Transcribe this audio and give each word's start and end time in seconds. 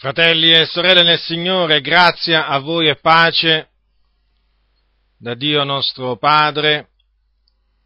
Fratelli 0.00 0.54
e 0.54 0.64
sorelle 0.64 1.02
nel 1.02 1.18
Signore, 1.18 1.82
grazia 1.82 2.46
a 2.46 2.58
voi 2.58 2.88
e 2.88 2.96
pace 2.96 3.68
da 5.18 5.34
Dio 5.34 5.62
nostro 5.62 6.16
Padre 6.16 6.88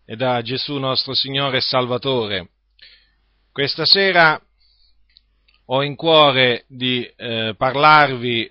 e 0.07 0.15
da 0.15 0.41
Gesù 0.41 0.79
nostro 0.79 1.13
Signore 1.13 1.57
e 1.57 1.61
Salvatore. 1.61 2.51
Questa 3.51 3.85
sera 3.85 4.41
ho 5.67 5.83
in 5.83 5.97
cuore 5.97 6.67
di 6.69 7.05
eh, 7.05 7.57
parlarvi 7.59 8.49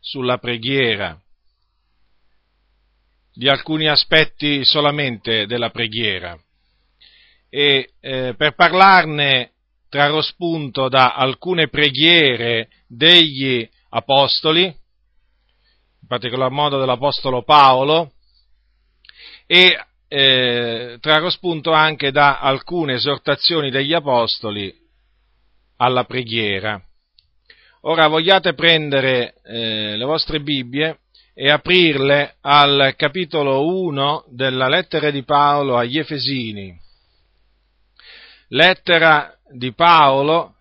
sulla 0.00 0.38
preghiera, 0.38 1.16
di 3.32 3.48
alcuni 3.48 3.86
aspetti 3.86 4.64
solamente 4.64 5.46
della 5.46 5.70
preghiera 5.70 6.36
e 7.48 7.92
eh, 8.00 8.34
per 8.36 8.56
parlarne 8.56 9.52
trarrò 9.88 10.20
spunto 10.20 10.88
da 10.88 11.14
alcune 11.14 11.68
preghiere 11.68 12.68
degli 12.86 13.68
apostoli, 13.90 14.64
in 14.64 16.06
particolar 16.06 16.50
modo 16.50 16.78
dell'apostolo 16.78 17.42
Paolo, 17.42 18.12
e 19.46 19.78
eh, 20.08 20.98
trarrò 21.00 21.28
spunto 21.30 21.72
anche 21.72 22.10
da 22.10 22.38
alcune 22.38 22.94
esortazioni 22.94 23.70
degli 23.70 23.92
apostoli 23.92 24.74
alla 25.76 26.04
preghiera. 26.04 26.80
Ora 27.82 28.08
vogliate 28.08 28.54
prendere 28.54 29.34
eh, 29.44 29.96
le 29.96 30.04
vostre 30.04 30.40
Bibbie 30.40 30.98
e 31.32 31.50
aprirle 31.50 32.36
al 32.40 32.94
capitolo 32.96 33.64
1 33.66 34.24
della 34.28 34.68
lettera 34.68 35.10
di 35.10 35.22
Paolo 35.22 35.76
agli 35.76 35.98
Efesini. 35.98 36.76
Lettera 38.48 39.37
di 39.50 39.72
Paolo, 39.72 40.54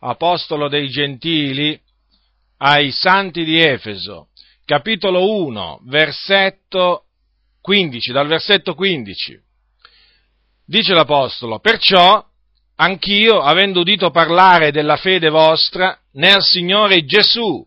apostolo 0.00 0.68
dei 0.68 0.88
gentili, 0.88 1.78
ai 2.58 2.90
santi 2.90 3.44
di 3.44 3.60
Efeso, 3.60 4.28
capitolo 4.64 5.30
1, 5.44 5.80
versetto 5.84 7.04
15, 7.60 8.12
dal 8.12 8.26
versetto 8.26 8.74
15. 8.74 9.40
Dice 10.64 10.94
l'apostolo, 10.94 11.58
perciò 11.58 12.24
anch'io, 12.76 13.40
avendo 13.40 13.80
udito 13.80 14.10
parlare 14.10 14.70
della 14.70 14.96
fede 14.96 15.28
vostra 15.28 15.98
nel 16.12 16.42
Signore 16.42 17.04
Gesù 17.04 17.66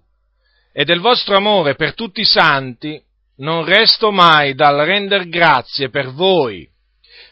e 0.72 0.86
del 0.86 1.00
vostro 1.00 1.36
amore 1.36 1.76
per 1.76 1.94
tutti 1.94 2.22
i 2.22 2.26
santi, 2.26 3.02
non 3.38 3.66
resto 3.66 4.12
mai 4.12 4.54
dal 4.54 4.86
render 4.86 5.28
grazie 5.28 5.90
per 5.90 6.12
voi 6.12 6.70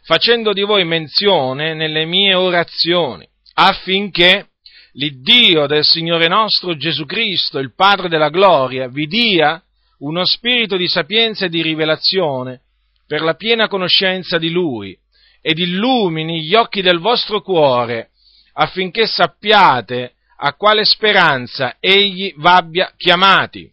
facendo 0.04 0.54
di 0.54 0.62
voi 0.62 0.86
menzione 0.86 1.74
nelle 1.74 2.06
mie 2.06 2.34
orazioni, 2.34 3.28
affinché 3.54 4.48
l'Iddio 4.94 5.68
del 5.68 5.84
Signore 5.84 6.28
nostro 6.28 6.76
Gesù 6.76 7.06
Cristo, 7.06 7.60
il 7.60 7.74
Padre 7.74 8.10
della 8.10 8.30
gloria, 8.30 8.88
vi 8.88 9.08
dia 9.08 9.62
uno 10.00 10.26
spirito 10.26 10.78
di 10.78 10.88
sapienza 10.88 11.46
e 11.46 11.50
di 11.50 11.62
rivelazione 11.62 12.62
per 13.06 13.22
la 13.22 13.36
piena 13.36 13.68
conoscenza 13.68 14.38
di 14.38 14.50
Lui 14.50 14.98
ed 15.42 15.60
illumini 15.60 16.44
gli 16.44 16.56
occhi 16.56 16.82
del 16.82 17.00
vostro 17.00 17.42
cuore 17.42 18.10
affinché 18.54 19.06
sappiate 19.06 20.14
a 20.38 20.54
quale 20.54 20.86
speranza 20.86 21.78
Egli 21.80 22.34
v'abbia 22.38 22.94
chiamati 22.98 23.72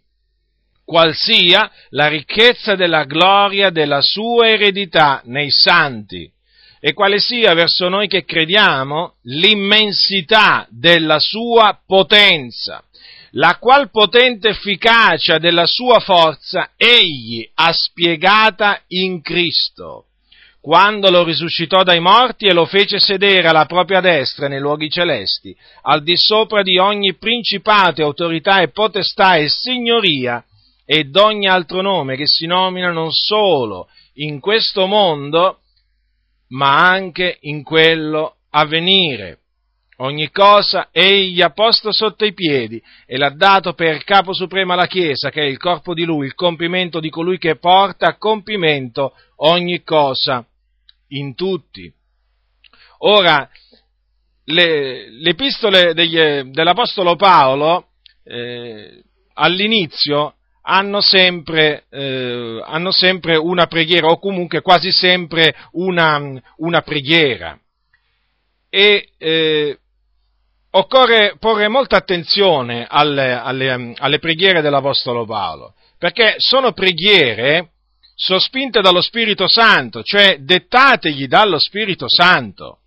qual 0.89 1.15
sia 1.15 1.71
la 1.91 2.09
ricchezza 2.09 2.75
della 2.75 3.05
gloria 3.05 3.69
della 3.69 4.01
sua 4.01 4.49
eredità 4.49 5.21
nei 5.27 5.51
santi 5.51 6.33
e 6.81 6.95
quale 6.95 7.19
sia 7.19 7.53
verso 7.53 7.91
noi 7.91 8.09
che 8.09 8.25
crediamo 8.25 9.17
l'immensità 9.25 10.67
della 10.71 11.19
sua 11.19 11.79
potenza, 11.87 12.83
la 13.33 13.59
qual 13.61 13.91
potente 13.91 14.49
efficacia 14.49 15.37
della 15.37 15.67
sua 15.67 16.01
forza 16.01 16.71
egli 16.79 17.47
ha 17.57 17.71
spiegata 17.71 18.81
in 18.89 19.21
Cristo, 19.21 20.07
quando 20.59 21.11
lo 21.11 21.23
risuscitò 21.23 21.83
dai 21.83 22.01
morti 22.01 22.47
e 22.47 22.55
lo 22.55 22.65
fece 22.65 22.99
sedere 22.99 23.47
alla 23.47 23.67
propria 23.67 24.01
destra 24.01 24.49
nei 24.49 24.59
luoghi 24.59 24.89
celesti, 24.89 25.55
al 25.83 26.03
di 26.03 26.17
sopra 26.17 26.63
di 26.63 26.79
ogni 26.79 27.15
principato, 27.17 28.03
autorità 28.03 28.63
e 28.63 28.71
potestà 28.71 29.37
e 29.37 29.51
signoria, 29.51 30.43
ed 30.91 31.15
ogni 31.17 31.47
altro 31.47 31.83
nome 31.83 32.17
che 32.17 32.27
si 32.27 32.47
nomina 32.47 32.91
non 32.91 33.13
solo 33.13 33.91
in 34.15 34.41
questo 34.41 34.87
mondo, 34.87 35.61
ma 36.49 36.89
anche 36.89 37.37
in 37.41 37.63
quello 37.63 38.37
a 38.49 38.65
venire. 38.65 39.41
Ogni 39.99 40.31
cosa 40.31 40.89
egli 40.91 41.43
ha 41.43 41.51
posto 41.51 41.93
sotto 41.93 42.25
i 42.25 42.33
piedi 42.33 42.83
e 43.05 43.19
l'ha 43.19 43.29
dato 43.29 43.75
per 43.75 44.03
capo 44.03 44.33
supremo 44.33 44.73
alla 44.73 44.87
Chiesa, 44.87 45.29
che 45.29 45.43
è 45.43 45.45
il 45.45 45.59
corpo 45.59 45.93
di 45.93 46.05
lui, 46.05 46.25
il 46.25 46.35
compimento 46.35 47.01
di 47.01 47.11
colui 47.11 47.37
che 47.37 47.57
porta 47.57 48.07
a 48.07 48.17
compimento 48.17 49.13
ogni 49.37 49.83
cosa 49.83 50.43
in 51.09 51.35
tutti. 51.35 51.93
Ora, 53.01 53.47
le, 54.45 55.11
le 55.11 55.31
epistole 55.31 55.93
dell'Apostolo 55.93 57.15
Paolo 57.15 57.89
eh, 58.25 59.03
all'inizio 59.35 60.33
hanno 60.63 61.01
sempre, 61.01 61.85
eh, 61.91 62.63
hanno 62.65 62.91
sempre, 62.91 63.37
una 63.37 63.67
preghiera 63.67 64.09
o 64.09 64.19
comunque 64.19 64.61
quasi 64.61 64.91
sempre 64.91 65.55
una, 65.73 66.21
una 66.57 66.83
preghiera. 66.83 67.59
E 68.71 69.09
eh, 69.17 69.79
occorre 70.71 71.37
porre 71.39 71.69
molta 71.69 71.97
attenzione 71.97 72.87
alle, 72.89 73.33
alle, 73.33 73.95
alle 73.97 74.19
preghiere 74.19 74.61
dell'Apostolo 74.61 75.25
Paolo, 75.25 75.75
perché 75.99 76.35
sono 76.39 76.73
preghiere 76.73 77.71
sospinte 78.15 78.81
dallo 78.81 79.01
Spirito 79.01 79.47
Santo, 79.49 80.03
cioè 80.03 80.39
dettategli 80.41 81.27
dallo 81.27 81.59
Spirito 81.59 82.07
Santo. 82.09 82.81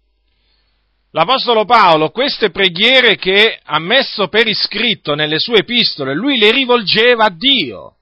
L'Apostolo 1.13 1.65
Paolo 1.65 2.09
queste 2.09 2.51
preghiere 2.51 3.17
che 3.17 3.59
ha 3.61 3.79
messo 3.79 4.29
per 4.29 4.47
iscritto 4.47 5.13
nelle 5.13 5.39
sue 5.39 5.59
epistole, 5.59 6.15
lui 6.15 6.37
le 6.37 6.51
rivolgeva 6.51 7.25
a 7.25 7.29
Dio, 7.29 7.95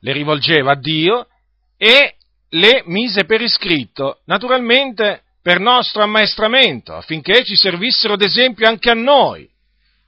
le 0.00 0.12
rivolgeva 0.12 0.72
a 0.72 0.76
Dio 0.76 1.28
e 1.76 2.16
le 2.48 2.82
mise 2.86 3.24
per 3.26 3.40
iscritto, 3.40 4.22
naturalmente 4.26 5.22
per 5.40 5.60
nostro 5.60 6.02
ammaestramento, 6.02 6.94
affinché 6.94 7.44
ci 7.44 7.54
servissero 7.54 8.16
d'esempio 8.16 8.66
anche 8.66 8.90
a 8.90 8.94
noi, 8.94 9.48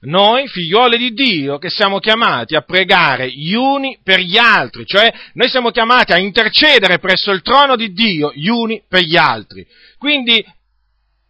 noi 0.01 0.49
figlioli 0.49 0.99
di 0.99 1.13
Dio 1.13 1.59
che 1.59 1.71
siamo 1.71 2.01
chiamati 2.01 2.57
a 2.57 2.63
pregare 2.63 3.31
gli 3.31 3.55
uni 3.55 4.01
per 4.03 4.19
gli 4.19 4.37
altri, 4.37 4.85
cioè 4.85 5.13
noi 5.35 5.49
siamo 5.49 5.71
chiamati 5.71 6.13
a 6.13 6.19
intercedere 6.19 6.99
presso 6.99 7.31
il 7.31 7.43
trono 7.43 7.77
di 7.77 7.93
Dio 7.93 8.33
gli 8.35 8.49
uni 8.49 8.83
per 8.89 9.03
gli 9.03 9.17
altri. 9.17 9.65
Quindi 9.99 10.45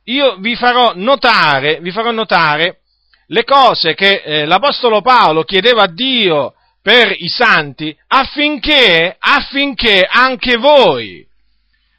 io 0.05 0.37
vi 0.37 0.57
farò 0.57 0.93
notare, 0.95 1.81
vi 1.81 1.91
farò 1.91 2.11
notare 2.11 2.79
le 3.27 3.45
cose 3.45 3.95
che 3.95 4.23
eh, 4.25 4.45
l'Apostolo 4.45 5.01
Paolo 5.01 5.45
chiedeva 5.45 5.85
a 5.85 5.93
Dio 5.93 6.55
per 6.83 7.15
i 7.17 7.29
santi 7.29 7.97
affinché, 8.09 9.17
affinché 9.19 10.07
anche 10.09 10.57
voi, 10.57 11.25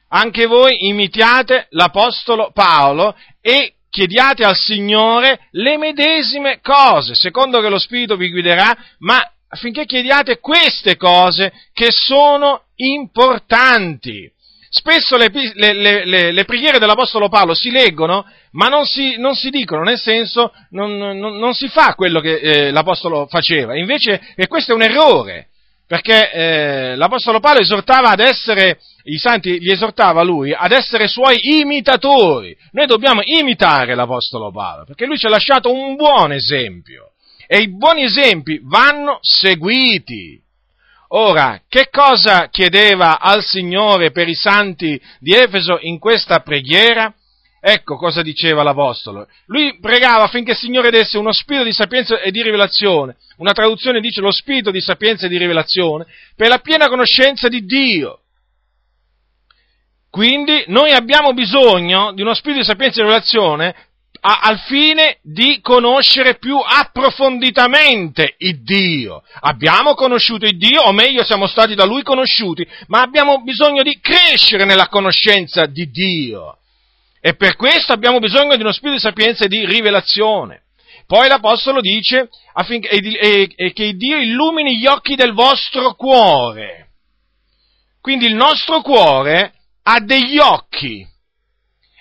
anche 0.09 0.45
voi 0.45 0.87
imitiate 0.87 1.67
l'Apostolo 1.69 2.51
Paolo 2.53 3.15
e 3.41 3.75
chiediate 3.89 4.43
al 4.43 4.55
Signore 4.55 5.47
le 5.51 5.77
medesime 5.77 6.59
cose, 6.61 7.15
secondo 7.15 7.61
che 7.61 7.69
lo 7.69 7.79
Spirito 7.79 8.15
vi 8.17 8.29
guiderà, 8.29 8.75
ma 8.99 9.19
affinché 9.47 9.85
chiediate 9.85 10.39
queste 10.39 10.97
cose 10.97 11.53
che 11.73 11.87
sono 11.91 12.63
importanti. 12.75 14.29
Spesso 14.75 15.17
le, 15.17 15.29
le, 15.53 16.03
le, 16.03 16.31
le, 16.31 16.45
preghiere 16.45 16.79
dell'Apostolo 16.79 17.29
Paolo 17.29 17.53
si 17.53 17.69
leggono, 17.69 18.25
ma 18.53 18.69
non 18.69 18.85
si, 18.85 19.17
non 19.17 19.35
si 19.35 19.51
dicono, 19.51 19.83
nel 19.83 19.99
senso 19.99 20.51
non, 20.71 20.97
non, 20.97 21.37
non, 21.37 21.53
si 21.53 21.67
fa 21.67 21.93
quello 21.93 22.19
che 22.19 22.39
eh, 22.39 22.71
l'Apostolo 22.71 23.27
faceva. 23.27 23.77
Invece, 23.77 24.19
e 24.35 24.47
questo 24.47 24.71
è 24.71 24.75
un 24.75 24.81
errore, 24.81 25.49
perché 25.85 26.31
eh, 26.31 26.95
l'Apostolo 26.95 27.39
Paolo 27.39 27.59
esortava 27.59 28.09
ad 28.09 28.19
essere, 28.19 28.79
i 29.03 29.19
santi 29.19 29.61
gli 29.61 29.69
esortava 29.69 30.23
lui, 30.23 30.55
ad 30.57 30.71
essere 30.71 31.07
suoi 31.07 31.59
imitatori. 31.59 32.57
Noi 32.71 32.87
dobbiamo 32.87 33.21
imitare 33.23 33.93
l'Apostolo 33.93 34.51
Paolo, 34.51 34.85
perché 34.85 35.05
lui 35.05 35.19
ci 35.19 35.27
ha 35.27 35.29
lasciato 35.29 35.71
un 35.71 35.93
buon 35.95 36.31
esempio. 36.31 37.11
E 37.45 37.59
i 37.59 37.69
buoni 37.69 38.05
esempi 38.05 38.59
vanno 38.63 39.19
seguiti. 39.21 40.42
Ora, 41.15 41.61
che 41.69 41.89
cosa 41.91 42.47
chiedeva 42.49 43.19
al 43.19 43.43
Signore 43.43 44.09
per 44.11 44.27
i 44.27 44.33
santi 44.33 44.99
di 45.19 45.35
Efeso 45.35 45.77
in 45.81 45.99
questa 45.99 46.39
preghiera? 46.39 47.13
Ecco 47.61 47.97
cosa 47.97 48.23
diceva 48.23 48.63
l'Apostolo. 48.63 49.27
Lui 49.45 49.77
pregava 49.79 50.23
affinché 50.23 50.51
il 50.51 50.57
Signore 50.57 50.89
desse 50.89 51.19
uno 51.19 51.31
spirito 51.31 51.65
di 51.65 51.71
sapienza 51.71 52.19
e 52.19 52.31
di 52.31 52.41
rivelazione. 52.41 53.17
Una 53.37 53.53
traduzione 53.53 54.01
dice 54.01 54.21
lo 54.21 54.31
spirito 54.31 54.71
di 54.71 54.81
sapienza 54.81 55.27
e 55.27 55.29
di 55.29 55.37
rivelazione 55.37 56.07
per 56.35 56.47
la 56.47 56.57
piena 56.57 56.87
conoscenza 56.87 57.47
di 57.47 57.63
Dio. 57.63 58.21
Quindi 60.09 60.63
noi 60.67 60.93
abbiamo 60.93 61.33
bisogno 61.33 62.11
di 62.13 62.21
uno 62.21 62.33
spirito 62.33 62.61
di 62.61 62.65
sapienza 62.65 62.99
e 62.99 63.03
di 63.03 63.09
rivelazione 63.09 63.75
a, 64.25 64.39
al 64.41 64.59
fine 64.59 65.17
di 65.21 65.59
conoscere 65.61 66.37
più 66.37 66.57
approfonditamente 66.57 68.35
il 68.37 68.63
Dio. 68.63 69.21
Abbiamo 69.41 69.95
conosciuto 69.95 70.45
il 70.45 70.57
Dio, 70.57 70.81
o 70.81 70.93
meglio 70.93 71.23
siamo 71.23 71.45
stati 71.45 71.75
da 71.75 71.83
Lui 71.83 72.03
conosciuti, 72.03 72.65
ma 72.87 73.01
abbiamo 73.01 73.41
bisogno 73.41 73.83
di 73.83 73.99
crescere 73.99 74.63
nella 74.63 74.87
conoscenza 74.87 75.65
di 75.65 75.89
Dio. 75.89 76.57
E 77.19 77.35
per 77.35 77.57
questo 77.57 77.91
abbiamo 77.91 78.19
bisogno 78.19 78.55
di 78.55 78.61
uno 78.61 78.71
spirito 78.71 78.95
di 78.95 79.13
sapienza 79.13 79.45
e 79.45 79.49
di 79.49 79.65
rivelazione. 79.65 80.61
Poi 81.05 81.27
l'Apostolo 81.27 81.81
dice 81.81 82.29
affinché, 82.53 82.89
e, 82.89 83.51
e, 83.55 83.73
che 83.73 83.93
Dio 83.93 84.19
illumini 84.19 84.77
gli 84.77 84.85
occhi 84.85 85.15
del 85.15 85.33
vostro 85.33 85.95
cuore. 85.95 86.91
Quindi 87.99 88.25
il 88.25 88.35
nostro 88.35 88.81
cuore 88.81 89.53
ha 89.83 89.99
degli 89.99 90.37
occhi 90.37 91.05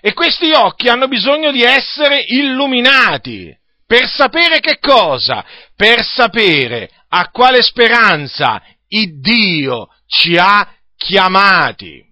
e 0.04 0.14
questi 0.14 0.50
occhi 0.50 0.88
hanno 0.88 1.06
bisogno 1.06 1.52
di 1.52 1.62
essere 1.62 2.24
illuminati. 2.26 3.56
Per 3.86 4.08
sapere 4.08 4.58
che 4.58 4.78
cosa? 4.80 5.44
Per 5.76 6.04
sapere 6.04 6.90
a 7.08 7.30
quale 7.30 7.62
speranza 7.62 8.60
il 8.88 9.20
Dio 9.20 9.90
ci 10.08 10.34
ha 10.36 10.68
chiamati. 10.96 12.02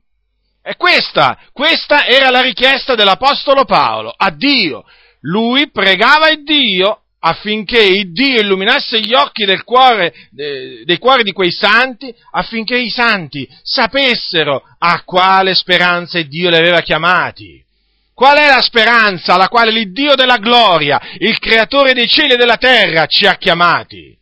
E 0.62 0.76
questa, 0.76 1.37
questa 1.52 2.06
era 2.06 2.31
la 2.31 2.42
richiesta 2.42 2.94
dell'Apostolo 2.94 3.64
Paolo 3.64 4.14
a 4.16 4.31
Dio. 4.31 4.84
Lui 5.22 5.69
pregava 5.72 6.28
il 6.28 6.44
Dio 6.44 7.06
affinché 7.19 7.82
il 7.82 8.12
Dio 8.12 8.40
illuminasse 8.40 9.00
gli 9.00 9.14
occhi 9.14 9.44
del 9.44 9.64
cuore, 9.64 10.14
dei 10.31 10.98
cuori 10.98 11.25
di 11.25 11.32
quei 11.32 11.50
santi, 11.50 12.14
affinché 12.31 12.76
i 12.76 12.88
santi 12.88 13.48
sapessero 13.64 14.62
a 14.78 15.02
quale 15.02 15.54
speranza 15.54 16.20
il 16.20 16.28
Dio 16.28 16.50
li 16.50 16.56
aveva 16.56 16.82
chiamati. 16.82 17.66
Qual 18.20 18.37
è 18.37 18.49
la 18.49 18.61
speranza 18.61 19.32
alla 19.32 19.49
quale 19.49 19.70
l'Iddio 19.70 20.14
della 20.14 20.37
gloria, 20.37 21.00
il 21.17 21.38
creatore 21.38 21.94
dei 21.94 22.06
cieli 22.06 22.34
e 22.34 22.37
della 22.37 22.58
terra, 22.58 23.06
ci 23.06 23.25
ha 23.25 23.37
chiamati? 23.37 24.14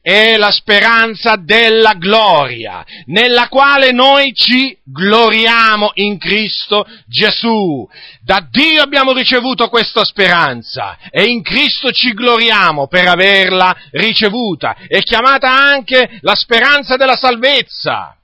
È 0.00 0.36
la 0.36 0.52
speranza 0.52 1.34
della 1.34 1.94
gloria, 1.94 2.84
nella 3.06 3.48
quale 3.48 3.90
noi 3.90 4.32
ci 4.32 4.78
gloriamo 4.84 5.90
in 5.94 6.18
Cristo 6.18 6.86
Gesù. 7.08 7.84
Da 8.22 8.46
Dio 8.48 8.80
abbiamo 8.80 9.12
ricevuto 9.12 9.68
questa 9.68 10.04
speranza 10.04 10.96
e 11.10 11.24
in 11.24 11.42
Cristo 11.42 11.90
ci 11.90 12.12
gloriamo 12.12 12.86
per 12.86 13.08
averla 13.08 13.76
ricevuta. 13.90 14.76
È 14.86 15.00
chiamata 15.00 15.50
anche 15.50 16.18
la 16.20 16.36
speranza 16.36 16.94
della 16.94 17.16
salvezza 17.16 18.16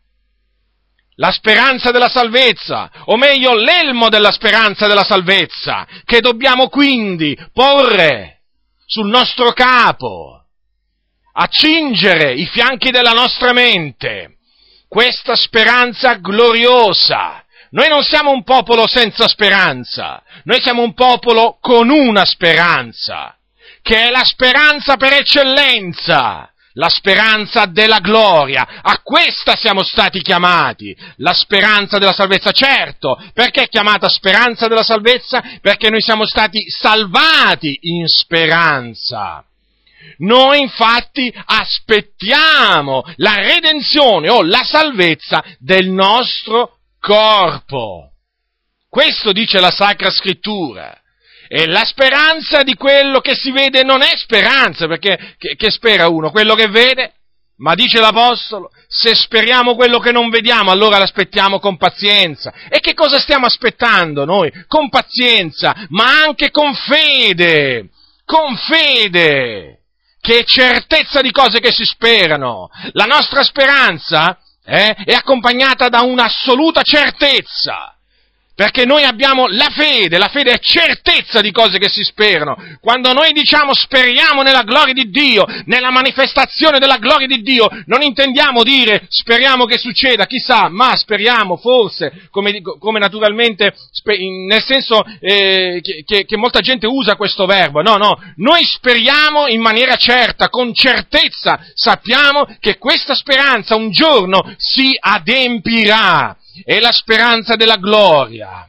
la 1.18 1.30
speranza 1.32 1.90
della 1.90 2.08
salvezza, 2.08 2.90
o 3.06 3.16
meglio 3.16 3.54
l'elmo 3.54 4.08
della 4.08 4.30
speranza 4.30 4.86
della 4.86 5.04
salvezza, 5.04 5.86
che 6.04 6.20
dobbiamo 6.20 6.68
quindi 6.68 7.36
porre 7.52 8.42
sul 8.86 9.08
nostro 9.08 9.52
capo, 9.52 10.44
accingere 11.32 12.34
i 12.34 12.46
fianchi 12.46 12.90
della 12.90 13.12
nostra 13.12 13.52
mente, 13.52 14.38
questa 14.88 15.34
speranza 15.34 16.14
gloriosa. 16.14 17.44
Noi 17.70 17.88
non 17.88 18.02
siamo 18.02 18.30
un 18.30 18.44
popolo 18.44 18.86
senza 18.86 19.26
speranza, 19.28 20.22
noi 20.44 20.60
siamo 20.62 20.82
un 20.82 20.94
popolo 20.94 21.58
con 21.60 21.90
una 21.90 22.24
speranza, 22.24 23.36
che 23.82 24.04
è 24.04 24.10
la 24.10 24.24
speranza 24.24 24.96
per 24.96 25.14
eccellenza, 25.14 26.50
la 26.72 26.88
speranza 26.88 27.66
della 27.66 27.98
gloria. 27.98 28.80
A 28.82 29.00
questa 29.02 29.56
siamo 29.56 29.82
stati 29.82 30.20
chiamati, 30.20 30.96
la 31.16 31.32
speranza 31.32 31.98
della 31.98 32.12
salvezza. 32.12 32.52
Certo, 32.52 33.20
perché 33.32 33.62
è 33.62 33.68
chiamata 33.68 34.08
speranza 34.08 34.68
della 34.68 34.82
salvezza? 34.82 35.42
Perché 35.60 35.90
noi 35.90 36.00
siamo 36.00 36.26
stati 36.26 36.64
salvati 36.68 37.78
in 37.82 38.06
speranza. 38.06 39.42
Noi 40.18 40.60
infatti 40.60 41.32
aspettiamo 41.44 43.02
la 43.16 43.34
redenzione 43.34 44.28
o 44.28 44.42
la 44.42 44.64
salvezza 44.64 45.44
del 45.58 45.88
nostro 45.88 46.78
corpo. 46.98 48.12
Questo 48.88 49.32
dice 49.32 49.60
la 49.60 49.70
Sacra 49.70 50.10
Scrittura. 50.10 50.98
E 51.48 51.66
la 51.66 51.84
speranza 51.84 52.62
di 52.62 52.74
quello 52.74 53.20
che 53.20 53.34
si 53.34 53.50
vede 53.50 53.82
non 53.82 54.02
è 54.02 54.12
speranza, 54.16 54.86
perché 54.86 55.34
che, 55.38 55.56
che 55.56 55.70
spera 55.70 56.08
uno? 56.08 56.30
Quello 56.30 56.54
che 56.54 56.68
vede? 56.68 57.14
Ma 57.58 57.74
dice 57.74 57.98
l'Apostolo, 57.98 58.70
se 58.86 59.14
speriamo 59.14 59.74
quello 59.74 59.98
che 59.98 60.12
non 60.12 60.28
vediamo, 60.28 60.70
allora 60.70 60.98
l'aspettiamo 60.98 61.58
con 61.58 61.76
pazienza. 61.76 62.52
E 62.68 62.78
che 62.78 62.94
cosa 62.94 63.18
stiamo 63.18 63.46
aspettando 63.46 64.24
noi? 64.24 64.52
Con 64.68 64.88
pazienza, 64.88 65.74
ma 65.88 66.22
anche 66.22 66.50
con 66.50 66.74
fede. 66.74 67.88
Con 68.24 68.56
fede. 68.56 69.80
Che 70.20 70.44
certezza 70.44 71.20
di 71.20 71.32
cose 71.32 71.58
che 71.58 71.72
si 71.72 71.84
sperano. 71.84 72.68
La 72.92 73.06
nostra 73.06 73.42
speranza 73.42 74.38
eh, 74.64 74.94
è 75.04 75.14
accompagnata 75.14 75.88
da 75.88 76.02
un'assoluta 76.02 76.82
certezza. 76.82 77.97
Perché 78.58 78.84
noi 78.84 79.04
abbiamo 79.04 79.46
la 79.46 79.68
fede, 79.70 80.18
la 80.18 80.26
fede 80.26 80.50
è 80.50 80.58
certezza 80.58 81.40
di 81.40 81.52
cose 81.52 81.78
che 81.78 81.88
si 81.88 82.02
sperano. 82.02 82.56
Quando 82.80 83.12
noi 83.12 83.30
diciamo 83.30 83.72
speriamo 83.72 84.42
nella 84.42 84.64
gloria 84.64 84.92
di 84.92 85.10
Dio, 85.10 85.44
nella 85.66 85.92
manifestazione 85.92 86.80
della 86.80 86.96
gloria 86.96 87.28
di 87.28 87.40
Dio, 87.40 87.68
non 87.86 88.02
intendiamo 88.02 88.64
dire 88.64 89.06
speriamo 89.10 89.64
che 89.64 89.78
succeda, 89.78 90.26
chissà, 90.26 90.68
ma 90.70 90.96
speriamo 90.96 91.56
forse, 91.56 92.26
come, 92.32 92.60
come 92.80 92.98
naturalmente, 92.98 93.76
nel 94.48 94.64
senso 94.64 95.04
eh, 95.20 95.80
che, 96.04 96.24
che 96.24 96.36
molta 96.36 96.58
gente 96.58 96.88
usa 96.88 97.14
questo 97.14 97.46
verbo. 97.46 97.80
No, 97.80 97.94
no, 97.94 98.18
noi 98.38 98.64
speriamo 98.64 99.46
in 99.46 99.60
maniera 99.60 99.94
certa, 99.94 100.48
con 100.48 100.74
certezza, 100.74 101.60
sappiamo 101.74 102.44
che 102.58 102.76
questa 102.76 103.14
speranza 103.14 103.76
un 103.76 103.92
giorno 103.92 104.52
si 104.56 104.96
adempirà 104.98 106.36
è 106.64 106.78
la 106.78 106.92
speranza 106.92 107.56
della 107.56 107.76
gloria, 107.76 108.68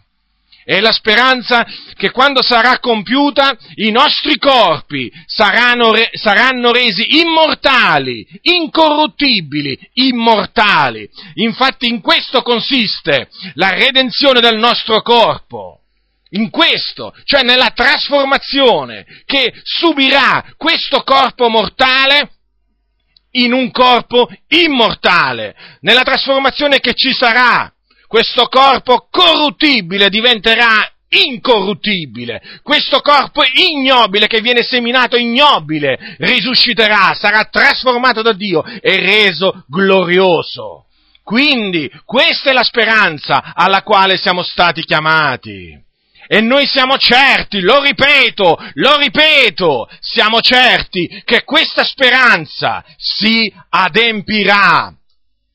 è 0.69 0.79
la 0.81 0.91
speranza 0.91 1.65
che 1.95 2.11
quando 2.11 2.43
sarà 2.43 2.77
compiuta 2.77 3.57
i 3.77 3.89
nostri 3.89 4.37
corpi 4.37 5.11
saranno, 5.25 5.91
re, 5.91 6.11
saranno 6.13 6.71
resi 6.71 7.21
immortali, 7.21 8.27
incorruttibili, 8.41 9.75
immortali. 9.93 11.09
Infatti 11.35 11.87
in 11.87 12.01
questo 12.01 12.43
consiste 12.43 13.29
la 13.55 13.71
redenzione 13.71 14.41
del 14.41 14.59
nostro 14.59 15.01
corpo. 15.01 15.79
In 16.33 16.51
questo, 16.51 17.15
cioè 17.23 17.41
nella 17.41 17.71
trasformazione 17.73 19.07
che 19.25 19.51
subirà 19.63 20.53
questo 20.55 21.01
corpo 21.01 21.49
mortale 21.49 22.33
in 23.31 23.53
un 23.53 23.71
corpo 23.71 24.29
immortale, 24.49 25.55
nella 25.81 26.03
trasformazione 26.03 26.79
che 26.79 26.93
ci 26.93 27.11
sarà 27.11 27.73
questo 28.09 28.47
corpo 28.47 29.07
corruttibile 29.11 30.09
diventerà 30.09 30.91
incorruttibile, 31.09 32.41
questo 32.63 33.01
corpo 33.01 33.43
ignobile 33.53 34.25
che 34.25 34.41
viene 34.41 34.63
seminato 34.63 35.15
ignobile 35.15 36.15
risusciterà, 36.17 37.13
sarà 37.13 37.43
trasformato 37.43 38.23
da 38.23 38.33
Dio 38.33 38.63
e 38.63 38.95
reso 38.97 39.63
glorioso. 39.67 40.87
Quindi 41.23 41.87
questa 42.03 42.49
è 42.49 42.53
la 42.53 42.63
speranza 42.63 43.53
alla 43.53 43.83
quale 43.83 44.17
siamo 44.17 44.41
stati 44.41 44.83
chiamati. 44.83 45.79
E 46.27 46.41
noi 46.41 46.65
siamo 46.65 46.97
certi, 46.97 47.59
lo 47.61 47.79
ripeto, 47.79 48.57
lo 48.73 48.97
ripeto, 48.97 49.87
siamo 49.99 50.41
certi 50.41 51.21
che 51.25 51.43
questa 51.43 51.83
speranza 51.83 52.83
si 52.97 53.53
adempirà 53.69 54.98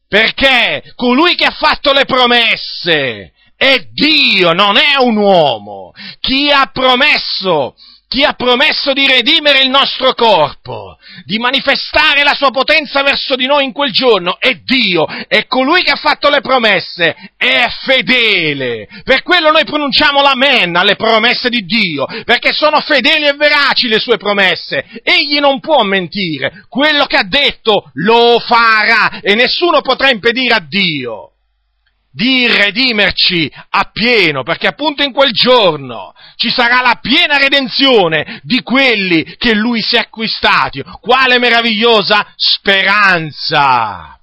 perché 0.08 0.92
colui 0.94 1.34
che 1.34 1.44
ha 1.44 1.50
fatto 1.50 1.92
le 1.92 2.04
promesse 2.04 3.32
è 3.56 3.88
Dio, 3.92 4.52
non 4.52 4.76
è 4.76 4.96
un 4.99 5.16
uomo. 5.16 5.92
Chi 6.20 6.50
ha 6.50 6.70
promesso 6.73 7.75
chi 8.14 8.23
ha 8.23 8.35
promesso 8.35 8.92
di 8.92 9.09
redimere 9.09 9.62
il 9.62 9.71
nostro 9.71 10.14
corpo, 10.14 10.97
di 11.25 11.38
manifestare 11.38 12.23
la 12.23 12.33
sua 12.33 12.52
potenza 12.52 13.02
verso 13.02 13.35
di 13.35 13.44
noi 13.44 13.64
in 13.64 13.73
quel 13.73 13.90
giorno, 13.90 14.37
è 14.38 14.54
Dio, 14.62 15.04
è 15.26 15.49
colui 15.49 15.83
che 15.83 15.90
ha 15.90 15.97
fatto 15.97 16.30
le 16.30 16.40
promesse, 16.40 17.16
è 17.37 17.66
fedele. 17.85 18.87
Per 19.02 19.25
quello 19.25 19.50
noi 19.50 19.64
pronunciamo 19.64 20.23
l'amen 20.23 20.76
alle 20.76 20.94
promesse 20.94 21.49
di 21.49 21.64
Dio, 21.64 22.06
perché 22.25 22.52
sono 22.52 22.78
fedeli 22.78 23.26
e 23.26 23.35
veraci 23.35 23.88
le 23.88 23.99
sue 23.99 24.16
promesse. 24.16 24.87
Egli 25.02 25.40
non 25.40 25.59
può 25.59 25.83
mentire, 25.83 26.66
quello 26.68 27.06
che 27.06 27.16
ha 27.16 27.25
detto 27.25 27.90
lo 27.94 28.38
farà 28.38 29.18
e 29.23 29.35
nessuno 29.35 29.80
potrà 29.80 30.11
impedire 30.11 30.54
a 30.54 30.64
Dio 30.64 31.34
di 32.14 32.47
redimerci 32.47 33.50
appieno, 33.71 34.44
perché 34.44 34.68
appunto 34.68 35.02
in 35.02 35.12
quel 35.12 35.33
giorno 35.33 36.14
ci 36.37 36.49
sarà 36.49 36.80
la 36.80 36.99
piena 37.02 37.38
redenzione 37.38 38.40
di 38.44 38.62
quelli 38.62 39.35
che 39.37 39.52
lui 39.52 39.83
si 39.83 39.97
è 39.97 39.99
acquistati. 39.99 40.80
Quale 41.00 41.38
meravigliosa 41.40 42.33
speranza! 42.37 44.16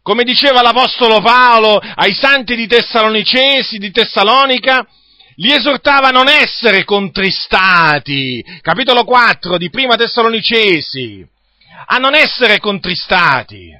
Come 0.00 0.22
diceva 0.22 0.62
l'Apostolo 0.62 1.20
Paolo 1.20 1.78
ai 1.78 2.14
santi 2.14 2.54
di 2.54 2.68
Tessalonicesi, 2.68 3.78
di 3.78 3.90
Tessalonica, 3.90 4.86
li 5.36 5.52
esortava 5.52 6.08
a 6.08 6.12
non 6.12 6.28
essere 6.28 6.84
contristati, 6.84 8.44
capitolo 8.60 9.02
4 9.02 9.56
di 9.56 9.70
Prima 9.70 9.96
Tessalonicesi, 9.96 11.26
a 11.86 11.96
non 11.96 12.14
essere 12.14 12.60
contristati, 12.60 13.70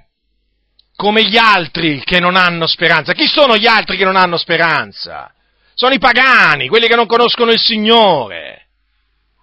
come 0.96 1.24
gli 1.24 1.36
altri 1.36 2.02
che 2.04 2.20
non 2.20 2.36
hanno 2.36 2.66
speranza. 2.66 3.12
Chi 3.12 3.26
sono 3.26 3.56
gli 3.56 3.66
altri 3.66 3.96
che 3.96 4.04
non 4.04 4.16
hanno 4.16 4.36
speranza? 4.36 5.32
Sono 5.74 5.94
i 5.94 5.98
pagani, 5.98 6.68
quelli 6.68 6.86
che 6.86 6.94
non 6.94 7.06
conoscono 7.06 7.50
il 7.50 7.58
Signore. 7.58 8.68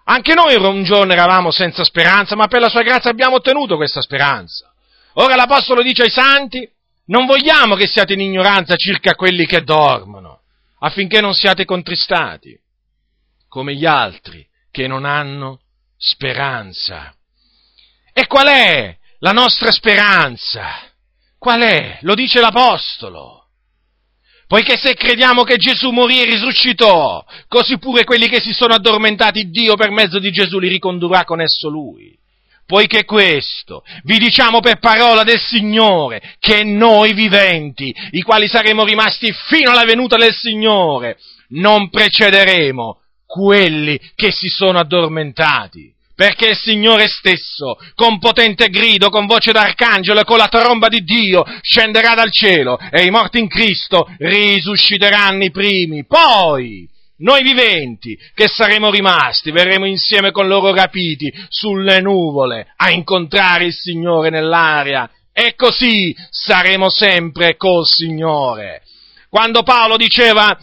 Anche 0.05 0.33
noi 0.33 0.55
un 0.55 0.83
giorno 0.83 1.11
eravamo 1.11 1.51
senza 1.51 1.83
speranza, 1.83 2.35
ma 2.35 2.47
per 2.47 2.61
la 2.61 2.69
sua 2.69 2.81
grazia 2.81 3.09
abbiamo 3.09 3.35
ottenuto 3.35 3.75
questa 3.75 4.01
speranza. 4.01 4.71
Ora 5.13 5.35
l'Apostolo 5.35 5.81
dice 5.81 6.03
ai 6.03 6.09
santi, 6.09 6.67
non 7.05 7.25
vogliamo 7.25 7.75
che 7.75 7.87
siate 7.87 8.13
in 8.13 8.21
ignoranza 8.21 8.75
circa 8.75 9.15
quelli 9.15 9.45
che 9.45 9.63
dormono, 9.63 10.41
affinché 10.79 11.19
non 11.19 11.33
siate 11.33 11.65
contristati, 11.65 12.57
come 13.49 13.75
gli 13.75 13.85
altri 13.85 14.47
che 14.71 14.87
non 14.87 15.03
hanno 15.03 15.59
speranza. 15.97 17.13
E 18.13 18.27
qual 18.27 18.47
è 18.47 18.97
la 19.19 19.31
nostra 19.31 19.71
speranza? 19.71 20.90
Qual 21.41 21.59
è? 21.59 21.97
Lo 22.01 22.13
dice 22.13 22.39
l'Apostolo. 22.39 23.47
Poiché 24.45 24.77
se 24.77 24.93
crediamo 24.93 25.41
che 25.41 25.55
Gesù 25.55 25.89
morì 25.89 26.21
e 26.21 26.25
risuscitò, 26.25 27.25
così 27.47 27.79
pure 27.79 28.03
quelli 28.03 28.27
che 28.27 28.39
si 28.39 28.53
sono 28.53 28.75
addormentati 28.75 29.49
Dio 29.49 29.73
per 29.73 29.89
mezzo 29.89 30.19
di 30.19 30.29
Gesù 30.29 30.59
li 30.59 30.67
ricondurrà 30.67 31.23
con 31.23 31.41
esso 31.41 31.67
Lui. 31.67 32.15
Poiché 32.63 33.05
questo 33.05 33.83
vi 34.03 34.19
diciamo 34.19 34.59
per 34.59 34.77
parola 34.77 35.23
del 35.23 35.39
Signore, 35.39 36.35
che 36.37 36.63
noi 36.63 37.13
viventi, 37.13 37.91
i 38.11 38.21
quali 38.21 38.47
saremo 38.47 38.85
rimasti 38.85 39.33
fino 39.47 39.71
alla 39.71 39.83
venuta 39.83 40.17
del 40.17 40.35
Signore, 40.35 41.17
non 41.53 41.89
precederemo 41.89 42.99
quelli 43.25 43.99
che 44.13 44.31
si 44.31 44.47
sono 44.47 44.77
addormentati 44.77 45.91
perché 46.21 46.49
il 46.49 46.55
Signore 46.55 47.07
stesso, 47.07 47.79
con 47.95 48.19
potente 48.19 48.67
grido, 48.67 49.09
con 49.09 49.25
voce 49.25 49.51
d'arcangelo 49.51 50.19
e 50.19 50.23
con 50.23 50.37
la 50.37 50.49
tromba 50.49 50.87
di 50.87 50.99
Dio, 50.99 51.43
scenderà 51.63 52.13
dal 52.13 52.31
cielo 52.31 52.77
e 52.91 53.05
i 53.05 53.09
morti 53.09 53.39
in 53.39 53.47
Cristo 53.47 54.07
risusciteranno 54.19 55.43
i 55.43 55.49
primi. 55.49 56.05
Poi, 56.05 56.87
noi 57.21 57.41
viventi, 57.41 58.15
che 58.35 58.47
saremo 58.47 58.91
rimasti, 58.91 59.49
verremo 59.49 59.87
insieme 59.87 60.29
con 60.29 60.47
loro 60.47 60.71
rapiti 60.75 61.33
sulle 61.49 62.01
nuvole 62.01 62.71
a 62.75 62.91
incontrare 62.91 63.65
il 63.65 63.73
Signore 63.73 64.29
nell'aria 64.29 65.09
e 65.33 65.55
così 65.55 66.15
saremo 66.29 66.91
sempre 66.91 67.57
col 67.57 67.87
Signore. 67.87 68.83
Quando 69.27 69.63
Paolo 69.63 69.97
diceva 69.97 70.55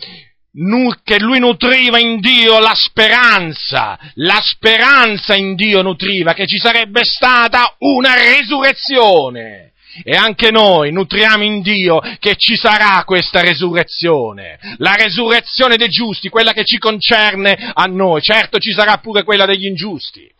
che 1.02 1.18
lui 1.20 1.38
nutriva 1.38 1.98
in 1.98 2.20
Dio 2.20 2.58
la 2.58 2.74
speranza, 2.74 3.98
la 4.14 4.40
speranza 4.42 5.34
in 5.34 5.54
Dio 5.54 5.82
nutriva 5.82 6.32
che 6.32 6.46
ci 6.46 6.58
sarebbe 6.58 7.00
stata 7.04 7.76
una 7.78 8.14
resurrezione. 8.14 9.72
E 10.04 10.16
anche 10.16 10.50
noi 10.52 10.92
nutriamo 10.92 11.42
in 11.42 11.60
Dio 11.60 12.00
che 12.20 12.36
ci 12.36 12.56
sarà 12.56 13.02
questa 13.04 13.40
resurrezione, 13.40 14.58
la 14.76 14.94
resurrezione 14.94 15.76
dei 15.76 15.88
giusti, 15.88 16.28
quella 16.28 16.52
che 16.52 16.64
ci 16.64 16.78
concerne 16.78 17.72
a 17.74 17.84
noi. 17.86 18.20
Certo 18.22 18.58
ci 18.58 18.72
sarà 18.72 18.98
pure 18.98 19.24
quella 19.24 19.44
degli 19.44 19.66
ingiusti, 19.66 20.30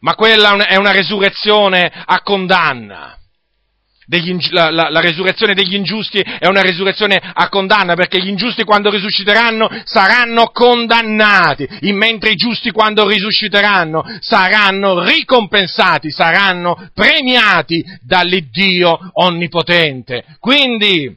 ma 0.00 0.14
quella 0.14 0.66
è 0.66 0.76
una 0.76 0.90
resurrezione 0.90 1.90
a 2.04 2.20
condanna 2.20 3.16
degli, 4.12 4.36
la, 4.50 4.68
la, 4.68 4.90
la, 4.90 5.00
resurrezione 5.00 5.54
degli 5.54 5.74
ingiusti 5.74 6.18
è 6.18 6.46
una 6.46 6.60
resurrezione 6.60 7.18
a 7.18 7.48
condanna, 7.48 7.94
perché 7.94 8.20
gli 8.20 8.28
ingiusti 8.28 8.62
quando 8.62 8.90
risusciteranno 8.90 9.70
saranno 9.84 10.50
condannati, 10.52 11.66
mentre 11.92 12.32
i 12.32 12.34
giusti 12.34 12.72
quando 12.72 13.08
risusciteranno 13.08 14.04
saranno 14.20 15.02
ricompensati, 15.02 16.10
saranno 16.10 16.90
premiati 16.92 17.82
dall'Iddio 18.02 18.98
onnipotente. 19.14 20.24
Quindi 20.38 21.16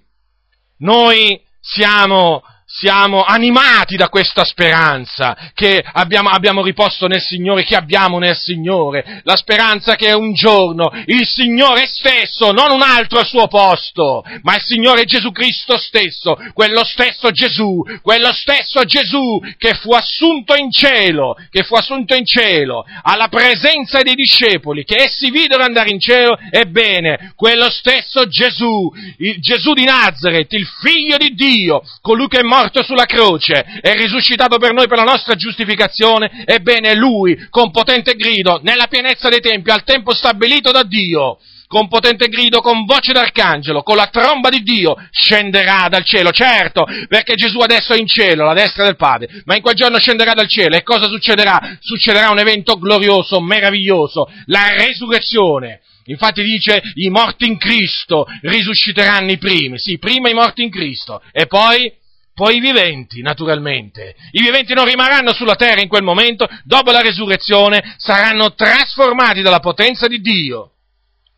noi 0.77 1.37
siamo 1.59 2.43
siamo 2.77 3.23
animati 3.23 3.95
da 3.95 4.09
questa 4.09 4.43
speranza 4.43 5.51
che 5.53 5.81
abbiamo, 5.93 6.27
abbiamo, 6.29 6.61
riposto 6.61 7.07
nel 7.07 7.21
Signore, 7.21 7.63
che 7.63 7.75
abbiamo 7.75 8.19
nel 8.19 8.35
Signore, 8.35 9.21
la 9.23 9.37
speranza 9.37 9.95
che 9.95 10.11
un 10.11 10.33
giorno 10.33 10.91
il 11.05 11.25
Signore 11.25 11.87
stesso, 11.87 12.51
non 12.51 12.71
un 12.71 12.81
altro 12.81 13.19
al 13.19 13.25
suo 13.25 13.47
posto, 13.47 14.23
ma 14.41 14.55
il 14.55 14.61
Signore 14.61 15.05
Gesù 15.05 15.31
Cristo 15.31 15.77
stesso, 15.77 16.37
quello 16.53 16.83
stesso 16.83 17.31
Gesù, 17.31 17.81
quello 18.01 18.33
stesso 18.33 18.83
Gesù 18.83 19.39
che 19.57 19.75
fu 19.75 19.91
assunto 19.91 20.53
in 20.55 20.69
cielo, 20.69 21.37
che 21.49 21.63
fu 21.63 21.75
assunto 21.75 22.13
in 22.13 22.25
cielo, 22.25 22.83
alla 23.03 23.29
presenza 23.29 24.01
dei 24.01 24.15
discepoli, 24.15 24.83
che 24.83 25.01
essi 25.01 25.31
videro 25.31 25.63
andare 25.63 25.91
in 25.91 25.99
cielo, 25.99 26.37
ebbene, 26.51 27.31
quello 27.37 27.69
stesso 27.69 28.27
Gesù, 28.27 28.91
il 29.19 29.39
Gesù 29.39 29.71
di 29.73 29.85
Nazareth, 29.85 30.51
il 30.51 30.67
figlio 30.81 31.15
di 31.15 31.29
Dio, 31.29 31.81
colui 32.01 32.27
che 32.27 32.39
è 32.39 32.43
morto 32.43 32.63
sulla 32.83 33.05
croce 33.05 33.79
e 33.81 33.93
risuscitato 33.95 34.57
per 34.57 34.73
noi 34.73 34.87
per 34.87 34.97
la 34.97 35.03
nostra 35.03 35.35
giustificazione, 35.35 36.43
ebbene 36.45 36.95
lui, 36.95 37.47
con 37.49 37.71
potente 37.71 38.13
grido, 38.13 38.59
nella 38.63 38.87
pienezza 38.87 39.29
dei 39.29 39.41
tempi, 39.41 39.69
al 39.69 39.83
tempo 39.83 40.13
stabilito 40.13 40.71
da 40.71 40.83
Dio, 40.83 41.37
con 41.67 41.87
potente 41.87 42.27
grido, 42.27 42.61
con 42.61 42.85
voce 42.85 43.11
d'arcangelo, 43.11 43.81
con 43.81 43.95
la 43.95 44.07
tromba 44.07 44.49
di 44.49 44.61
Dio, 44.61 44.95
scenderà 45.11 45.87
dal 45.89 46.05
cielo, 46.05 46.31
certo, 46.31 46.85
perché 47.07 47.35
Gesù 47.35 47.59
adesso 47.59 47.93
è 47.93 47.97
in 47.97 48.07
cielo, 48.07 48.43
alla 48.43 48.53
destra 48.53 48.83
del 48.83 48.95
Padre, 48.95 49.41
ma 49.45 49.55
in 49.55 49.61
quel 49.61 49.75
giorno 49.75 49.97
scenderà 49.97 50.33
dal 50.33 50.47
cielo 50.47 50.75
e 50.75 50.83
cosa 50.83 51.07
succederà? 51.07 51.77
Succederà 51.79 52.29
un 52.29 52.39
evento 52.39 52.77
glorioso, 52.77 53.41
meraviglioso, 53.41 54.29
la 54.45 54.69
resurrezione. 54.77 55.81
Infatti 56.07 56.43
dice 56.43 56.83
i 56.95 57.09
morti 57.09 57.47
in 57.47 57.57
Cristo 57.57 58.27
risusciteranno 58.41 59.31
i 59.31 59.39
primi, 59.39 59.79
sì, 59.79 59.97
prima 59.97 60.29
i 60.29 60.35
morti 60.35 60.61
in 60.61 60.69
Cristo 60.69 61.21
e 61.31 61.47
poi 61.47 61.91
poi 62.35 62.57
i 62.57 62.59
viventi, 62.59 63.21
naturalmente. 63.21 64.13
I 64.31 64.43
viventi 64.43 64.73
non 64.73 64.85
rimarranno 64.85 65.31
sulla 65.33 65.55
terra 65.55 65.81
in 65.81 65.87
quel 65.87 66.03
momento, 66.03 66.45
dopo 66.65 66.91
la 66.91 67.01
resurrezione 67.01 67.95
saranno 67.95 68.53
trasformati 68.53 69.41
dalla 69.41 69.61
potenza 69.61 70.07
di 70.07 70.19
Dio. 70.19 70.71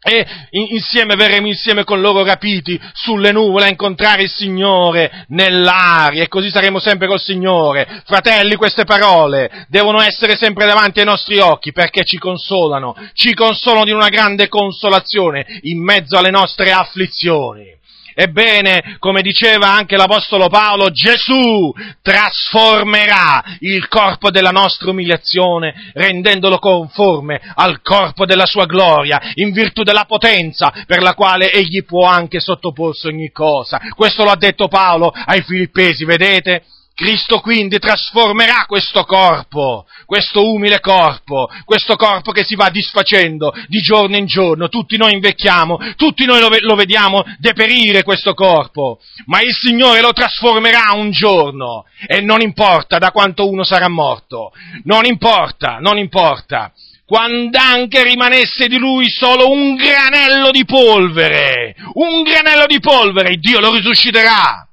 E 0.01 0.25
insieme 0.51 1.15
verremo 1.15 1.47
insieme 1.47 1.83
con 1.83 2.01
loro 2.01 2.23
rapiti 2.23 2.79
sulle 2.93 3.31
nuvole 3.31 3.65
a 3.65 3.69
incontrare 3.69 4.23
il 4.23 4.29
Signore 4.29 5.25
nell'aria 5.29 6.23
e 6.23 6.27
così 6.27 6.49
saremo 6.49 6.79
sempre 6.79 7.07
col 7.07 7.19
Signore. 7.19 8.01
Fratelli, 8.05 8.55
queste 8.55 8.83
parole 8.85 9.67
devono 9.69 10.01
essere 10.01 10.35
sempre 10.35 10.65
davanti 10.65 10.99
ai 10.99 11.05
nostri 11.05 11.39
occhi 11.39 11.73
perché 11.73 12.05
ci 12.05 12.17
consolano, 12.17 12.95
ci 13.13 13.33
consolano 13.33 13.85
di 13.85 13.91
una 13.91 14.09
grande 14.09 14.47
consolazione 14.47 15.45
in 15.61 15.83
mezzo 15.83 16.17
alle 16.17 16.31
nostre 16.31 16.71
afflizioni. 16.71 17.76
Ebbene, 18.19 18.95
come 18.97 19.21
diceva 19.21 19.67
anche 19.69 19.95
l'Apostolo 19.95 20.47
Paolo, 20.47 20.89
Gesù 20.89 21.71
trasformerà 22.01 23.43
il 23.59 23.87
corpo 23.87 24.31
della 24.31 24.49
nostra 24.49 24.89
umiliazione, 24.89 25.91
rendendolo 25.93 26.57
conforme 26.57 27.39
al 27.53 27.79
corpo 27.83 28.25
della 28.25 28.47
sua 28.47 28.65
gloria, 28.65 29.21
in 29.35 29.51
virtù 29.51 29.83
della 29.83 30.05
potenza 30.05 30.73
per 30.87 31.03
la 31.03 31.13
quale 31.13 31.51
egli 31.51 31.85
può 31.85 32.07
anche 32.07 32.39
sottoporsi 32.39 33.05
ogni 33.05 33.29
cosa. 33.31 33.79
Questo 33.95 34.23
lo 34.23 34.31
ha 34.31 34.35
detto 34.35 34.67
Paolo 34.67 35.13
ai 35.13 35.43
Filippesi, 35.43 36.03
vedete? 36.03 36.63
Cristo 36.97 37.41
quindi 37.41 37.77
trasformerà 37.77 38.65
questo 38.65 39.03
corpo, 39.03 39.85
questo 40.07 40.51
umile 40.51 40.79
corpo, 40.79 41.47
questo 41.63 41.95
corpo 41.95 42.31
che 42.31 42.43
si 42.43 42.55
va 42.55 42.71
disfacendo 42.71 43.53
di 43.67 43.81
giorno 43.81 44.17
in 44.17 44.25
giorno, 44.25 44.67
tutti 44.67 44.97
noi 44.97 45.13
invecchiamo, 45.13 45.77
tutti 45.95 46.25
noi 46.25 46.39
lo, 46.39 46.49
lo, 46.59 46.73
vediamo 46.73 47.23
deperire 47.37 48.01
questo 48.01 48.33
corpo, 48.33 48.97
ma 49.27 49.41
il 49.41 49.53
Signore 49.53 50.01
lo 50.01 50.11
trasformerà 50.11 50.93
un 50.93 51.11
giorno 51.11 51.85
e 52.07 52.21
non 52.21 52.41
importa 52.41 52.97
da 52.97 53.11
quanto 53.11 53.47
uno 53.47 53.63
sarà 53.63 53.89
morto, 53.89 54.51
non 54.85 55.05
importa, 55.05 55.77
non 55.79 55.99
importa. 55.99 56.73
Quando 57.05 57.59
anche 57.59 58.03
rimanesse 58.03 58.67
di 58.67 58.79
lui 58.79 59.07
solo 59.11 59.51
un 59.51 59.75
granello 59.75 60.49
di 60.49 60.65
polvere, 60.65 61.75
un 61.93 62.23
granello 62.23 62.65
di 62.65 62.79
polvere, 62.79 63.35
Dio 63.35 63.59
lo 63.59 63.71
risusciterà 63.71 64.66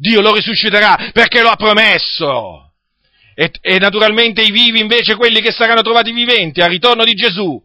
Dio 0.00 0.22
lo 0.22 0.32
risusciterà 0.32 1.10
perché 1.12 1.42
lo 1.42 1.50
ha 1.50 1.56
promesso. 1.56 2.72
E, 3.34 3.50
e, 3.60 3.78
naturalmente 3.78 4.40
i 4.40 4.50
vivi 4.50 4.80
invece, 4.80 5.14
quelli 5.14 5.42
che 5.42 5.52
saranno 5.52 5.82
trovati 5.82 6.10
viventi 6.10 6.62
al 6.62 6.70
ritorno 6.70 7.04
di 7.04 7.12
Gesù, 7.12 7.62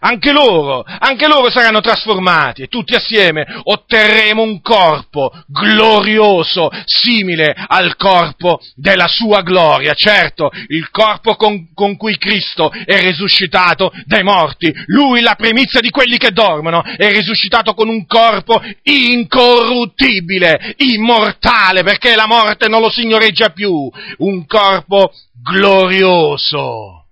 anche 0.00 0.32
loro, 0.32 0.84
anche 0.86 1.26
loro 1.26 1.50
saranno 1.50 1.80
trasformati 1.80 2.62
e 2.62 2.68
tutti 2.68 2.94
assieme 2.94 3.46
otterremo 3.62 4.42
un 4.42 4.60
corpo 4.60 5.32
glorioso, 5.46 6.70
simile 6.84 7.54
al 7.66 7.96
corpo 7.96 8.60
della 8.74 9.08
sua 9.08 9.42
gloria. 9.42 9.94
Certo, 9.94 10.50
il 10.68 10.90
corpo 10.90 11.34
con, 11.34 11.72
con, 11.74 11.96
cui 11.96 12.16
Cristo 12.16 12.70
è 12.70 13.00
risuscitato 13.00 13.92
dai 14.04 14.22
morti. 14.22 14.72
Lui, 14.86 15.20
la 15.20 15.34
primizia 15.34 15.80
di 15.80 15.90
quelli 15.90 16.16
che 16.16 16.30
dormono, 16.30 16.82
è 16.82 17.10
risuscitato 17.10 17.74
con 17.74 17.88
un 17.88 18.06
corpo 18.06 18.62
incorruttibile, 18.82 20.74
immortale, 20.78 21.82
perché 21.82 22.14
la 22.14 22.26
morte 22.26 22.68
non 22.68 22.80
lo 22.80 22.90
signoreggia 22.90 23.50
più. 23.50 23.90
Un 24.18 24.46
corpo 24.46 25.12
glorioso. 25.42 27.07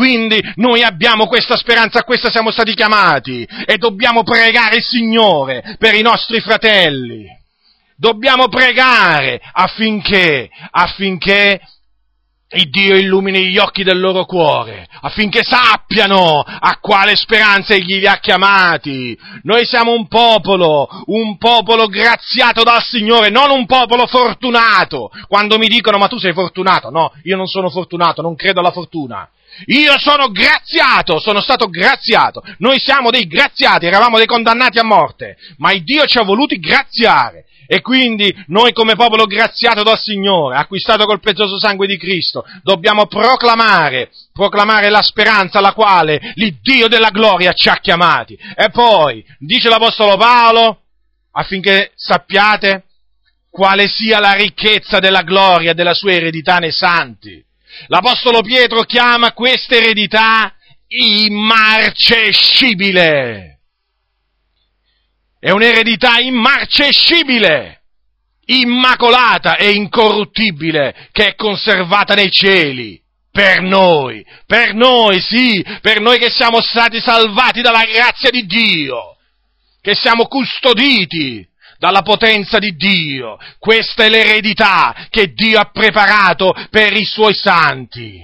Quindi 0.00 0.40
noi 0.54 0.82
abbiamo 0.82 1.26
questa 1.26 1.58
speranza, 1.58 1.98
a 1.98 2.04
questa 2.04 2.30
siamo 2.30 2.50
stati 2.50 2.72
chiamati 2.72 3.46
e 3.66 3.76
dobbiamo 3.76 4.22
pregare 4.22 4.76
il 4.76 4.82
Signore 4.82 5.76
per 5.78 5.94
i 5.94 6.00
nostri 6.00 6.40
fratelli. 6.40 7.26
Dobbiamo 7.98 8.48
pregare 8.48 9.38
affinché, 9.52 10.48
affinché 10.70 11.60
il 12.52 12.70
Dio 12.70 12.96
illumini 12.96 13.50
gli 13.50 13.58
occhi 13.58 13.82
del 13.82 14.00
loro 14.00 14.24
cuore, 14.24 14.88
affinché 15.02 15.42
sappiano 15.42 16.40
a 16.40 16.78
quale 16.80 17.14
speranza 17.14 17.74
Egli 17.74 17.98
li 17.98 18.06
ha 18.06 18.20
chiamati. 18.20 19.14
Noi 19.42 19.66
siamo 19.66 19.92
un 19.92 20.08
popolo, 20.08 20.88
un 21.08 21.36
popolo 21.36 21.88
graziato 21.88 22.62
dal 22.62 22.82
Signore, 22.82 23.28
non 23.28 23.50
un 23.50 23.66
popolo 23.66 24.06
fortunato. 24.06 25.10
Quando 25.28 25.58
mi 25.58 25.68
dicono 25.68 25.98
ma 25.98 26.08
tu 26.08 26.16
sei 26.16 26.32
fortunato, 26.32 26.88
no, 26.88 27.12
io 27.24 27.36
non 27.36 27.46
sono 27.46 27.68
fortunato, 27.68 28.22
non 28.22 28.34
credo 28.34 28.60
alla 28.60 28.72
fortuna. 28.72 29.28
Io 29.66 29.98
sono 29.98 30.30
graziato, 30.30 31.20
sono 31.20 31.40
stato 31.40 31.68
graziato. 31.68 32.42
Noi 32.58 32.78
siamo 32.78 33.10
dei 33.10 33.26
graziati, 33.26 33.86
eravamo 33.86 34.16
dei 34.16 34.26
condannati 34.26 34.78
a 34.78 34.84
morte, 34.84 35.36
ma 35.58 35.72
il 35.72 35.84
Dio 35.84 36.04
ci 36.06 36.18
ha 36.18 36.22
voluti 36.22 36.58
graziare. 36.58 37.44
E 37.72 37.82
quindi 37.82 38.34
noi 38.48 38.72
come 38.72 38.96
popolo 38.96 39.26
graziato 39.26 39.84
dal 39.84 39.96
Signore, 39.96 40.56
acquistato 40.56 41.04
col 41.04 41.20
prezioso 41.20 41.56
sangue 41.56 41.86
di 41.86 41.96
Cristo, 41.98 42.44
dobbiamo 42.64 43.06
proclamare, 43.06 44.10
proclamare 44.32 44.90
la 44.90 45.02
speranza 45.02 45.58
alla 45.58 45.72
quale 45.72 46.32
l'Iddio 46.34 46.88
della 46.88 47.10
gloria 47.10 47.52
ci 47.52 47.68
ha 47.68 47.76
chiamati. 47.76 48.36
E 48.56 48.70
poi, 48.70 49.24
dice 49.38 49.68
l'Apostolo 49.68 50.16
Paolo, 50.16 50.80
affinché 51.30 51.92
sappiate 51.94 52.86
quale 53.48 53.86
sia 53.86 54.18
la 54.18 54.32
ricchezza 54.32 54.98
della 54.98 55.22
gloria 55.22 55.72
della 55.72 55.94
sua 55.94 56.10
eredità 56.10 56.56
nei 56.56 56.72
santi 56.72 57.44
L'Apostolo 57.86 58.42
Pietro 58.42 58.82
chiama 58.82 59.32
questa 59.32 59.76
eredità 59.76 60.54
immarcescibile. 60.86 63.60
È 65.38 65.50
un'eredità 65.50 66.18
immarcescibile, 66.18 67.82
immacolata 68.46 69.56
e 69.56 69.70
incorruttibile, 69.70 71.08
che 71.12 71.28
è 71.28 71.34
conservata 71.34 72.14
nei 72.14 72.30
cieli. 72.30 73.00
Per 73.32 73.62
noi, 73.62 74.26
per 74.44 74.74
noi 74.74 75.20
sì, 75.20 75.64
per 75.80 76.00
noi 76.00 76.18
che 76.18 76.30
siamo 76.30 76.60
stati 76.60 77.00
salvati 77.00 77.62
dalla 77.62 77.84
grazia 77.84 78.28
di 78.30 78.44
Dio, 78.44 79.16
che 79.80 79.94
siamo 79.94 80.26
custoditi 80.26 81.46
dalla 81.80 82.02
potenza 82.02 82.58
di 82.58 82.76
Dio. 82.76 83.38
Questa 83.58 84.04
è 84.04 84.10
l'eredità 84.10 85.06
che 85.08 85.32
Dio 85.32 85.58
ha 85.58 85.70
preparato 85.72 86.54
per 86.68 86.92
i 86.92 87.04
suoi 87.04 87.34
santi. 87.34 88.22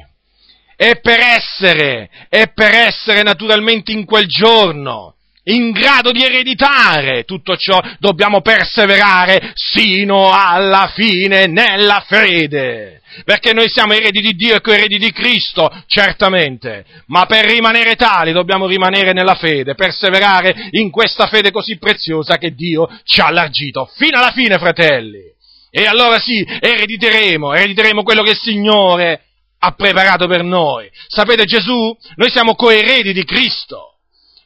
E 0.77 1.01
per 1.01 1.19
essere, 1.19 2.11
e 2.29 2.53
per 2.53 2.75
essere 2.75 3.23
naturalmente 3.23 3.93
in 3.93 4.05
quel 4.05 4.27
giorno 4.27 5.16
in 5.49 5.71
grado 5.71 6.11
di 6.11 6.25
ereditare 6.25 7.25
tutto 7.25 7.57
ciò, 7.57 7.81
dobbiamo 7.99 8.41
perseverare 8.41 9.53
sino 9.55 10.31
alla 10.31 10.91
fine 10.95 11.47
nella 11.47 12.05
fede. 12.07 13.01
Perché 13.25 13.53
noi 13.53 13.69
siamo 13.69 13.95
eredi 13.95 14.21
di 14.21 14.35
Dio 14.35 14.57
e 14.57 14.61
coeredi 14.61 14.99
di 14.99 15.11
Cristo, 15.11 15.71
certamente, 15.87 16.85
ma 17.07 17.25
per 17.25 17.47
rimanere 17.47 17.95
tali 17.95 18.33
dobbiamo 18.33 18.67
rimanere 18.67 19.13
nella 19.13 19.35
fede, 19.35 19.75
perseverare 19.75 20.69
in 20.73 20.91
questa 20.91 21.27
fede 21.27 21.51
così 21.51 21.79
preziosa 21.79 22.37
che 22.37 22.55
Dio 22.55 22.89
ci 23.05 23.21
ha 23.21 23.27
allargito. 23.27 23.89
Fino 23.95 24.19
alla 24.19 24.33
fine, 24.33 24.59
fratelli. 24.59 25.35
E 25.71 25.85
allora 25.85 26.19
sì, 26.19 26.45
erediteremo, 26.45 27.55
erediteremo 27.55 28.03
quello 28.03 28.23
che 28.23 28.33
il 28.33 28.39
Signore 28.39 29.23
ha 29.59 29.71
preparato 29.73 30.27
per 30.27 30.43
noi. 30.43 30.91
Sapete 31.07 31.45
Gesù? 31.45 31.97
Noi 32.17 32.31
siamo 32.31 32.55
coeredi 32.55 33.13
di 33.13 33.25
Cristo. 33.25 33.96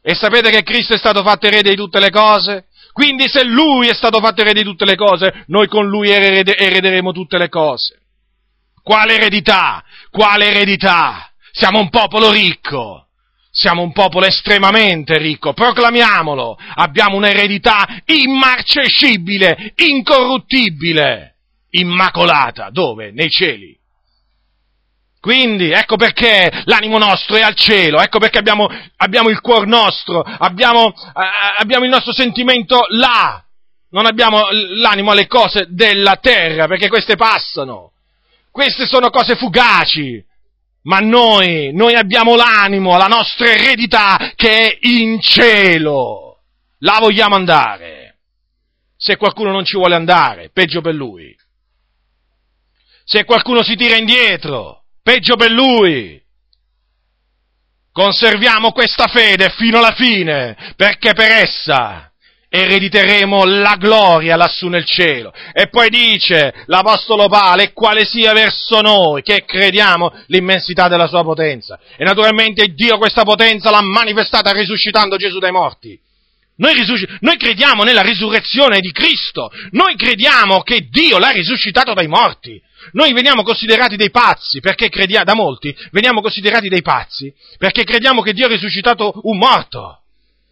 E 0.03 0.15
sapete 0.15 0.51
che 0.51 0.63
Cristo 0.63 0.95
è 0.95 0.99
stato 0.99 1.23
fatto 1.23 1.47
erede 1.47 1.71
di 1.71 1.77
tutte 1.77 2.01
le 2.01 2.11
cose? 2.11 2.67
Quindi 2.93 3.29
se 3.29 3.45
Lui 3.45 3.89
è 3.89 3.95
stato 3.95 4.21
fatto 4.21 4.41
erede 4.41 4.63
di 4.63 4.69
tutte 4.69 4.85
le 4.85 4.97
cose, 4.97 5.45
noi 5.47 5.69
con 5.69 5.89
Lui 5.89 6.11
erederemo 6.11 7.13
tutte 7.13 7.39
le 7.39 7.49
cose. 7.49 8.01
Quale 8.83 9.15
eredità? 9.15 9.85
Quale 10.11 10.47
eredità? 10.47 11.31
Siamo 11.53 11.79
un 11.79 11.91
popolo 11.91 12.31
ricco. 12.31 13.07
Siamo 13.53 13.83
un 13.83 13.93
popolo 13.93 14.27
estremamente 14.27 15.19
ricco, 15.19 15.53
proclamiamolo. 15.53 16.57
Abbiamo 16.75 17.17
un'eredità 17.17 17.85
immarcescibile, 18.05 19.73
incorruttibile, 19.77 21.35
immacolata. 21.71 22.71
Dove? 22.71 23.11
Nei 23.11 23.29
cieli. 23.29 23.80
Quindi, 25.21 25.71
ecco 25.71 25.97
perché 25.97 26.63
l'animo 26.65 26.97
nostro 26.97 27.37
è 27.37 27.43
al 27.43 27.55
cielo, 27.55 28.01
ecco 28.01 28.19
perché 28.19 28.39
abbiamo, 28.39 28.69
abbiamo 28.97 29.29
il 29.29 29.41
cuor 29.43 29.67
nostro, 29.67 30.23
abbiamo, 30.23 30.95
eh, 30.95 31.59
abbiamo 31.59 31.85
il 31.85 31.91
nostro 31.91 32.15
sentimento 32.15 32.87
là, 32.89 33.45
non 33.91 34.07
abbiamo 34.07 34.49
l'animo 34.51 35.11
alle 35.11 35.27
cose 35.27 35.67
della 35.69 36.17
terra, 36.17 36.67
perché 36.67 36.89
queste 36.89 37.17
passano. 37.17 37.93
Queste 38.51 38.87
sono 38.87 39.11
cose 39.11 39.37
fugaci, 39.37 40.25
ma 40.85 40.99
noi, 40.99 41.71
noi 41.75 41.95
abbiamo 41.95 42.35
l'animo, 42.35 42.97
la 42.97 43.07
nostra 43.07 43.53
eredità 43.53 44.33
che 44.35 44.69
è 44.69 44.79
in 44.81 45.21
cielo. 45.21 46.39
Là 46.79 46.97
vogliamo 46.99 47.35
andare. 47.35 48.17
Se 48.97 49.17
qualcuno 49.17 49.51
non 49.53 49.65
ci 49.65 49.77
vuole 49.77 49.95
andare, 49.95 50.51
peggio 50.51 50.81
per 50.81 50.95
lui. 50.95 51.37
Se 53.05 53.25
qualcuno 53.25 53.63
si 53.63 53.77
tira 53.77 53.97
indietro, 53.97 54.80
peggio 55.11 55.35
per 55.35 55.51
lui. 55.51 56.21
Conserviamo 57.91 58.71
questa 58.71 59.09
fede 59.09 59.51
fino 59.57 59.79
alla 59.79 59.93
fine, 59.93 60.57
perché 60.77 61.15
per 61.15 61.33
essa 61.33 62.13
erediteremo 62.49 63.45
la 63.45 63.75
gloria 63.77 64.37
lassù 64.37 64.69
nel 64.69 64.85
cielo. 64.85 65.33
E 65.53 65.69
poi 65.69 65.89
dice 65.89 66.55
l'Apostolo 66.67 67.27
Paolo, 67.27 67.69
quale 67.73 68.05
sia 68.05 68.33
verso 68.33 68.81
noi 68.81 69.23
che 69.23 69.45
crediamo 69.45 70.13
l'immensità 70.27 70.87
della 70.87 71.09
sua 71.09 71.25
potenza. 71.25 71.81
E 71.97 72.05
naturalmente 72.05 72.69
Dio 72.69 72.97
questa 72.97 73.25
potenza 73.25 73.71
l'ha 73.71 73.83
manifestata 73.83 74.53
risuscitando 74.53 75.17
Gesù 75.17 75.41
dai 75.41 75.51
morti. 75.51 75.99
Noi, 76.57 76.75
risusc- 76.75 77.17
noi, 77.21 77.37
crediamo 77.37 77.83
nella 77.83 78.03
risurrezione 78.03 78.79
di 78.79 78.93
Cristo, 78.93 79.51
noi 79.71 79.97
crediamo 79.97 80.61
che 80.61 80.87
Dio 80.89 81.19
l'ha 81.19 81.31
risuscitato 81.31 81.95
dai 81.95 82.07
morti. 82.07 82.63
Noi 82.93 83.13
veniamo 83.13 83.43
considerati 83.43 83.97
dei 83.97 84.11
pazzi, 84.11 84.61
perché 84.61 84.89
crediamo, 84.89 85.25
da 85.25 85.35
molti, 85.35 85.77
veniamo 85.91 86.21
considerati 86.21 86.69
dei 86.69 86.83
pazzi, 86.83 87.33
perché 87.59 87.85
crediamo 87.85 88.23
che 88.23 88.33
Dio 88.33 88.47
ha 88.47 88.51
risuscitato 88.51 89.21
un 89.25 89.39
morto, 89.39 90.03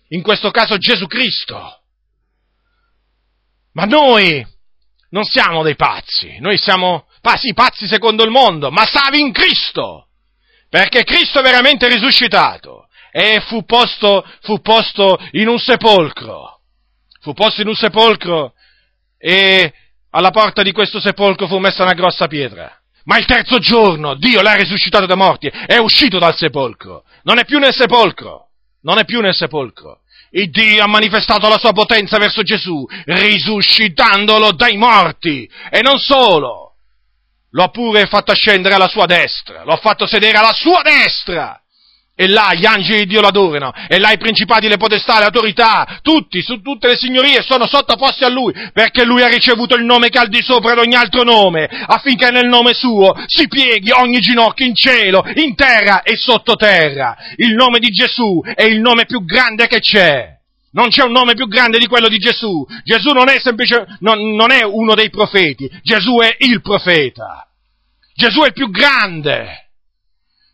in 0.08 0.22
questo 0.22 0.50
caso 0.50 0.76
Gesù 0.78 1.06
Cristo. 1.06 1.82
Ma 3.72 3.84
noi 3.84 4.46
non 5.10 5.24
siamo 5.24 5.62
dei 5.62 5.76
pazzi, 5.76 6.38
noi 6.40 6.58
siamo, 6.58 7.06
sì, 7.36 7.52
pazzi 7.54 7.86
secondo 7.86 8.24
il 8.24 8.30
mondo, 8.30 8.70
ma 8.70 8.84
savi 8.84 9.20
in 9.20 9.32
Cristo, 9.32 10.08
perché 10.68 11.04
Cristo 11.04 11.40
è 11.40 11.42
veramente 11.42 11.88
risuscitato 11.88 12.88
e 13.10 13.40
fu 13.40 13.64
posto, 13.64 14.24
fu 14.42 14.60
posto 14.60 15.18
in 15.32 15.48
un 15.48 15.58
sepolcro, 15.58 16.60
fu 17.20 17.32
posto 17.32 17.62
in 17.62 17.68
un 17.68 17.74
sepolcro 17.74 18.52
e 19.16 19.72
alla 20.10 20.30
porta 20.30 20.62
di 20.62 20.72
questo 20.72 21.00
sepolcro 21.00 21.46
fu 21.46 21.58
messa 21.58 21.82
una 21.82 21.94
grossa 21.94 22.26
pietra. 22.26 22.72
Ma 23.04 23.18
il 23.18 23.24
terzo 23.24 23.58
giorno 23.58 24.14
Dio 24.14 24.42
l'ha 24.42 24.54
risuscitato 24.54 25.06
dai 25.06 25.16
morti, 25.16 25.46
è 25.46 25.78
uscito 25.78 26.18
dal 26.18 26.36
sepolcro, 26.36 27.04
non 27.22 27.38
è 27.38 27.44
più 27.44 27.58
nel 27.58 27.74
sepolcro, 27.74 28.48
non 28.82 28.98
è 28.98 29.04
più 29.04 29.20
nel 29.20 29.34
sepolcro. 29.34 30.00
Il 30.30 30.50
Dio 30.50 30.82
ha 30.82 30.86
manifestato 30.86 31.48
la 31.48 31.58
sua 31.58 31.72
potenza 31.72 32.18
verso 32.18 32.42
Gesù, 32.42 32.86
risuscitandolo 33.06 34.52
dai 34.52 34.76
morti. 34.76 35.50
E 35.70 35.80
non 35.80 35.98
solo, 35.98 36.74
lo 37.50 37.62
ha 37.62 37.68
pure 37.68 38.06
fatto 38.06 38.34
scendere 38.34 38.74
alla 38.74 38.88
sua 38.88 39.06
destra, 39.06 39.64
lo 39.64 39.72
ha 39.72 39.78
fatto 39.78 40.06
sedere 40.06 40.36
alla 40.36 40.52
sua 40.52 40.82
destra. 40.82 41.58
E 42.20 42.26
là 42.26 42.52
gli 42.52 42.66
angeli 42.66 43.02
di 43.02 43.10
Dio 43.10 43.20
l'adorano, 43.20 43.72
e 43.86 44.00
là 44.00 44.10
i 44.10 44.18
principati, 44.18 44.66
le 44.66 44.76
potestà, 44.76 45.20
le 45.20 45.26
autorità, 45.26 46.00
tutti, 46.02 46.42
su 46.42 46.60
tutte 46.62 46.88
le 46.88 46.96
signorie 46.96 47.42
sono 47.42 47.68
sottoposti 47.68 48.24
a 48.24 48.28
Lui, 48.28 48.52
perché 48.72 49.04
Lui 49.04 49.22
ha 49.22 49.28
ricevuto 49.28 49.76
il 49.76 49.84
nome 49.84 50.08
che 50.08 50.18
ha 50.18 50.22
al 50.22 50.28
di 50.28 50.42
sopra 50.42 50.74
di 50.74 50.80
ogni 50.80 50.96
altro 50.96 51.22
nome, 51.22 51.68
affinché 51.70 52.32
nel 52.32 52.48
nome 52.48 52.74
suo 52.74 53.14
si 53.26 53.46
pieghi 53.46 53.92
ogni 53.92 54.18
ginocchio 54.18 54.66
in 54.66 54.74
cielo, 54.74 55.22
in 55.36 55.54
terra 55.54 56.02
e 56.02 56.16
sottoterra. 56.16 57.16
Il 57.36 57.54
nome 57.54 57.78
di 57.78 57.90
Gesù 57.90 58.42
è 58.52 58.64
il 58.64 58.80
nome 58.80 59.06
più 59.06 59.24
grande 59.24 59.68
che 59.68 59.78
c'è. 59.78 60.38
Non 60.72 60.88
c'è 60.88 61.04
un 61.04 61.12
nome 61.12 61.34
più 61.34 61.46
grande 61.46 61.78
di 61.78 61.86
quello 61.86 62.08
di 62.08 62.18
Gesù. 62.18 62.66
Gesù 62.82 63.12
non 63.12 63.28
è 63.28 63.38
semplicemente, 63.38 63.96
non, 64.00 64.34
non 64.34 64.50
è 64.50 64.64
uno 64.64 64.96
dei 64.96 65.10
profeti, 65.10 65.70
Gesù 65.84 66.18
è 66.18 66.34
il 66.38 66.62
profeta. 66.62 67.46
Gesù 68.12 68.40
è 68.40 68.46
il 68.46 68.52
più 68.54 68.70
grande 68.70 69.66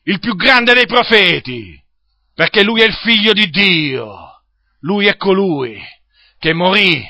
il 0.04 0.18
più 0.18 0.34
grande 0.34 0.74
dei 0.74 0.86
profeti, 0.86 1.80
perché 2.34 2.62
lui 2.62 2.82
è 2.82 2.84
il 2.84 2.94
figlio 2.94 3.32
di 3.32 3.48
Dio, 3.48 4.42
lui 4.80 5.06
è 5.06 5.16
colui 5.16 5.80
che 6.38 6.52
morì 6.52 7.02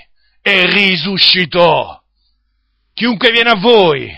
e 0.42 0.66
risuscitò. 0.66 2.00
Chiunque 2.92 3.30
viene 3.33 3.50
a 3.50 3.57
voi 3.57 4.11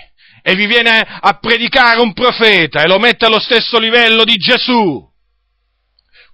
e 0.42 0.54
vi 0.54 0.66
viene 0.66 1.00
a 1.00 1.38
predicare 1.38 2.00
un 2.00 2.12
profeta 2.12 2.82
e 2.82 2.88
lo 2.88 2.98
mette 2.98 3.24
allo 3.24 3.40
stesso 3.40 3.78
livello 3.78 4.24
di 4.24 4.36
Gesù, 4.36 5.04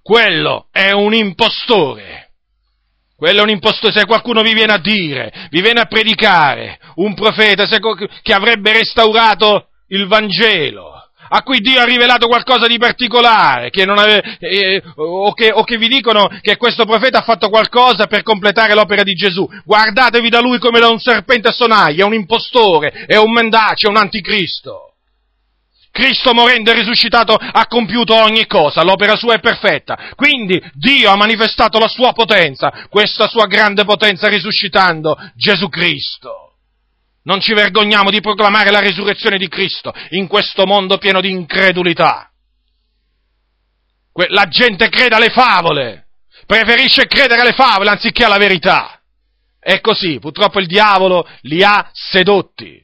quello 0.01 0.67
è 0.71 0.91
un 0.91 1.13
impostore. 1.13 2.31
Quello 3.15 3.39
è 3.39 3.43
un 3.43 3.49
impostore, 3.51 3.93
se 3.93 4.05
qualcuno 4.05 4.41
vi 4.41 4.53
viene 4.53 4.73
a 4.73 4.79
dire, 4.79 5.47
vi 5.49 5.61
viene 5.61 5.79
a 5.79 5.85
predicare 5.85 6.77
un 6.95 7.13
profeta 7.13 7.65
che 8.21 8.33
avrebbe 8.33 8.73
restaurato 8.73 9.69
il 9.87 10.07
Vangelo, 10.07 10.92
a 11.35 11.41
cui 11.41 11.61
Dio 11.61 11.81
ha 11.81 11.83
rivelato 11.83 12.27
qualcosa 12.27 12.67
di 12.67 12.77
particolare, 12.77 13.71
che 13.71 13.81
ave, 13.81 14.37
eh, 14.37 14.83
o, 14.97 15.33
che, 15.33 15.51
o, 15.51 15.63
che, 15.63 15.77
vi 15.77 15.87
dicono 15.87 16.29
che 16.41 16.57
questo 16.57 16.85
profeta 16.85 17.19
ha 17.19 17.23
fatto 17.23 17.49
qualcosa 17.49 18.05
per 18.05 18.21
completare 18.21 18.75
l'opera 18.75 19.01
di 19.01 19.13
Gesù. 19.13 19.49
Guardatevi 19.65 20.29
da 20.29 20.41
lui 20.41 20.59
come 20.59 20.79
da 20.79 20.89
un 20.89 20.99
serpente 20.99 21.47
a 21.47 21.51
sonaglia, 21.51 22.03
è 22.03 22.05
un 22.05 22.13
impostore, 22.13 23.05
è 23.07 23.17
un 23.17 23.31
mendace, 23.31 23.87
è 23.87 23.89
un 23.89 23.97
anticristo. 23.97 24.93
Cristo 25.89 26.33
morendo 26.33 26.69
e 26.69 26.75
risuscitato 26.75 27.33
ha 27.33 27.65
compiuto 27.65 28.15
ogni 28.15 28.45
cosa, 28.45 28.83
l'opera 28.83 29.15
sua 29.15 29.33
è 29.33 29.39
perfetta. 29.39 30.13
Quindi 30.15 30.61
Dio 30.73 31.09
ha 31.09 31.15
manifestato 31.15 31.79
la 31.79 31.87
sua 31.87 32.13
potenza, 32.13 32.87
questa 32.89 33.27
sua 33.27 33.47
grande 33.47 33.85
potenza 33.85 34.27
risuscitando 34.27 35.17
Gesù 35.35 35.67
Cristo. 35.67 36.52
Non 37.23 37.39
ci 37.39 37.53
vergogniamo 37.53 38.09
di 38.09 38.19
proclamare 38.19 38.69
la 38.69 38.79
risurrezione 38.79 39.37
di 39.37 39.47
Cristo 39.47 39.93
in 40.09 40.27
questo 40.27 40.65
mondo 40.65 40.97
pieno 40.97 41.21
di 41.21 41.29
incredulità. 41.29 42.29
La 44.27 44.47
gente 44.47 44.89
crede 44.89 45.15
alle 45.15 45.29
favole, 45.29 46.07
preferisce 46.45 47.07
credere 47.07 47.41
alle 47.41 47.53
favole 47.53 47.89
anziché 47.89 48.25
alla 48.25 48.37
verità. 48.37 49.01
È 49.59 49.79
così, 49.79 50.19
purtroppo 50.19 50.59
il 50.59 50.67
diavolo 50.67 51.27
li 51.41 51.63
ha 51.63 51.89
sedotti. 51.93 52.81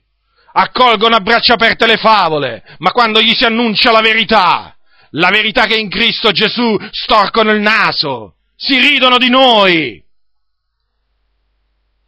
Accolgono 0.54 1.18
a 1.18 1.20
braccia 1.20 1.54
aperte 1.54 1.86
le 1.86 1.98
favole, 1.98 2.64
ma 2.78 2.92
quando 2.92 3.22
gli 3.22 3.34
si 3.34 3.44
annuncia 3.44 3.92
la 3.92 4.02
verità, 4.02 4.76
la 5.12 5.30
verità 5.30 5.66
che 5.66 5.78
in 5.78 5.90
Cristo 5.90 6.32
Gesù 6.32 6.78
storcono 6.92 7.52
il 7.52 7.62
naso, 7.62 8.36
si 8.56 8.80
ridono 8.80 9.18
di 9.18 9.30
noi. 9.30 10.04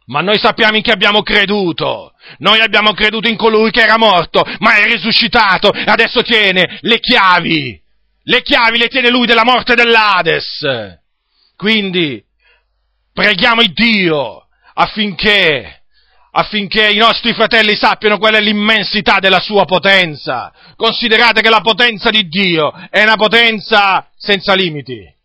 Ma 0.06 0.20
noi 0.20 0.38
sappiamo 0.38 0.76
in 0.76 0.82
chi 0.82 0.90
abbiamo 0.90 1.22
creduto. 1.22 2.12
Noi 2.38 2.60
abbiamo 2.60 2.92
creduto 2.92 3.28
in 3.28 3.36
colui 3.36 3.70
che 3.70 3.82
era 3.82 3.98
morto, 3.98 4.42
ma 4.58 4.76
è 4.76 4.84
risuscitato 4.84 5.72
e 5.72 5.84
adesso 5.86 6.22
tiene 6.22 6.78
le 6.80 6.98
chiavi. 7.00 7.80
Le 8.24 8.42
chiavi 8.42 8.78
le 8.78 8.88
tiene 8.88 9.10
lui 9.10 9.26
della 9.26 9.44
morte 9.44 9.74
dell'Ades. 9.74 10.66
Quindi 11.56 12.22
preghiamo 13.12 13.60
il 13.60 13.72
Dio 13.72 14.46
affinché, 14.74 15.82
affinché 16.32 16.90
i 16.90 16.96
nostri 16.96 17.32
fratelli 17.34 17.76
sappiano 17.76 18.18
qual 18.18 18.34
è 18.34 18.40
l'immensità 18.40 19.18
della 19.18 19.40
sua 19.40 19.64
potenza. 19.64 20.52
Considerate 20.76 21.40
che 21.40 21.50
la 21.50 21.60
potenza 21.60 22.10
di 22.10 22.26
Dio 22.28 22.72
è 22.90 23.02
una 23.02 23.16
potenza 23.16 24.08
senza 24.16 24.54
limiti. 24.54 25.20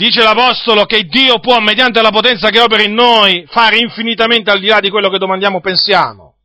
Dice 0.00 0.22
l'Apostolo 0.22 0.86
che 0.86 1.02
Dio 1.02 1.40
può, 1.40 1.60
mediante 1.60 2.00
la 2.00 2.08
potenza 2.08 2.48
che 2.48 2.58
opera 2.58 2.82
in 2.82 2.94
noi, 2.94 3.44
fare 3.50 3.76
infinitamente 3.76 4.50
al 4.50 4.58
di 4.58 4.66
là 4.66 4.80
di 4.80 4.88
quello 4.88 5.10
che 5.10 5.18
domandiamo 5.18 5.58
o 5.58 5.60
pensiamo. 5.60 6.36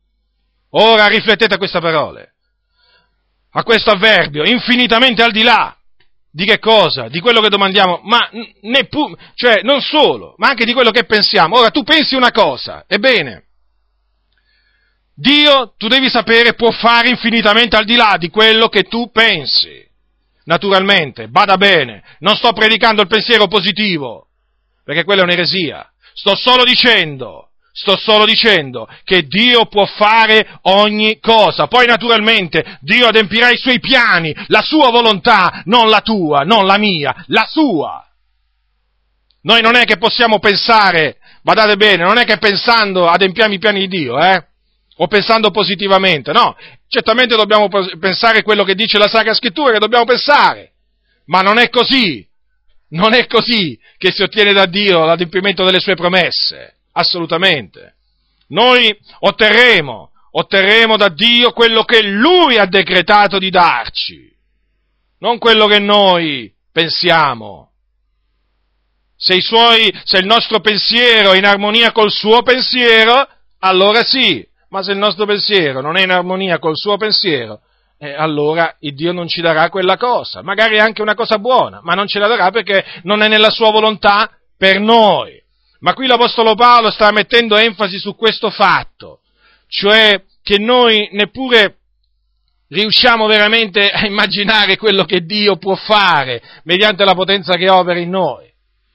Ora 0.72 1.06
riflettete 1.06 1.54
a 1.54 1.56
queste 1.56 1.80
parole, 1.80 2.34
a 3.52 3.62
questo 3.62 3.92
avverbio, 3.92 4.44
infinitamente 4.44 5.22
al 5.22 5.30
di 5.30 5.42
là. 5.42 5.74
Di 6.30 6.44
che 6.44 6.58
cosa? 6.58 7.08
Di 7.08 7.18
quello 7.20 7.40
che 7.40 7.48
domandiamo, 7.48 8.00
ma 8.02 8.28
neppure, 8.60 9.14
cioè 9.34 9.62
non 9.62 9.80
solo, 9.80 10.34
ma 10.36 10.48
anche 10.48 10.66
di 10.66 10.74
quello 10.74 10.90
che 10.90 11.04
pensiamo. 11.04 11.56
Ora 11.56 11.70
tu 11.70 11.82
pensi 11.82 12.14
una 12.14 12.32
cosa, 12.32 12.84
ebbene, 12.86 13.44
Dio, 15.14 15.72
tu 15.78 15.88
devi 15.88 16.10
sapere, 16.10 16.52
può 16.52 16.72
fare 16.72 17.08
infinitamente 17.08 17.74
al 17.74 17.86
di 17.86 17.96
là 17.96 18.16
di 18.18 18.28
quello 18.28 18.68
che 18.68 18.82
tu 18.82 19.10
pensi 19.10 19.85
naturalmente, 20.46 21.28
bada 21.28 21.56
bene, 21.56 22.02
non 22.20 22.36
sto 22.36 22.52
predicando 22.52 23.02
il 23.02 23.08
pensiero 23.08 23.46
positivo, 23.46 24.28
perché 24.84 25.04
quella 25.04 25.22
è 25.22 25.24
un'eresia, 25.24 25.88
sto 26.14 26.34
solo 26.34 26.64
dicendo, 26.64 27.50
sto 27.72 27.96
solo 27.96 28.24
dicendo 28.24 28.88
che 29.04 29.26
Dio 29.26 29.66
può 29.66 29.84
fare 29.86 30.58
ogni 30.62 31.18
cosa, 31.20 31.66
poi 31.66 31.86
naturalmente 31.86 32.78
Dio 32.80 33.06
adempirà 33.06 33.50
i 33.50 33.58
suoi 33.58 33.80
piani, 33.80 34.34
la 34.46 34.62
sua 34.62 34.90
volontà, 34.90 35.62
non 35.64 35.88
la 35.88 36.00
tua, 36.00 36.40
non 36.40 36.66
la 36.66 36.78
mia, 36.78 37.24
la 37.26 37.46
sua. 37.48 38.02
Noi 39.42 39.60
non 39.60 39.76
è 39.76 39.84
che 39.84 39.98
possiamo 39.98 40.38
pensare, 40.38 41.18
badate 41.42 41.76
bene, 41.76 42.04
non 42.04 42.18
è 42.18 42.24
che 42.24 42.38
pensando 42.38 43.06
adempiamo 43.08 43.54
i 43.54 43.58
piani 43.58 43.86
di 43.86 43.98
Dio, 43.98 44.18
eh? 44.18 44.44
O 44.98 45.06
pensando 45.08 45.50
positivamente, 45.50 46.32
no, 46.32 46.56
certamente 46.88 47.36
dobbiamo 47.36 47.68
pensare 47.98 48.42
quello 48.42 48.64
che 48.64 48.74
dice 48.74 48.98
la 48.98 49.08
Sacra 49.08 49.34
Scrittura, 49.34 49.72
che 49.72 49.78
dobbiamo 49.78 50.04
pensare, 50.04 50.72
ma 51.26 51.42
non 51.42 51.58
è 51.58 51.68
così, 51.68 52.26
non 52.90 53.12
è 53.12 53.26
così 53.26 53.78
che 53.98 54.10
si 54.10 54.22
ottiene 54.22 54.52
da 54.52 54.66
Dio 54.66 55.04
l'adempimento 55.04 55.64
delle 55.64 55.80
sue 55.80 55.96
promesse, 55.96 56.76
assolutamente. 56.92 57.96
Noi 58.48 58.96
otterremo, 59.20 60.12
otterremo 60.30 60.96
da 60.96 61.08
Dio 61.08 61.52
quello 61.52 61.84
che 61.84 62.02
Lui 62.02 62.56
ha 62.56 62.66
decretato 62.66 63.38
di 63.38 63.50
darci, 63.50 64.32
non 65.18 65.38
quello 65.38 65.66
che 65.66 65.78
noi 65.78 66.50
pensiamo. 66.72 67.72
Se, 69.18 69.40
suoi, 69.40 69.92
se 70.04 70.18
il 70.18 70.26
nostro 70.26 70.60
pensiero 70.60 71.32
è 71.32 71.38
in 71.38 71.46
armonia 71.46 71.90
col 71.90 72.12
suo 72.12 72.42
pensiero, 72.42 73.26
allora 73.60 74.02
sì, 74.04 74.46
ma 74.68 74.82
se 74.82 74.92
il 74.92 74.98
nostro 74.98 75.26
pensiero 75.26 75.80
non 75.80 75.96
è 75.96 76.02
in 76.02 76.10
armonia 76.10 76.58
col 76.58 76.76
suo 76.76 76.96
pensiero, 76.96 77.60
eh, 77.98 78.12
allora 78.12 78.76
il 78.80 78.94
Dio 78.94 79.12
non 79.12 79.26
ci 79.28 79.40
darà 79.40 79.70
quella 79.70 79.96
cosa, 79.96 80.42
magari 80.42 80.78
anche 80.78 81.02
una 81.02 81.14
cosa 81.14 81.38
buona, 81.38 81.80
ma 81.82 81.94
non 81.94 82.06
ce 82.06 82.18
la 82.18 82.26
darà 82.26 82.50
perché 82.50 82.84
non 83.02 83.22
è 83.22 83.28
nella 83.28 83.50
sua 83.50 83.70
volontà 83.70 84.30
per 84.56 84.80
noi. 84.80 85.42
Ma 85.80 85.94
qui 85.94 86.06
l'Apostolo 86.06 86.54
Paolo 86.54 86.90
sta 86.90 87.10
mettendo 87.12 87.56
enfasi 87.56 87.98
su 87.98 88.14
questo 88.16 88.50
fatto, 88.50 89.20
cioè 89.68 90.22
che 90.42 90.58
noi 90.58 91.08
neppure 91.12 91.78
riusciamo 92.68 93.26
veramente 93.26 93.90
a 93.90 94.06
immaginare 94.06 94.76
quello 94.76 95.04
che 95.04 95.24
Dio 95.24 95.56
può 95.56 95.74
fare 95.76 96.42
mediante 96.64 97.04
la 97.04 97.14
potenza 97.14 97.56
che 97.56 97.70
opera 97.70 97.98
in 97.98 98.10
noi. 98.10 98.52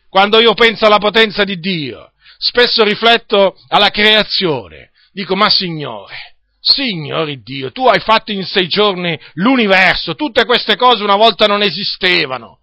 Quando 0.10 0.40
io 0.42 0.54
penso 0.54 0.86
alla 0.86 0.98
potenza 0.98 1.44
di 1.44 1.58
Dio, 1.60 2.12
spesso 2.38 2.84
rifletto 2.84 3.56
alla 3.70 3.90
creazione 3.90 4.91
Dico, 5.12 5.36
ma 5.36 5.50
Signore, 5.50 6.36
Signore 6.60 7.42
Dio, 7.42 7.72
tu 7.72 7.88
hai 7.88 8.00
fatto 8.00 8.32
in 8.32 8.44
sei 8.44 8.68
giorni 8.68 9.20
l'universo, 9.34 10.16
tutte 10.16 10.46
queste 10.46 10.76
cose 10.76 11.04
una 11.04 11.16
volta 11.16 11.46
non 11.46 11.62
esistevano. 11.62 12.60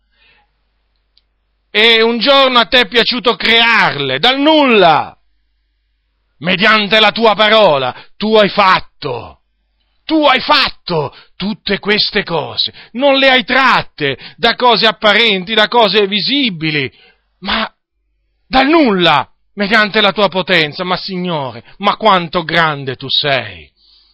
E 1.71 2.01
un 2.03 2.19
giorno 2.19 2.59
a 2.59 2.65
te 2.67 2.81
è 2.81 2.89
piaciuto 2.89 3.37
crearle, 3.37 4.19
dal 4.19 4.41
nulla, 4.41 5.17
mediante 6.39 7.01
la 7.01 7.11
tua 7.11 7.35
parola, 7.35 7.95
tu 8.17 8.35
hai 8.37 8.49
fatto. 8.49 9.35
Tu 10.05 10.25
hai 10.25 10.41
fatto 10.41 11.15
tutte 11.37 11.79
queste 11.79 12.23
cose, 12.23 12.73
non 12.93 13.19
le 13.19 13.29
hai 13.29 13.45
tratte 13.45 14.17
da 14.37 14.55
cose 14.55 14.87
apparenti, 14.87 15.53
da 15.53 15.69
cose 15.69 16.07
visibili, 16.07 16.91
ma 17.41 17.71
dal 18.47 18.69
nulla 18.69 19.31
mediante 19.59 20.01
la 20.01 20.13
tua 20.13 20.29
potenza, 20.29 20.85
ma 20.85 20.97
Signore, 20.97 21.65
ma 21.79 21.97
quanto 21.97 22.45
grande 22.45 22.95
tu 22.95 23.09
sei! 23.09 23.69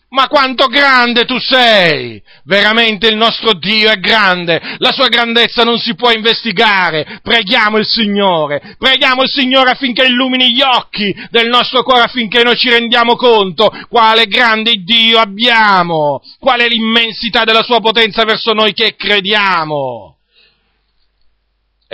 Ma 0.08 0.26
quanto 0.26 0.68
grande 0.68 1.26
tu 1.26 1.38
sei! 1.38 2.22
Veramente 2.44 3.08
il 3.08 3.16
nostro 3.16 3.52
Dio 3.52 3.90
è 3.90 3.96
grande, 3.96 4.58
la 4.78 4.90
sua 4.92 5.08
grandezza 5.08 5.62
non 5.62 5.78
si 5.78 5.94
può 5.94 6.10
investigare. 6.12 7.20
Preghiamo 7.22 7.76
il 7.76 7.86
Signore, 7.86 8.76
preghiamo 8.78 9.22
il 9.22 9.28
Signore 9.28 9.70
affinché 9.70 10.06
illumini 10.06 10.50
gli 10.50 10.62
occhi 10.62 11.14
del 11.30 11.48
nostro 11.48 11.82
cuore 11.82 12.04
affinché 12.04 12.42
noi 12.42 12.56
ci 12.56 12.70
rendiamo 12.70 13.14
conto 13.16 13.70
quale 13.90 14.24
grande 14.24 14.76
Dio 14.82 15.18
abbiamo, 15.18 16.22
qual 16.38 16.60
è 16.60 16.68
l'immensità 16.68 17.44
della 17.44 17.62
sua 17.62 17.80
potenza 17.80 18.24
verso 18.24 18.52
noi 18.52 18.72
che 18.72 18.94
crediamo. 18.96 20.13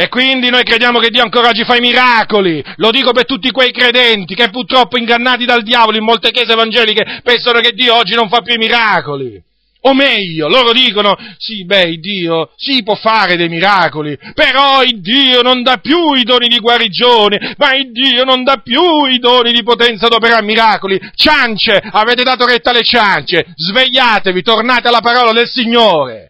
E 0.01 0.09
quindi 0.09 0.49
noi 0.49 0.63
crediamo 0.63 0.99
che 0.99 1.11
Dio 1.11 1.23
ancora 1.23 1.49
oggi 1.49 1.63
fa 1.63 1.77
i 1.77 1.81
miracoli. 1.81 2.65
Lo 2.77 2.91
dico 2.91 3.13
per 3.13 3.27
tutti 3.27 3.51
quei 3.51 3.71
credenti 3.71 4.35
che 4.35 4.49
purtroppo 4.49 4.97
ingannati 4.97 5.45
dal 5.45 5.63
diavolo 5.63 5.99
in 5.99 6.05
molte 6.05 6.31
chiese 6.31 6.53
evangeliche 6.53 7.21
pensano 7.23 7.61
che 7.61 7.73
Dio 7.73 7.97
oggi 7.97 8.15
non 8.15 8.31
fa 8.31 8.41
più 8.41 8.55
i 8.55 8.57
miracoli. 8.57 9.39
O 9.83 9.93
meglio, 9.93 10.49
loro 10.49 10.73
dicono, 10.73 11.15
sì, 11.37 11.67
beh, 11.67 11.97
Dio, 11.97 12.49
sì, 12.57 12.83
può 12.83 12.95
fare 12.95 13.37
dei 13.37 13.51
miracoli, 13.51 14.17
però 14.33 14.83
il 14.83 15.03
Dio 15.03 15.43
non 15.43 15.63
dà 15.63 15.77
più 15.77 16.15
i 16.15 16.23
doni 16.23 16.49
di 16.49 16.61
guarigione, 16.61 17.57
ma 17.59 17.75
il 17.75 17.93
Dio 17.93 18.25
non 18.25 18.43
dà 18.43 18.57
più 18.65 19.05
i 19.05 19.19
doni 19.19 19.53
di 19.53 19.63
potenza 19.63 20.07
ad 20.07 20.15
operare 20.15 20.43
miracoli. 20.43 20.99
Ciance, 21.15 21.79
avete 21.93 22.23
dato 22.23 22.47
retta 22.47 22.71
alle 22.71 22.85
ciance, 22.85 23.53
svegliatevi, 23.55 24.41
tornate 24.41 24.89
alla 24.89 25.03
parola 25.03 25.33
del 25.33 25.47
Signore. 25.47 26.30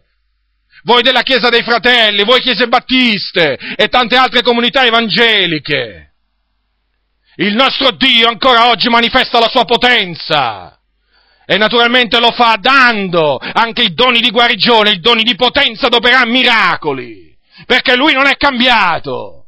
Voi 0.83 1.01
della 1.01 1.21
Chiesa 1.21 1.49
dei 1.49 1.63
Fratelli, 1.63 2.23
voi 2.23 2.41
Chiese 2.41 2.67
Battiste 2.67 3.57
e 3.75 3.87
tante 3.87 4.15
altre 4.15 4.41
comunità 4.41 4.83
evangeliche. 4.83 6.13
Il 7.35 7.55
nostro 7.55 7.91
Dio 7.91 8.27
ancora 8.27 8.69
oggi 8.69 8.89
manifesta 8.89 9.39
la 9.39 9.49
sua 9.49 9.65
potenza. 9.65 10.77
E 11.45 11.57
naturalmente 11.57 12.19
lo 12.19 12.31
fa 12.31 12.57
dando 12.59 13.37
anche 13.37 13.83
i 13.83 13.93
doni 13.93 14.19
di 14.19 14.29
guarigione, 14.29 14.91
i 14.91 14.99
doni 14.99 15.23
di 15.23 15.35
potenza 15.35 15.87
ad 15.87 15.93
operare 15.93 16.29
miracoli. 16.29 17.35
Perché 17.65 17.95
lui 17.95 18.13
non 18.13 18.27
è 18.27 18.37
cambiato. 18.37 19.40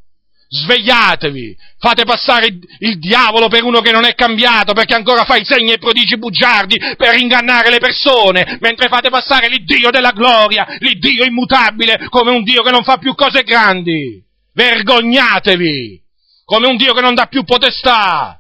Svegliatevi, 0.56 1.58
fate 1.80 2.04
passare 2.04 2.46
il 2.78 3.00
diavolo 3.00 3.48
per 3.48 3.64
uno 3.64 3.82
che 3.82 3.92
non 3.92 4.06
è 4.06 4.14
cambiato, 4.14 4.74
perché 4.74 4.94
ancora 4.94 5.26
fa 5.26 5.36
i 5.36 5.44
segni 5.44 5.72
e 5.72 5.80
prodigi 5.80 6.16
bugiardi 6.20 6.78
per 6.96 7.20
ingannare 7.20 7.72
le 7.72 7.80
persone, 7.80 8.60
mentre 8.60 8.88
fate 8.88 9.10
passare 9.10 9.50
l'Iddio 9.50 9.90
della 9.90 10.12
gloria, 10.12 10.68
l'Iddio 10.78 11.26
immutabile, 11.26 12.06
come 12.10 12.30
un 12.30 12.44
Dio 12.44 12.62
che 12.62 12.70
non 12.70 12.84
fa 12.84 12.98
più 12.98 13.16
cose 13.16 13.42
grandi. 13.42 14.24
Vergognatevi, 14.54 16.00
come 16.46 16.68
un 16.68 16.78
Dio 16.78 16.94
che 16.94 17.02
non 17.02 17.16
dà 17.16 17.26
più 17.26 17.44
potestà 17.44 18.40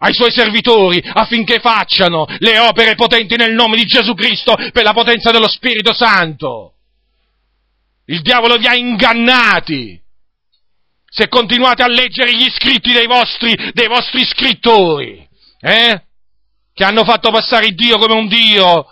ai 0.00 0.12
suoi 0.12 0.30
servitori 0.30 1.02
affinché 1.02 1.58
facciano 1.58 2.26
le 2.40 2.58
opere 2.58 2.96
potenti 2.96 3.36
nel 3.36 3.54
nome 3.54 3.76
di 3.76 3.86
Gesù 3.86 4.12
Cristo 4.12 4.54
per 4.72 4.82
la 4.82 4.92
potenza 4.92 5.30
dello 5.30 5.48
Spirito 5.48 5.94
Santo. 5.94 6.74
Il 8.04 8.20
diavolo 8.20 8.58
vi 8.58 8.66
ha 8.66 8.74
ingannati. 8.74 10.04
Se 11.16 11.28
continuate 11.28 11.82
a 11.82 11.88
leggere 11.88 12.36
gli 12.36 12.46
scritti 12.50 12.92
dei 12.92 13.06
vostri, 13.06 13.56
dei 13.72 13.86
vostri 13.86 14.22
scrittori, 14.26 15.26
eh? 15.60 16.02
Che 16.74 16.84
hanno 16.84 17.04
fatto 17.04 17.30
passare 17.30 17.70
Dio 17.70 17.96
come 17.96 18.12
un 18.12 18.28
Dio, 18.28 18.86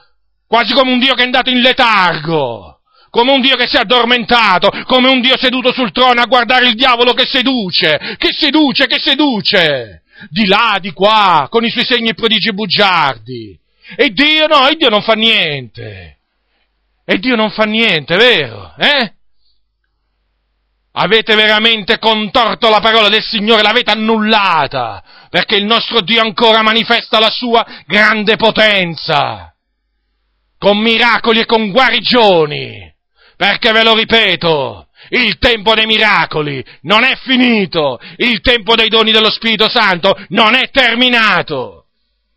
quasi 0.47 0.73
come 0.73 0.91
un 0.91 1.01
Dio 1.01 1.13
che 1.13 1.21
è 1.21 1.27
andato 1.27 1.51
in 1.51 1.61
letargo, 1.61 2.81
come 3.11 3.31
un 3.31 3.43
Dio 3.43 3.57
che 3.57 3.67
si 3.67 3.77
è 3.77 3.81
addormentato, 3.81 4.71
come 4.87 5.11
un 5.11 5.21
Dio 5.21 5.37
seduto 5.37 5.71
sul 5.71 5.93
trono 5.93 6.23
a 6.23 6.25
guardare 6.25 6.67
il 6.67 6.77
diavolo 6.77 7.13
che 7.13 7.27
seduce, 7.27 8.17
che 8.17 8.33
seduce, 8.33 8.87
che 8.87 8.99
seduce 8.99 10.03
di 10.31 10.47
là, 10.47 10.79
di 10.81 10.93
qua, 10.93 11.49
con 11.51 11.63
i 11.63 11.71
suoi 11.71 11.85
segni 11.85 12.09
e 12.09 12.15
prodigi 12.15 12.55
bugiardi. 12.55 13.59
E 13.97 14.09
Dio 14.15 14.47
no, 14.47 14.67
e 14.67 14.77
Dio 14.77 14.89
non 14.89 15.03
fa 15.03 15.13
niente. 15.13 16.21
E 17.05 17.19
Dio 17.19 17.37
non 17.37 17.51
fa 17.51 17.65
niente, 17.65 18.17
vero? 18.17 18.73
Eh? 18.79 19.13
Avete 20.97 21.35
veramente 21.35 21.99
contorto 21.99 22.71
la 22.71 22.79
parola 22.79 23.09
del 23.09 23.23
Signore, 23.23 23.63
l'avete 23.63 23.91
annullata, 23.91 25.03
perché 25.29 25.57
il 25.57 25.65
nostro 25.65 26.01
Dio 26.03 26.21
ancora 26.21 26.63
manifesta 26.63 27.19
la 27.19 27.31
sua 27.31 27.67
grande 27.85 28.37
potenza, 28.37 29.53
con 30.57 30.79
miracoli 30.79 31.41
e 31.41 31.47
con 31.47 31.73
guarigioni, 31.73 32.95
perché 33.37 33.73
ve 33.73 33.83
lo 33.83 33.95
ripeto, 33.95 34.87
il 35.09 35.39
tempo 35.39 35.75
dei 35.75 35.87
miracoli 35.87 36.65
non 36.83 37.03
è 37.03 37.17
finito, 37.17 37.99
il 38.19 38.41
tempo 38.41 38.77
dei 38.77 38.89
doni 38.89 39.11
dello 39.11 39.31
Spirito 39.31 39.69
Santo 39.69 40.17
non 40.29 40.55
è 40.55 40.71
terminato. 40.71 41.87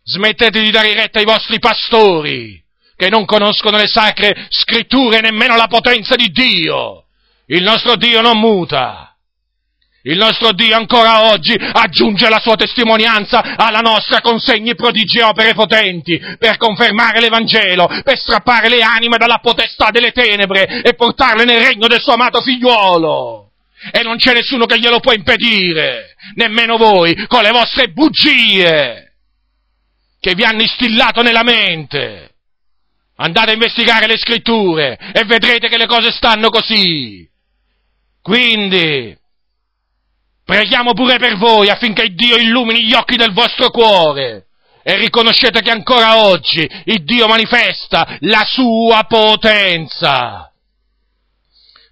Smettete 0.02 0.60
di 0.60 0.72
dare 0.72 0.94
retta 0.94 1.20
ai 1.20 1.24
vostri 1.24 1.60
pastori, 1.60 2.60
che 2.96 3.08
non 3.08 3.24
conoscono 3.24 3.76
le 3.76 3.86
sacre 3.86 4.46
scritture 4.48 5.18
e 5.18 5.20
nemmeno 5.20 5.54
la 5.54 5.68
potenza 5.68 6.16
di 6.16 6.30
Dio. 6.30 7.04
Il 7.50 7.62
nostro 7.62 7.96
Dio 7.96 8.20
non 8.20 8.38
muta. 8.38 9.16
Il 10.02 10.18
nostro 10.18 10.52
Dio 10.52 10.76
ancora 10.76 11.30
oggi 11.32 11.54
aggiunge 11.54 12.28
la 12.28 12.40
sua 12.40 12.56
testimonianza 12.56 13.56
alla 13.56 13.80
nostra 13.80 14.20
con 14.20 14.38
segni, 14.38 14.74
prodigi 14.74 15.18
e 15.18 15.24
opere 15.24 15.54
potenti 15.54 16.18
per 16.38 16.56
confermare 16.56 17.20
l'Evangelo, 17.20 17.88
per 18.04 18.18
strappare 18.18 18.68
le 18.68 18.82
anime 18.82 19.16
dalla 19.16 19.38
potestà 19.38 19.90
delle 19.90 20.12
tenebre 20.12 20.82
e 20.82 20.94
portarle 20.94 21.44
nel 21.44 21.64
regno 21.64 21.86
del 21.88 22.00
suo 22.00 22.12
amato 22.12 22.40
figliuolo. 22.40 23.50
E 23.92 24.02
non 24.02 24.16
c'è 24.16 24.34
nessuno 24.34 24.66
che 24.66 24.78
glielo 24.78 25.00
può 25.00 25.12
impedire, 25.12 26.16
nemmeno 26.34 26.76
voi, 26.76 27.26
con 27.26 27.42
le 27.42 27.50
vostre 27.50 27.88
bugie 27.88 29.14
che 30.20 30.34
vi 30.34 30.44
hanno 30.44 30.62
istillato 30.62 31.22
nella 31.22 31.42
mente. 31.42 32.34
Andate 33.16 33.50
a 33.50 33.54
investigare 33.54 34.06
le 34.06 34.18
scritture 34.18 34.98
e 35.12 35.24
vedrete 35.24 35.68
che 35.68 35.78
le 35.78 35.86
cose 35.86 36.12
stanno 36.12 36.50
così. 36.50 37.28
Quindi, 38.22 39.16
Preghiamo 40.48 40.94
pure 40.94 41.18
per 41.18 41.36
voi 41.36 41.68
affinché 41.68 42.08
Dio 42.14 42.36
illumini 42.36 42.86
gli 42.86 42.94
occhi 42.94 43.16
del 43.16 43.34
vostro 43.34 43.68
cuore 43.68 44.46
e 44.82 44.96
riconoscete 44.96 45.60
che 45.60 45.70
ancora 45.70 46.24
oggi 46.24 46.66
il 46.84 47.04
Dio 47.04 47.26
manifesta 47.26 48.16
la 48.20 48.46
sua 48.48 49.04
potenza, 49.06 50.50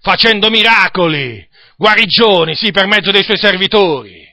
facendo 0.01 0.49
miracoli, 0.49 1.47
guarigioni, 1.75 2.55
sì, 2.55 2.71
per 2.71 2.87
mezzo 2.87 3.11
dei 3.11 3.23
suoi 3.23 3.37
servitori. 3.37 4.25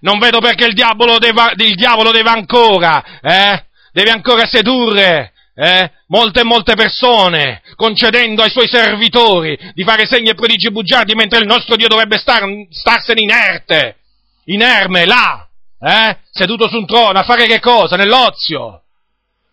Non 0.00 0.18
vedo 0.18 0.38
perché 0.38 0.64
il 0.64 0.72
diavolo 0.72 1.18
deve, 1.18 1.52
il 1.56 1.74
diavolo 1.74 2.10
deve 2.10 2.30
ancora, 2.30 3.20
eh, 3.20 3.66
deve 3.92 4.10
ancora 4.10 4.46
sedurre 4.46 5.34
eh, 5.60 5.90
molte 6.06 6.42
e 6.42 6.44
molte 6.44 6.74
persone, 6.74 7.62
concedendo 7.74 8.42
ai 8.42 8.50
suoi 8.50 8.68
servitori 8.68 9.58
di 9.74 9.82
fare 9.82 10.06
segni 10.06 10.28
e 10.28 10.34
prodigi 10.34 10.70
bugiardi, 10.70 11.16
mentre 11.16 11.40
il 11.40 11.46
nostro 11.46 11.74
Dio 11.74 11.88
dovrebbe 11.88 12.16
star, 12.16 12.44
starsene 12.70 13.22
inerte, 13.22 13.96
inerme, 14.44 15.04
là, 15.04 15.48
eh, 15.80 16.18
seduto 16.30 16.68
su 16.68 16.76
un 16.76 16.86
trono, 16.86 17.18
a 17.18 17.24
fare 17.24 17.48
che 17.48 17.58
cosa? 17.58 17.96
Nell'ozio. 17.96 18.82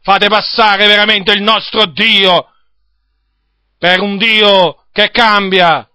Fate 0.04 0.28
passare 0.28 0.86
veramente 0.86 1.32
il 1.32 1.41
nostro 1.41 1.88
Dio 1.88 2.52
per 3.80 4.00
un 4.00 4.18
Dio 4.18 4.86
che 4.91 5.10
cambia, 5.10 5.89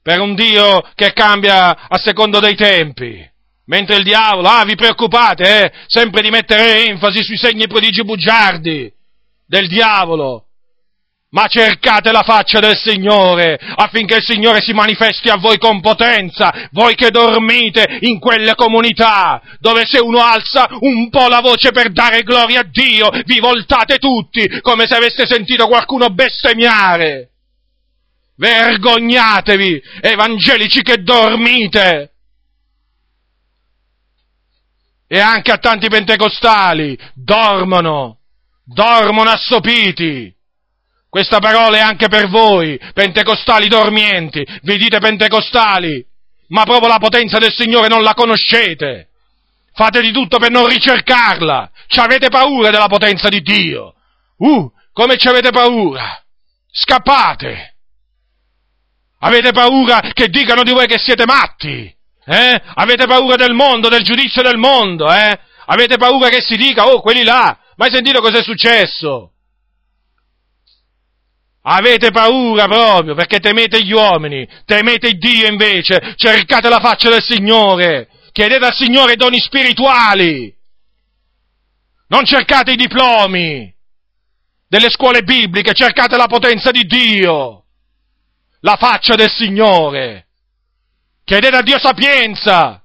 per 0.00 0.20
un 0.20 0.36
Dio 0.36 0.80
che 0.94 1.12
cambia 1.12 1.88
a 1.88 1.98
secondo 1.98 2.38
dei 2.38 2.54
tempi. 2.54 3.28
Mentre 3.66 3.96
il 3.96 4.04
diavolo, 4.04 4.46
ah, 4.46 4.64
vi 4.64 4.76
preoccupate, 4.76 5.64
eh, 5.64 5.72
sempre 5.88 6.22
di 6.22 6.30
mettere 6.30 6.86
enfasi 6.86 7.24
sui 7.24 7.36
segni 7.36 7.64
e 7.64 7.66
prodigi 7.66 8.04
bugiardi 8.04 8.92
del 9.46 9.68
diavolo, 9.68 10.44
ma 11.34 11.48
cercate 11.48 12.12
la 12.12 12.22
faccia 12.22 12.60
del 12.60 12.76
Signore 12.76 13.58
affinché 13.58 14.18
il 14.18 14.22
Signore 14.22 14.60
si 14.60 14.72
manifesti 14.72 15.28
a 15.28 15.36
voi 15.36 15.58
con 15.58 15.80
potenza, 15.80 16.68
voi 16.70 16.94
che 16.94 17.10
dormite 17.10 17.98
in 18.02 18.20
quelle 18.20 18.54
comunità 18.54 19.42
dove 19.58 19.84
se 19.84 19.98
uno 19.98 20.20
alza 20.20 20.68
un 20.80 21.10
po' 21.10 21.26
la 21.26 21.40
voce 21.40 21.72
per 21.72 21.90
dare 21.90 22.22
gloria 22.22 22.60
a 22.60 22.68
Dio, 22.70 23.10
vi 23.24 23.40
voltate 23.40 23.98
tutti 23.98 24.48
come 24.60 24.86
se 24.86 24.94
aveste 24.94 25.26
sentito 25.26 25.66
qualcuno 25.66 26.08
bestemmiare. 26.10 27.30
Vergognatevi, 28.36 29.82
evangelici 30.00 30.82
che 30.82 31.02
dormite! 31.02 32.12
E 35.08 35.18
anche 35.18 35.50
a 35.50 35.58
tanti 35.58 35.88
pentecostali 35.88 36.96
dormono 37.14 38.18
dormono 38.64 39.30
assopiti. 39.30 40.32
Questa 41.08 41.38
parola 41.38 41.76
è 41.76 41.80
anche 41.80 42.08
per 42.08 42.28
voi, 42.28 42.78
pentecostali 42.92 43.68
dormienti, 43.68 44.44
vi 44.62 44.76
dite 44.76 44.98
pentecostali, 44.98 46.04
ma 46.48 46.64
proprio 46.64 46.88
la 46.88 46.98
potenza 46.98 47.38
del 47.38 47.52
Signore 47.52 47.88
non 47.88 48.02
la 48.02 48.14
conoscete. 48.14 49.10
Fate 49.72 50.00
di 50.00 50.12
tutto 50.12 50.38
per 50.38 50.50
non 50.50 50.66
ricercarla. 50.68 51.70
Ci 51.88 51.98
avete 51.98 52.28
paura 52.28 52.70
della 52.70 52.86
potenza 52.86 53.28
di 53.28 53.42
Dio. 53.42 53.94
Uh, 54.38 54.70
come 54.92 55.16
ci 55.16 55.28
avete 55.28 55.50
paura? 55.50 56.22
Scappate. 56.70 57.74
Avete 59.20 59.52
paura 59.52 60.00
che 60.12 60.28
dicano 60.28 60.62
di 60.62 60.72
voi 60.72 60.86
che 60.86 60.98
siete 60.98 61.24
matti? 61.24 61.92
Eh? 62.26 62.62
Avete 62.74 63.06
paura 63.06 63.36
del 63.36 63.52
mondo, 63.52 63.88
del 63.88 64.02
giudizio 64.02 64.42
del 64.42 64.58
mondo, 64.58 65.12
eh? 65.12 65.38
Avete 65.66 65.96
paura 65.96 66.28
che 66.28 66.40
si 66.40 66.56
dica, 66.56 66.86
oh, 66.86 67.00
quelli 67.00 67.24
là, 67.24 67.58
Mai 67.76 67.90
sentito 67.90 68.20
cosa 68.20 68.38
è 68.38 68.42
successo? 68.42 69.32
Avete 71.66 72.10
paura 72.10 72.66
proprio 72.66 73.14
perché 73.14 73.38
temete 73.38 73.82
gli 73.82 73.92
uomini, 73.92 74.46
temete 74.66 75.12
Dio 75.12 75.48
invece, 75.48 76.14
cercate 76.16 76.68
la 76.68 76.78
faccia 76.78 77.08
del 77.08 77.22
Signore, 77.22 78.08
chiedete 78.32 78.66
al 78.66 78.74
Signore 78.74 79.16
doni 79.16 79.40
spirituali, 79.40 80.54
non 82.08 82.24
cercate 82.26 82.72
i 82.72 82.76
diplomi 82.76 83.72
delle 84.68 84.90
scuole 84.90 85.22
bibliche, 85.22 85.72
cercate 85.72 86.18
la 86.18 86.26
potenza 86.26 86.70
di 86.70 86.84
Dio, 86.84 87.64
la 88.60 88.76
faccia 88.76 89.14
del 89.14 89.30
Signore. 89.30 90.26
chiedete 91.24 91.56
a 91.56 91.62
Dio 91.62 91.78
sapienza 91.78 92.84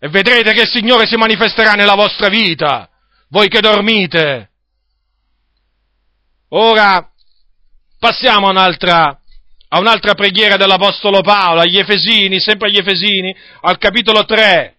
e 0.00 0.08
vedrete 0.08 0.52
che 0.52 0.62
il 0.62 0.68
Signore 0.68 1.06
si 1.06 1.14
manifesterà 1.14 1.74
nella 1.74 1.94
vostra 1.94 2.28
vita, 2.28 2.89
voi 3.30 3.48
che 3.48 3.60
dormite. 3.60 4.50
Ora 6.50 7.08
passiamo 7.98 8.48
a 8.48 8.50
un'altra, 8.50 9.20
a 9.68 9.78
un'altra 9.78 10.14
preghiera 10.14 10.56
dell'Apostolo 10.56 11.20
Paolo, 11.20 11.60
agli 11.60 11.78
Efesini, 11.78 12.40
sempre 12.40 12.68
agli 12.68 12.78
Efesini, 12.78 13.34
al 13.62 13.78
capitolo 13.78 14.24
3. 14.24 14.76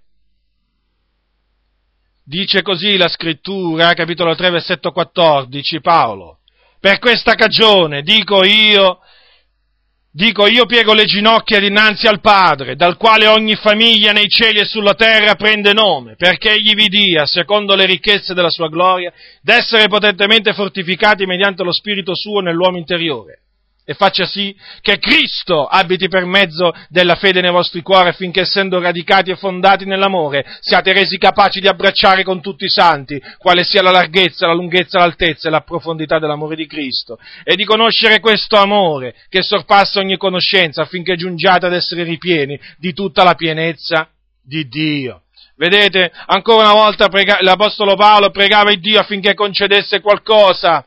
Dice 2.23 2.61
così 2.61 2.97
la 2.97 3.07
scrittura, 3.07 3.93
capitolo 3.93 4.35
3, 4.35 4.49
versetto 4.49 4.91
14, 4.91 5.81
Paolo. 5.81 6.39
Per 6.79 6.99
questa 6.99 7.35
cagione 7.35 8.01
dico 8.01 8.43
io, 8.43 8.99
dico 10.11 10.45
io 10.47 10.65
piego 10.65 10.93
le 10.93 11.05
ginocchia 11.05 11.59
dinanzi 11.59 12.07
al 12.07 12.19
Padre, 12.19 12.75
dal 12.75 12.97
quale 12.97 13.27
ogni 13.27 13.55
famiglia 13.55 14.11
nei 14.11 14.27
cieli 14.27 14.59
e 14.59 14.65
sulla 14.65 14.93
terra 14.93 15.35
prende 15.35 15.73
nome, 15.73 16.15
perché 16.15 16.51
egli 16.51 16.73
vi 16.73 16.87
dia, 16.87 17.25
secondo 17.25 17.75
le 17.75 17.85
ricchezze 17.85 18.33
della 18.33 18.49
sua 18.49 18.67
gloria, 18.67 19.13
d'essere 19.41 19.87
potentemente 19.87 20.53
fortificati 20.53 21.25
mediante 21.25 21.63
lo 21.63 21.71
Spirito 21.71 22.15
suo 22.15 22.41
nell'uomo 22.41 22.77
interiore 22.77 23.41
e 23.83 23.93
faccia 23.95 24.25
sì 24.25 24.55
che 24.81 24.99
Cristo 24.99 25.65
abiti 25.65 26.07
per 26.07 26.25
mezzo 26.25 26.71
della 26.87 27.15
fede 27.15 27.41
nei 27.41 27.51
vostri 27.51 27.81
cuori 27.81 28.09
affinché 28.09 28.41
essendo 28.41 28.79
radicati 28.79 29.31
e 29.31 29.35
fondati 29.35 29.85
nell'amore 29.85 30.45
siate 30.59 30.93
resi 30.93 31.17
capaci 31.17 31.59
di 31.59 31.67
abbracciare 31.67 32.23
con 32.23 32.41
tutti 32.41 32.65
i 32.65 32.69
santi 32.69 33.21
quale 33.37 33.63
sia 33.63 33.81
la 33.81 33.91
larghezza, 33.91 34.45
la 34.45 34.53
lunghezza, 34.53 34.99
l'altezza 34.99 35.47
e 35.47 35.51
la 35.51 35.61
profondità 35.61 36.19
dell'amore 36.19 36.55
di 36.55 36.67
Cristo 36.67 37.17
e 37.43 37.55
di 37.55 37.65
conoscere 37.65 38.19
questo 38.19 38.57
amore 38.57 39.15
che 39.29 39.41
sorpassa 39.41 39.99
ogni 39.99 40.17
conoscenza 40.17 40.83
affinché 40.83 41.15
giungiate 41.15 41.65
ad 41.65 41.73
essere 41.73 42.03
ripieni 42.03 42.59
di 42.77 42.93
tutta 42.93 43.23
la 43.23 43.33
pienezza 43.33 44.09
di 44.43 44.67
Dio. 44.67 45.23
Vedete, 45.55 46.11
ancora 46.27 46.71
una 46.71 46.73
volta 46.73 47.07
prega- 47.07 47.37
l'Apostolo 47.41 47.95
Paolo 47.95 48.31
pregava 48.31 48.71
il 48.71 48.79
Dio 48.79 48.99
affinché 48.99 49.33
concedesse 49.33 50.01
qualcosa 50.01 50.85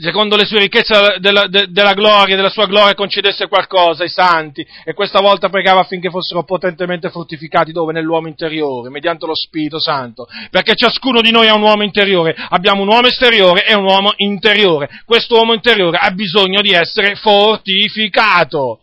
secondo 0.00 0.36
le 0.36 0.44
sue 0.44 0.60
ricchezze 0.60 1.16
della, 1.18 1.46
de, 1.46 1.66
della 1.70 1.94
gloria, 1.94 2.36
della 2.36 2.50
sua 2.50 2.66
gloria, 2.66 2.94
concedesse 2.94 3.48
qualcosa 3.48 4.02
ai 4.02 4.08
santi, 4.08 4.66
e 4.84 4.94
questa 4.94 5.20
volta 5.20 5.48
pregava 5.48 5.80
affinché 5.80 6.10
fossero 6.10 6.44
potentemente 6.44 7.10
fortificati 7.10 7.72
dove? 7.72 7.92
Nell'uomo 7.92 8.28
interiore, 8.28 8.90
mediante 8.90 9.26
lo 9.26 9.34
Spirito 9.34 9.80
Santo, 9.80 10.26
perché 10.50 10.74
ciascuno 10.74 11.20
di 11.20 11.30
noi 11.30 11.48
ha 11.48 11.54
un 11.54 11.62
uomo 11.62 11.82
interiore, 11.82 12.34
abbiamo 12.48 12.82
un 12.82 12.88
uomo 12.88 13.08
esteriore 13.08 13.66
e 13.66 13.74
un 13.74 13.84
uomo 13.84 14.12
interiore, 14.16 14.88
questo 15.04 15.36
uomo 15.36 15.54
interiore 15.54 15.98
ha 15.98 16.10
bisogno 16.10 16.60
di 16.60 16.70
essere 16.70 17.14
fortificato, 17.16 18.80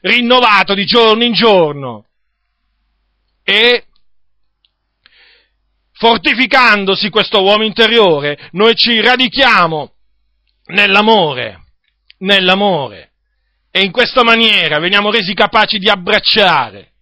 rinnovato 0.00 0.74
di 0.74 0.84
giorno 0.84 1.24
in 1.24 1.32
giorno, 1.32 2.04
e 3.44 3.84
fortificandosi 5.92 7.08
questo 7.10 7.42
uomo 7.42 7.64
interiore, 7.64 8.48
noi 8.52 8.74
ci 8.74 9.00
radichiamo 9.00 9.92
nell'amore, 10.66 11.64
nell'amore. 12.18 13.12
E 13.70 13.82
in 13.82 13.92
questa 13.92 14.22
maniera 14.22 14.78
veniamo 14.78 15.10
resi 15.10 15.34
capaci 15.34 15.78
di 15.78 15.88
abbracciare 15.88 16.92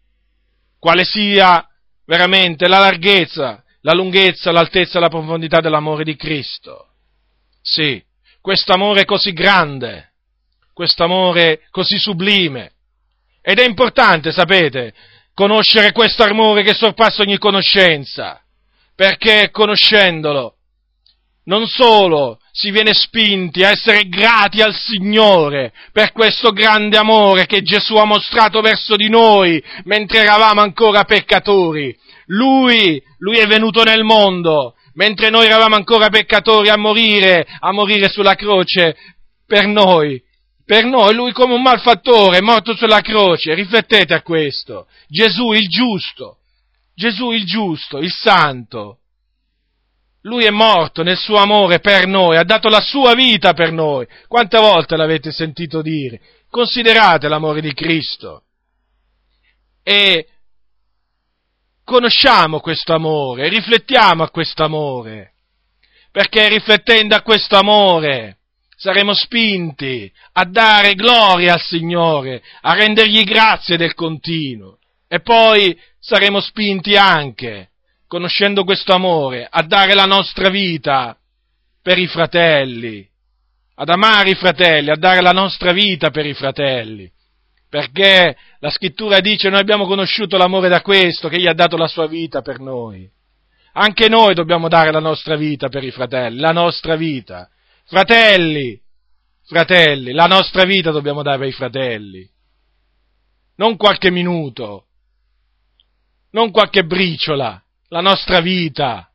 quale 0.78 1.04
sia 1.04 1.66
veramente 2.04 2.66
la 2.66 2.78
larghezza, 2.78 3.62
la 3.82 3.92
lunghezza, 3.92 4.50
l'altezza 4.50 4.98
la 4.98 5.08
profondità 5.08 5.60
dell'amore 5.60 6.04
di 6.04 6.16
Cristo. 6.16 6.88
Sì, 7.62 8.02
questo 8.40 8.72
amore 8.72 9.04
così 9.04 9.32
grande, 9.32 10.12
questo 10.72 11.04
amore 11.04 11.62
così 11.70 11.96
sublime. 11.96 12.72
Ed 13.40 13.58
è 13.58 13.64
importante, 13.64 14.32
sapete, 14.32 14.92
conoscere 15.32 15.92
questo 15.92 16.24
amore 16.24 16.62
che 16.62 16.74
sorpassa 16.74 17.22
ogni 17.22 17.38
conoscenza, 17.38 18.42
perché 18.94 19.50
conoscendolo 19.50 20.56
non 21.44 21.66
solo 21.66 22.40
si 22.56 22.70
viene 22.70 22.94
spinti 22.94 23.64
a 23.64 23.70
essere 23.70 24.08
grati 24.08 24.62
al 24.62 24.72
Signore 24.72 25.72
per 25.90 26.12
questo 26.12 26.52
grande 26.52 26.96
amore 26.96 27.46
che 27.46 27.62
Gesù 27.62 27.96
ha 27.96 28.04
mostrato 28.04 28.60
verso 28.60 28.94
di 28.94 29.08
noi 29.08 29.60
mentre 29.86 30.20
eravamo 30.20 30.60
ancora 30.60 31.02
peccatori. 31.02 31.92
Lui, 32.26 33.02
lui 33.18 33.38
è 33.38 33.46
venuto 33.48 33.82
nel 33.82 34.04
mondo 34.04 34.76
mentre 34.92 35.30
noi 35.30 35.46
eravamo 35.46 35.74
ancora 35.74 36.08
peccatori 36.10 36.68
a 36.68 36.76
morire, 36.76 37.44
a 37.58 37.72
morire 37.72 38.08
sulla 38.08 38.36
croce 38.36 38.96
per 39.44 39.66
noi. 39.66 40.22
Per 40.64 40.84
noi, 40.84 41.12
lui 41.12 41.32
come 41.32 41.54
un 41.54 41.62
malfattore 41.62 42.38
è 42.38 42.40
morto 42.40 42.76
sulla 42.76 43.00
croce, 43.00 43.54
riflettete 43.54 44.14
a 44.14 44.22
questo. 44.22 44.86
Gesù 45.08 45.50
il 45.50 45.68
giusto, 45.68 46.38
Gesù 46.94 47.32
il 47.32 47.44
giusto, 47.44 47.98
il 47.98 48.12
santo, 48.12 48.98
lui 50.24 50.44
è 50.44 50.50
morto 50.50 51.02
nel 51.02 51.16
suo 51.16 51.36
amore 51.36 51.80
per 51.80 52.06
noi, 52.06 52.36
ha 52.36 52.44
dato 52.44 52.68
la 52.68 52.80
sua 52.80 53.14
vita 53.14 53.52
per 53.52 53.72
noi. 53.72 54.06
Quante 54.26 54.58
volte 54.58 54.96
l'avete 54.96 55.30
sentito 55.30 55.82
dire? 55.82 56.20
Considerate 56.48 57.28
l'amore 57.28 57.60
di 57.60 57.72
Cristo. 57.74 58.44
E 59.82 60.26
conosciamo 61.84 62.60
questo 62.60 62.94
amore, 62.94 63.48
riflettiamo 63.48 64.22
a 64.22 64.30
questo 64.30 64.64
amore, 64.64 65.34
perché 66.10 66.48
riflettendo 66.48 67.14
a 67.14 67.22
questo 67.22 67.56
amore 67.56 68.38
saremo 68.76 69.12
spinti 69.12 70.10
a 70.32 70.44
dare 70.44 70.94
gloria 70.94 71.54
al 71.54 71.60
Signore, 71.60 72.42
a 72.62 72.72
rendergli 72.72 73.24
grazie 73.24 73.76
del 73.76 73.94
continuo 73.94 74.78
e 75.06 75.20
poi 75.20 75.78
saremo 75.98 76.40
spinti 76.40 76.96
anche 76.96 77.72
conoscendo 78.14 78.62
questo 78.62 78.92
amore, 78.92 79.44
a 79.50 79.64
dare 79.64 79.92
la 79.92 80.04
nostra 80.04 80.48
vita 80.48 81.18
per 81.82 81.98
i 81.98 82.06
fratelli, 82.06 83.04
ad 83.74 83.88
amare 83.88 84.30
i 84.30 84.34
fratelli, 84.36 84.90
a 84.90 84.94
dare 84.94 85.20
la 85.20 85.32
nostra 85.32 85.72
vita 85.72 86.10
per 86.10 86.24
i 86.24 86.32
fratelli. 86.32 87.10
Perché 87.68 88.36
la 88.60 88.70
scrittura 88.70 89.18
dice 89.18 89.50
noi 89.50 89.58
abbiamo 89.58 89.84
conosciuto 89.84 90.36
l'amore 90.36 90.68
da 90.68 90.80
questo, 90.80 91.28
che 91.28 91.38
egli 91.38 91.48
ha 91.48 91.54
dato 91.54 91.76
la 91.76 91.88
sua 91.88 92.06
vita 92.06 92.40
per 92.40 92.60
noi. 92.60 93.10
Anche 93.72 94.08
noi 94.08 94.32
dobbiamo 94.34 94.68
dare 94.68 94.92
la 94.92 95.00
nostra 95.00 95.34
vita 95.34 95.68
per 95.68 95.82
i 95.82 95.90
fratelli, 95.90 96.38
la 96.38 96.52
nostra 96.52 96.94
vita. 96.94 97.48
Fratelli, 97.84 98.80
fratelli, 99.44 100.12
la 100.12 100.26
nostra 100.26 100.62
vita 100.62 100.92
dobbiamo 100.92 101.22
dare 101.22 101.46
ai 101.46 101.52
fratelli. 101.52 102.24
Non 103.56 103.76
qualche 103.76 104.12
minuto, 104.12 104.86
non 106.30 106.52
qualche 106.52 106.84
briciola, 106.84 107.63
la 107.94 108.00
nostra 108.00 108.40
vita. 108.40 109.08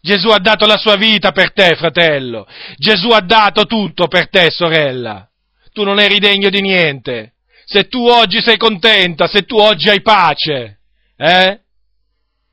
Gesù 0.00 0.28
ha 0.28 0.38
dato 0.38 0.64
la 0.64 0.78
sua 0.78 0.96
vita 0.96 1.30
per 1.30 1.52
te, 1.52 1.74
fratello. 1.76 2.46
Gesù 2.78 3.08
ha 3.08 3.20
dato 3.20 3.66
tutto 3.66 4.08
per 4.08 4.30
te, 4.30 4.50
sorella. 4.50 5.28
Tu 5.70 5.82
non 5.82 6.00
eri 6.00 6.18
degno 6.18 6.48
di 6.48 6.62
niente. 6.62 7.34
Se 7.66 7.86
tu 7.86 8.08
oggi 8.08 8.40
sei 8.40 8.56
contenta, 8.56 9.26
se 9.26 9.42
tu 9.42 9.58
oggi 9.58 9.90
hai 9.90 10.00
pace, 10.00 10.80
eh? 11.18 11.60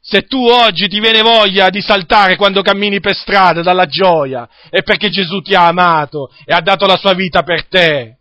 Se 0.01 0.23
tu 0.23 0.45
oggi 0.45 0.89
ti 0.89 0.99
viene 0.99 1.21
voglia 1.21 1.69
di 1.69 1.81
saltare 1.81 2.35
quando 2.35 2.61
cammini 2.61 2.99
per 2.99 3.15
strada 3.15 3.61
dalla 3.61 3.85
gioia, 3.85 4.47
è 4.69 4.83
perché 4.83 5.09
Gesù 5.09 5.39
ti 5.39 5.55
ha 5.55 5.67
amato 5.67 6.29
e 6.43 6.53
ha 6.53 6.59
dato 6.59 6.85
la 6.85 6.97
sua 6.97 7.13
vita 7.13 7.43
per 7.43 7.65
te. 7.67 8.17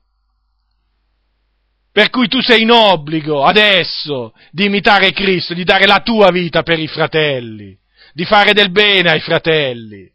Per 1.97 2.11
cui 2.11 2.29
tu 2.29 2.43
sei 2.43 2.61
in 2.61 2.73
obbligo 2.73 3.43
adesso 3.43 4.35
di 4.51 4.67
imitare 4.67 5.13
Cristo, 5.13 5.55
di 5.55 5.65
dare 5.65 5.87
la 5.87 6.01
tua 6.01 6.31
vita 6.31 6.63
per 6.63 6.79
i 6.79 6.89
fratelli, 6.89 7.75
di 8.13 8.27
fare 8.27 8.53
del 8.53 8.71
bene 8.71 9.13
ai 9.13 9.21
fratelli. 9.21 10.07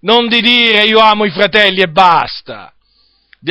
Non 0.00 0.28
di 0.28 0.40
dire 0.40 0.84
io 0.84 0.98
amo 0.98 1.26
i 1.26 1.30
fratelli 1.30 1.82
e 1.82 1.88
basta, 1.88 2.72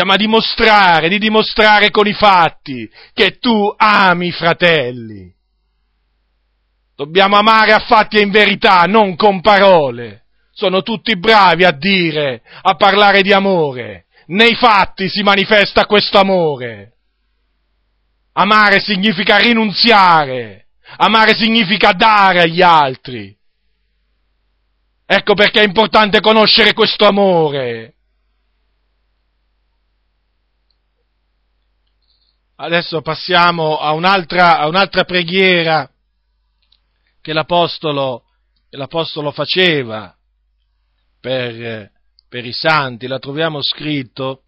ma 0.03 0.15
dimostrare, 0.15 1.09
di 1.09 1.19
dimostrare 1.19 1.91
con 1.91 2.07
i 2.07 2.13
fatti 2.13 2.89
che 3.13 3.37
tu 3.37 3.71
ami 3.77 4.29
i 4.29 4.31
fratelli. 4.31 5.31
Dobbiamo 6.95 7.35
amare 7.35 7.73
a 7.73 7.85
fatti 7.85 8.17
e 8.17 8.21
in 8.21 8.31
verità, 8.31 8.81
non 8.85 9.15
con 9.15 9.41
parole. 9.41 10.23
Sono 10.53 10.81
tutti 10.81 11.15
bravi 11.19 11.65
a 11.65 11.71
dire, 11.71 12.41
a 12.63 12.73
parlare 12.73 13.21
di 13.21 13.31
amore. 13.31 14.05
Nei 14.25 14.55
fatti 14.55 15.07
si 15.07 15.21
manifesta 15.21 15.85
questo 15.85 16.17
amore. 16.17 16.93
Amare 18.39 18.79
significa 18.79 19.35
rinunziare, 19.35 20.67
amare 20.95 21.35
significa 21.35 21.91
dare 21.91 22.43
agli 22.43 22.61
altri. 22.61 23.37
Ecco 25.05 25.33
perché 25.33 25.59
è 25.59 25.65
importante 25.65 26.21
conoscere 26.21 26.71
questo 26.71 27.05
amore. 27.05 27.95
Adesso 32.55 33.01
passiamo 33.01 33.77
a 33.77 33.91
un'altra, 33.91 34.57
a 34.59 34.67
un'altra 34.67 35.03
preghiera 35.03 35.91
che 37.19 37.33
l'Apostolo, 37.33 38.23
l'Apostolo 38.69 39.31
faceva 39.31 40.15
per, 41.19 41.91
per 42.29 42.45
i 42.45 42.53
santi, 42.53 43.05
la 43.07 43.19
troviamo 43.19 43.61
scritto 43.61 44.43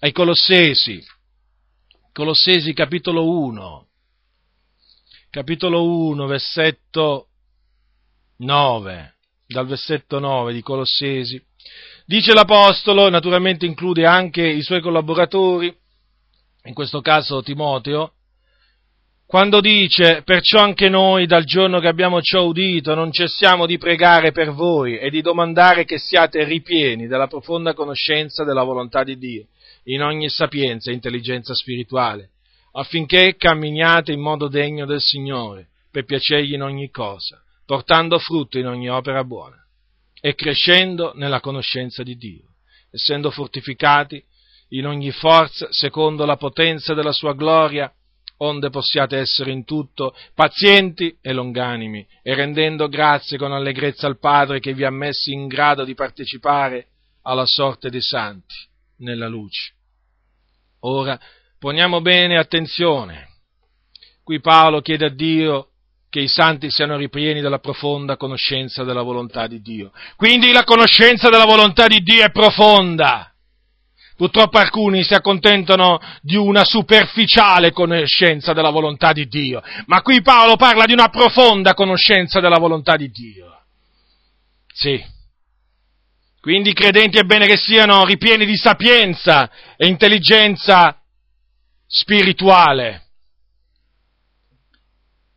ai 0.00 0.12
Colossesi 0.12 1.02
Colossesi 2.14 2.74
capitolo 2.74 3.26
1, 3.26 3.86
capitolo 5.30 5.82
1, 6.10 6.26
versetto 6.26 7.28
9, 8.36 9.14
dal 9.46 9.66
versetto 9.66 10.18
9 10.18 10.52
di 10.52 10.60
Colossesi, 10.60 11.42
dice 12.04 12.34
l'Apostolo, 12.34 13.08
naturalmente 13.08 13.64
include 13.64 14.04
anche 14.04 14.46
i 14.46 14.60
suoi 14.60 14.82
collaboratori, 14.82 15.74
in 16.64 16.74
questo 16.74 17.00
caso 17.00 17.42
Timoteo, 17.42 18.12
quando 19.24 19.62
dice, 19.62 20.20
perciò 20.22 20.58
anche 20.58 20.90
noi 20.90 21.24
dal 21.24 21.44
giorno 21.44 21.80
che 21.80 21.88
abbiamo 21.88 22.20
ciò 22.20 22.44
udito 22.44 22.94
non 22.94 23.10
cessiamo 23.10 23.64
di 23.64 23.78
pregare 23.78 24.32
per 24.32 24.52
voi 24.52 24.98
e 24.98 25.08
di 25.08 25.22
domandare 25.22 25.86
che 25.86 25.96
siate 25.96 26.44
ripieni 26.44 27.06
della 27.06 27.26
profonda 27.26 27.72
conoscenza 27.72 28.44
della 28.44 28.64
volontà 28.64 29.02
di 29.02 29.16
Dio, 29.16 29.46
in 29.84 30.02
ogni 30.02 30.28
sapienza 30.28 30.90
e 30.90 30.94
intelligenza 30.94 31.54
spirituale, 31.54 32.30
affinché 32.72 33.36
camminiate 33.36 34.12
in 34.12 34.20
modo 34.20 34.48
degno 34.48 34.86
del 34.86 35.00
Signore, 35.00 35.68
per 35.90 36.04
piacergli 36.04 36.54
in 36.54 36.62
ogni 36.62 36.90
cosa, 36.90 37.42
portando 37.66 38.18
frutto 38.18 38.58
in 38.58 38.66
ogni 38.66 38.88
opera 38.88 39.24
buona 39.24 39.56
e 40.20 40.34
crescendo 40.34 41.12
nella 41.14 41.40
conoscenza 41.40 42.02
di 42.02 42.16
Dio, 42.16 42.54
essendo 42.90 43.30
fortificati 43.30 44.22
in 44.68 44.86
ogni 44.86 45.10
forza 45.10 45.66
secondo 45.70 46.24
la 46.24 46.36
potenza 46.36 46.94
della 46.94 47.12
sua 47.12 47.34
gloria, 47.34 47.92
onde 48.38 48.70
possiate 48.70 49.18
essere 49.18 49.50
in 49.50 49.64
tutto 49.64 50.16
pazienti 50.34 51.16
e 51.20 51.32
longanimi, 51.32 52.06
e 52.22 52.34
rendendo 52.34 52.88
grazie 52.88 53.36
con 53.36 53.52
allegrezza 53.52 54.06
al 54.06 54.18
Padre 54.18 54.60
che 54.60 54.72
vi 54.72 54.84
ha 54.84 54.90
messi 54.90 55.32
in 55.32 55.46
grado 55.46 55.84
di 55.84 55.94
partecipare 55.94 56.86
alla 57.22 57.46
sorte 57.46 57.90
dei 57.90 58.00
santi 58.00 58.70
nella 59.02 59.28
luce. 59.28 59.72
Ora, 60.80 61.18
poniamo 61.58 62.00
bene 62.00 62.38
attenzione. 62.38 63.28
Qui 64.24 64.40
Paolo 64.40 64.80
chiede 64.80 65.06
a 65.06 65.10
Dio 65.10 65.68
che 66.08 66.20
i 66.20 66.28
santi 66.28 66.70
siano 66.70 66.96
ripieni 66.96 67.40
della 67.40 67.58
profonda 67.58 68.16
conoscenza 68.16 68.84
della 68.84 69.02
volontà 69.02 69.46
di 69.46 69.60
Dio. 69.60 69.92
Quindi 70.16 70.52
la 70.52 70.64
conoscenza 70.64 71.28
della 71.28 71.44
volontà 71.44 71.86
di 71.86 72.02
Dio 72.02 72.24
è 72.24 72.30
profonda. 72.30 73.32
Purtroppo 74.14 74.58
alcuni 74.58 75.02
si 75.02 75.14
accontentano 75.14 75.98
di 76.20 76.36
una 76.36 76.64
superficiale 76.64 77.72
conoscenza 77.72 78.52
della 78.52 78.70
volontà 78.70 79.12
di 79.12 79.26
Dio, 79.26 79.62
ma 79.86 80.02
qui 80.02 80.20
Paolo 80.20 80.56
parla 80.56 80.84
di 80.84 80.92
una 80.92 81.08
profonda 81.08 81.74
conoscenza 81.74 82.38
della 82.38 82.58
volontà 82.58 82.96
di 82.96 83.10
Dio. 83.10 83.62
Sì. 84.72 85.02
Quindi 86.42 86.70
i 86.70 86.74
credenti 86.74 87.18
è 87.18 87.22
bene 87.22 87.46
che 87.46 87.56
siano 87.56 88.04
ripieni 88.04 88.44
di 88.44 88.56
sapienza 88.56 89.48
e 89.76 89.86
intelligenza 89.86 91.00
spirituale. 91.86 93.10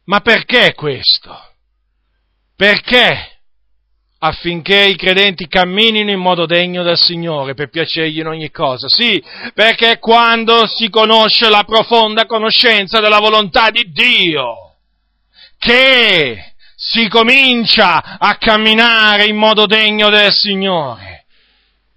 Ma 0.05 0.21
perché 0.21 0.73
questo? 0.73 1.31
Perché? 2.55 3.33
Affinché 4.17 4.83
i 4.83 4.95
credenti 4.95 5.47
camminino 5.47 6.09
in 6.09 6.19
modo 6.19 6.47
degno 6.47 6.81
del 6.81 6.97
Signore 6.97 7.53
per 7.53 7.69
piacergli 7.69 8.17
in 8.17 8.27
ogni 8.27 8.49
cosa. 8.49 8.89
Sì, 8.89 9.23
perché 9.53 9.99
quando 9.99 10.65
si 10.65 10.89
conosce 10.89 11.49
la 11.49 11.65
profonda 11.65 12.25
conoscenza 12.25 12.99
della 12.99 13.19
volontà 13.19 13.69
di 13.69 13.91
Dio, 13.91 14.77
che 15.59 16.54
si 16.87 17.07
comincia 17.07 18.17
a 18.19 18.37
camminare 18.37 19.25
in 19.25 19.35
modo 19.35 19.65
degno 19.65 20.09
del 20.09 20.31
Signore. 20.31 21.25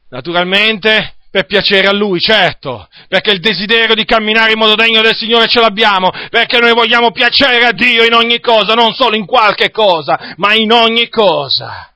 Naturalmente 0.08 1.16
per 1.30 1.44
piacere 1.44 1.88
a 1.88 1.92
Lui, 1.92 2.20
certo, 2.20 2.88
perché 3.06 3.32
il 3.32 3.40
desiderio 3.40 3.94
di 3.94 4.06
camminare 4.06 4.52
in 4.52 4.58
modo 4.58 4.74
degno 4.74 5.02
del 5.02 5.14
Signore 5.14 5.46
ce 5.46 5.60
l'abbiamo, 5.60 6.10
perché 6.30 6.58
noi 6.58 6.72
vogliamo 6.72 7.10
piacere 7.10 7.66
a 7.66 7.72
Dio 7.72 8.02
in 8.02 8.14
ogni 8.14 8.40
cosa, 8.40 8.72
non 8.72 8.94
solo 8.94 9.14
in 9.14 9.26
qualche 9.26 9.70
cosa, 9.70 10.34
ma 10.36 10.54
in 10.54 10.72
ogni 10.72 11.10
cosa. 11.10 11.92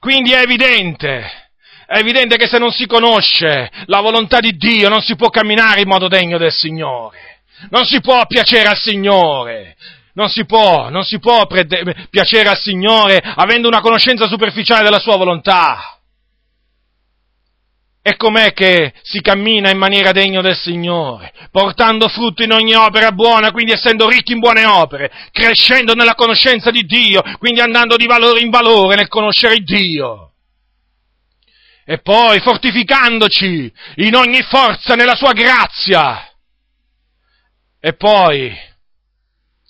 Quindi 0.00 0.32
è 0.32 0.40
evidente, 0.40 1.50
è 1.86 1.98
evidente 1.98 2.36
che 2.36 2.48
se 2.48 2.58
non 2.58 2.72
si 2.72 2.86
conosce 2.86 3.70
la 3.86 4.00
volontà 4.00 4.40
di 4.40 4.56
Dio 4.56 4.88
non 4.88 5.02
si 5.02 5.14
può 5.14 5.28
camminare 5.28 5.82
in 5.82 5.88
modo 5.88 6.08
degno 6.08 6.36
del 6.36 6.52
Signore, 6.52 7.42
non 7.70 7.84
si 7.84 8.00
può 8.00 8.26
piacere 8.26 8.68
al 8.68 8.76
Signore, 8.76 9.76
non 10.18 10.28
si 10.28 10.44
può, 10.46 10.88
non 10.88 11.04
si 11.04 11.20
può 11.20 11.46
piacere 11.46 12.48
al 12.48 12.58
Signore 12.58 13.22
avendo 13.22 13.68
una 13.68 13.80
conoscenza 13.80 14.26
superficiale 14.26 14.82
della 14.82 14.98
sua 14.98 15.16
volontà. 15.16 16.00
E 18.02 18.16
com'è 18.16 18.52
che 18.52 18.94
si 19.02 19.20
cammina 19.20 19.70
in 19.70 19.78
maniera 19.78 20.10
degna 20.10 20.40
del 20.40 20.56
Signore, 20.56 21.32
portando 21.52 22.08
frutto 22.08 22.42
in 22.42 22.50
ogni 22.50 22.74
opera 22.74 23.12
buona, 23.12 23.52
quindi 23.52 23.72
essendo 23.72 24.08
ricchi 24.08 24.32
in 24.32 24.40
buone 24.40 24.64
opere, 24.64 25.12
crescendo 25.30 25.94
nella 25.94 26.16
conoscenza 26.16 26.72
di 26.72 26.82
Dio, 26.82 27.22
quindi 27.38 27.60
andando 27.60 27.94
di 27.94 28.06
valore 28.06 28.40
in 28.40 28.50
valore 28.50 28.96
nel 28.96 29.08
conoscere 29.08 29.58
Dio. 29.58 30.32
E 31.84 31.98
poi 31.98 32.40
fortificandoci 32.40 33.72
in 33.96 34.14
ogni 34.16 34.42
forza 34.42 34.96
nella 34.96 35.14
sua 35.14 35.32
grazia. 35.32 36.28
E 37.78 37.92
poi, 37.92 38.52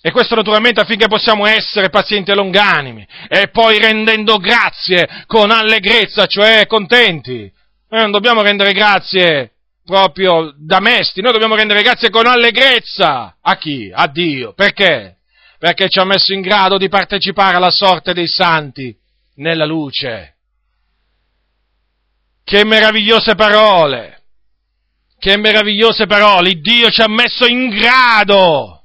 e 0.01 0.11
questo 0.11 0.35
naturalmente 0.35 0.81
affinché 0.81 1.07
possiamo 1.07 1.45
essere 1.45 1.89
pazienti 1.89 2.31
e 2.31 2.35
longanimi, 2.35 3.05
e 3.27 3.49
poi 3.49 3.79
rendendo 3.79 4.37
grazie 4.37 5.25
con 5.25 5.51
allegrezza, 5.51 6.25
cioè 6.25 6.65
contenti 6.67 7.51
noi 7.89 8.01
non 8.01 8.11
dobbiamo 8.11 8.43
rendere 8.43 8.71
grazie 8.71 9.53
proprio 9.83 10.53
da 10.55 10.79
mesti, 10.79 11.21
noi 11.21 11.31
dobbiamo 11.31 11.55
rendere 11.55 11.81
grazie 11.81 12.11
con 12.11 12.27
allegrezza. 12.27 13.37
A 13.41 13.57
chi? 13.57 13.91
A 13.91 14.07
Dio. 14.07 14.53
Perché? 14.53 15.17
Perché 15.57 15.89
ci 15.89 15.97
ha 15.97 16.05
messo 16.05 16.31
in 16.31 16.41
grado 16.41 16.77
di 16.77 16.87
partecipare 16.87 17.55
alla 17.55 17.71
sorte 17.71 18.13
dei 18.13 18.27
santi 18.27 18.95
nella 19.37 19.65
luce. 19.65 20.35
Che 22.43 22.63
meravigliose 22.63 23.33
parole! 23.33 24.21
Che 25.17 25.37
meravigliose 25.37 26.05
parole! 26.05 26.53
Dio 26.53 26.91
ci 26.91 27.01
ha 27.01 27.09
messo 27.09 27.47
in 27.47 27.69
grado! 27.69 28.78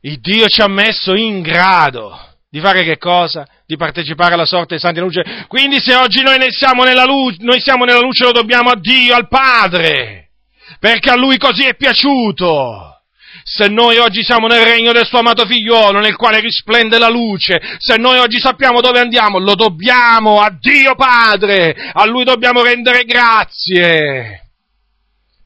Il 0.00 0.20
Dio 0.20 0.46
ci 0.46 0.60
ha 0.60 0.68
messo 0.68 1.14
in 1.14 1.40
grado 1.42 2.16
di 2.50 2.60
fare 2.60 2.84
che 2.84 2.98
cosa? 2.98 3.46
Di 3.66 3.76
partecipare 3.76 4.34
alla 4.34 4.46
sorte 4.46 4.68
dei 4.70 4.78
santi 4.78 5.00
luce. 5.00 5.44
Quindi 5.48 5.80
se 5.80 5.94
oggi 5.94 6.22
noi 6.22 6.38
siamo 6.50 6.84
nella 6.84 7.04
luce, 7.04 7.38
noi 7.40 7.60
siamo 7.60 7.84
nella 7.84 8.00
luce 8.00 8.24
lo 8.24 8.32
dobbiamo 8.32 8.70
a 8.70 8.78
Dio, 8.78 9.14
al 9.14 9.28
Padre, 9.28 10.30
perché 10.78 11.10
a 11.10 11.16
Lui 11.16 11.36
così 11.36 11.64
è 11.64 11.74
piaciuto. 11.74 12.94
Se 13.42 13.68
noi 13.68 13.98
oggi 13.98 14.22
siamo 14.22 14.46
nel 14.46 14.62
regno 14.62 14.92
del 14.92 15.06
suo 15.06 15.18
amato 15.18 15.46
figliuolo, 15.46 16.00
nel 16.00 16.16
quale 16.16 16.40
risplende 16.40 16.98
la 16.98 17.08
luce, 17.08 17.60
se 17.78 17.96
noi 17.96 18.18
oggi 18.18 18.38
sappiamo 18.38 18.80
dove 18.80 19.00
andiamo, 19.00 19.38
lo 19.38 19.54
dobbiamo 19.54 20.40
a 20.40 20.50
Dio 20.50 20.94
Padre, 20.94 21.74
a 21.92 22.04
Lui 22.06 22.24
dobbiamo 22.24 22.62
rendere 22.62 23.04
grazie 23.04 24.47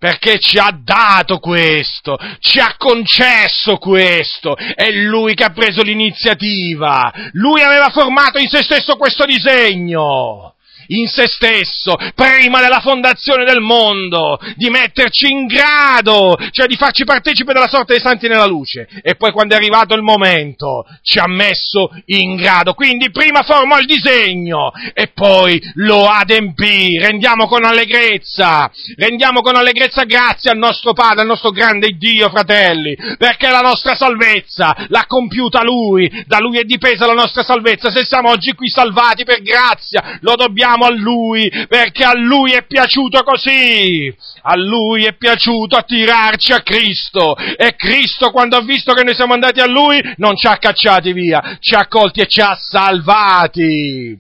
perché 0.03 0.41
ci 0.41 0.59
ha 0.59 0.77
dato 0.77 1.39
questo, 1.39 2.19
ci 2.41 2.59
ha 2.59 2.75
concesso 2.77 3.77
questo, 3.77 4.57
è 4.57 4.91
lui 4.91 5.35
che 5.35 5.45
ha 5.45 5.53
preso 5.53 5.81
l'iniziativa, 5.83 7.13
lui 7.35 7.63
aveva 7.63 7.89
formato 7.91 8.39
in 8.39 8.49
se 8.49 8.65
stesso 8.65 8.97
questo 8.97 9.25
disegno, 9.25 10.52
in 10.89 11.07
se 11.09 11.27
stesso, 11.29 11.97
prima 12.15 12.61
della 12.61 12.81
fondazione 12.81 13.45
del 13.45 13.61
mondo, 13.61 14.39
di 14.57 14.71
metterci 14.71 15.31
in 15.31 15.47
grado, 15.47 16.37
cioè 16.51 16.67
di 16.67 16.77
farci 16.77 17.05
partecipe 17.05 17.53
della 17.53 17.69
sorte 17.69 17.95
dei 17.95 18.03
santi 18.03 18.29
nella 18.29 18.47
luce, 18.47 18.89
e 19.03 19.15
poi 19.15 19.33
quando 19.33 19.55
è 19.55 19.57
arrivato 19.57 19.95
il 19.95 20.03
momento 20.03 20.85
ci 21.03 21.19
ha 21.19 21.27
messo 21.27 21.91
in 22.07 22.37
grado, 22.37 22.75
quindi 22.75 23.11
prima 23.11 23.43
formò 23.43 23.79
il 23.79 23.87
disegno 23.87 24.73
e 24.93 25.09
poi 25.15 25.61
lo 25.75 26.07
adempì, 26.07 26.99
rendiamo 26.99 27.47
con 27.47 27.65
allegrezza, 27.65 28.71
rendiamo 28.97 29.41
con 29.41 29.57
allegrezza 29.57 30.05
grazie 30.05 30.51
al 30.51 30.59
nostro 30.59 30.93
Padre, 30.93 31.23
al 31.23 31.27
nostro 31.27 31.51
grande 31.51 31.97
Dio, 31.97 32.29
fratelli, 32.29 32.97
perché 33.19 33.49
la 33.49 33.61
nostra 33.61 33.95
salvezza 33.95 34.87
l'ha 34.89 35.05
compiuta 35.07 35.63
Lui, 35.63 36.25
da 36.27 36.39
Lui 36.39 36.59
è 36.59 36.65
dipesa 36.65 37.07
la 37.07 37.13
nostra 37.13 37.43
salvezza, 37.43 37.91
se 37.91 38.05
siamo 38.05 38.31
oggi 38.31 38.53
qui 38.53 38.69
salvati 38.69 39.25
per 39.25 39.43
grazia, 39.43 40.19
lo 40.21 40.35
dobbiamo 40.35 40.72
a 40.73 40.91
Lui, 40.91 41.51
perché 41.69 42.05
a 42.05 42.15
Lui 42.15 42.53
è 42.53 42.65
piaciuto 42.67 43.23
così. 43.23 44.15
A 44.43 44.57
Lui 44.57 45.05
è 45.05 45.15
piaciuto 45.17 45.77
attirarci 45.77 46.53
a 46.53 46.63
Cristo. 46.63 47.37
E 47.37 47.75
Cristo, 47.77 48.31
quando 48.31 48.57
ha 48.57 48.63
visto 48.63 48.93
che 48.93 49.05
noi 49.05 49.15
siamo 49.15 49.35
andati 49.35 49.61
a 49.61 49.67
Lui, 49.67 50.01
non 50.17 50.37
ci 50.37 50.47
ha 50.47 50.57
cacciati 50.57 51.13
via, 51.13 51.59
ci 51.61 51.75
ha 51.75 51.81
accolti 51.81 52.21
e 52.21 52.27
ci 52.27 52.41
ha 52.41 52.57
salvati. 52.57 54.19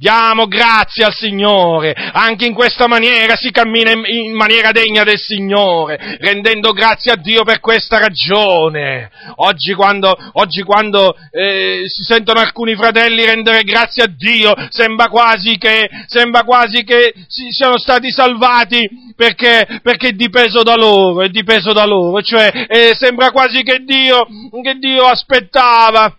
Diamo 0.00 0.46
grazie 0.46 1.04
al 1.04 1.12
Signore, 1.12 1.92
anche 1.92 2.46
in 2.46 2.54
questa 2.54 2.86
maniera 2.86 3.34
si 3.34 3.50
cammina 3.50 3.90
in 3.90 4.32
maniera 4.32 4.70
degna 4.70 5.02
del 5.02 5.18
Signore, 5.18 6.18
rendendo 6.20 6.70
grazie 6.70 7.10
a 7.10 7.16
Dio 7.16 7.42
per 7.42 7.58
questa 7.58 7.98
ragione. 7.98 9.10
Oggi 9.38 9.74
quando, 9.74 10.16
oggi 10.34 10.62
quando 10.62 11.16
eh, 11.32 11.82
si 11.86 12.04
sentono 12.04 12.38
alcuni 12.38 12.76
fratelli 12.76 13.24
rendere 13.24 13.64
grazie 13.64 14.04
a 14.04 14.06
Dio, 14.06 14.54
sembra 14.68 15.08
quasi 15.08 15.58
che, 15.58 15.90
sembra 16.06 16.44
quasi 16.44 16.84
che 16.84 17.12
si, 17.26 17.50
siano 17.50 17.76
stati 17.76 18.12
salvati 18.12 18.88
perché, 19.16 19.80
perché 19.82 20.10
è 20.10 20.12
dipeso 20.12 20.62
da 20.62 20.76
loro, 20.76 21.22
è 21.22 21.28
dipeso 21.28 21.72
da 21.72 21.84
loro, 21.84 22.22
cioè 22.22 22.66
eh, 22.68 22.94
sembra 22.94 23.32
quasi 23.32 23.64
che 23.64 23.82
Dio, 23.84 24.28
che 24.62 24.74
Dio 24.78 25.06
aspettava 25.06 26.17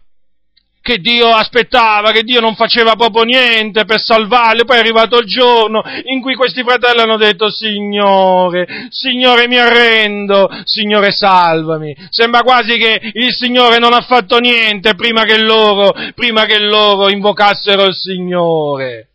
che 0.90 0.98
Dio 0.98 1.28
aspettava, 1.28 2.10
che 2.12 2.24
Dio 2.24 2.40
non 2.40 2.56
faceva 2.56 2.96
proprio 2.96 3.22
niente 3.22 3.86
per 3.86 4.00
salvarli, 4.00 4.66
poi 4.66 4.78
è 4.78 4.80
arrivato 4.80 5.20
il 5.20 5.28
giorno 5.28 5.84
in 6.06 6.20
cui 6.20 6.34
questi 6.34 6.64
fratelli 6.64 7.02
hanno 7.02 7.18
detto 7.18 7.52
Signore, 7.52 8.88
Signore 8.90 9.48
mi 9.48 9.60
arrendo, 9.60 10.50
Signore 10.64 11.12
salvami. 11.12 11.96
Sembra 12.10 12.42
quasi 12.42 12.78
che 12.78 13.12
il 13.14 13.32
Signore 13.36 13.78
non 13.78 13.94
ha 13.94 14.02
fatto 14.02 14.40
niente 14.40 14.96
prima 14.96 15.26
che 15.26 15.38
loro, 15.38 15.94
prima 16.16 16.46
che 16.46 16.58
loro 16.58 17.08
invocassero 17.12 17.86
il 17.86 17.94
Signore 17.94 19.09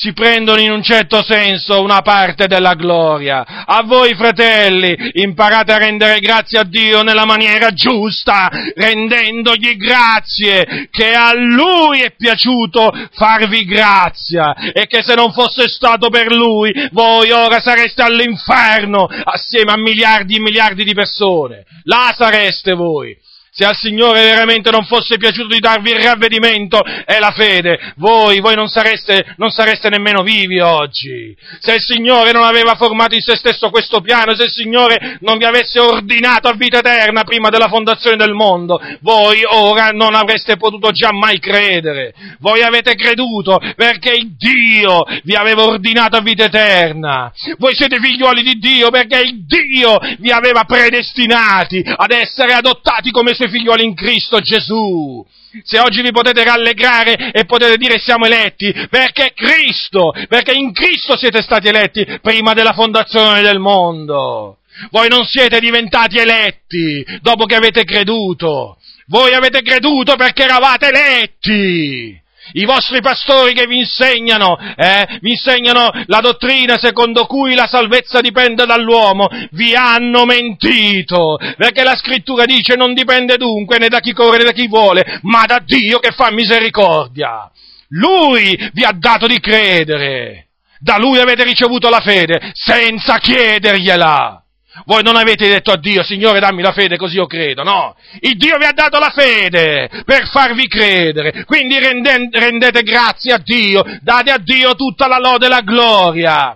si 0.00 0.14
prendono 0.14 0.58
in 0.62 0.70
un 0.70 0.82
certo 0.82 1.22
senso 1.22 1.82
una 1.82 2.00
parte 2.00 2.46
della 2.46 2.72
gloria. 2.72 3.66
A 3.66 3.82
voi 3.82 4.14
fratelli, 4.14 4.96
imparate 5.12 5.72
a 5.72 5.76
rendere 5.76 6.20
grazie 6.20 6.58
a 6.58 6.64
Dio 6.64 7.02
nella 7.02 7.26
maniera 7.26 7.70
giusta, 7.72 8.48
rendendogli 8.74 9.76
grazie, 9.76 10.88
che 10.90 11.12
a 11.12 11.34
Lui 11.34 12.00
è 12.00 12.14
piaciuto 12.16 12.90
farvi 13.12 13.66
grazia 13.66 14.54
e 14.72 14.86
che 14.86 15.02
se 15.02 15.14
non 15.14 15.32
fosse 15.32 15.68
stato 15.68 16.08
per 16.08 16.32
Lui, 16.32 16.72
voi 16.92 17.30
ora 17.30 17.60
sareste 17.60 18.00
all'inferno 18.00 19.04
assieme 19.04 19.72
a 19.72 19.76
miliardi 19.76 20.36
e 20.36 20.40
miliardi 20.40 20.82
di 20.82 20.94
persone. 20.94 21.66
Là 21.84 22.14
sareste 22.16 22.72
voi 22.72 23.14
se 23.50 23.64
al 23.64 23.74
Signore 23.74 24.22
veramente 24.22 24.70
non 24.70 24.84
fosse 24.84 25.16
piaciuto 25.16 25.48
di 25.48 25.58
darvi 25.58 25.90
il 25.90 26.00
ravvedimento 26.00 26.80
e 26.82 27.18
la 27.18 27.32
fede, 27.32 27.92
voi, 27.96 28.40
voi 28.40 28.54
non, 28.54 28.68
sareste, 28.68 29.34
non 29.36 29.50
sareste 29.50 29.88
nemmeno 29.88 30.22
vivi 30.22 30.60
oggi. 30.60 31.36
Se 31.58 31.74
il 31.74 31.80
Signore 31.80 32.30
non 32.30 32.44
aveva 32.44 32.74
formato 32.76 33.14
in 33.14 33.20
se 33.20 33.36
stesso 33.36 33.70
questo 33.70 34.00
piano, 34.00 34.34
se 34.34 34.44
il 34.44 34.50
Signore 34.50 35.18
non 35.20 35.36
vi 35.36 35.44
avesse 35.44 35.80
ordinato 35.80 36.48
a 36.48 36.54
vita 36.54 36.78
eterna 36.78 37.24
prima 37.24 37.48
della 37.48 37.68
fondazione 37.68 38.16
del 38.16 38.34
mondo, 38.34 38.80
voi 39.00 39.42
ora 39.44 39.88
non 39.88 40.14
avreste 40.14 40.56
potuto 40.56 40.90
già 40.92 41.12
mai 41.12 41.38
credere. 41.40 42.14
Voi 42.38 42.62
avete 42.62 42.94
creduto 42.94 43.58
perché 43.74 44.12
il 44.12 44.36
Dio 44.36 45.02
vi 45.24 45.34
aveva 45.34 45.64
ordinato 45.64 46.16
a 46.16 46.20
vita 46.20 46.44
eterna. 46.44 47.32
Voi 47.58 47.74
siete 47.74 47.98
figlioli 47.98 48.42
di 48.42 48.58
Dio 48.58 48.90
perché 48.90 49.20
il 49.20 49.44
Dio 49.44 49.98
vi 50.18 50.30
aveva 50.30 50.62
predestinati 50.64 51.82
ad 51.84 52.12
essere 52.12 52.52
adottati 52.52 53.10
come 53.10 53.34
suoi 53.40 53.48
figlioli 53.48 53.84
in 53.84 53.94
Cristo 53.94 54.40
Gesù. 54.40 55.24
Se 55.64 55.78
oggi 55.80 56.02
vi 56.02 56.12
potete 56.12 56.44
rallegrare 56.44 57.32
e 57.32 57.44
potete 57.44 57.76
dire 57.76 57.98
siamo 57.98 58.26
eletti, 58.26 58.72
perché 58.88 59.32
Cristo, 59.34 60.12
perché 60.28 60.52
in 60.52 60.72
Cristo 60.72 61.16
siete 61.16 61.42
stati 61.42 61.68
eletti 61.68 62.06
prima 62.20 62.52
della 62.52 62.72
fondazione 62.72 63.40
del 63.40 63.58
mondo. 63.58 64.58
Voi 64.90 65.08
non 65.08 65.24
siete 65.24 65.58
diventati 65.58 66.18
eletti 66.18 67.04
dopo 67.20 67.46
che 67.46 67.56
avete 67.56 67.84
creduto. 67.84 68.76
Voi 69.06 69.34
avete 69.34 69.62
creduto 69.62 70.14
perché 70.14 70.44
eravate 70.44 70.88
eletti 70.88 72.18
i 72.52 72.64
vostri 72.64 73.00
pastori 73.00 73.52
che 73.54 73.66
vi 73.66 73.78
insegnano, 73.78 74.56
eh, 74.76 75.18
vi 75.20 75.30
insegnano 75.30 75.90
la 76.06 76.20
dottrina 76.20 76.78
secondo 76.78 77.26
cui 77.26 77.54
la 77.54 77.66
salvezza 77.66 78.20
dipende 78.20 78.66
dall'uomo, 78.66 79.28
vi 79.52 79.74
hanno 79.74 80.24
mentito, 80.24 81.38
perché 81.56 81.82
la 81.82 81.96
scrittura 81.96 82.44
dice 82.44 82.76
non 82.76 82.94
dipende 82.94 83.36
dunque 83.36 83.78
né 83.78 83.88
da 83.88 84.00
chi 84.00 84.12
corre 84.12 84.38
né 84.38 84.44
da 84.44 84.52
chi 84.52 84.66
vuole, 84.68 85.20
ma 85.22 85.44
da 85.46 85.60
Dio 85.64 85.98
che 85.98 86.10
fa 86.10 86.30
misericordia. 86.30 87.50
Lui 87.90 88.56
vi 88.72 88.84
ha 88.84 88.92
dato 88.92 89.26
di 89.26 89.40
credere, 89.40 90.48
da 90.78 90.96
Lui 90.98 91.18
avete 91.18 91.44
ricevuto 91.44 91.88
la 91.88 92.00
fede 92.00 92.50
senza 92.52 93.18
chiedergliela. 93.18 94.42
Voi 94.84 95.02
non 95.02 95.16
avete 95.16 95.48
detto 95.48 95.72
a 95.72 95.76
Dio, 95.76 96.02
Signore 96.02 96.38
dammi 96.40 96.62
la 96.62 96.72
fede 96.72 96.96
così 96.96 97.16
io 97.16 97.26
credo, 97.26 97.62
no. 97.62 97.96
Il 98.20 98.36
Dio 98.36 98.56
vi 98.56 98.64
ha 98.64 98.72
dato 98.72 98.98
la 98.98 99.10
fede 99.10 99.88
per 100.04 100.28
farvi 100.28 100.68
credere, 100.68 101.44
quindi 101.44 101.78
rendete, 101.78 102.82
grazie 102.82 103.34
a 103.34 103.40
Dio, 103.42 103.82
date 104.00 104.30
a 104.30 104.38
Dio 104.38 104.74
tutta 104.74 105.08
la 105.08 105.18
lode 105.18 105.46
e 105.46 105.48
la 105.48 105.60
gloria. 105.60 106.54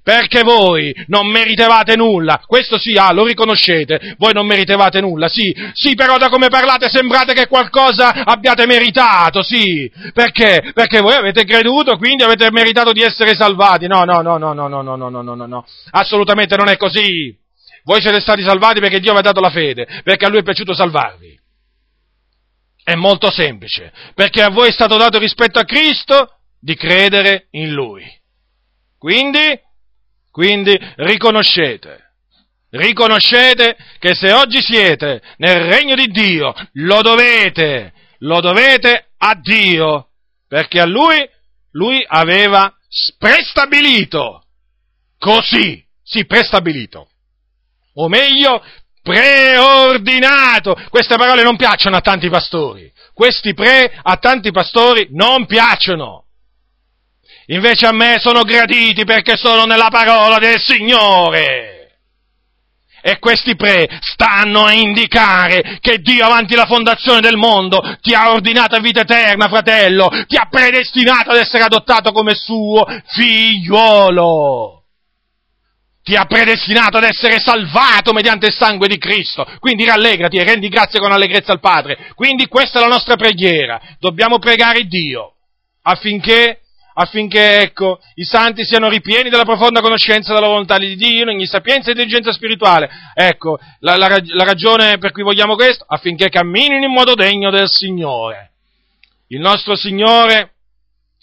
Perché 0.00 0.42
voi 0.42 0.94
non 1.08 1.26
meritevate 1.26 1.94
nulla, 1.94 2.40
questo 2.46 2.78
sì, 2.78 2.94
ah, 2.94 3.12
lo 3.12 3.26
riconoscete, 3.26 4.14
voi 4.16 4.32
non 4.32 4.46
meritevate 4.46 5.02
nulla, 5.02 5.28
sì, 5.28 5.54
sì, 5.74 5.94
però 5.94 6.16
da 6.16 6.30
come 6.30 6.48
parlate 6.48 6.88
sembrate 6.88 7.34
che 7.34 7.46
qualcosa 7.46 8.24
abbiate 8.24 8.64
meritato, 8.64 9.42
sì, 9.42 9.92
perché? 10.14 10.70
Perché 10.72 11.00
voi 11.00 11.12
avete 11.12 11.44
creduto, 11.44 11.98
quindi 11.98 12.22
avete 12.22 12.50
meritato 12.50 12.92
di 12.92 13.02
essere 13.02 13.34
salvati, 13.34 13.86
no, 13.86 14.04
no, 14.04 14.22
no, 14.22 14.38
no, 14.38 14.54
no, 14.54 14.66
no, 14.66 14.80
no, 14.80 14.96
no, 14.96 15.08
no, 15.10 15.34
no, 15.34 15.46
no, 15.46 15.66
assolutamente 15.90 16.56
non 16.56 16.70
è 16.70 16.78
così. 16.78 17.36
Voi 17.88 18.02
siete 18.02 18.20
stati 18.20 18.42
salvati 18.42 18.80
perché 18.80 19.00
Dio 19.00 19.12
vi 19.12 19.18
ha 19.20 19.22
dato 19.22 19.40
la 19.40 19.48
fede, 19.48 20.02
perché 20.04 20.26
a 20.26 20.28
Lui 20.28 20.40
è 20.40 20.42
piaciuto 20.42 20.74
salvarvi. 20.74 21.40
È 22.84 22.94
molto 22.96 23.30
semplice, 23.30 23.90
perché 24.12 24.42
a 24.42 24.50
voi 24.50 24.68
è 24.68 24.72
stato 24.72 24.98
dato 24.98 25.18
rispetto 25.18 25.58
a 25.58 25.64
Cristo 25.64 26.40
di 26.60 26.74
credere 26.74 27.46
in 27.52 27.72
Lui. 27.72 28.04
Quindi, 28.98 29.58
quindi 30.30 30.78
riconoscete, 30.96 32.12
riconoscete 32.72 33.74
che 33.98 34.14
se 34.14 34.32
oggi 34.32 34.60
siete 34.60 35.22
nel 35.38 35.62
regno 35.62 35.94
di 35.94 36.08
Dio, 36.08 36.52
lo 36.72 37.00
dovete, 37.00 37.94
lo 38.18 38.40
dovete 38.40 39.12
a 39.16 39.34
Dio, 39.34 40.08
perché 40.46 40.78
a 40.78 40.84
Lui, 40.84 41.26
Lui 41.70 42.04
aveva 42.06 42.70
prestabilito, 43.16 44.42
così, 45.16 45.82
sì, 46.02 46.26
prestabilito 46.26 47.08
o 48.00 48.08
meglio, 48.08 48.62
preordinato. 49.02 50.76
Queste 50.88 51.16
parole 51.16 51.42
non 51.42 51.56
piacciono 51.56 51.96
a 51.96 52.00
tanti 52.00 52.28
pastori. 52.28 52.90
Questi 53.12 53.54
pre 53.54 53.98
a 54.00 54.16
tanti 54.16 54.50
pastori 54.50 55.08
non 55.12 55.46
piacciono. 55.46 56.24
Invece 57.46 57.86
a 57.86 57.92
me 57.92 58.18
sono 58.18 58.42
graditi 58.42 59.04
perché 59.04 59.36
sono 59.36 59.64
nella 59.64 59.88
parola 59.88 60.38
del 60.38 60.60
Signore. 60.60 61.74
E 63.00 63.18
questi 63.18 63.56
pre 63.56 63.88
stanno 64.00 64.64
a 64.64 64.72
indicare 64.72 65.78
che 65.80 65.98
Dio 65.98 66.26
avanti 66.26 66.54
la 66.54 66.66
fondazione 66.66 67.20
del 67.20 67.36
mondo 67.36 67.80
ti 68.02 68.12
ha 68.12 68.32
ordinato 68.32 68.76
a 68.76 68.80
vita 68.80 69.00
eterna, 69.00 69.48
fratello, 69.48 70.08
ti 70.26 70.36
ha 70.36 70.48
predestinato 70.50 71.30
ad 71.30 71.38
essere 71.38 71.62
adottato 71.62 72.12
come 72.12 72.34
suo 72.34 72.84
figliuolo 73.06 74.77
ti 76.08 76.16
ha 76.16 76.24
predestinato 76.24 76.96
ad 76.96 77.04
essere 77.04 77.38
salvato 77.38 78.14
mediante 78.14 78.46
il 78.46 78.54
sangue 78.54 78.88
di 78.88 78.96
Cristo. 78.96 79.46
Quindi 79.58 79.84
rallegrati 79.84 80.38
e 80.38 80.44
rendi 80.44 80.68
grazie 80.68 81.00
con 81.00 81.12
allegrezza 81.12 81.52
al 81.52 81.60
Padre. 81.60 82.12
Quindi 82.14 82.46
questa 82.46 82.78
è 82.78 82.82
la 82.82 82.88
nostra 82.88 83.16
preghiera. 83.16 83.78
Dobbiamo 84.00 84.38
pregare 84.38 84.84
Dio 84.84 85.34
affinché, 85.82 86.60
affinché 86.94 87.60
ecco, 87.60 88.00
i 88.14 88.24
santi 88.24 88.64
siano 88.64 88.88
ripieni 88.88 89.28
della 89.28 89.44
profonda 89.44 89.82
conoscenza 89.82 90.32
della 90.32 90.46
volontà 90.46 90.78
di 90.78 90.96
Dio, 90.96 91.24
in 91.24 91.28
ogni 91.28 91.46
sapienza 91.46 91.88
e 91.88 91.90
intelligenza 91.90 92.32
spirituale. 92.32 92.88
Ecco, 93.12 93.58
la, 93.80 93.98
la, 93.98 94.08
la 94.08 94.44
ragione 94.44 94.96
per 94.96 95.12
cui 95.12 95.22
vogliamo 95.22 95.56
questo, 95.56 95.84
affinché 95.86 96.30
camminino 96.30 96.86
in 96.86 96.90
modo 96.90 97.12
degno 97.12 97.50
del 97.50 97.68
Signore. 97.68 98.52
Il 99.26 99.40
nostro 99.40 99.76
Signore, 99.76 100.52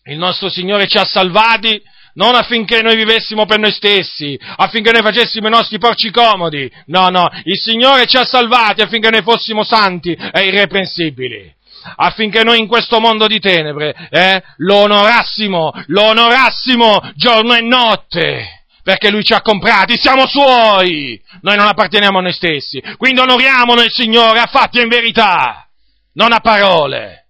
il 0.03 0.17
nostro 0.19 0.47
Signore 0.47 0.85
ci 0.85 0.97
ha 0.97 1.05
salvati 1.05 1.81
non 2.15 2.35
affinché 2.35 2.81
noi 2.81 2.95
vivessimo 2.95 3.45
per 3.45 3.59
noi 3.59 3.71
stessi, 3.71 4.39
affinché 4.57 4.91
noi 4.91 5.01
facessimo 5.01 5.47
i 5.47 5.51
nostri 5.51 5.77
porci 5.77 6.11
comodi. 6.11 6.69
No, 6.87 7.09
no, 7.09 7.29
il 7.43 7.59
Signore 7.59 8.05
ci 8.05 8.17
ha 8.17 8.25
salvati 8.25 8.81
affinché 8.81 9.09
noi 9.09 9.21
fossimo 9.21 9.63
santi 9.63 10.11
e 10.11 10.45
irreprensibili. 10.45 11.53
Affinché 11.97 12.43
noi 12.43 12.59
in 12.59 12.67
questo 12.67 12.99
mondo 12.99 13.27
di 13.27 13.39
tenebre 13.39 13.93
eh, 14.09 14.41
lo 14.57 14.77
onorassimo, 14.77 15.71
lo 15.87 16.03
onorassimo 16.03 17.11
giorno 17.15 17.53
e 17.53 17.61
notte 17.61 18.49
perché 18.81 19.09
lui 19.09 19.23
ci 19.23 19.33
ha 19.33 19.41
comprati, 19.41 19.97
siamo 19.97 20.27
suoi, 20.27 21.19
noi 21.41 21.55
non 21.57 21.67
apparteniamo 21.67 22.19
a 22.19 22.21
noi 22.21 22.33
stessi, 22.33 22.81
quindi 22.97 23.19
onoriamolo 23.19 23.81
il 23.81 23.91
Signore 23.91 24.39
a 24.39 24.45
fatti 24.45 24.77
e 24.77 24.83
in 24.83 24.89
verità, 24.89 25.67
non 26.13 26.31
a 26.31 26.39
parole. 26.39 27.25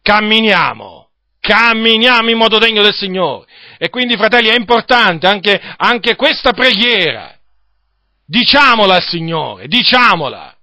Camminiamo 0.00 1.03
camminiamo 1.44 2.30
in 2.30 2.38
modo 2.38 2.58
degno 2.58 2.80
del 2.80 2.94
Signore. 2.94 3.46
E 3.76 3.90
quindi, 3.90 4.16
fratelli, 4.16 4.48
è 4.48 4.56
importante 4.56 5.26
anche, 5.26 5.60
anche 5.76 6.16
questa 6.16 6.52
preghiera. 6.52 7.36
Diciamola 8.26 8.94
al 8.94 9.02
Signore, 9.02 9.68
diciamola. 9.68 10.56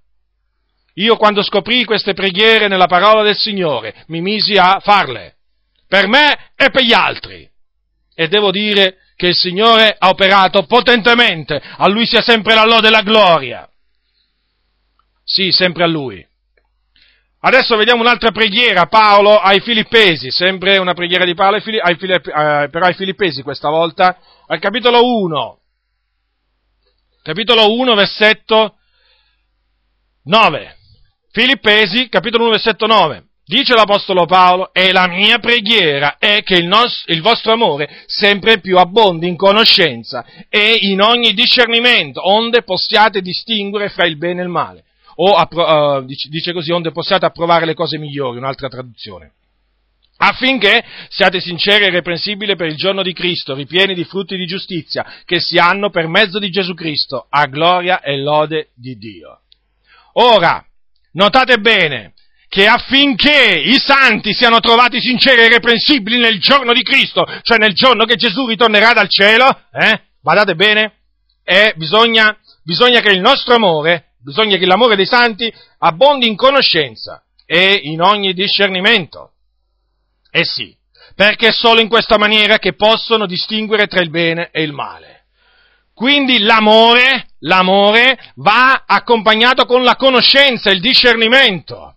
Io 0.94 1.16
quando 1.16 1.42
scoprì 1.42 1.84
queste 1.84 2.14
preghiere 2.14 2.66
nella 2.66 2.86
parola 2.86 3.22
del 3.22 3.38
Signore 3.38 4.04
mi 4.08 4.20
misi 4.20 4.54
a 4.54 4.78
farle 4.80 5.36
per 5.86 6.06
me 6.06 6.50
e 6.56 6.70
per 6.70 6.82
gli 6.82 6.92
altri. 6.92 7.48
E 8.14 8.28
devo 8.28 8.50
dire 8.50 8.98
che 9.14 9.28
il 9.28 9.36
Signore 9.36 9.94
ha 9.96 10.08
operato 10.08 10.64
potentemente, 10.64 11.62
a 11.76 11.88
Lui 11.88 12.06
sia 12.06 12.20
sempre 12.20 12.54
la 12.54 12.64
lode 12.64 12.88
e 12.88 12.90
la 12.90 13.02
gloria. 13.02 13.68
Sì, 15.24 15.50
sempre 15.52 15.84
a 15.84 15.86
Lui. 15.86 16.26
Adesso 17.44 17.74
vediamo 17.74 18.02
un'altra 18.02 18.30
preghiera, 18.30 18.86
Paolo 18.86 19.36
ai 19.36 19.60
Filippesi, 19.60 20.30
sempre 20.30 20.78
una 20.78 20.94
preghiera 20.94 21.24
di 21.24 21.34
Paolo 21.34 21.56
ai, 21.56 21.62
Fili- 21.62 21.80
ai 21.80 21.96
Filipp- 21.96 22.28
eh, 22.28 22.68
però 22.70 22.86
ai 22.86 22.94
Filippesi 22.94 23.42
questa 23.42 23.68
volta, 23.68 24.16
al 24.46 24.60
capitolo 24.60 25.04
1, 25.04 25.58
capitolo 27.20 27.72
1, 27.74 27.94
versetto 27.94 28.76
9. 30.22 30.76
Filippesi, 31.32 32.08
capitolo 32.08 32.44
1, 32.44 32.52
versetto 32.52 32.86
9. 32.86 33.24
Dice 33.44 33.74
l'Apostolo 33.74 34.24
Paolo, 34.24 34.72
e 34.72 34.92
la 34.92 35.08
mia 35.08 35.40
preghiera 35.40 36.18
è 36.18 36.44
che 36.44 36.54
il, 36.54 36.68
nos- 36.68 37.02
il, 37.06 37.22
vostro 37.22 37.52
amore 37.52 38.04
sempre 38.06 38.60
più 38.60 38.76
abbondi 38.76 39.26
in 39.26 39.34
conoscenza 39.34 40.24
e 40.48 40.76
in 40.82 41.00
ogni 41.00 41.34
discernimento, 41.34 42.24
onde 42.24 42.62
possiate 42.62 43.20
distinguere 43.20 43.88
fra 43.88 44.06
il 44.06 44.16
bene 44.16 44.42
e 44.42 44.44
il 44.44 44.48
male. 44.48 44.84
O, 45.16 45.34
appro- 45.34 45.98
uh, 45.98 46.04
dice 46.04 46.52
così, 46.52 46.72
onde 46.72 46.92
possiate 46.92 47.26
approvare 47.26 47.66
le 47.66 47.74
cose 47.74 47.98
migliori, 47.98 48.38
un'altra 48.38 48.68
traduzione 48.68 49.32
affinché 50.24 50.84
siate 51.08 51.40
sinceri 51.40 51.84
e 51.84 51.88
irreprensibili 51.88 52.54
per 52.54 52.68
il 52.68 52.76
giorno 52.76 53.02
di 53.02 53.12
Cristo, 53.12 53.54
ripieni 53.54 53.94
di 53.94 54.04
frutti 54.04 54.36
di 54.36 54.46
giustizia, 54.46 55.04
che 55.24 55.40
si 55.40 55.58
hanno 55.58 55.90
per 55.90 56.06
mezzo 56.06 56.38
di 56.38 56.48
Gesù 56.48 56.74
Cristo, 56.74 57.26
a 57.28 57.46
gloria 57.46 58.00
e 58.00 58.18
lode 58.18 58.70
di 58.74 58.96
Dio. 58.96 59.40
Ora, 60.14 60.64
notate 61.12 61.58
bene, 61.58 62.14
che 62.48 62.66
affinché 62.66 63.62
i 63.64 63.78
santi 63.78 64.32
siano 64.32 64.60
trovati 64.60 65.00
sinceri 65.00 65.40
e 65.40 65.46
irreprensibili 65.46 66.18
nel 66.18 66.38
giorno 66.38 66.72
di 66.72 66.82
Cristo, 66.82 67.24
cioè 67.42 67.58
nel 67.58 67.72
giorno 67.72 68.04
che 68.04 68.16
Gesù 68.16 68.46
ritornerà 68.46 68.92
dal 68.92 69.08
cielo, 69.08 69.48
eh, 69.72 70.02
badate 70.20 70.54
bene, 70.54 70.98
eh, 71.42 71.72
bisogna, 71.76 72.36
bisogna 72.62 73.00
che 73.00 73.10
il 73.10 73.20
nostro 73.20 73.54
amore, 73.54 74.11
bisogna 74.22 74.56
che 74.56 74.66
l'amore 74.66 74.96
dei 74.96 75.06
santi 75.06 75.52
abbondi 75.78 76.26
in 76.26 76.36
conoscenza 76.36 77.22
e 77.44 77.80
in 77.82 78.00
ogni 78.00 78.32
discernimento 78.32 79.32
eh 80.34 80.46
sì, 80.46 80.74
perché 81.14 81.48
è 81.48 81.52
solo 81.52 81.82
in 81.82 81.90
questa 81.90 82.16
maniera 82.16 82.58
che 82.58 82.72
possono 82.72 83.26
distinguere 83.26 83.86
tra 83.86 84.00
il 84.00 84.08
bene 84.08 84.48
e 84.50 84.62
il 84.62 84.72
male. 84.72 85.24
Quindi 85.92 86.38
l'amore, 86.38 87.26
l'amore 87.40 88.18
va 88.36 88.84
accompagnato 88.86 89.66
con 89.66 89.82
la 89.82 89.94
conoscenza, 89.94 90.70
il 90.70 90.80
discernimento. 90.80 91.96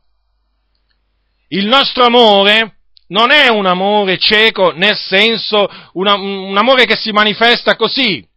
Il 1.48 1.66
nostro 1.66 2.04
amore 2.04 2.80
non 3.08 3.32
è 3.32 3.48
un 3.48 3.68
amore 3.68 4.18
cieco, 4.18 4.74
nel 4.74 4.98
senso 4.98 5.70
una, 5.94 6.16
un 6.16 6.58
amore 6.58 6.84
che 6.84 6.98
si 6.98 7.12
manifesta 7.12 7.78
così, 7.78 8.28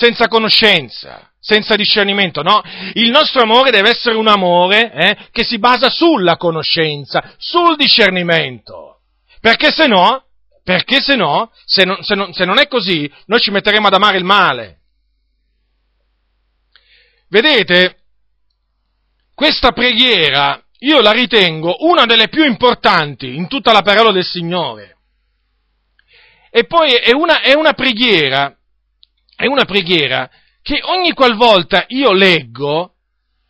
senza 0.00 0.28
conoscenza, 0.28 1.30
senza 1.38 1.76
discernimento, 1.76 2.40
no? 2.40 2.62
Il 2.94 3.10
nostro 3.10 3.42
amore 3.42 3.70
deve 3.70 3.90
essere 3.90 4.16
un 4.16 4.28
amore 4.28 4.90
eh, 4.90 5.16
che 5.30 5.44
si 5.44 5.58
basa 5.58 5.90
sulla 5.90 6.38
conoscenza, 6.38 7.34
sul 7.36 7.76
discernimento. 7.76 9.00
Perché 9.42 9.70
se 9.70 9.86
no, 9.86 10.24
perché 10.64 11.02
se 11.02 11.16
no, 11.16 11.52
se 11.66 11.84
non, 11.84 12.02
se 12.02 12.14
non, 12.14 12.32
se 12.32 12.46
non 12.46 12.58
è 12.58 12.66
così, 12.66 13.12
noi 13.26 13.40
ci 13.40 13.50
metteremo 13.50 13.88
ad 13.88 13.92
amare 13.92 14.16
il 14.16 14.24
male. 14.24 14.78
Vedete, 17.28 17.98
questa 19.34 19.72
preghiera 19.72 20.62
io 20.78 21.02
la 21.02 21.12
ritengo 21.12 21.76
una 21.80 22.06
delle 22.06 22.28
più 22.28 22.42
importanti 22.42 23.34
in 23.36 23.48
tutta 23.48 23.70
la 23.70 23.82
parola 23.82 24.12
del 24.12 24.24
Signore. 24.24 24.96
E 26.50 26.64
poi 26.64 26.94
è 26.94 27.12
una, 27.12 27.42
è 27.42 27.52
una 27.52 27.74
preghiera 27.74 28.54
è 29.40 29.46
una 29.46 29.64
preghiera 29.64 30.28
che 30.60 30.80
ogni 30.82 31.14
qualvolta 31.14 31.86
io 31.88 32.12
leggo 32.12 32.96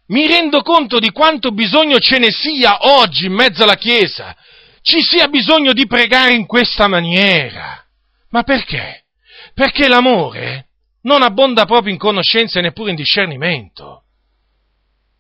mi 0.06 0.28
rendo 0.28 0.62
conto 0.62 1.00
di 1.00 1.10
quanto 1.10 1.50
bisogno 1.50 1.98
ce 1.98 2.18
ne 2.18 2.30
sia 2.30 2.78
oggi 2.98 3.26
in 3.26 3.32
mezzo 3.32 3.64
alla 3.64 3.74
Chiesa. 3.74 4.36
Ci 4.82 5.02
sia 5.02 5.26
bisogno 5.26 5.72
di 5.72 5.88
pregare 5.88 6.34
in 6.34 6.46
questa 6.46 6.86
maniera. 6.86 7.84
Ma 8.30 8.44
perché? 8.44 9.06
Perché 9.52 9.88
l'amore 9.88 10.68
non 11.02 11.22
abbonda 11.22 11.64
proprio 11.64 11.92
in 11.92 11.98
conoscenza 11.98 12.60
e 12.60 12.62
neppure 12.62 12.90
in 12.90 12.96
discernimento. 12.96 14.04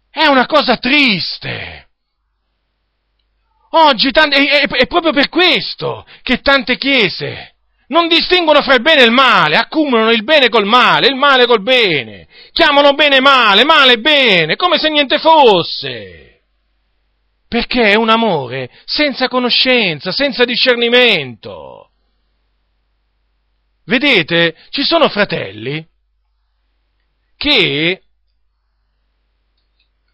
È 0.08 0.26
una 0.26 0.46
cosa 0.46 0.76
triste. 0.76 1.88
Oggi 3.70 4.08
è, 4.08 4.20
è, 4.20 4.68
è 4.68 4.86
proprio 4.86 5.12
per 5.12 5.28
questo 5.28 6.06
che 6.22 6.40
tante 6.40 6.76
chiese 6.76 7.56
non 7.90 8.08
distinguono 8.08 8.62
fra 8.62 8.74
il 8.74 8.82
bene 8.82 9.02
e 9.02 9.06
il 9.06 9.12
male, 9.12 9.56
accumulano 9.56 10.10
il 10.10 10.22
bene 10.22 10.48
col 10.48 10.66
male, 10.66 11.08
il 11.08 11.16
male 11.16 11.46
col 11.46 11.62
bene, 11.62 12.26
chiamano 12.52 12.92
bene 12.92 13.20
male, 13.20 13.64
male 13.64 13.98
bene, 13.98 14.56
come 14.56 14.78
se 14.78 14.88
niente 14.88 15.18
fosse. 15.18 16.42
Perché 17.48 17.90
è 17.90 17.96
un 17.96 18.08
amore 18.08 18.70
senza 18.84 19.26
conoscenza, 19.26 20.12
senza 20.12 20.44
discernimento. 20.44 21.90
Vedete, 23.84 24.54
ci 24.68 24.84
sono 24.84 25.08
fratelli 25.08 25.84
che 27.36 28.02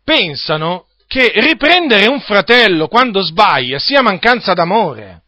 pensano 0.02 0.86
che 1.06 1.32
riprendere 1.34 2.06
un 2.06 2.20
fratello 2.20 2.88
quando 2.88 3.20
sbaglia 3.20 3.78
sia 3.78 4.00
mancanza 4.00 4.54
d'amore. 4.54 5.24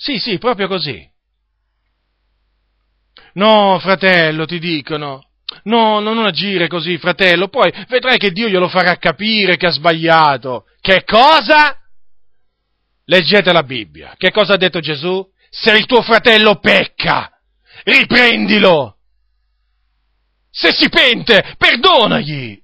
Sì, 0.00 0.18
sì, 0.18 0.38
proprio 0.38 0.66
così. 0.66 1.06
No, 3.34 3.78
fratello, 3.80 4.46
ti 4.46 4.58
dicono. 4.58 5.26
No, 5.64 6.00
non 6.00 6.24
agire 6.24 6.68
così, 6.68 6.96
fratello, 6.96 7.48
poi 7.48 7.70
vedrai 7.86 8.16
che 8.16 8.30
Dio 8.30 8.48
glielo 8.48 8.68
farà 8.68 8.96
capire 8.96 9.58
che 9.58 9.66
ha 9.66 9.70
sbagliato. 9.70 10.64
Che 10.80 11.04
cosa? 11.04 11.78
Leggete 13.04 13.52
la 13.52 13.62
Bibbia. 13.62 14.14
Che 14.16 14.30
cosa 14.30 14.54
ha 14.54 14.56
detto 14.56 14.80
Gesù? 14.80 15.22
Se 15.50 15.72
il 15.72 15.84
tuo 15.84 16.00
fratello 16.00 16.58
pecca, 16.60 17.30
riprendilo. 17.84 18.96
Se 20.50 20.72
si 20.72 20.88
pente, 20.88 21.56
perdonagli. 21.58 22.58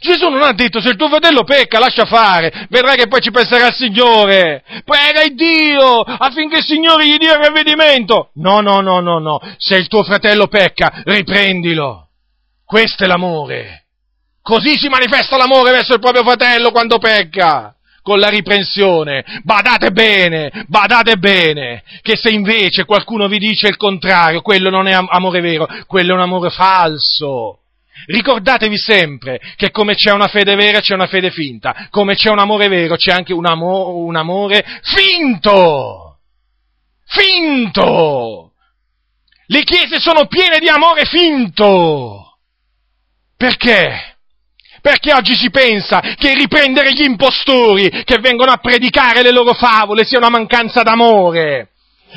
Gesù 0.00 0.30
non 0.30 0.42
ha 0.42 0.52
detto 0.52 0.80
se 0.80 0.88
il 0.88 0.96
tuo 0.96 1.08
fratello 1.08 1.44
pecca, 1.44 1.78
lascia 1.78 2.06
fare, 2.06 2.66
vedrai 2.70 2.96
che 2.96 3.06
poi 3.06 3.20
ci 3.20 3.30
penserà 3.30 3.66
il 3.66 3.74
Signore. 3.74 4.64
Prega 4.82 5.22
il 5.22 5.34
Dio 5.34 6.00
affinché 6.00 6.58
il 6.58 6.64
Signore 6.64 7.06
gli 7.06 7.18
dia 7.18 7.34
il 7.34 7.44
ravvedimento. 7.44 8.30
No, 8.36 8.60
no, 8.60 8.80
no, 8.80 9.00
no, 9.00 9.18
no. 9.18 9.40
Se 9.58 9.76
il 9.76 9.88
tuo 9.88 10.02
fratello 10.02 10.46
pecca, 10.46 11.02
riprendilo. 11.04 12.08
Questo 12.64 13.04
è 13.04 13.06
l'amore. 13.06 13.84
Così 14.40 14.78
si 14.78 14.88
manifesta 14.88 15.36
l'amore 15.36 15.70
verso 15.70 15.92
il 15.92 16.00
proprio 16.00 16.22
fratello 16.24 16.70
quando 16.70 16.98
pecca. 16.98 17.74
Con 18.00 18.18
la 18.18 18.28
riprensione. 18.28 19.22
Badate 19.42 19.90
bene, 19.90 20.64
badate 20.66 21.18
bene, 21.18 21.82
che 22.00 22.16
se 22.16 22.30
invece 22.30 22.86
qualcuno 22.86 23.28
vi 23.28 23.38
dice 23.38 23.68
il 23.68 23.76
contrario, 23.76 24.40
quello 24.40 24.70
non 24.70 24.86
è 24.86 24.92
amore 24.92 25.40
vero, 25.40 25.68
quello 25.86 26.12
è 26.12 26.14
un 26.14 26.22
amore 26.22 26.48
falso. 26.48 27.59
Ricordatevi 28.06 28.78
sempre 28.78 29.40
che 29.56 29.70
come 29.70 29.94
c'è 29.94 30.12
una 30.12 30.28
fede 30.28 30.54
vera 30.54 30.80
c'è 30.80 30.94
una 30.94 31.06
fede 31.06 31.30
finta, 31.30 31.88
come 31.90 32.14
c'è 32.14 32.30
un 32.30 32.38
amore 32.38 32.68
vero 32.68 32.96
c'è 32.96 33.12
anche 33.12 33.32
un, 33.32 33.46
amo- 33.46 33.96
un 33.96 34.16
amore 34.16 34.64
finto! 34.82 36.18
Finto! 37.06 38.52
Le 39.46 39.62
chiese 39.64 39.98
sono 39.98 40.26
piene 40.26 40.58
di 40.58 40.68
amore 40.68 41.04
finto! 41.04 42.38
Perché? 43.36 44.16
Perché 44.80 45.12
oggi 45.12 45.34
si 45.34 45.50
pensa 45.50 46.00
che 46.00 46.34
riprendere 46.34 46.92
gli 46.92 47.02
impostori 47.02 48.02
che 48.04 48.18
vengono 48.20 48.50
a 48.50 48.58
predicare 48.58 49.22
le 49.22 49.32
loro 49.32 49.52
favole 49.52 50.04
sia 50.04 50.18
una 50.18 50.30
mancanza 50.30 50.82
d'amore. 50.82 51.70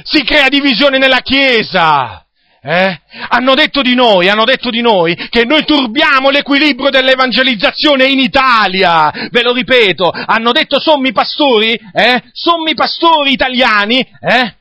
Si 0.03 0.23
crea 0.23 0.47
divisione 0.47 0.97
nella 0.97 1.19
Chiesa. 1.19 2.22
Eh? 2.65 2.97
Hanno 3.27 3.55
detto 3.55 3.81
di 3.81 3.93
noi, 3.93 4.29
hanno 4.29 4.45
detto 4.45 4.69
di 4.69 4.79
noi 4.79 5.15
che 5.29 5.43
noi 5.43 5.65
turbiamo 5.65 6.29
l'equilibrio 6.29 6.89
dell'evangelizzazione 6.89 8.05
in 8.05 8.19
Italia. 8.19 9.11
Ve 9.31 9.41
lo 9.41 9.51
ripeto, 9.51 10.09
hanno 10.09 10.53
detto 10.53 10.79
sommi 10.79 11.11
pastori, 11.11 11.77
eh? 11.93 12.23
Sommi 12.31 12.73
pastori 12.73 13.33
italiani, 13.33 13.99
eh? 13.99 14.55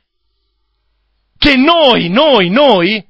Che 1.38 1.56
noi, 1.56 2.08
noi, 2.08 2.50
noi 2.50 3.04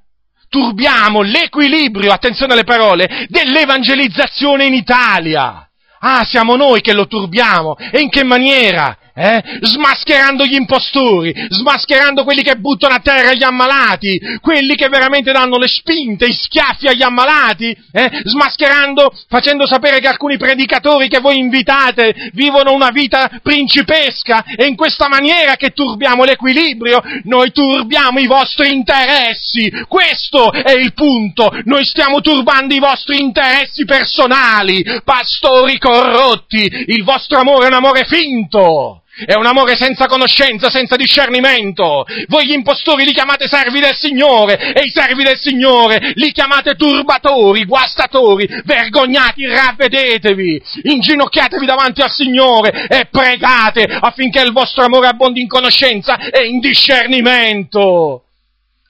turbiamo 0.51 1.22
l'equilibrio, 1.22 2.12
attenzione 2.12 2.53
alle 2.53 2.64
parole, 2.64 3.26
dell'evangelizzazione 3.28 4.66
in 4.66 4.74
Italia. 4.74 5.66
Ah, 6.01 6.22
siamo 6.24 6.55
noi 6.57 6.82
che 6.82 6.93
lo 6.93 7.07
turbiamo. 7.07 7.76
E 7.76 8.01
in 8.01 8.11
che 8.11 8.24
maniera? 8.24 8.99
Eh? 9.15 9.43
smascherando 9.61 10.45
gli 10.45 10.55
impostori, 10.55 11.35
smascherando 11.49 12.25
quelli 12.25 12.43
che 12.43 12.57
buttano 12.57 12.95
a 12.95 13.01
terra 13.01 13.35
gli 13.35 13.43
ammalati, 13.43 14.21
quelli 14.41 14.75
che 14.75 14.89
veramente 14.89 15.33
danno 15.33 15.59
le 15.59 15.69
spinte, 15.69 16.27
i 16.27 16.33
schiaffi 16.33 16.87
agli 16.87 17.03
ammalati, 17.03 17.77
eh? 17.93 18.11
smascherando, 18.25 19.13
facendo 19.29 19.67
sapere 19.67 20.01
che 20.01 20.09
alcuni 20.09 20.37
predicatori 20.37 21.09
che 21.09 21.21
voi 21.21 21.39
invitate 21.39 22.31
vivono 22.33 22.73
una 22.73 22.91
vita 22.91 23.41
principesca 23.43 24.45
e 24.57 24.67
in 24.67 24.77
questa 24.77 25.09
maniera 25.09 25.57
che 25.57 25.71
turbiamo 25.71 26.25
l'equilibrio, 26.25 27.03
noi 27.25 27.53
turbiamo 27.53 28.19
i 28.19 28.27
vostri 28.27 28.73
interessi, 28.73 29.71
questo 29.89 30.51
è 30.53 30.73
il 30.73 30.95
punto, 30.95 31.51
noi 31.65 31.85
stiamo 31.85 32.21
turbando 32.21 32.75
i 32.75 32.79
vostri 32.79 33.21
interessi 33.21 33.85
personali, 33.85 34.85
pastori 35.05 35.79
corrotti, 35.79 36.85
il 36.87 37.05
vostro 37.05 37.39
amore 37.39 37.65
è 37.65 37.69
un 37.69 37.75
amore 37.75 38.05
finto. 38.05 39.03
È 39.25 39.35
un 39.35 39.47
amore 39.47 39.77
senza 39.77 40.07
conoscenza, 40.07 40.70
senza 40.70 40.97
discernimento. 40.97 42.05
Voi 42.29 42.47
gli 42.47 42.53
impostori 42.53 43.05
li 43.05 43.12
chiamate 43.12 43.47
servi 43.49 43.81
del 43.81 43.95
Signore 43.95 44.73
e 44.73 44.83
i 44.85 44.91
servi 44.91 45.23
del 45.23 45.39
Signore 45.39 46.12
li 46.14 46.33
chiamate 46.33 46.75
turbatori, 46.75 47.64
guastatori. 47.64 48.49
Vergognati, 48.64 49.47
ravvedetevi, 49.47 50.62
inginocchiatevi 50.83 51.66
davanti 51.66 52.03
al 52.03 52.11
Signore 52.11 52.87
e 52.89 53.07
pregate 53.11 53.85
affinché 53.85 54.41
il 54.41 54.53
vostro 54.53 54.85
amore 54.85 55.09
abbondi 55.09 55.41
in 55.41 55.49
conoscenza 55.49 56.18
e 56.18 56.47
in 56.47 56.59
discernimento. 56.59 58.25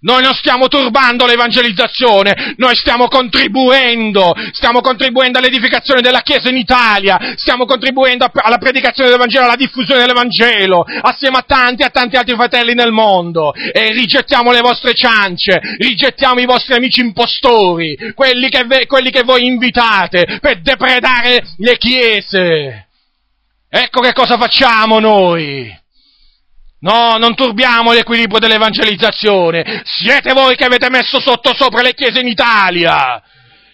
Noi 0.03 0.23
non 0.23 0.35
stiamo 0.35 0.67
turbando 0.67 1.27
l'evangelizzazione, 1.27 2.55
noi 2.57 2.75
stiamo 2.75 3.07
contribuendo, 3.07 4.35
stiamo 4.51 4.81
contribuendo 4.81 5.39
all'edificazione 5.39 6.01
della 6.01 6.23
Chiesa 6.23 6.49
in 6.49 6.57
Italia, 6.57 7.35
stiamo 7.37 7.67
contribuendo 7.67 8.29
alla 8.33 8.59
predicazione 8.59 9.11
dell'Evangelo, 9.11 9.45
alla 9.45 9.57
diffusione 9.57 10.01
dell'Evangelo, 10.01 10.85
assieme 11.03 11.39
a 11.39 11.45
tanti 11.47 11.83
e 11.83 11.87
a 11.87 11.91
tanti 11.91 12.17
altri 12.17 12.35
fratelli 12.35 12.75
nel 12.75 12.91
mondo. 12.91 13.53
E 13.55 13.93
rigettiamo 13.93 14.51
le 14.51 14.61
vostre 14.61 14.93
ciance, 14.95 15.61
rigettiamo 15.79 16.41
i 16.41 16.47
vostri 16.47 16.75
amici 16.75 17.01
impostori, 17.01 17.97
quelli 18.15 18.49
che, 18.49 18.67
quelli 18.87 19.11
che 19.11 19.23
voi 19.23 19.47
invitate 19.47 20.39
per 20.41 20.63
depredare 20.63 21.45
le 21.59 21.77
chiese. 21.77 22.89
Ecco 23.69 24.01
che 24.01 24.13
cosa 24.13 24.37
facciamo 24.37 24.99
noi. 24.99 25.81
No, 26.83 27.17
non 27.17 27.35
turbiamo 27.37 27.93
l'equilibrio 27.93 28.41
dell'evangelizzazione. 28.41 29.83
Siete 29.85 30.33
voi 30.33 30.57
che 30.57 30.65
avete 30.65 30.91
messo 30.91 31.21
sotto 31.21 31.55
sopra 31.55 31.81
le 31.81 31.95
chiese 31.95 32.21
in 32.21 32.27
Italia, 32.27 33.23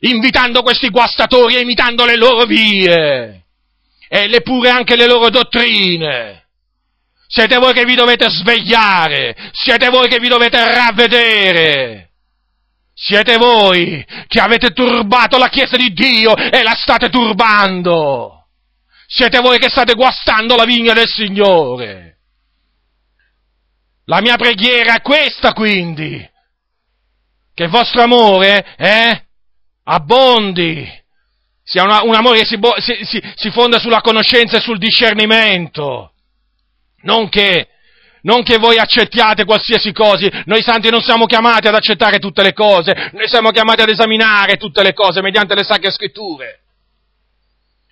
invitando 0.01 0.63
questi 0.63 0.91
guastatori 0.91 1.57
e 1.57 1.61
imitando 1.61 2.05
le 2.05 2.17
loro 2.17 2.45
vie 2.45 3.45
e 4.09 4.29
le 4.29 4.43
pure 4.43 4.69
anche 4.69 4.95
le 4.95 5.07
loro 5.07 5.31
dottrine. 5.31 6.49
Siete 7.27 7.57
voi 7.57 7.73
che 7.73 7.85
vi 7.85 7.95
dovete 7.95 8.29
svegliare, 8.29 9.35
siete 9.53 9.89
voi 9.89 10.09
che 10.09 10.19
vi 10.19 10.29
dovete 10.29 10.75
ravvedere. 10.75 12.05
Siete 12.95 13.37
voi 13.37 14.05
che 14.27 14.41
avete 14.41 14.71
turbato 14.71 15.39
la 15.39 15.49
Chiesa 15.49 15.77
di 15.77 15.93
Dio 15.93 16.35
e 16.35 16.63
la 16.63 16.75
state 16.75 17.09
turbando. 17.09 18.49
Siete 19.07 19.39
voi 19.41 19.59
che 19.59 19.71
state 19.71 19.95
guastando 19.95 20.57
la 20.57 20.65
vigna 20.65 20.95
del 20.95 21.07
Signore. 21.07 22.18
La 24.09 24.23
mia 24.23 24.37
preghiera 24.37 24.95
è 24.95 25.03
questa 25.03 25.53
quindi, 25.53 26.27
che 27.53 27.65
il 27.65 27.69
vostro 27.69 28.01
amore 28.01 28.65
eh, 28.79 29.23
abbondi, 29.85 30.89
sia 31.63 31.83
una, 31.83 32.03
un 32.03 32.15
amore 32.15 32.39
che 32.39 32.47
si, 32.47 32.59
si, 32.79 33.05
si, 33.05 33.23
si, 33.35 33.51
fonda 33.51 33.79
sulla 33.79 34.01
conoscenza 34.01 34.57
e 34.57 34.61
sul 34.61 34.79
discernimento, 34.79 36.13
non 37.03 37.29
che, 37.29 37.69
non 38.23 38.43
che 38.43 38.57
voi 38.57 38.79
accettiate 38.79 39.45
qualsiasi 39.45 39.93
cosa, 39.93 40.27
noi 40.47 40.63
santi 40.63 40.89
non 40.89 41.03
siamo 41.03 41.27
chiamati 41.27 41.69
ad 41.69 41.75
accettare 41.75 42.19
tutte 42.19 42.43
le 42.43 42.55
cose, 42.55 43.11
noi 43.13 43.29
siamo 43.29 43.51
chiamati 43.51 43.83
ad 43.83 43.91
esaminare 43.91 44.57
tutte 44.57 44.83
le 44.83 44.95
cose 44.95 45.21
mediante 45.21 45.55
le 45.55 45.65
sacre 45.65 45.91
scritture. 45.91 46.61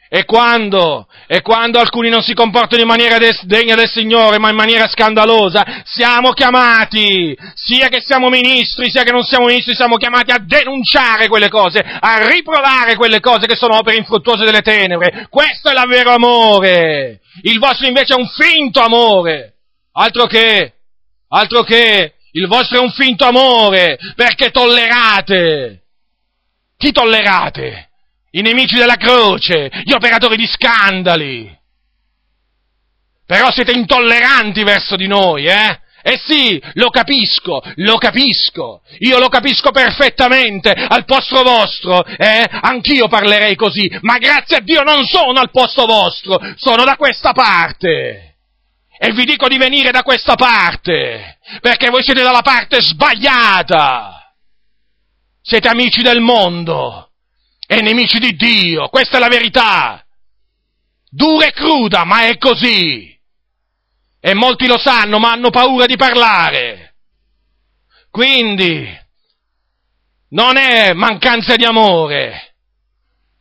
E 0.08 0.24
quando, 0.24 1.08
e 1.26 1.42
quando 1.42 1.80
alcuni 1.80 2.08
non 2.08 2.22
si 2.22 2.32
comportano 2.32 2.80
in 2.80 2.86
maniera 2.86 3.18
des, 3.18 3.44
degna 3.44 3.74
del 3.74 3.88
Signore, 3.88 4.38
ma 4.38 4.50
in 4.50 4.54
maniera 4.54 4.86
scandalosa, 4.86 5.82
siamo 5.84 6.30
chiamati, 6.30 7.36
sia 7.54 7.88
che 7.88 8.00
siamo 8.00 8.28
ministri, 8.28 8.88
sia 8.88 9.02
che 9.02 9.10
non 9.10 9.24
siamo 9.24 9.46
ministri, 9.46 9.74
siamo 9.74 9.96
chiamati 9.96 10.30
a 10.30 10.38
denunciare 10.38 11.26
quelle 11.26 11.48
cose, 11.48 11.80
a 11.80 12.28
riprovare 12.28 12.94
quelle 12.94 13.18
cose 13.18 13.46
che 13.46 13.56
sono 13.56 13.78
opere 13.78 13.96
infruttuose 13.96 14.44
delle 14.44 14.62
tenebre. 14.62 15.26
Questo 15.28 15.70
è 15.70 15.72
il 15.72 15.88
vero 15.88 16.12
amore. 16.12 17.20
Il 17.42 17.58
vostro 17.58 17.88
invece 17.88 18.14
è 18.14 18.16
un 18.16 18.28
finto 18.28 18.80
amore. 18.80 19.54
Altro 19.92 20.26
che, 20.26 20.74
altro 21.28 21.62
che, 21.62 22.14
il 22.32 22.46
vostro 22.46 22.78
è 22.78 22.80
un 22.80 22.92
finto 22.92 23.24
amore, 23.24 23.98
perché 24.14 24.50
tollerate. 24.50 25.82
Chi 26.76 26.92
tollerate? 26.92 27.88
I 28.36 28.42
nemici 28.42 28.76
della 28.76 28.96
croce, 28.96 29.70
gli 29.84 29.92
operatori 29.92 30.36
di 30.36 30.46
scandali. 30.46 31.54
Però 33.26 33.50
siete 33.50 33.72
intolleranti 33.72 34.62
verso 34.62 34.94
di 34.96 35.06
noi, 35.06 35.46
eh? 35.46 35.80
Eh 36.02 36.20
sì, 36.24 36.62
lo 36.74 36.88
capisco, 36.90 37.60
lo 37.76 37.98
capisco, 37.98 38.82
io 39.00 39.18
lo 39.18 39.28
capisco 39.28 39.72
perfettamente, 39.72 40.70
al 40.70 41.04
posto 41.04 41.42
vostro, 41.42 42.04
eh, 42.04 42.46
anch'io 42.48 43.08
parlerei 43.08 43.56
così, 43.56 43.90
ma 44.02 44.16
grazie 44.18 44.58
a 44.58 44.60
Dio 44.60 44.82
non 44.82 45.04
sono 45.04 45.40
al 45.40 45.50
posto 45.50 45.84
vostro, 45.84 46.38
sono 46.54 46.84
da 46.84 46.94
questa 46.94 47.32
parte. 47.32 48.36
E 48.98 49.12
vi 49.12 49.24
dico 49.24 49.48
di 49.48 49.58
venire 49.58 49.90
da 49.90 50.04
questa 50.04 50.36
parte, 50.36 51.38
perché 51.60 51.90
voi 51.90 52.04
siete 52.04 52.22
dalla 52.22 52.42
parte 52.42 52.80
sbagliata. 52.80 54.32
Siete 55.42 55.68
amici 55.68 56.02
del 56.02 56.20
mondo, 56.20 57.05
e 57.66 57.82
nemici 57.82 58.18
di 58.18 58.36
Dio, 58.36 58.88
questa 58.88 59.16
è 59.16 59.20
la 59.20 59.28
verità. 59.28 60.04
Dura 61.08 61.46
e 61.46 61.52
cruda, 61.52 62.04
ma 62.04 62.26
è 62.26 62.38
così. 62.38 63.12
E 64.20 64.34
molti 64.34 64.66
lo 64.66 64.78
sanno, 64.78 65.18
ma 65.18 65.32
hanno 65.32 65.50
paura 65.50 65.86
di 65.86 65.96
parlare. 65.96 66.94
Quindi, 68.10 68.88
non 70.30 70.56
è 70.56 70.92
mancanza 70.92 71.56
di 71.56 71.64
amore, 71.64 72.54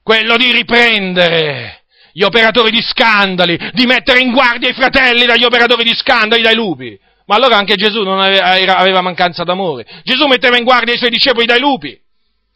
quello 0.02 0.38
di 0.38 0.52
riprendere 0.52 1.84
gli 2.12 2.24
operatori 2.24 2.72
di 2.72 2.82
scandali, 2.82 3.58
di 3.74 3.86
mettere 3.86 4.22
in 4.22 4.32
guardia 4.32 4.70
i 4.70 4.74
fratelli 4.74 5.26
dagli 5.26 5.44
operatori 5.44 5.84
di 5.84 5.94
scandali, 5.94 6.42
dai 6.42 6.56
lupi. 6.56 6.98
Ma 7.26 7.36
allora 7.36 7.58
anche 7.58 7.76
Gesù 7.76 8.04
non 8.04 8.20
aveva, 8.20 8.78
aveva 8.78 9.02
mancanza 9.02 9.44
d'amore. 9.44 9.86
Gesù 10.04 10.26
metteva 10.28 10.58
in 10.58 10.64
guardia 10.64 10.94
i 10.94 10.98
suoi 10.98 11.10
discepoli 11.10 11.46
dai 11.46 11.60
lupi, 11.60 12.00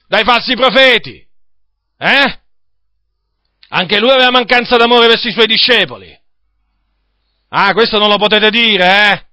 dai 0.08 0.24
falsi 0.24 0.56
profeti, 0.56 1.26
eh? 2.00 2.40
Anche 3.70 4.00
lui 4.00 4.10
aveva 4.10 4.32
mancanza 4.32 4.78
d'amore 4.78 5.08
verso 5.08 5.28
i 5.28 5.34
suoi 5.34 5.46
discepoli. 5.46 6.18
Ah, 7.50 7.74
questo 7.74 8.00
non 8.00 8.10
lo 8.10 8.18
potete 8.18 8.50
dire, 8.50 9.12
eh? 9.12 9.26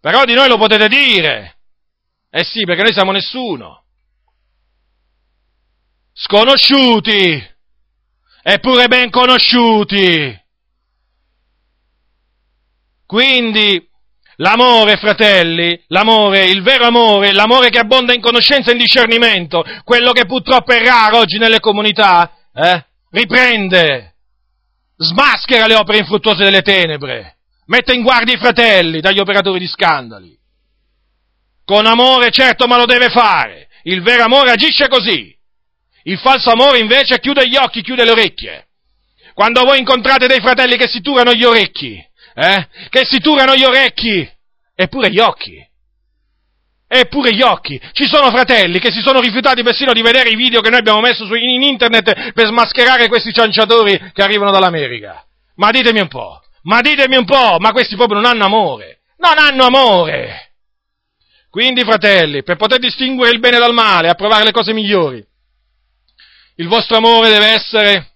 Però 0.00 0.24
di 0.24 0.34
noi 0.34 0.48
lo 0.48 0.56
potete 0.56 0.88
dire. 0.88 1.58
Eh 2.30 2.42
sì, 2.42 2.64
perché 2.64 2.82
noi 2.82 2.92
siamo 2.92 3.12
nessuno. 3.12 3.84
Sconosciuti, 6.12 7.54
eppure 8.42 8.88
ben 8.88 9.10
conosciuti. 9.10 10.42
Quindi, 13.06 13.88
L'amore, 14.36 14.96
fratelli, 14.96 15.80
l'amore, 15.88 16.46
il 16.46 16.62
vero 16.62 16.86
amore, 16.86 17.32
l'amore 17.32 17.70
che 17.70 17.78
abbonda 17.78 18.12
in 18.12 18.20
conoscenza 18.20 18.70
e 18.70 18.72
in 18.72 18.78
discernimento, 18.78 19.64
quello 19.84 20.12
che 20.12 20.26
purtroppo 20.26 20.72
è 20.72 20.84
raro 20.84 21.18
oggi 21.18 21.38
nelle 21.38 21.60
comunità, 21.60 22.32
eh, 22.52 22.84
riprende, 23.10 24.14
smaschera 24.96 25.66
le 25.66 25.76
opere 25.76 25.98
infruttuose 25.98 26.42
delle 26.42 26.62
tenebre, 26.62 27.36
mette 27.66 27.94
in 27.94 28.02
guardia 28.02 28.34
i 28.34 28.38
fratelli 28.38 29.00
dagli 29.00 29.20
operatori 29.20 29.58
di 29.58 29.68
scandali. 29.68 30.36
Con 31.64 31.86
amore, 31.86 32.30
certo, 32.30 32.66
ma 32.66 32.76
lo 32.76 32.84
deve 32.84 33.08
fare. 33.08 33.68
Il 33.84 34.02
vero 34.02 34.24
amore 34.24 34.50
agisce 34.50 34.88
così. 34.88 35.34
Il 36.02 36.18
falso 36.18 36.50
amore 36.50 36.78
invece 36.78 37.20
chiude 37.20 37.48
gli 37.48 37.56
occhi, 37.56 37.82
chiude 37.82 38.04
le 38.04 38.10
orecchie. 38.10 38.66
Quando 39.32 39.62
voi 39.62 39.78
incontrate 39.78 40.26
dei 40.26 40.40
fratelli 40.40 40.76
che 40.76 40.88
si 40.88 41.00
turano 41.00 41.32
gli 41.32 41.44
orecchi, 41.44 42.02
eh? 42.34 42.68
che 42.88 43.04
si 43.04 43.20
turano 43.20 43.54
gli 43.54 43.64
orecchi, 43.64 44.28
eppure 44.74 45.10
gli 45.10 45.18
occhi. 45.18 45.66
Eppure 46.86 47.34
gli 47.34 47.42
occhi. 47.42 47.80
Ci 47.92 48.06
sono 48.06 48.30
fratelli 48.30 48.78
che 48.78 48.92
si 48.92 49.00
sono 49.00 49.20
rifiutati 49.20 49.62
persino 49.62 49.92
di 49.92 50.02
vedere 50.02 50.28
i 50.28 50.36
video 50.36 50.60
che 50.60 50.70
noi 50.70 50.78
abbiamo 50.80 51.00
messo 51.00 51.26
su, 51.26 51.34
in 51.34 51.62
internet 51.62 52.32
per 52.32 52.46
smascherare 52.46 53.08
questi 53.08 53.32
cianciatori 53.32 53.98
che 54.12 54.22
arrivano 54.22 54.50
dall'America. 54.50 55.24
Ma 55.56 55.70
ditemi 55.70 56.00
un 56.00 56.08
po', 56.08 56.40
ma 56.62 56.80
ditemi 56.80 57.16
un 57.16 57.24
po', 57.24 57.56
ma 57.58 57.72
questi 57.72 57.96
proprio 57.96 58.20
non 58.20 58.30
hanno 58.30 58.44
amore. 58.44 59.00
Non 59.18 59.38
hanno 59.38 59.64
amore. 59.64 60.52
Quindi, 61.50 61.82
fratelli, 61.82 62.42
per 62.42 62.56
poter 62.56 62.78
distinguere 62.78 63.32
il 63.32 63.40
bene 63.40 63.58
dal 63.58 63.72
male, 63.72 64.08
approvare 64.08 64.44
le 64.44 64.50
cose 64.50 64.72
migliori, 64.72 65.24
il 66.56 66.68
vostro 66.68 66.96
amore 66.96 67.30
deve 67.30 67.46
essere 67.46 68.13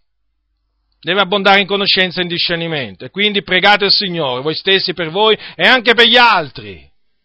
deve 1.00 1.20
abbondare 1.20 1.60
in 1.60 1.66
conoscenza 1.66 2.20
e 2.20 2.22
in 2.22 2.28
discernimento. 2.28 3.04
E 3.04 3.10
quindi 3.10 3.42
pregate 3.42 3.86
il 3.86 3.92
Signore, 3.92 4.42
voi 4.42 4.54
stessi 4.54 4.94
per 4.94 5.10
voi 5.10 5.36
e 5.54 5.66
anche 5.66 5.94
per 5.94 6.06
gli 6.06 6.16
altri. 6.16 6.74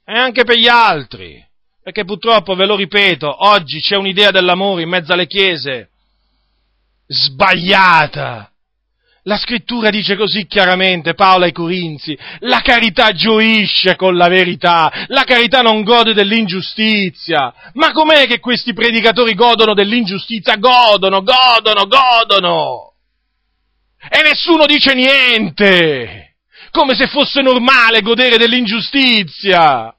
E 0.06 0.18
anche 0.18 0.44
per 0.44 0.58
gli 0.58 0.68
altri. 0.68 1.44
Perché 1.82 2.06
purtroppo, 2.06 2.56
ve 2.56 2.66
lo 2.66 2.76
ripeto, 2.76 3.46
oggi 3.46 3.80
c'è 3.80 3.98
un'idea 3.98 4.32
dell'amore 4.32 4.84
in 4.84 4.90
mezzo 4.90 5.12
alle 5.14 5.28
chiese 5.28 5.90
sbagliata. 7.08 8.50
La 9.26 9.38
scrittura 9.38 9.90
dice 9.90 10.18
così 10.18 10.46
chiaramente, 10.48 11.14
Paolo 11.14 11.46
ai 11.46 11.54
Corinzi, 11.54 12.18
la 12.40 12.60
carità 12.62 13.12
gioisce 13.12 13.96
con 13.96 14.18
la 14.18 14.28
verità, 14.28 14.92
la 15.08 15.24
carità 15.24 15.62
non 15.62 15.84
gode 15.84 16.14
dell'ingiustizia. 16.14 17.54
Ma 17.74 17.92
com'è 17.92 18.28
che 18.28 18.40
questi 18.40 18.74
predicatori 18.74 19.34
godono 19.34 19.74
dell'ingiustizia? 19.74 20.58
Godono, 20.58 21.24
godono, 21.24 21.86
godono! 21.86 22.93
E 24.10 24.22
nessuno 24.22 24.66
dice 24.66 24.94
niente! 24.94 26.36
Come 26.72 26.96
se 26.96 27.08
fosse 27.08 27.42
normale 27.42 28.02
godere 28.02 28.38
dell'ingiustizia! 28.38 29.94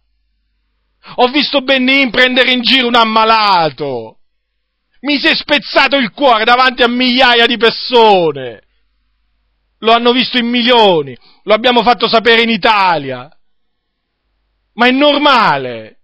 Ho 1.16 1.26
visto 1.28 1.60
Benin 1.62 2.10
prendere 2.10 2.52
in 2.52 2.62
giro 2.62 2.88
un 2.88 2.94
ammalato! 2.94 4.18
Mi 5.00 5.18
si 5.18 5.28
è 5.28 5.34
spezzato 5.34 5.96
il 5.96 6.12
cuore 6.12 6.44
davanti 6.44 6.82
a 6.82 6.88
migliaia 6.88 7.46
di 7.46 7.56
persone! 7.56 8.64
lo 9.84 9.92
hanno 9.92 10.12
visto 10.12 10.38
in 10.38 10.46
milioni, 10.46 11.16
lo 11.44 11.54
abbiamo 11.54 11.82
fatto 11.82 12.08
sapere 12.08 12.42
in 12.42 12.48
Italia. 12.48 13.30
Ma 14.74 14.86
è 14.86 14.90
normale. 14.90 15.98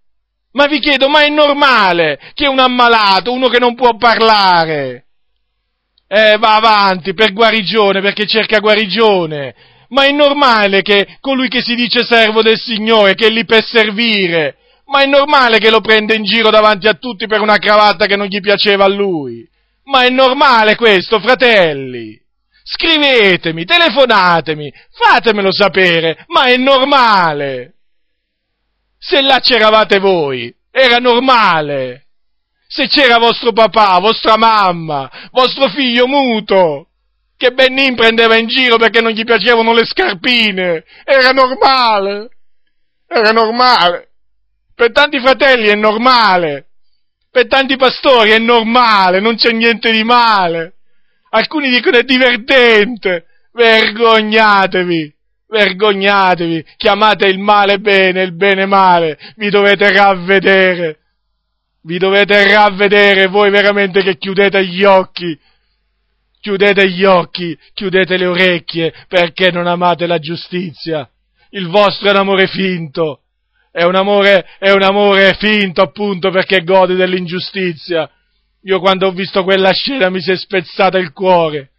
Ma 0.53 0.67
vi 0.67 0.81
chiedo, 0.81 1.09
ma 1.09 1.23
è 1.23 1.29
normale 1.29 2.21
che 2.35 2.47
un 2.47 2.59
ammalato, 2.59 3.33
uno 3.33 3.49
che 3.49 3.59
non 3.59 3.75
può 3.75 3.97
parlare, 3.97 5.07
eh, 6.13 6.37
va 6.39 6.57
avanti 6.57 7.15
per 7.15 7.33
guarigione, 7.33 8.01
perché 8.01 8.27
cerca 8.27 8.59
guarigione. 8.59 9.55
Ma 9.91 10.05
è 10.05 10.11
normale 10.11 10.83
che 10.83 11.19
colui 11.21 11.49
che 11.49 11.63
si 11.63 11.77
dice 11.77 12.05
servo 12.05 12.43
del 12.43 12.59
Signore, 12.59 13.15
che 13.15 13.27
è 13.27 13.31
lì 13.31 13.45
per 13.45 13.65
servire, 13.65 14.57
ma 14.87 15.03
è 15.03 15.07
normale 15.07 15.59
che 15.59 15.71
lo 15.71 15.81
prenda 15.81 16.15
in 16.15 16.25
giro 16.25 16.51
davanti 16.51 16.89
a 16.89 16.95
tutti 16.95 17.27
per 17.27 17.41
una 17.41 17.59
cravatta 17.59 18.07
che 18.07 18.17
non 18.17 18.27
gli 18.27 18.41
piaceva 18.41 18.85
a 18.85 18.89
lui. 18.89 19.49
Ma 19.85 20.03
è 20.03 20.11
normale 20.11 20.75
questo, 20.75 21.21
fratelli 21.21 22.21
scrivetemi, 22.63 23.65
telefonatemi, 23.65 24.73
fatemelo 24.91 25.53
sapere, 25.53 26.25
ma 26.29 26.45
è 26.45 26.57
normale. 26.57 27.75
Se 28.97 29.21
là 29.23 29.41
c'eravate 29.41 29.99
voi, 29.99 30.55
era 30.71 30.99
normale. 30.99 32.07
Se 32.73 32.87
c'era 32.87 33.19
vostro 33.19 33.51
papà, 33.51 33.99
vostra 33.99 34.37
mamma, 34.37 35.11
vostro 35.33 35.69
figlio 35.71 36.07
muto, 36.07 36.91
che 37.37 37.51
Benin 37.51 37.97
prendeva 37.97 38.37
in 38.37 38.47
giro 38.47 38.77
perché 38.77 39.01
non 39.01 39.11
gli 39.11 39.25
piacevano 39.25 39.73
le 39.73 39.85
scarpine, 39.85 40.85
era 41.05 41.33
normale. 41.33 42.29
Era 43.09 43.33
normale. 43.33 44.11
Per 44.73 44.93
tanti 44.93 45.19
fratelli 45.19 45.67
è 45.67 45.75
normale. 45.75 46.67
Per 47.29 47.49
tanti 47.49 47.75
pastori 47.77 48.31
è 48.31 48.39
normale, 48.39 49.19
non 49.19 49.35
c'è 49.35 49.51
niente 49.51 49.91
di 49.91 50.05
male. 50.05 50.75
Alcuni 51.31 51.71
dicono 51.71 51.99
è 51.99 52.05
divertente. 52.05 53.27
Vergognatevi. 53.53 55.13
Vergognatevi. 55.49 56.65
Chiamate 56.77 57.27
il 57.27 57.41
male 57.41 57.81
bene, 57.81 58.23
il 58.23 58.37
bene 58.37 58.65
male. 58.65 59.19
Vi 59.35 59.51
dovete 59.51 59.91
ravvedere. 59.91 61.00
Vi 61.83 61.99
dovete 61.99 62.53
ravvedere 62.53 63.27
voi 63.27 63.51
veramente 63.51 64.03
che 64.03 64.17
chiudete 64.17 64.67
gli 64.67 64.85
occhi. 64.85 65.39
Chiudete 66.41 66.89
gli 66.89 67.05
occhi, 67.05 67.59
chiudete 67.75 68.17
le 68.17 68.27
orecchie 68.27 68.95
perché 69.09 69.51
non 69.51 69.67
amate 69.67 70.07
la 70.07 70.19
giustizia. 70.19 71.09
Il 71.51 71.69
vostro 71.69 72.09
è 72.09 72.13
un 72.13 72.19
amore 72.19 72.47
finto. 72.47 73.21
È 73.71 73.83
un 73.85 73.95
amore, 73.95 74.47
è 74.59 74.71
un 74.71 74.83
amore 74.83 75.35
finto 75.39 75.83
appunto 75.83 76.31
perché 76.31 76.65
gode 76.65 76.95
dell'ingiustizia 76.95 78.11
io 78.63 78.79
quando 78.79 79.07
ho 79.07 79.13
visto 79.13 79.43
quella 79.43 79.73
scena 79.73 80.11
mi 80.11 80.21
si 80.21 80.33
è 80.33 80.37
spezzata 80.37 80.99
il 80.99 81.13
cuore. 81.13 81.71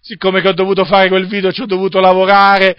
Siccome 0.00 0.40
che 0.40 0.48
ho 0.48 0.52
dovuto 0.52 0.84
fare 0.84 1.08
quel 1.08 1.26
video 1.26 1.52
ci 1.52 1.62
ho 1.62 1.66
dovuto 1.66 2.00
lavorare, 2.00 2.76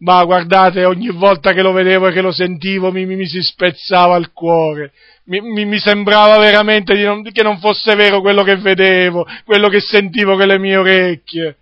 ma 0.00 0.24
guardate, 0.24 0.84
ogni 0.84 1.10
volta 1.10 1.52
che 1.52 1.62
lo 1.62 1.72
vedevo 1.72 2.08
e 2.08 2.12
che 2.12 2.20
lo 2.20 2.32
sentivo 2.32 2.90
mi, 2.90 3.06
mi, 3.06 3.16
mi 3.16 3.26
si 3.26 3.40
spezzava 3.40 4.16
il 4.16 4.32
cuore. 4.32 4.92
Mi, 5.24 5.40
mi 5.64 5.78
sembrava 5.78 6.38
veramente 6.38 6.94
non, 7.04 7.22
che 7.22 7.42
non 7.42 7.58
fosse 7.58 7.94
vero 7.94 8.20
quello 8.20 8.42
che 8.42 8.56
vedevo, 8.56 9.26
quello 9.44 9.68
che 9.68 9.80
sentivo 9.80 10.36
con 10.36 10.46
le 10.46 10.58
mie 10.58 10.76
orecchie. 10.76 11.56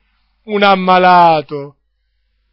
Un 0.44 0.62
ammalato 0.62 1.74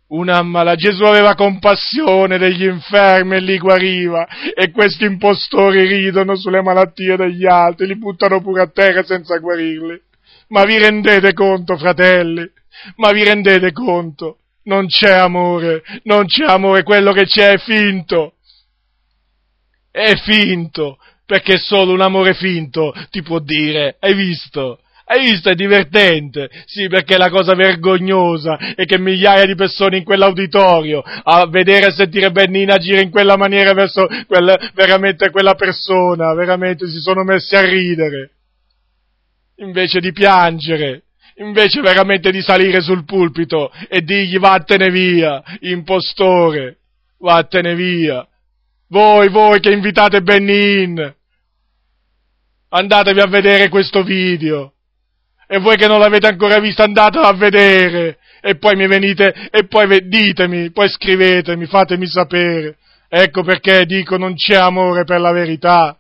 una 0.07 0.37
ammala. 0.37 0.75
Gesù 0.75 1.03
aveva 1.03 1.35
compassione 1.35 2.37
degli 2.37 2.65
infermi 2.65 3.35
e 3.35 3.39
li 3.39 3.57
guariva 3.57 4.27
e 4.53 4.71
questi 4.71 5.05
impostori 5.05 5.85
ridono 5.85 6.35
sulle 6.35 6.61
malattie 6.61 7.15
degli 7.15 7.45
altri, 7.45 7.87
li 7.87 7.97
buttano 7.97 8.41
pure 8.41 8.61
a 8.61 8.67
terra 8.67 9.03
senza 9.03 9.37
guarirli. 9.37 9.99
Ma 10.49 10.63
vi 10.63 10.77
rendete 10.77 11.33
conto, 11.33 11.75
fratelli? 11.77 12.47
Ma 12.97 13.11
vi 13.11 13.23
rendete 13.23 13.71
conto? 13.71 14.39
Non 14.65 14.87
c'è 14.87 15.11
amore, 15.11 15.83
non 16.03 16.25
c'è 16.25 16.45
amore, 16.45 16.83
quello 16.83 17.11
che 17.11 17.25
c'è 17.25 17.53
è 17.53 17.57
finto. 17.57 18.33
È 19.91 20.13
finto, 20.15 20.97
perché 21.25 21.57
solo 21.57 21.93
un 21.93 22.01
amore 22.01 22.33
finto 22.33 22.93
ti 23.09 23.21
può 23.21 23.39
dire, 23.39 23.97
hai 23.99 24.13
visto? 24.13 24.79
Hai 25.07 25.21
visto? 25.29 25.49
È 25.49 25.53
divertente. 25.53 26.49
Sì, 26.65 26.87
perché 26.87 27.15
la 27.17 27.29
cosa 27.29 27.53
vergognosa 27.53 28.57
è 28.75 28.85
che 28.85 28.97
migliaia 28.97 29.45
di 29.45 29.53
persone 29.53 29.97
in 29.97 30.03
quell'auditorio 30.03 31.01
a 31.01 31.47
vedere 31.47 31.87
e 31.87 31.91
sentire 31.91 32.31
Bennina 32.31 32.73
agire 32.75 33.01
in 33.01 33.11
quella 33.11 33.37
maniera 33.37 33.73
verso 33.73 34.07
quella, 34.25 34.57
veramente 34.73 35.29
quella 35.29 35.53
persona, 35.53 36.33
veramente 36.33 36.87
si 36.87 36.99
sono 36.99 37.23
messi 37.23 37.55
a 37.55 37.61
ridere. 37.61 38.31
Invece 39.57 39.99
di 39.99 40.11
piangere, 40.11 41.03
invece 41.35 41.81
veramente 41.81 42.31
di 42.31 42.41
salire 42.41 42.81
sul 42.81 43.03
pulpito 43.05 43.71
e 43.89 44.01
dirgli 44.01 44.37
vattene 44.37 44.89
via, 44.89 45.43
impostore, 45.61 46.77
vattene 47.19 47.75
via. 47.75 48.25
Voi, 48.89 49.29
voi 49.29 49.59
che 49.59 49.71
invitate 49.71 50.21
Benin, 50.21 51.13
andatevi 52.69 53.19
a 53.19 53.27
vedere 53.27 53.69
questo 53.69 54.03
video 54.03 54.73
e 55.47 55.59
voi 55.59 55.75
che 55.75 55.87
non 55.87 55.99
l'avete 55.99 56.27
ancora 56.27 56.59
visto 56.59 56.83
andatelo 56.83 57.25
a 57.25 57.33
vedere 57.33 58.17
e 58.41 58.57
poi 58.57 58.75
mi 58.75 58.87
venite 58.87 59.49
e 59.49 59.65
poi 59.67 60.07
ditemi, 60.07 60.71
poi 60.71 60.87
scrivetemi, 60.87 61.65
fatemi 61.65 62.07
sapere. 62.07 62.77
Ecco 63.07 63.43
perché 63.43 63.85
dico 63.85 64.17
non 64.17 64.35
c'è 64.35 64.55
amore 64.55 65.03
per 65.03 65.19
la 65.19 65.31
verità, 65.31 65.97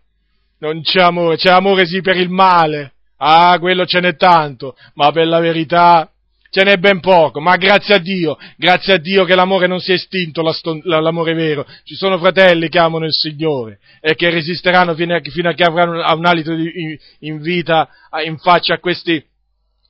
non 0.59 0.81
c'è 0.81 1.01
amore, 1.01 1.37
c'è 1.37 1.49
amore 1.49 1.85
sì 1.85 2.01
per 2.01 2.17
il 2.17 2.29
male. 2.29 2.93
Ah, 3.17 3.57
quello 3.59 3.85
ce 3.85 3.99
n'è 3.99 4.15
tanto, 4.15 4.75
ma 4.95 5.11
per 5.11 5.27
la 5.27 5.39
verità 5.39 6.09
ce 6.49 6.63
n'è 6.63 6.77
ben 6.77 7.01
poco, 7.01 7.41
ma 7.41 7.57
grazie 7.57 7.95
a 7.95 7.97
Dio, 7.97 8.37
grazie 8.55 8.93
a 8.93 8.97
Dio 8.97 9.25
che 9.25 9.35
l'amore 9.35 9.67
non 9.67 9.79
si 9.79 9.91
è 9.91 9.95
estinto, 9.95 10.41
l'amore 10.83 11.33
vero. 11.33 11.65
Ci 11.83 11.95
sono 11.95 12.17
fratelli 12.17 12.69
che 12.69 12.79
amano 12.79 13.05
il 13.05 13.13
Signore 13.13 13.79
e 13.99 14.15
che 14.15 14.29
resisteranno 14.29 14.95
fino 14.95 15.15
a, 15.15 15.19
fino 15.21 15.49
a 15.49 15.53
che 15.53 15.63
avranno 15.63 16.01
un 16.15 16.25
alito 16.25 16.53
in, 16.53 16.97
in 17.19 17.41
vita 17.41 17.89
in 18.23 18.37
faccia 18.37 18.75
a 18.75 18.79
questi 18.79 19.21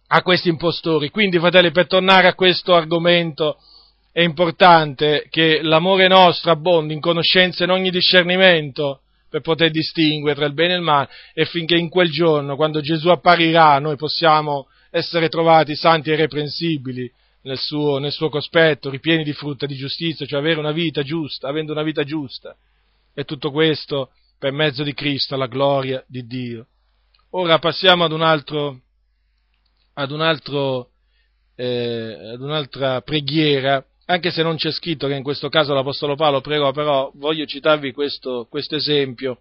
a 0.08 0.22
questi 0.22 0.50
impostori. 0.50 1.10
Quindi, 1.10 1.40
fratelli, 1.40 1.72
per 1.72 1.88
tornare 1.88 2.28
a 2.28 2.36
questo 2.36 2.74
argomento, 2.74 3.58
è 4.12 4.22
importante 4.22 5.28
che 5.30 5.62
l'amore 5.62 6.08
nostro 6.08 6.52
abbondi 6.52 6.94
in 6.94 7.02
conoscenza 7.02 7.62
e 7.62 7.66
in 7.66 7.72
ogni 7.72 7.90
discernimento 7.90 9.02
per 9.36 9.42
poter 9.44 9.70
distinguere 9.70 10.34
tra 10.34 10.46
il 10.46 10.54
bene 10.54 10.76
e 10.76 10.78
il 10.78 10.82
male 10.82 11.10
e 11.34 11.44
finché 11.44 11.76
in 11.76 11.90
quel 11.90 12.10
giorno, 12.10 12.56
quando 12.56 12.80
Gesù 12.80 13.10
apparirà, 13.10 13.80
noi 13.80 13.98
possiamo 13.98 14.70
essere 14.92 15.28
trovati 15.28 15.76
santi 15.76 16.10
e 16.10 16.14
irreprensibili 16.14 17.12
nel 17.42 17.58
suo, 17.58 17.98
nel 17.98 18.14
suo 18.14 18.30
cospetto, 18.30 18.90
ripieni 18.90 19.26
di 19.26 19.34
frutta 19.34 19.66
di 19.66 19.76
giustizia, 19.76 20.26
cioè 20.26 20.40
avere 20.40 20.58
una 20.58 20.72
vita 20.72 21.04
giusta, 21.04 21.50
avendo 21.50 21.74
una 21.74 21.84
vita 21.84 22.06
giusta. 22.06 22.56
E 23.14 23.26
tutto 23.26 23.52
questo 23.52 24.12
per 24.40 24.54
mezzo 24.54 24.84
di 24.84 24.94
Cristo, 24.94 25.36
alla 25.36 25.48
gloria 25.48 26.02
di 26.08 26.26
Dio. 26.26 26.68
Ora 27.32 27.60
passiamo 27.60 28.06
ad 28.06 28.14
un 28.14 28.22
altro 28.22 28.80
ad, 29.96 30.12
un 30.12 30.22
altro, 30.22 30.92
eh, 31.56 32.32
ad 32.34 32.40
un'altra 32.40 33.02
preghiera, 33.02 33.86
anche 34.06 34.32
se 34.32 34.44
non 34.44 34.56
c'è 34.56 34.72
scritto 34.72 35.08
che 35.08 35.16
in 35.16 35.24
questo 35.24 35.50
caso 35.50 35.74
l'Apostolo 35.74 36.16
Paolo 36.16 36.42
pregò, 36.42 36.72
però 36.72 37.12
voglio 37.16 37.46
citarvi 37.46 37.92
questo, 37.92 38.48
esempio 38.76 39.40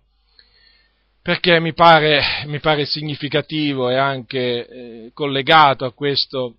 perché 1.24 1.58
mi 1.58 1.72
pare, 1.72 2.20
mi 2.46 2.60
pare, 2.60 2.84
significativo 2.84 3.88
e 3.88 3.96
anche 3.96 4.66
eh, 4.66 5.10
collegato 5.14 5.86
a 5.86 5.92
questo, 5.94 6.56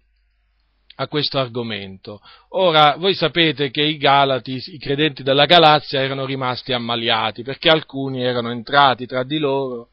a 0.96 1.08
questo 1.08 1.38
argomento. 1.38 2.20
Ora, 2.50 2.96
voi 2.98 3.14
sapete 3.14 3.70
che 3.70 3.84
i 3.84 3.98
Galati, 3.98 4.60
i 4.74 4.80
credenti 4.80 5.22
della 5.22 5.46
Galazia, 5.46 6.02
erano 6.02 6.26
rimasti 6.26 6.74
ammaliati 6.74 7.44
perché 7.44 7.70
alcuni 7.70 8.24
erano 8.24 8.50
entrati 8.50 9.06
tra 9.06 9.24
di 9.24 9.38
loro 9.38 9.90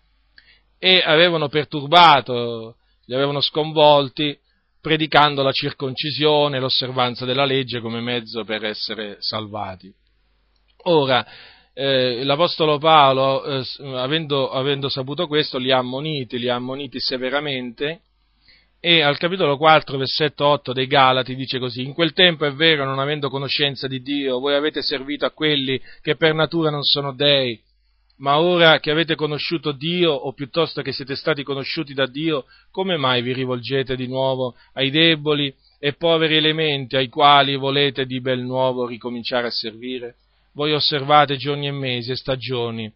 e 0.79 1.03
avevano 1.05 1.49
perturbato 1.49 2.77
li 3.07 3.15
avevano 3.15 3.41
sconvolti 3.41 4.39
predicando 4.83 5.43
la 5.43 5.53
circoncisione, 5.53 6.59
l'osservanza 6.59 7.25
della 7.25 7.45
legge 7.45 7.81
come 7.81 8.01
mezzo 8.01 8.43
per 8.45 8.65
essere 8.65 9.17
salvati. 9.21 9.91
Ora, 10.85 11.25
eh, 11.73 12.25
l'Apostolo 12.25 12.79
Paolo, 12.79 13.45
eh, 13.45 13.65
avendo, 13.95 14.51
avendo, 14.51 14.89
saputo 14.89 15.29
questo, 15.29 15.59
li 15.59 15.71
ha 15.71 15.79
ammoniti, 15.79 16.37
li 16.37 16.49
ha 16.49 16.57
ammoniti 16.57 16.99
severamente 16.99 18.01
e 18.81 19.01
al 19.01 19.17
capitolo 19.17 19.57
4, 19.57 19.97
versetto 19.97 20.45
8 20.45 20.73
dei 20.73 20.89
Galati 20.89 21.37
dice 21.37 21.61
così, 21.61 21.83
in 21.83 21.95
quel 21.95 22.13
tempo 22.13 22.45
è 22.45 22.53
vero, 22.53 22.85
non 22.85 22.99
avendo 22.99 23.31
conoscenza 23.31 23.87
di 23.87 24.03
Dio, 24.03 24.41
voi 24.41 24.57
avete 24.57 24.83
servito 24.83 25.25
a 25.25 25.31
quelli 25.31 25.81
che 26.01 26.17
per 26.17 26.35
natura 26.35 26.71
non 26.71 26.83
sono 26.83 27.15
dei, 27.15 27.63
ma 28.23 28.41
ora 28.41 28.81
che 28.81 28.91
avete 28.91 29.15
conosciuto 29.15 29.73
Dio, 29.73 30.13
o 30.13 30.33
piuttosto 30.33 30.83
che 30.83 30.93
siete 30.93 31.15
stati 31.15 31.43
conosciuti 31.43 31.95
da 31.95 32.07
Dio, 32.07 32.47
come 32.71 32.97
mai 32.97 33.23
vi 33.23 33.33
rivolgete 33.33 33.95
di 33.95 34.07
nuovo 34.07 34.57
ai 34.75 34.91
deboli 34.91 35.55
e 35.79 35.93
poveri 35.93 36.37
elementi 36.37 36.97
ai 36.97 37.09
quali 37.09 37.57
volete 37.57 38.07
di 38.07 38.21
bel 38.21 38.41
nuovo 38.41 38.87
ricominciare 38.87 39.49
a 39.49 39.51
servire? 39.51 40.17
voi 40.55 40.73
osservate 40.73 41.37
giorni 41.37 41.67
e 41.67 41.73
mesi 41.73 42.11
e 42.11 42.17
stagioni 42.17 42.93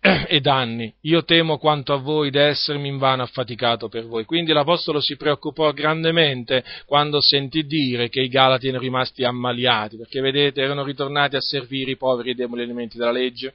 ed 0.26 0.46
anni. 0.46 0.92
Io 1.02 1.24
temo 1.24 1.58
quanto 1.58 1.92
a 1.92 1.96
voi 1.96 2.30
d'essermi 2.30 2.88
invano 2.88 3.22
affaticato 3.22 3.88
per 3.88 4.06
voi. 4.06 4.24
Quindi 4.24 4.52
l'Apostolo 4.52 5.00
si 5.00 5.16
preoccupò 5.16 5.72
grandemente 5.72 6.64
quando 6.86 7.20
sentì 7.20 7.64
dire 7.64 8.08
che 8.08 8.20
i 8.20 8.28
Galati 8.28 8.68
erano 8.68 8.82
rimasti 8.82 9.24
ammaliati, 9.24 9.96
perché 9.96 10.20
vedete, 10.20 10.60
erano 10.60 10.84
ritornati 10.84 11.36
a 11.36 11.40
servire 11.40 11.92
i 11.92 11.96
poveri 11.96 12.30
e 12.30 12.34
deboli 12.34 12.62
elementi 12.62 12.98
della 12.98 13.12
legge 13.12 13.54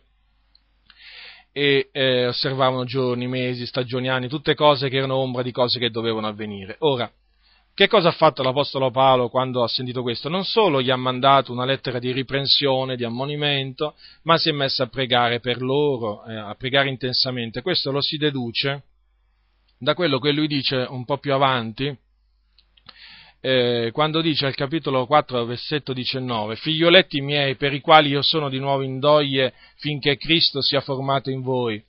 e 1.52 1.90
eh, 1.92 2.28
osservavano 2.28 2.86
giorni, 2.86 3.28
mesi, 3.28 3.66
stagioni, 3.66 4.10
anni, 4.10 4.28
tutte 4.28 4.56
cose 4.56 4.90
che 4.90 4.98
erano 4.98 5.16
ombra 5.16 5.42
di 5.42 5.52
cose 5.52 5.80
che 5.80 5.90
dovevano 5.90 6.28
avvenire. 6.28 6.76
Ora, 6.80 7.12
che 7.74 7.88
cosa 7.88 8.10
ha 8.10 8.14
fatto 8.14 8.44
l'Apostolo 8.44 8.92
Paolo 8.92 9.30
quando 9.30 9.64
ha 9.64 9.68
sentito 9.68 10.02
questo? 10.02 10.30
Non 10.30 10.44
solo 10.44 10.82
gli 10.82 10.90
ha 10.90 10.98
mandato 10.98 11.52
una 11.52 11.66
lettera 11.66 12.00
di 12.00 12.12
riprensione, 12.12 12.96
di 12.96 13.04
ammonimento, 13.04 13.96
ma 14.24 14.38
si 14.38 14.50
è 14.50 14.52
messo 14.52 14.84
a 14.84 14.88
pregare 14.88 15.40
per 15.40 15.62
loro, 15.62 16.26
eh, 16.26 16.36
a 16.36 16.56
pregare 16.56 16.90
intensamente. 16.90 17.62
Questo 17.62 17.92
lo 17.92 18.02
si 18.02 18.18
deduce 18.18 18.84
da 19.78 19.94
quello 19.94 20.20
che 20.20 20.32
lui 20.32 20.48
dice 20.48 20.86
un 20.90 21.06
po' 21.06 21.18
più 21.18 21.34
avanti, 21.34 21.98
eh, 23.44 23.90
quando 23.92 24.22
dice 24.22 24.46
al 24.46 24.54
capitolo 24.54 25.08
4, 25.08 25.46
versetto 25.46 25.94
19, 25.94 26.56
figlioletti 26.58 27.22
miei 27.22 27.56
per 27.56 27.74
i 27.74 27.82
quali 27.82 28.10
io 28.10 28.22
sono 28.22 28.50
di 28.50 28.60
nuovo 28.60 28.84
in 28.84 29.00
doglie 29.00 29.54
finché 29.78 30.16
Cristo 30.18 30.62
sia 30.62 30.80
formato 30.80 31.32
in 31.32 31.42
voi. 31.42 31.84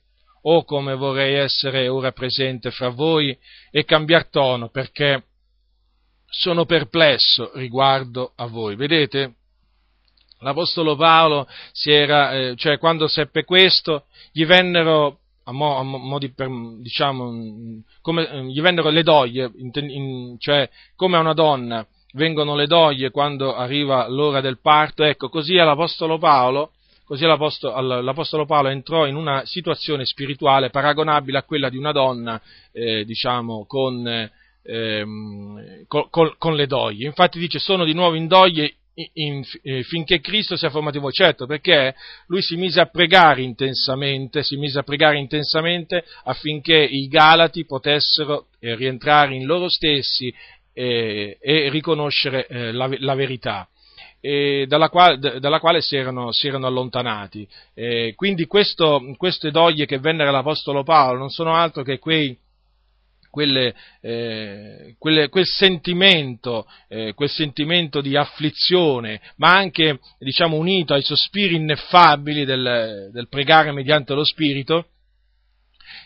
Oh 0.45 0.63
come 0.65 0.95
vorrei 0.95 1.35
essere 1.35 1.87
ora 1.87 2.11
presente 2.11 2.71
fra 2.71 2.89
voi 2.89 3.37
e 3.71 3.85
cambiar 3.85 4.27
tono 4.29 4.69
perché 4.69 5.23
sono 6.25 6.65
perplesso 6.65 7.51
riguardo 7.53 8.33
a 8.35 8.47
voi. 8.47 8.75
Vedete? 8.75 9.35
L'Apostolo 10.39 10.95
Paolo 10.95 11.47
era, 11.85 12.33
eh, 12.33 12.55
cioè 12.57 12.79
quando 12.79 13.07
seppe 13.07 13.45
questo, 13.45 14.07
gli 14.31 14.45
vennero 14.45 15.19
a 15.45 15.51
mo, 15.51 15.77
a 15.77 15.83
mo 15.83 16.19
di, 16.19 16.31
per, 16.31 16.49
diciamo, 16.79 17.81
come, 18.01 18.29
eh, 18.29 18.43
gli 18.45 18.61
vennero 18.61 18.89
le 18.89 19.03
doglie, 19.03 19.51
in, 19.57 19.71
in, 19.73 20.35
cioè 20.39 20.69
come 20.95 21.17
a 21.17 21.19
una 21.19 21.33
donna 21.33 21.85
vengono 22.13 22.55
le 22.55 22.67
doglie 22.67 23.11
quando 23.11 23.55
arriva 23.55 24.07
l'ora 24.07 24.41
del 24.41 24.59
parto, 24.59 25.03
ecco, 25.03 25.29
così 25.29 25.55
l'Apostolo 25.55 26.17
Paolo, 26.17 26.71
così 27.05 27.25
l'Apostolo, 27.25 28.01
l'Apostolo 28.01 28.45
Paolo 28.45 28.69
entrò 28.69 29.05
in 29.05 29.15
una 29.15 29.45
situazione 29.45 30.05
spirituale 30.05 30.69
paragonabile 30.69 31.39
a 31.39 31.43
quella 31.43 31.69
di 31.69 31.77
una 31.77 31.91
donna, 31.91 32.39
eh, 32.71 33.03
diciamo, 33.03 33.65
con, 33.65 34.29
ehm, 34.63 35.85
con, 35.87 36.35
con, 36.37 36.55
le 36.55 36.67
doglie. 36.67 37.07
Infatti 37.07 37.39
dice 37.39 37.59
sono 37.59 37.83
di 37.83 37.93
nuovo 37.93 38.15
in 38.15 38.27
doglie 38.27 38.75
in, 39.13 39.43
eh, 39.63 39.83
finché 39.83 40.19
Cristo 40.19 40.55
sia 40.55 40.69
formato 40.69 40.97
in 40.97 41.03
voi. 41.03 41.11
Certo, 41.11 41.45
perché 41.45 41.95
lui 42.27 42.41
si 42.41 42.55
mise 42.55 42.79
a 42.79 42.85
pregare 42.85 43.41
intensamente, 43.41 44.43
si 44.43 44.55
mise 44.57 44.79
a 44.79 44.83
pregare 44.83 45.17
intensamente 45.17 46.03
affinché 46.23 46.77
i 46.77 47.07
Galati 47.07 47.65
potessero 47.65 48.47
eh, 48.59 48.75
rientrare 48.75 49.35
in 49.35 49.45
loro 49.45 49.69
stessi 49.69 50.33
eh, 50.73 51.37
e 51.39 51.69
riconoscere 51.69 52.47
eh, 52.47 52.71
la, 52.71 52.89
la, 52.99 53.15
verità. 53.15 53.67
Dalla 54.23 54.87
quale, 54.87 55.17
dalla, 55.17 55.59
quale, 55.59 55.81
si 55.81 55.97
erano, 55.97 56.31
si 56.31 56.47
erano 56.47 56.65
allontanati. 56.65 57.45
Eh, 57.73 58.13
quindi 58.15 58.45
questo, 58.45 59.01
queste 59.17 59.51
doglie 59.51 59.85
che 59.85 59.99
vennero 59.99 60.29
all'Apostolo 60.29 60.83
Paolo 60.83 61.19
non 61.19 61.29
sono 61.29 61.53
altro 61.53 61.83
che 61.83 61.99
quei 61.99 62.37
quelle, 63.33 63.73
eh, 63.99 64.95
quelle, 64.99 65.27
quel, 65.29 65.47
sentimento, 65.47 66.67
eh, 66.87 67.15
quel, 67.15 67.29
sentimento, 67.29 67.99
di 67.99 68.15
afflizione, 68.15 69.19
ma 69.37 69.55
anche 69.55 69.99
diciamo, 70.19 70.55
unito 70.55 70.93
ai 70.93 71.01
sospiri 71.01 71.55
ineffabili 71.55 72.45
del, 72.45 73.09
del 73.11 73.27
pregare 73.29 73.71
mediante 73.71 74.13
lo 74.13 74.23
Spirito, 74.23 74.89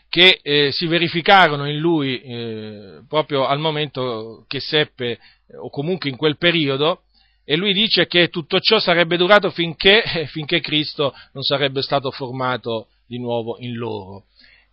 che 0.07 0.39
eh, 0.41 0.69
si 0.71 0.85
verificarono 0.87 1.69
in 1.69 1.79
lui 1.79 2.21
eh, 2.21 3.01
proprio 3.09 3.45
al 3.45 3.59
momento 3.59 4.45
che 4.47 4.61
seppe, 4.61 5.19
o 5.59 5.69
comunque 5.69 6.09
in 6.09 6.15
quel 6.15 6.37
periodo, 6.37 7.01
e 7.43 7.57
lui 7.57 7.73
dice 7.73 8.07
che 8.07 8.29
tutto 8.29 8.61
ciò 8.61 8.79
sarebbe 8.79 9.17
durato 9.17 9.49
finché, 9.49 10.01
finché 10.31 10.61
Cristo 10.61 11.13
non 11.33 11.43
sarebbe 11.43 11.81
stato 11.81 12.09
formato 12.09 12.87
di 13.05 13.19
nuovo 13.19 13.57
in 13.59 13.75
loro. 13.75 14.27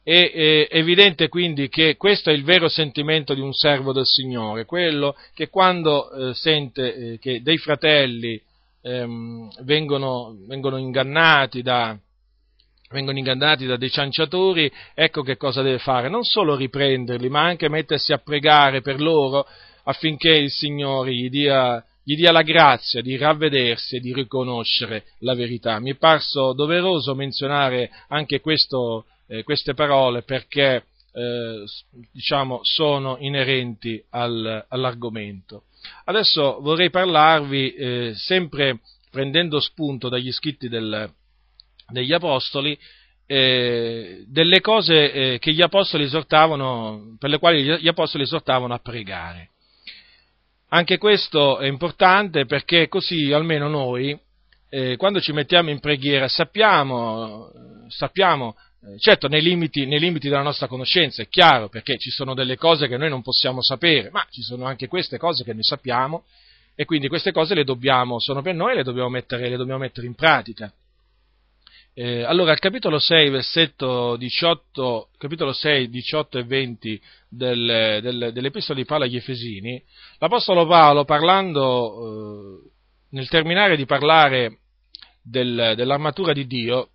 È, 0.04 0.68
evidente 0.70 1.28
quindi 1.28 1.70
che 1.70 1.96
questo 1.96 2.28
è 2.28 2.34
il 2.34 2.44
vero 2.44 2.68
sentimento 2.68 3.32
di 3.32 3.40
un 3.40 3.54
servo 3.54 3.94
del 3.94 4.04
Signore, 4.04 4.66
quello 4.66 5.16
che 5.32 5.48
quando 5.48 6.10
eh, 6.10 6.34
sente 6.34 6.94
eh, 6.94 7.18
che 7.18 7.40
dei 7.40 7.56
fratelli 7.56 8.38
ehm, 8.82 9.50
vengono, 9.62 10.36
vengono, 10.46 10.76
ingannati 10.76 11.62
da, 11.62 11.96
vengono 12.90 13.16
ingannati 13.16 13.64
da 13.64 13.78
dei 13.78 13.90
cianciatori, 13.90 14.70
ecco 14.92 15.22
che 15.22 15.38
cosa 15.38 15.62
deve 15.62 15.78
fare, 15.78 16.10
non 16.10 16.22
solo 16.22 16.54
riprenderli, 16.54 17.30
ma 17.30 17.40
anche 17.40 17.70
mettersi 17.70 18.12
a 18.12 18.18
pregare 18.18 18.82
per 18.82 19.00
loro 19.00 19.46
affinché 19.84 20.34
il 20.34 20.50
Signore 20.50 21.14
gli 21.14 21.30
dia, 21.30 21.82
gli 22.02 22.14
dia 22.14 22.30
la 22.30 22.42
grazia 22.42 23.00
di 23.00 23.16
ravvedersi 23.16 23.96
e 23.96 24.00
di 24.00 24.12
riconoscere 24.12 25.04
la 25.20 25.34
verità. 25.34 25.78
Mi 25.78 25.92
è 25.92 25.96
parso 25.96 26.52
doveroso 26.52 27.14
menzionare 27.14 27.90
anche 28.08 28.40
questo 28.40 29.06
eh, 29.26 29.42
queste 29.42 29.74
parole 29.74 30.22
perché 30.22 30.84
eh, 31.12 31.64
diciamo, 32.12 32.60
sono 32.62 33.16
inerenti 33.20 34.02
al, 34.10 34.64
all'argomento. 34.68 35.64
Adesso 36.04 36.60
vorrei 36.60 36.90
parlarvi, 36.90 37.74
eh, 37.74 38.12
sempre 38.14 38.80
prendendo 39.10 39.60
spunto 39.60 40.08
dagli 40.08 40.32
scritti 40.32 40.68
del, 40.68 41.08
degli 41.88 42.12
Apostoli, 42.12 42.76
eh, 43.26 44.24
delle 44.26 44.60
cose 44.60 45.12
eh, 45.12 45.38
che 45.38 45.52
gli 45.52 45.62
Apostoli 45.62 46.04
esortavano, 46.04 47.16
per 47.18 47.30
le 47.30 47.38
quali 47.38 47.62
gli 47.62 47.88
Apostoli 47.88 48.24
esortavano 48.24 48.74
a 48.74 48.78
pregare. 48.78 49.50
Anche 50.70 50.98
questo 50.98 51.58
è 51.58 51.68
importante 51.68 52.46
perché 52.46 52.88
così 52.88 53.32
almeno 53.32 53.68
noi, 53.68 54.18
eh, 54.68 54.96
quando 54.96 55.20
ci 55.20 55.32
mettiamo 55.32 55.70
in 55.70 55.78
preghiera, 55.78 56.26
sappiamo, 56.26 57.52
sappiamo 57.86 58.56
certo 58.98 59.28
nei 59.28 59.42
limiti, 59.42 59.86
nei 59.86 59.98
limiti, 59.98 60.28
della 60.28 60.42
nostra 60.42 60.66
conoscenza, 60.66 61.22
è 61.22 61.28
chiaro, 61.28 61.68
perché 61.68 61.96
ci 61.98 62.10
sono 62.10 62.34
delle 62.34 62.56
cose 62.56 62.86
che 62.86 62.96
noi 62.96 63.08
non 63.08 63.22
possiamo 63.22 63.62
sapere, 63.62 64.10
ma 64.10 64.26
ci 64.30 64.42
sono 64.42 64.64
anche 64.66 64.88
queste 64.88 65.18
cose 65.18 65.44
che 65.44 65.52
noi 65.52 65.62
sappiamo 65.62 66.24
e 66.74 66.84
quindi 66.84 67.08
queste 67.08 67.32
cose 67.32 67.54
le 67.54 67.64
dobbiamo, 67.64 68.18
sono 68.18 68.42
per 68.42 68.54
noi 68.54 68.72
e 68.72 68.76
le 68.76 68.82
dobbiamo 68.82 69.08
mettere, 69.08 69.48
le 69.48 69.56
dobbiamo 69.56 69.80
mettere 69.80 70.06
in 70.06 70.14
pratica. 70.14 70.72
Eh, 71.96 72.24
allora, 72.24 72.50
al 72.50 72.58
capitolo 72.58 72.98
6, 72.98 73.30
versetto 73.30 74.16
18, 74.16 75.10
capitolo 75.16 75.52
6, 75.52 75.88
18 75.88 76.38
e 76.38 76.42
20 76.42 77.02
del, 77.28 78.00
del, 78.02 78.30
dell'Epistola 78.32 78.80
di 78.80 78.84
Paolo 78.84 79.04
agli 79.04 79.14
Efesini, 79.14 79.80
l'Apostolo 80.18 80.66
Paolo, 80.66 81.04
parlando, 81.04 82.64
eh, 82.64 82.70
nel 83.10 83.28
terminare 83.28 83.76
di 83.76 83.86
parlare 83.86 84.58
del, 85.22 85.74
dell'armatura 85.76 86.32
di 86.32 86.48
Dio, 86.48 86.88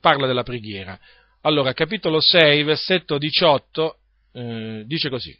parla 0.00 0.26
della 0.26 0.42
preghiera. 0.42 0.98
Allora, 1.42 1.72
capitolo 1.72 2.20
6, 2.20 2.62
versetto 2.64 3.18
18, 3.18 3.98
eh, 4.32 4.82
dice 4.86 5.08
così. 5.08 5.36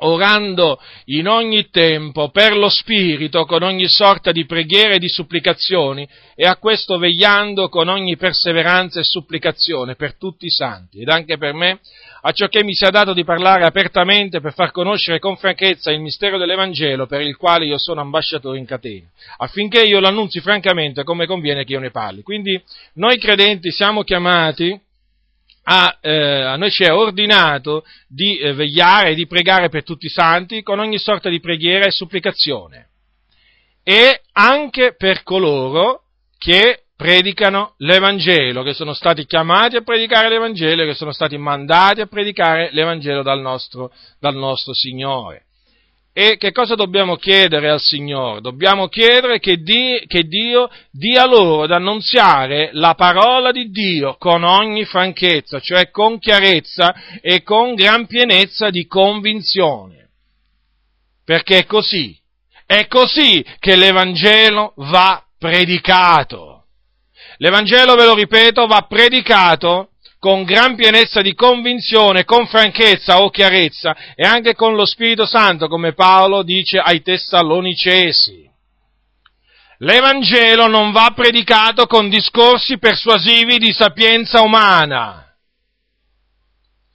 Orando 0.00 0.80
in 1.06 1.28
ogni 1.28 1.68
tempo 1.70 2.30
per 2.30 2.56
lo 2.56 2.68
Spirito 2.68 3.44
con 3.44 3.62
ogni 3.62 3.86
sorta 3.88 4.32
di 4.32 4.46
preghiere 4.46 4.94
e 4.94 4.98
di 4.98 5.08
supplicazioni 5.08 6.08
e 6.34 6.46
a 6.46 6.56
questo 6.56 6.98
vegliando 6.98 7.68
con 7.68 7.88
ogni 7.88 8.16
perseveranza 8.16 9.00
e 9.00 9.04
supplicazione 9.04 9.94
per 9.94 10.16
tutti 10.16 10.46
i 10.46 10.50
santi 10.50 11.00
ed 11.00 11.08
anche 11.08 11.36
per 11.36 11.52
me 11.52 11.78
a 12.22 12.32
ciò 12.32 12.48
che 12.48 12.64
mi 12.64 12.74
sia 12.74 12.90
dato 12.90 13.12
di 13.12 13.24
parlare 13.24 13.64
apertamente 13.64 14.40
per 14.40 14.54
far 14.54 14.70
conoscere 14.70 15.18
con 15.18 15.36
franchezza 15.36 15.90
il 15.90 16.00
mistero 16.00 16.38
dell'Evangelo 16.38 17.06
per 17.06 17.20
il 17.20 17.36
quale 17.36 17.66
io 17.66 17.78
sono 17.78 18.00
ambasciatore 18.00 18.58
in 18.58 18.64
catena, 18.64 19.08
affinché 19.38 19.82
io 19.82 20.00
lo 20.00 20.08
annunzi 20.08 20.40
francamente 20.40 21.02
come 21.04 21.26
conviene 21.26 21.64
che 21.64 21.72
io 21.72 21.80
ne 21.80 21.90
parli. 21.90 22.22
Quindi 22.22 22.60
noi 22.94 23.18
credenti 23.18 23.70
siamo 23.70 24.02
chiamati 24.02 24.80
a, 25.64 25.98
eh, 26.00 26.42
a, 26.42 26.56
noi 26.56 26.70
ci 26.70 26.84
è 26.84 26.92
ordinato 26.92 27.84
di 28.08 28.38
eh, 28.38 28.52
vegliare 28.52 29.10
e 29.10 29.14
di 29.14 29.26
pregare 29.26 29.68
per 29.68 29.84
tutti 29.84 30.06
i 30.06 30.10
santi 30.10 30.62
con 30.62 30.78
ogni 30.78 30.98
sorta 30.98 31.28
di 31.28 31.40
preghiera 31.40 31.86
e 31.86 31.90
supplicazione 31.90 32.88
e 33.84 34.22
anche 34.32 34.94
per 34.96 35.22
coloro 35.22 36.02
che 36.38 36.84
predicano 36.96 37.74
l'Evangelo, 37.78 38.62
che 38.62 38.74
sono 38.74 38.94
stati 38.94 39.26
chiamati 39.26 39.76
a 39.76 39.82
predicare 39.82 40.28
l'Evangelo, 40.28 40.84
che 40.84 40.94
sono 40.94 41.12
stati 41.12 41.36
mandati 41.36 42.00
a 42.00 42.06
predicare 42.06 42.70
l'Evangelo 42.72 43.22
dal 43.22 43.40
nostro, 43.40 43.92
dal 44.20 44.36
nostro 44.36 44.72
Signore. 44.72 45.46
E 46.14 46.36
che 46.36 46.52
cosa 46.52 46.74
dobbiamo 46.74 47.16
chiedere 47.16 47.70
al 47.70 47.80
Signore? 47.80 48.42
Dobbiamo 48.42 48.88
chiedere 48.88 49.38
che, 49.38 49.56
di, 49.56 50.02
che 50.06 50.24
Dio 50.24 50.68
dia 50.90 51.24
loro 51.24 51.62
ad 51.62 51.70
annunziare 51.70 52.68
la 52.72 52.94
parola 52.94 53.50
di 53.50 53.70
Dio 53.70 54.16
con 54.18 54.44
ogni 54.44 54.84
franchezza, 54.84 55.58
cioè 55.58 55.90
con 55.90 56.18
chiarezza 56.18 56.94
e 57.22 57.42
con 57.42 57.74
gran 57.74 58.06
pienezza 58.06 58.68
di 58.68 58.86
convinzione. 58.86 60.10
Perché 61.24 61.60
è 61.60 61.64
così, 61.64 62.14
è 62.66 62.86
così 62.88 63.42
che 63.58 63.74
l'Evangelo 63.74 64.74
va 64.76 65.24
predicato. 65.38 66.66
L'Evangelo, 67.38 67.94
ve 67.94 68.04
lo 68.04 68.14
ripeto, 68.14 68.66
va 68.66 68.84
predicato 68.86 69.91
con 70.22 70.44
gran 70.44 70.76
pienezza 70.76 71.20
di 71.20 71.34
convinzione, 71.34 72.24
con 72.24 72.46
franchezza 72.46 73.20
o 73.22 73.30
chiarezza 73.30 74.14
e 74.14 74.24
anche 74.24 74.54
con 74.54 74.76
lo 74.76 74.86
Spirito 74.86 75.26
Santo, 75.26 75.66
come 75.66 75.94
Paolo 75.94 76.44
dice 76.44 76.78
ai 76.78 77.02
Tessalonicesi. 77.02 78.48
L'Evangelo 79.78 80.68
non 80.68 80.92
va 80.92 81.10
predicato 81.12 81.86
con 81.86 82.08
discorsi 82.08 82.78
persuasivi 82.78 83.58
di 83.58 83.72
sapienza 83.72 84.42
umana. 84.42 85.26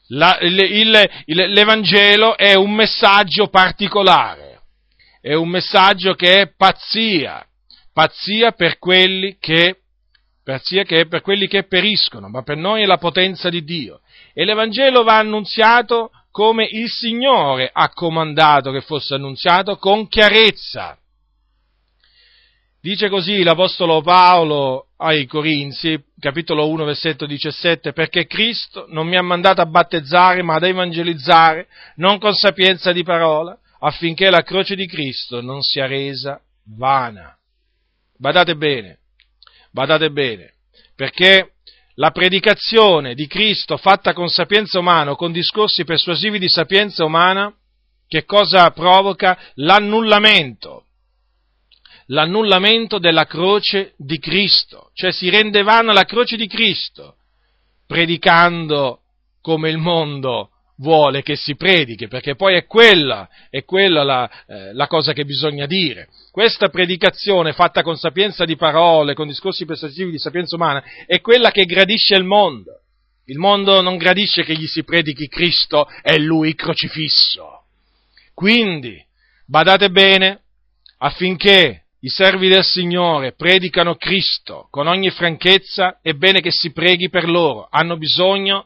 La, 0.08 0.38
il, 0.40 0.58
il, 0.58 1.10
il, 1.26 1.52
L'Evangelo 1.52 2.38
è 2.38 2.54
un 2.54 2.74
messaggio 2.74 3.50
particolare, 3.50 4.62
è 5.20 5.34
un 5.34 5.50
messaggio 5.50 6.14
che 6.14 6.44
è 6.44 6.54
pazzia, 6.56 7.46
pazzia 7.92 8.54
per 8.54 8.78
quelli 8.80 9.36
che 9.38 9.82
pazzia 10.48 10.84
che 10.84 11.02
è 11.02 11.08
per 11.08 11.20
quelli 11.20 11.46
che 11.48 11.64
periscono, 11.64 12.30
ma 12.30 12.42
per 12.42 12.56
noi 12.56 12.82
è 12.82 12.86
la 12.86 12.98
potenza 12.98 13.50
di 13.50 13.66
Dio. 13.66 14.00
E 14.34 14.46
l'Evangelo 14.46 15.04
va 15.04 15.18
annunziato 15.18 16.12
come 16.32 16.66
il 16.72 16.88
Signore 16.88 17.70
ha 17.74 17.90
comandato 17.90 18.72
che 18.72 18.80
fosse 18.80 19.16
annunziato 19.16 19.76
con 19.76 20.08
chiarezza. 20.08 20.98
Dice 22.80 23.10
così 23.10 23.44
l'Apostolo 23.44 24.02
Paolo 24.02 24.88
ai 24.98 25.26
Corinzi, 25.26 26.02
capitolo 26.18 26.70
1, 26.70 26.86
versetto 26.86 27.26
17, 27.26 27.92
perché 27.92 28.26
Cristo 28.26 28.86
non 28.88 29.06
mi 29.06 29.18
ha 29.18 29.22
mandato 29.22 29.60
a 29.60 29.66
battezzare, 29.66 30.44
ma 30.44 30.56
ad 30.56 30.64
evangelizzare, 30.64 31.68
non 31.96 32.20
con 32.20 32.34
sapienza 32.34 32.94
di 32.94 33.04
parola, 33.04 33.58
affinché 33.80 34.30
la 34.30 34.44
croce 34.44 34.76
di 34.76 34.88
Cristo 34.88 35.42
non 35.42 35.62
sia 35.62 35.88
resa 35.88 36.40
vana. 36.64 37.36
Badate 38.18 38.56
bene, 38.56 39.00
badate 39.78 40.10
bene, 40.10 40.54
perché 40.96 41.52
la 41.96 42.10
predicazione 42.10 43.14
di 43.14 43.28
Cristo 43.28 43.78
fatta 43.78 44.14
con 44.14 44.28
sapienza 44.28 44.80
umana 44.80 45.12
o 45.12 45.16
con 45.16 45.32
discorsi 45.32 45.84
persuasivi 45.84 46.40
di 46.40 46.50
sapienza 46.50 47.06
umana, 47.06 47.54
che 48.08 48.26
cosa 48.26 48.72
provoca? 48.72 49.38
L'annullamento. 49.56 50.86
L'annullamento 52.08 52.98
della 52.98 53.26
croce 53.26 53.94
di 53.98 54.18
Cristo, 54.18 54.90
cioè 54.94 55.12
si 55.12 55.30
rende 55.30 55.62
vana 55.62 55.94
la 55.94 56.06
croce 56.06 56.38
di 56.38 56.48
Cristo, 56.48 57.18
predicando 57.86 59.02
come 59.42 59.70
il 59.70 59.78
mondo 59.78 60.52
vuole 60.78 61.22
che 61.22 61.36
si 61.36 61.56
predichi, 61.56 62.08
perché 62.08 62.36
poi 62.36 62.56
è 62.56 62.66
quella, 62.66 63.28
è 63.50 63.64
quella 63.64 64.04
la, 64.04 64.30
eh, 64.48 64.74
la, 64.74 64.88
cosa 64.88 65.14
che 65.14 65.26
bisogna 65.26 65.66
dire. 65.66 66.08
Questa 66.32 66.70
predicazione 66.70 67.54
fatta 67.54 67.82
con 67.82 67.98
sapienza 67.98 68.46
di 68.46 68.56
parole, 68.56 69.14
con 69.14 69.28
discorsi 69.28 69.66
persuasivi 69.66 70.12
di 70.12 70.20
sapienza 70.20 70.56
umana, 70.56 70.84
è 71.06 71.20
quella 71.22 71.52
che 71.52 71.66
gradisce 71.66 72.16
il 72.16 72.24
mondo. 72.24 72.82
Il 73.26 73.40
mondo 73.40 73.82
non 73.82 73.98
gradisce 73.98 74.44
che 74.44 74.54
gli 74.54 74.68
si 74.68 74.84
predichi 74.84 75.28
Cristo 75.28 75.88
e 76.02 76.18
Lui 76.20 76.56
crocifisso. 76.56 77.64
Quindi, 78.34 79.04
badate 79.46 79.90
bene, 79.90 80.42
affinché 81.00 81.88
i 82.02 82.10
servi 82.10 82.48
del 82.48 82.64
Signore 82.64 83.34
predicano 83.34 83.96
Cristo 83.96 84.68
con 84.70 84.88
ogni 84.88 85.10
franchezza, 85.10 86.00
è 86.02 86.14
bene 86.14 86.40
che 86.40 86.52
si 86.52 86.72
preghi 86.72 87.10
per 87.10 87.28
loro. 87.28 87.68
Hanno 87.70 87.98
bisogno 87.98 88.66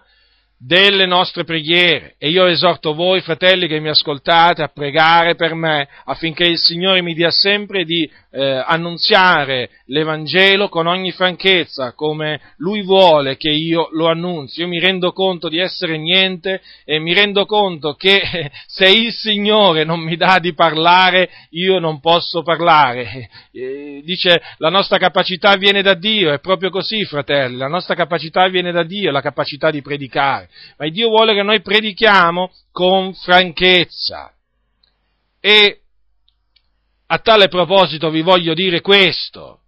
delle 0.63 1.07
nostre 1.07 1.43
preghiere 1.43 2.13
e 2.19 2.29
io 2.29 2.45
esorto 2.45 2.93
voi, 2.93 3.21
fratelli 3.21 3.67
che 3.67 3.79
mi 3.79 3.89
ascoltate, 3.89 4.61
a 4.61 4.67
pregare 4.67 5.33
per 5.33 5.55
me 5.55 5.87
affinché 6.05 6.45
il 6.45 6.59
Signore 6.59 7.01
mi 7.01 7.15
dia 7.15 7.31
sempre 7.31 7.83
di 7.83 8.07
eh, 8.29 8.63
annunziare 8.65 9.69
l'Evangelo 9.87 10.69
con 10.69 10.85
ogni 10.85 11.11
franchezza, 11.11 11.93
come 11.93 12.39
Lui 12.57 12.83
vuole 12.83 13.37
che 13.37 13.49
io 13.49 13.89
lo 13.91 14.07
annunzi. 14.07 14.61
Io 14.61 14.67
mi 14.67 14.79
rendo 14.79 15.11
conto 15.11 15.49
di 15.49 15.57
essere 15.57 15.97
niente 15.97 16.61
e 16.85 16.99
mi 16.99 17.13
rendo 17.13 17.45
conto 17.45 17.95
che 17.95 18.21
se 18.67 18.87
il 18.87 19.11
Signore 19.11 19.83
non 19.83 19.99
mi 19.99 20.15
dà 20.15 20.37
di 20.39 20.53
parlare, 20.53 21.29
io 21.51 21.79
non 21.79 21.99
posso 21.99 22.43
parlare. 22.43 23.29
Eh, 23.53 24.01
dice 24.05 24.41
la 24.57 24.69
nostra 24.69 24.97
capacità 24.97 25.55
viene 25.57 25.81
da 25.81 25.93
Dio, 25.93 26.31
è 26.31 26.39
proprio 26.39 26.69
così, 26.69 27.03
fratelli, 27.03 27.57
la 27.57 27.67
nostra 27.67 27.95
capacità 27.95 28.47
viene 28.47 28.71
da 28.71 28.83
Dio, 28.83 29.11
la 29.11 29.19
capacità 29.19 29.71
di 29.71 29.81
predicare. 29.81 30.47
Ma 30.77 30.87
Dio 30.89 31.09
vuole 31.09 31.33
che 31.33 31.43
noi 31.43 31.61
predichiamo 31.61 32.51
con 32.71 33.13
franchezza. 33.13 34.33
E 35.39 35.81
a 37.07 37.19
tale 37.19 37.47
proposito 37.47 38.09
vi 38.09 38.21
voglio 38.21 38.53
dire 38.53 38.81
questo. 38.81 39.59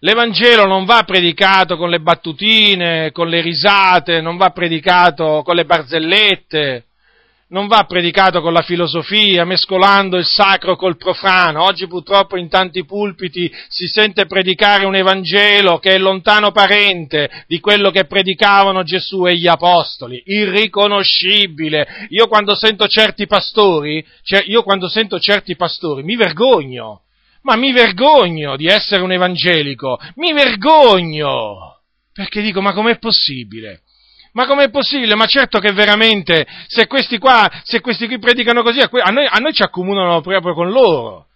L'Evangelo 0.00 0.64
non 0.64 0.84
va 0.84 1.02
predicato 1.02 1.76
con 1.76 1.90
le 1.90 2.00
battutine, 2.00 3.10
con 3.10 3.28
le 3.28 3.40
risate, 3.40 4.20
non 4.20 4.36
va 4.36 4.50
predicato 4.50 5.42
con 5.44 5.56
le 5.56 5.64
barzellette, 5.64 6.84
non 7.50 7.66
va 7.66 7.84
predicato 7.84 8.40
con 8.40 8.52
la 8.52 8.62
filosofia, 8.62 9.44
mescolando 9.44 10.16
il 10.16 10.26
sacro 10.26 10.76
col 10.76 10.96
profano. 10.96 11.62
Oggi 11.62 11.86
purtroppo 11.86 12.36
in 12.36 12.48
tanti 12.48 12.84
pulpiti 12.84 13.50
si 13.68 13.86
sente 13.86 14.26
predicare 14.26 14.84
un 14.84 14.94
Evangelo 14.94 15.78
che 15.78 15.94
è 15.94 15.98
lontano 15.98 16.50
parente 16.50 17.44
di 17.46 17.58
quello 17.60 17.90
che 17.90 18.04
predicavano 18.04 18.82
Gesù 18.82 19.26
e 19.26 19.36
gli 19.36 19.46
Apostoli, 19.46 20.22
irriconoscibile. 20.26 22.06
Io 22.10 22.26
quando 22.26 22.54
sento 22.54 22.86
certi 22.86 23.26
pastori, 23.26 24.04
cioè 24.22 24.42
io 24.46 24.62
quando 24.62 24.88
sento 24.88 25.18
certi 25.18 25.56
pastori 25.56 26.02
mi 26.02 26.16
vergogno, 26.16 27.02
ma 27.42 27.56
mi 27.56 27.72
vergogno 27.72 28.56
di 28.56 28.66
essere 28.66 29.02
un 29.02 29.12
evangelico, 29.12 29.98
mi 30.16 30.32
vergogno, 30.32 31.80
perché 32.12 32.42
dico 32.42 32.60
ma 32.60 32.74
com'è 32.74 32.98
possibile? 32.98 33.82
Ma 34.32 34.46
com'è 34.46 34.70
possibile? 34.70 35.14
Ma 35.14 35.26
certo 35.26 35.58
che 35.58 35.72
veramente, 35.72 36.46
se 36.66 36.86
questi 36.86 37.18
qua, 37.18 37.50
se 37.62 37.80
questi 37.80 38.06
qui 38.06 38.18
predicano 38.18 38.62
così, 38.62 38.80
a 38.80 39.10
noi, 39.10 39.26
a 39.26 39.38
noi 39.38 39.52
ci 39.52 39.62
accomunano 39.62 40.20
proprio 40.20 40.54
con 40.54 40.70
loro. 40.70 41.26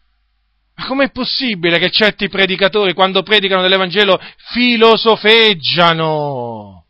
Ma 0.75 0.87
com'è 0.87 1.11
possibile 1.11 1.79
che 1.79 1.91
certi 1.91 2.29
predicatori, 2.29 2.95
quando 2.95 3.23
predicano 3.23 3.63
dell'Evangelo, 3.63 4.21
filosofeggiano? 4.53 6.85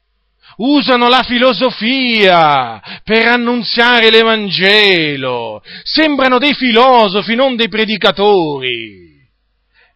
Usano 0.57 1.09
la 1.09 1.23
filosofia 1.23 2.83
per 3.03 3.27
annunziare 3.27 4.11
l'Evangelo. 4.11 5.63
Sembrano 5.83 6.37
dei 6.39 6.55
filosofi, 6.55 7.35
non 7.35 7.57
dei 7.57 7.69
predicatori. 7.69 9.11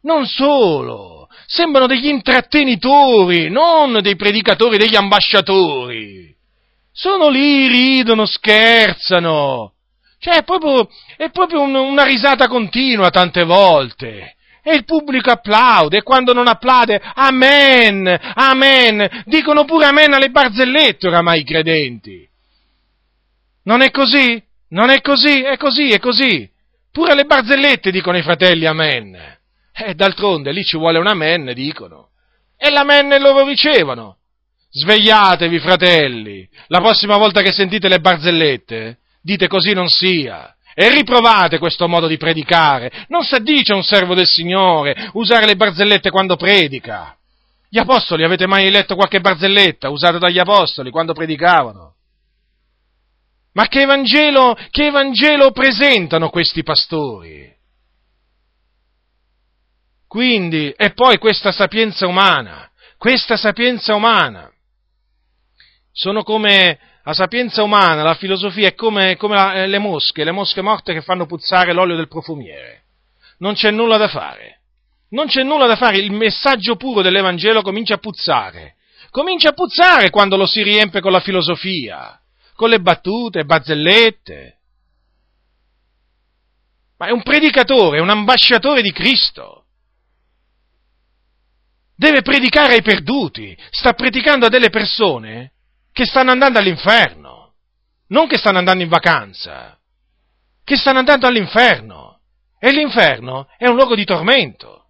Non 0.03 0.27
solo 0.27 1.16
sembrano 1.47 1.87
degli 1.87 2.09
intrattenitori, 2.09 3.49
non 3.49 3.99
dei 4.03 4.17
predicatori, 4.17 4.79
degli 4.79 4.97
ambasciatori. 4.97 6.35
Sono 6.93 7.29
lì, 7.29 7.69
ridono, 7.69 8.27
scherzano. 8.27 9.73
Cioè, 10.19 10.39
è 10.39 10.45
proprio, 10.45 10.89
è 11.17 11.31
proprio 11.31 11.61
un, 11.61 11.75
una 11.75 12.05
risata 12.05 12.49
continua 12.49 13.11
tante 13.11 13.45
volte. 13.45 14.35
E 14.63 14.75
il 14.75 14.85
pubblico 14.85 15.31
applaude, 15.31 15.99
e 15.99 16.03
quando 16.03 16.33
non 16.33 16.49
applaude, 16.49 17.01
amen, 17.15 18.19
amen. 18.35 19.23
Dicono 19.25 19.65
pure 19.65 19.87
amen 19.87 20.15
alle 20.15 20.31
barzellette 20.31 21.07
oramai 21.07 21.41
i 21.41 21.45
credenti. 21.45 22.29
Non 23.65 23.83
è 23.83 23.91
così? 23.91 24.43
Non 24.71 24.91
è 24.91 25.01
così? 25.01 25.43
È 25.43 25.57
così, 25.57 25.91
è 25.91 26.01
così. 26.01 26.51
Pure 26.91 27.13
alle 27.13 27.27
barzellette 27.27 27.93
dicono 27.93 28.17
i 28.17 28.23
fratelli 28.23 28.67
amen. 28.67 29.36
Eh, 29.79 29.95
d'altronde 29.95 30.53
lì 30.53 30.64
ci 30.64 30.79
vuole 30.79 30.99
un 30.99 31.07
amen, 31.07 31.53
dicono. 31.55 32.09
E 32.57 32.70
l'amen 32.70 33.20
loro 33.20 33.47
ricevono. 33.47 34.16
Svegliatevi, 34.70 35.59
fratelli. 35.59 36.49
La 36.68 36.81
prossima 36.81 37.18
volta 37.18 37.42
che 37.42 37.53
sentite 37.53 37.88
le 37.88 38.01
barzellette, 38.01 38.99
dite 39.21 39.49
così 39.49 39.75
non 39.75 39.88
sia. 39.88 40.55
E 40.75 40.91
riprovate 40.91 41.59
questo 41.59 41.88
modo 41.88 42.07
di 42.07 42.17
predicare. 42.17 42.91
Non 43.09 43.22
si 43.22 43.34
addice 43.34 43.72
a 43.72 43.76
un 43.76 43.83
servo 43.83 44.14
del 44.14 44.26
Signore 44.26 45.11
usare 45.13 45.45
le 45.45 45.57
barzellette 45.57 46.11
quando 46.11 46.37
predica. 46.37 47.14
Gli 47.68 47.79
apostoli, 47.79 48.25
avete 48.25 48.46
mai 48.46 48.71
letto 48.71 48.95
qualche 48.95 49.21
barzelletta 49.21 49.91
usata 49.91 50.17
dagli 50.17 50.38
apostoli 50.38 50.91
quando 50.91 51.13
predicavano? 51.13 51.95
Ma 53.53 53.68
che 53.68 53.84
Vangelo, 53.84 54.57
che 54.71 54.91
Vangelo 54.91 55.51
presentano 55.51 56.30
questi 56.30 56.63
pastori? 56.63 57.55
Quindi, 60.08 60.72
e 60.76 60.92
poi 60.92 61.18
questa 61.18 61.53
sapienza 61.53 62.07
umana, 62.07 62.70
questa 62.96 63.37
sapienza 63.37 63.95
umana, 63.95 64.50
sono 65.92 66.22
come 66.22 66.78
la 67.03 67.12
sapienza 67.12 67.62
umana, 67.62 68.03
la 68.03 68.14
filosofia 68.14 68.68
è 68.68 68.74
come, 68.74 69.16
come 69.16 69.34
la, 69.34 69.54
eh, 69.54 69.66
le 69.66 69.78
mosche, 69.78 70.24
le 70.24 70.33
mosche 70.33 70.61
morte 70.61 70.92
che 70.92 71.03
fanno 71.03 71.26
puzzare 71.26 71.72
l'olio 71.72 71.96
del 71.96 72.08
profumiere. 72.08 72.83
Non 73.38 73.54
c'è 73.54 73.70
nulla 73.70 73.96
da 73.96 74.08
fare. 74.08 74.61
Non 75.11 75.26
c'è 75.26 75.42
nulla 75.42 75.66
da 75.66 75.76
fare, 75.76 75.99
il 75.99 76.11
messaggio 76.11 76.76
puro 76.76 77.03
dell'Evangelo 77.03 77.62
comincia 77.62 77.95
a 77.95 77.99
puzzare. 77.99 78.74
Comincia 79.11 79.50
a 79.50 79.53
puzzare 79.53 80.11
quando 80.11 80.37
lo 80.37 80.46
si 80.46 80.62
riempie 80.62 81.00
con 81.00 81.12
la 81.12 81.20
filosofia, 81.20 82.20
con 82.54 82.68
le 82.68 82.80
battute, 82.80 83.45
barzellette. 83.45 84.58
Ma 86.99 87.07
è 87.07 87.12
un 87.12 87.22
predicatore, 87.22 87.99
è 87.99 88.00
un 88.00 88.11
ambasciatore 88.11 88.83
di 88.83 88.92
Cristo. 88.92 89.55
Deve 91.97 92.21
predicare 92.21 92.75
ai 92.75 92.83
perduti, 92.83 93.57
sta 93.71 93.95
predicando 93.95 94.47
a 94.47 94.49
delle 94.51 94.68
persone 94.68 95.53
che 95.93 96.05
stanno 96.05 96.31
andando 96.31 96.59
all'inferno, 96.59 97.55
non 98.09 98.29
che 98.29 98.37
stanno 98.37 98.59
andando 98.59 98.83
in 98.83 98.91
vacanza, 98.91 99.79
che 100.63 100.77
stanno 100.77 100.99
andando 100.99 101.27
all'inferno. 101.27 102.21
E 102.59 102.71
l'inferno 102.73 103.49
è 103.57 103.67
un 103.68 103.77
luogo 103.77 103.95
di 103.95 104.05
tormento, 104.05 104.89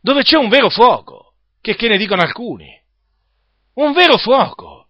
dove 0.00 0.22
c'è 0.22 0.36
un 0.36 0.48
vero 0.48 0.70
fuoco, 0.70 1.34
che, 1.60 1.74
che 1.74 1.88
ne 1.88 1.98
dicono 1.98 2.22
alcuni. 2.22 2.68
Un 3.74 3.92
vero 3.92 4.16
fuoco. 4.16 4.86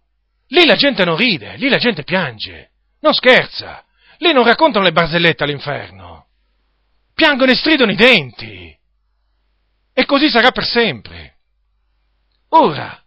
Lì 0.47 0.65
la 0.65 0.75
gente 0.75 1.03
non 1.03 1.15
ride, 1.15 1.55
lì 1.57 1.69
la 1.69 1.77
gente 1.77 2.03
piange, 2.03 2.71
non 2.99 3.13
scherza. 3.13 3.83
Lì 4.17 4.31
non 4.33 4.45
raccontano 4.45 4.85
le 4.85 4.91
barzellette 4.91 5.43
all'inferno. 5.43 6.27
Piangono 7.13 7.51
e 7.51 7.55
stridono 7.55 7.91
i 7.91 7.95
denti. 7.95 8.77
E 9.93 10.05
così 10.05 10.29
sarà 10.29 10.51
per 10.51 10.65
sempre. 10.65 11.37
Ora, 12.49 13.01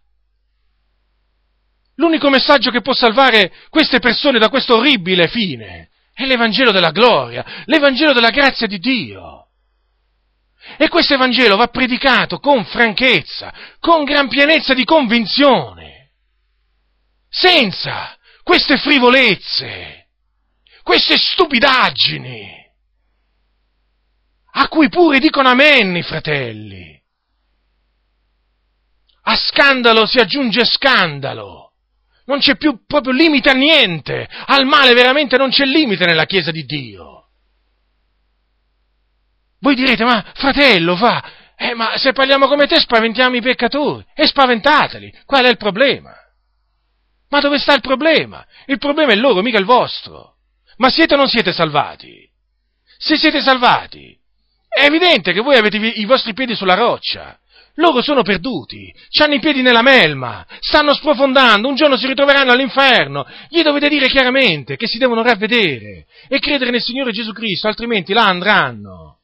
L'unico 1.95 2.29
messaggio 2.29 2.71
che 2.71 2.81
può 2.81 2.93
salvare 2.93 3.53
queste 3.69 3.99
persone 3.99 4.37
da 4.37 4.49
questo 4.49 4.75
orribile 4.75 5.27
fine 5.27 5.89
è 6.13 6.25
l'Evangelo 6.25 6.71
della 6.71 6.91
gloria, 6.91 7.63
l'Evangelo 7.65 8.11
della 8.11 8.31
grazia 8.31 8.67
di 8.67 8.79
Dio. 8.79 9.47
E 10.77 10.89
questo 10.89 11.13
Evangelo 11.13 11.55
va 11.55 11.67
predicato 11.67 12.39
con 12.39 12.65
franchezza, 12.65 13.53
con 13.79 14.03
gran 14.03 14.27
pienezza 14.27 14.73
di 14.73 14.83
convinzione, 14.83 16.11
senza 17.29 18.17
queste 18.43 18.77
frivolezze, 18.77 20.07
queste 20.83 21.17
stupidaggini, 21.17 22.64
a 24.57 24.67
cui 24.67 24.89
pure 24.89 25.19
dicono 25.19 25.49
amen 25.49 25.95
i 25.95 26.03
fratelli. 26.03 26.93
A 29.27 29.35
scandalo 29.35 30.05
si 30.05 30.19
aggiunge 30.19 30.65
scandalo 30.65 31.65
non 32.25 32.39
c'è 32.39 32.55
più 32.57 32.85
proprio 32.85 33.13
limite 33.13 33.49
a 33.49 33.53
niente, 33.53 34.27
al 34.47 34.65
male 34.65 34.93
veramente 34.93 35.37
non 35.37 35.49
c'è 35.49 35.65
limite 35.65 36.05
nella 36.05 36.25
Chiesa 36.25 36.51
di 36.51 36.65
Dio. 36.65 37.29
Voi 39.59 39.75
direte, 39.75 40.03
ma 40.03 40.23
fratello, 40.33 40.95
va, 40.95 41.23
eh, 41.55 41.73
ma 41.73 41.97
se 41.97 42.13
parliamo 42.13 42.47
come 42.47 42.67
te 42.67 42.79
spaventiamo 42.79 43.35
i 43.35 43.41
peccatori, 43.41 44.05
e 44.13 44.27
spaventateli, 44.27 45.13
qual 45.25 45.45
è 45.45 45.49
il 45.49 45.57
problema? 45.57 46.13
Ma 47.29 47.39
dove 47.39 47.57
sta 47.57 47.73
il 47.73 47.81
problema? 47.81 48.45
Il 48.65 48.77
problema 48.77 49.11
è 49.11 49.15
loro, 49.15 49.41
mica 49.41 49.57
il 49.57 49.65
vostro. 49.65 50.35
Ma 50.77 50.89
siete 50.89 51.13
o 51.13 51.17
non 51.17 51.27
siete 51.27 51.53
salvati? 51.53 52.29
Se 52.97 53.17
siete 53.17 53.41
salvati, 53.41 54.17
è 54.75 54.83
evidente 54.83 55.31
che 55.31 55.39
voi 55.39 55.55
avete 55.55 55.77
i 55.77 56.03
vostri 56.03 56.33
piedi 56.33 56.53
sulla 56.53 56.73
roccia, 56.73 57.39
loro 57.75 58.01
sono 58.01 58.23
perduti, 58.23 58.93
hanno 59.21 59.35
i 59.35 59.39
piedi 59.39 59.61
nella 59.61 59.81
melma, 59.81 60.45
stanno 60.59 60.93
sprofondando, 60.93 61.69
un 61.69 61.75
giorno 61.75 61.95
si 61.95 62.07
ritroveranno 62.07 62.51
all'inferno. 62.51 63.25
Gli 63.47 63.61
dovete 63.61 63.87
dire 63.87 64.07
chiaramente 64.07 64.75
che 64.75 64.85
si 64.85 64.97
devono 64.97 65.23
ravvedere 65.23 66.07
e 66.27 66.39
credere 66.39 66.71
nel 66.71 66.81
Signore 66.81 67.11
Gesù 67.11 67.31
Cristo, 67.31 67.67
altrimenti 67.67 68.11
là 68.11 68.25
andranno, 68.25 69.19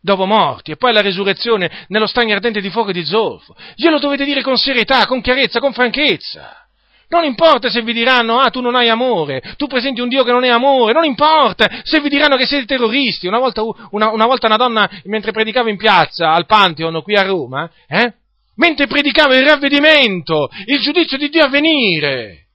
dopo 0.00 0.24
morti, 0.24 0.70
e 0.70 0.76
poi 0.76 0.94
la 0.94 1.02
resurrezione 1.02 1.84
nello 1.88 2.06
stagno 2.06 2.34
ardente 2.34 2.62
di 2.62 2.70
fuoco 2.70 2.88
e 2.88 2.94
di 2.94 3.04
zolfo. 3.04 3.54
Glielo 3.74 3.98
dovete 3.98 4.24
dire 4.24 4.40
con 4.40 4.56
serietà, 4.56 5.04
con 5.04 5.20
chiarezza, 5.20 5.60
con 5.60 5.74
franchezza. 5.74 6.69
Non 7.10 7.24
importa 7.24 7.68
se 7.68 7.82
vi 7.82 7.92
diranno, 7.92 8.38
ah, 8.38 8.50
tu 8.50 8.60
non 8.60 8.76
hai 8.76 8.88
amore, 8.88 9.42
tu 9.56 9.66
presenti 9.66 10.00
un 10.00 10.08
Dio 10.08 10.22
che 10.22 10.30
non 10.30 10.44
è 10.44 10.48
amore, 10.48 10.92
non 10.92 11.04
importa 11.04 11.68
se 11.82 12.00
vi 12.00 12.08
diranno 12.08 12.36
che 12.36 12.46
siete 12.46 12.66
terroristi. 12.66 13.26
Una 13.26 13.40
volta 13.40 13.62
una, 13.90 14.10
una, 14.10 14.26
volta 14.26 14.46
una 14.46 14.56
donna, 14.56 14.88
mentre 15.04 15.32
predicava 15.32 15.70
in 15.70 15.76
piazza, 15.76 16.30
al 16.30 16.46
Pantheon, 16.46 17.02
qui 17.02 17.16
a 17.16 17.22
Roma, 17.22 17.68
eh, 17.88 18.14
mentre 18.54 18.86
predicava 18.86 19.34
il 19.34 19.44
ravvedimento, 19.44 20.50
il 20.66 20.78
giudizio 20.78 21.18
di 21.18 21.28
Dio 21.30 21.44
a 21.44 21.48
venire, 21.48 22.46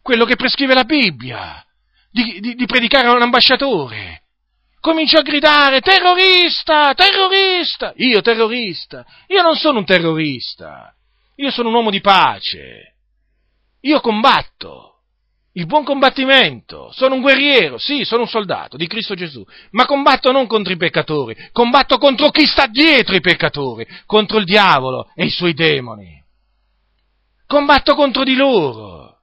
quello 0.00 0.24
che 0.24 0.36
prescrive 0.36 0.74
la 0.74 0.84
Bibbia, 0.84 1.60
di, 2.12 2.38
di, 2.38 2.54
di 2.54 2.66
predicare 2.66 3.08
a 3.08 3.14
un 3.14 3.22
ambasciatore, 3.22 4.22
cominciò 4.78 5.18
a 5.18 5.22
gridare, 5.22 5.80
terrorista, 5.80 6.94
terrorista, 6.94 7.94
io 7.96 8.20
terrorista, 8.20 9.04
io 9.26 9.42
non 9.42 9.56
sono 9.56 9.80
un 9.80 9.84
terrorista, 9.84 10.94
io 11.34 11.50
sono 11.50 11.68
un 11.68 11.74
uomo 11.74 11.90
di 11.90 12.00
pace. 12.00 12.92
Io 13.80 14.00
combatto 14.00 14.88
il 15.58 15.66
buon 15.66 15.82
combattimento, 15.82 16.90
sono 16.92 17.16
un 17.16 17.20
guerriero, 17.20 17.78
sì, 17.78 18.04
sono 18.04 18.22
un 18.22 18.28
soldato 18.28 18.76
di 18.76 18.86
Cristo 18.86 19.14
Gesù, 19.14 19.44
ma 19.72 19.86
combatto 19.86 20.30
non 20.30 20.46
contro 20.46 20.72
i 20.72 20.76
peccatori, 20.76 21.36
combatto 21.50 21.98
contro 21.98 22.30
chi 22.30 22.46
sta 22.46 22.66
dietro 22.66 23.16
i 23.16 23.20
peccatori, 23.20 23.84
contro 24.06 24.38
il 24.38 24.44
diavolo 24.44 25.10
e 25.16 25.24
i 25.24 25.30
suoi 25.30 25.54
demoni. 25.54 26.22
Combatto 27.44 27.94
contro 27.96 28.22
di 28.22 28.36
loro. 28.36 29.16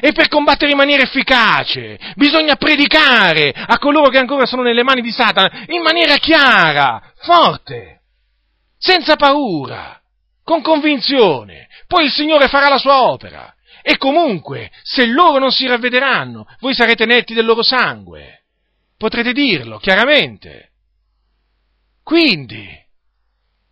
E 0.00 0.12
per 0.12 0.28
combattere 0.28 0.70
in 0.70 0.76
maniera 0.76 1.02
efficace 1.02 1.98
bisogna 2.14 2.54
predicare 2.54 3.50
a 3.50 3.76
coloro 3.78 4.08
che 4.10 4.18
ancora 4.18 4.46
sono 4.46 4.62
nelle 4.62 4.82
mani 4.82 5.02
di 5.02 5.10
Satana 5.10 5.64
in 5.66 5.82
maniera 5.82 6.16
chiara, 6.16 7.12
forte, 7.16 8.02
senza 8.78 9.16
paura, 9.16 10.00
con 10.44 10.62
convinzione. 10.62 11.68
Poi 11.86 12.04
il 12.04 12.12
Signore 12.12 12.48
farà 12.48 12.68
la 12.68 12.78
sua 12.78 13.10
opera. 13.10 13.52
E 13.86 13.98
comunque, 13.98 14.72
se 14.82 15.04
loro 15.04 15.38
non 15.38 15.52
si 15.52 15.66
ravvederanno, 15.66 16.46
voi 16.60 16.72
sarete 16.72 17.04
netti 17.04 17.34
del 17.34 17.44
loro 17.44 17.62
sangue. 17.62 18.44
Potrete 18.96 19.34
dirlo 19.34 19.76
chiaramente. 19.76 20.70
Quindi, 22.02 22.66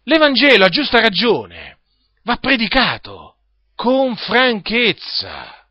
l'Evangelo 0.02 0.66
a 0.66 0.68
giusta 0.68 1.01
ragione 1.01 1.78
va 2.24 2.36
predicato 2.36 3.36
con 3.74 4.14
franchezza, 4.14 5.66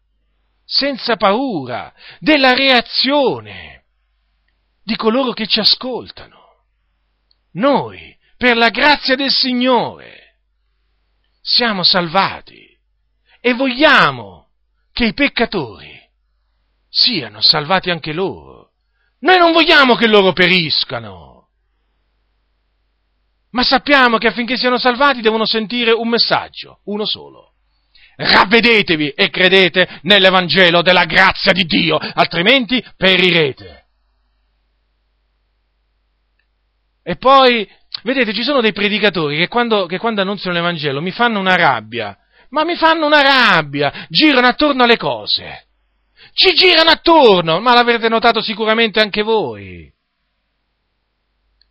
senza 0.65 1.17
paura 1.17 1.93
della 2.17 2.55
reazione 2.55 3.83
di 4.83 4.95
coloro 4.95 5.33
che 5.33 5.45
ci 5.45 5.59
ascoltano. 5.59 6.39
Noi, 7.53 8.17
per 8.37 8.57
la 8.57 8.69
grazia 8.69 9.15
del 9.15 9.29
Signore, 9.29 10.39
siamo 11.41 11.83
salvati 11.83 12.70
e 13.41 13.53
vogliamo 13.53 14.49
che 14.93 15.05
i 15.05 15.13
peccatori 15.13 15.99
siano 16.87 17.41
salvati 17.41 17.89
anche 17.89 18.13
loro. 18.13 18.69
Noi 19.21 19.37
non 19.37 19.51
vogliamo 19.51 19.95
che 19.95 20.07
loro 20.07 20.31
periscano, 20.31 21.49
ma 23.51 23.63
sappiamo 23.63 24.17
che 24.17 24.27
affinché 24.27 24.57
siano 24.57 24.77
salvati 24.77 25.21
devono 25.21 25.45
sentire 25.45 25.91
un 25.91 26.07
messaggio, 26.07 26.81
uno 26.85 27.05
solo. 27.05 27.49
Ravvedetevi 28.15 29.09
e 29.09 29.29
credete 29.29 29.99
nell'Evangelo 30.03 30.81
della 30.81 31.05
grazia 31.05 31.51
di 31.51 31.65
Dio, 31.65 31.97
altrimenti 31.97 32.83
perirete. 32.95 33.79
E 37.03 37.15
poi, 37.15 37.67
vedete, 38.03 38.33
ci 38.33 38.43
sono 38.43 38.61
dei 38.61 38.73
predicatori 38.73 39.37
che 39.37 39.47
quando, 39.47 39.87
che 39.87 39.97
quando 39.97 40.21
annunziano 40.21 40.55
l'Evangelo 40.55 41.01
mi 41.01 41.11
fanno 41.11 41.39
una 41.39 41.55
rabbia, 41.55 42.15
ma 42.51 42.63
mi 42.63 42.75
fanno 42.75 43.05
una 43.05 43.21
rabbia, 43.21 44.07
girano 44.09 44.47
attorno 44.47 44.83
alle 44.83 44.97
cose. 44.97 45.67
Ci 46.33 46.53
girano 46.53 46.89
attorno, 46.91 47.59
ma 47.59 47.73
l'avrete 47.73 48.07
notato 48.07 48.41
sicuramente 48.41 48.99
anche 48.99 49.21
voi. 49.21 49.91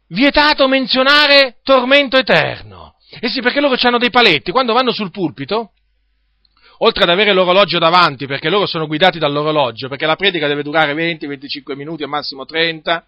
Vietato 0.08 0.68
menzionare 0.68 1.58
tormento 1.62 2.16
eterno. 2.16 2.96
E 3.20 3.28
sì, 3.28 3.40
perché 3.40 3.60
loro 3.60 3.76
hanno 3.80 3.98
dei 3.98 4.10
paletti, 4.10 4.50
quando 4.50 4.72
vanno 4.72 4.92
sul 4.92 5.10
pulpito, 5.10 5.72
oltre 6.78 7.04
ad 7.04 7.10
avere 7.10 7.32
l'orologio 7.32 7.78
davanti, 7.78 8.26
perché 8.26 8.48
loro 8.48 8.66
sono 8.66 8.86
guidati 8.86 9.18
dall'orologio, 9.18 9.88
perché 9.88 10.06
la 10.06 10.16
predica 10.16 10.46
deve 10.46 10.62
durare 10.62 10.94
20-25 10.94 11.74
minuti, 11.74 12.02
al 12.02 12.08
massimo 12.08 12.44
30, 12.44 13.04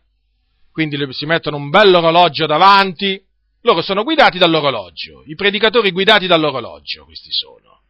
quindi 0.73 0.97
si 1.12 1.27
mettono 1.27 1.57
un 1.57 1.70
bel 1.70 1.94
orologio 1.94 2.47
davanti, 2.47 3.23
Loro 3.62 3.80
sono 3.80 4.02
guidati 4.02 4.39
dall'orologio, 4.39 5.22
i 5.26 5.34
predicatori 5.34 5.93
guidati 5.93 6.26
dall'orologio, 6.26 7.05
questi 7.05 7.30
sono. 7.30 7.82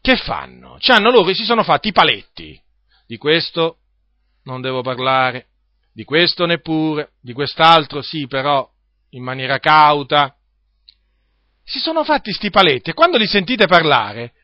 Che 0.00 0.16
fanno? 0.16 0.76
C'hanno 0.78 1.10
loro, 1.10 1.32
si 1.32 1.44
sono 1.44 1.62
fatti 1.62 1.88
i 1.88 1.92
paletti. 1.92 2.60
Di 3.06 3.16
questo 3.16 3.78
non 4.44 4.60
devo 4.60 4.82
parlare, 4.82 5.48
di 5.92 6.04
questo 6.04 6.44
neppure, 6.44 7.12
di 7.20 7.32
quest'altro 7.32 8.02
sì, 8.02 8.26
però 8.26 8.68
in 9.10 9.22
maniera 9.22 9.58
cauta. 9.58 10.36
Si 11.64 11.78
sono 11.78 12.04
fatti 12.04 12.32
sti 12.32 12.50
paletti 12.50 12.90
e 12.90 12.94
quando 12.94 13.16
li 13.16 13.26
sentite 13.26 13.66
parlare, 13.66 14.34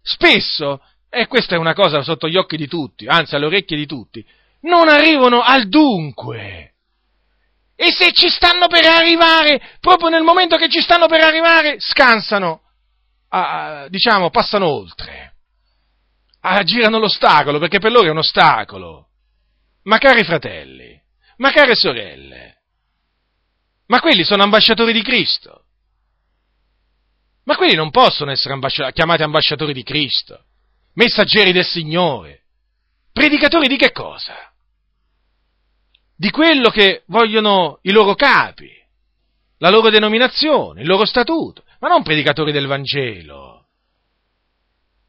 spesso, 0.00 0.82
e 1.10 1.26
questa 1.26 1.54
è 1.54 1.58
una 1.58 1.74
cosa 1.74 2.02
sotto 2.02 2.26
gli 2.26 2.36
occhi 2.36 2.56
di 2.56 2.66
tutti, 2.66 3.06
anzi 3.06 3.34
alle 3.34 3.46
orecchie 3.46 3.76
di 3.76 3.86
tutti, 3.86 4.26
non 4.62 4.88
arrivano 4.88 5.42
al 5.42 5.68
dunque. 5.68 6.71
E 7.74 7.92
se 7.92 8.12
ci 8.12 8.28
stanno 8.28 8.66
per 8.66 8.84
arrivare, 8.86 9.76
proprio 9.80 10.08
nel 10.08 10.22
momento 10.22 10.56
che 10.56 10.68
ci 10.68 10.80
stanno 10.80 11.06
per 11.06 11.22
arrivare, 11.22 11.76
scansano, 11.78 12.60
a, 13.28 13.86
diciamo, 13.88 14.30
passano 14.30 14.66
oltre. 14.66 15.34
Aggirano 16.40 16.98
l'ostacolo, 16.98 17.58
perché 17.58 17.78
per 17.78 17.92
loro 17.92 18.06
è 18.06 18.10
un 18.10 18.18
ostacolo. 18.18 19.08
Ma 19.84 19.98
cari 19.98 20.22
fratelli, 20.22 21.00
ma 21.38 21.50
care 21.50 21.74
sorelle, 21.74 22.62
ma 23.86 24.00
quelli 24.00 24.24
sono 24.24 24.42
ambasciatori 24.42 24.92
di 24.92 25.02
Cristo. 25.02 25.64
Ma 27.44 27.56
quelli 27.56 27.74
non 27.74 27.90
possono 27.90 28.30
essere 28.30 28.54
ambasci- 28.54 28.92
chiamati 28.92 29.22
ambasciatori 29.22 29.72
di 29.72 29.82
Cristo, 29.82 30.44
messaggeri 30.94 31.52
del 31.52 31.64
Signore, 31.64 32.44
predicatori 33.12 33.66
di 33.66 33.76
che 33.76 33.90
cosa? 33.90 34.51
Di 36.22 36.30
quello 36.30 36.70
che 36.70 37.02
vogliono 37.06 37.80
i 37.82 37.90
loro 37.90 38.14
capi, 38.14 38.70
la 39.58 39.70
loro 39.70 39.90
denominazione, 39.90 40.82
il 40.82 40.86
loro 40.86 41.04
statuto, 41.04 41.64
ma 41.80 41.88
non 41.88 42.04
predicatori 42.04 42.52
del 42.52 42.68
Vangelo. 42.68 43.64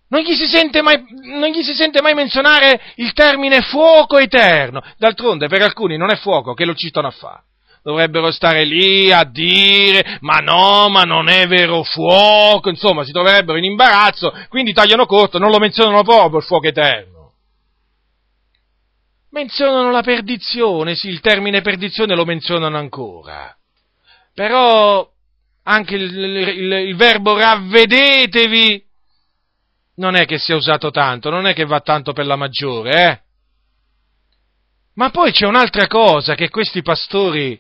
Non 0.08 0.22
gli, 0.22 0.36
mai, 0.82 1.06
non 1.38 1.50
gli, 1.50 1.62
si 1.62 1.76
sente 1.76 2.02
mai, 2.02 2.16
menzionare 2.16 2.82
il 2.96 3.14
termine 3.14 3.62
fuoco 3.62 4.18
eterno. 4.18 4.82
D'altronde, 4.98 5.48
per 5.48 5.62
alcuni 5.62 5.98
non 5.98 6.12
è 6.12 6.16
fuoco 6.16 6.56
che 6.56 6.66
lo 6.66 6.74
citano 6.74 7.10
a 7.10 7.12
fare. 7.12 7.44
Dovrebbero 7.84 8.32
stare 8.32 8.66
lì 8.66 9.12
a 9.12 9.24
dire, 9.24 10.18
ma 10.22 10.40
no, 10.40 10.90
ma 10.90 11.04
non 11.04 11.30
è 11.30 11.46
vero 11.46 11.84
fuoco, 11.84 12.70
insomma, 12.70 13.04
si 13.04 13.12
troverebbero 13.12 13.60
in 13.60 13.66
imbarazzo, 13.66 14.34
quindi 14.50 14.74
tagliano 14.74 15.06
corto, 15.06 15.38
non 15.38 15.52
lo 15.52 15.60
menzionano 15.60 16.02
proprio 16.02 16.40
il 16.40 16.46
fuoco 16.46 16.66
eterno 16.66 17.13
menzionano 19.34 19.92
la 19.92 20.04
perdizione, 20.04 20.96
sì, 20.96 21.10
il 21.10 21.20
termine 21.20 21.62
perdizione 21.62 22.16
lo 22.16 22.24
menzionano 22.24 22.78
ancora. 22.78 23.56
Però 24.34 25.12
anche 25.64 25.96
il, 25.96 26.16
il, 26.16 26.72
il, 26.72 26.96
verbo 26.96 27.38
ravvedetevi 27.38 28.84
non 29.96 30.16
è 30.16 30.26
che 30.26 30.38
sia 30.38 30.56
usato 30.56 30.92
tanto, 30.92 31.30
non 31.30 31.48
è 31.48 31.54
che 31.54 31.66
va 31.66 31.82
tanto 31.82 32.14
per 32.14 32.26
la 32.26 32.36
maggiore, 32.36 32.92
eh? 32.92 33.22
Ma 34.96 35.10
poi 35.10 35.32
c'è 35.32 35.48
un'altra 35.48 35.88
cosa 35.88 36.36
che 36.36 36.50
questi 36.50 36.84
pastori, 36.84 37.60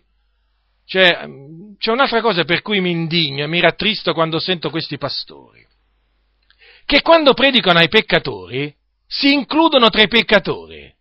cioè, 0.85 1.27
c'è 1.79 1.91
un'altra 1.91 2.21
cosa 2.21 2.43
per 2.43 2.61
cui 2.61 2.79
mi 2.81 2.91
indigno 2.91 3.43
e 3.43 3.47
mi 3.47 3.59
rattristo 3.59 4.13
quando 4.13 4.39
sento 4.39 4.69
questi 4.69 4.99
pastori, 4.99 5.65
che 6.85 7.01
quando 7.01 7.33
predicano 7.33 7.79
ai 7.79 7.87
peccatori 7.87 8.75
si 9.07 9.33
includono 9.33 9.89
tra 9.89 10.03
i 10.03 10.07
peccatori. 10.07 10.93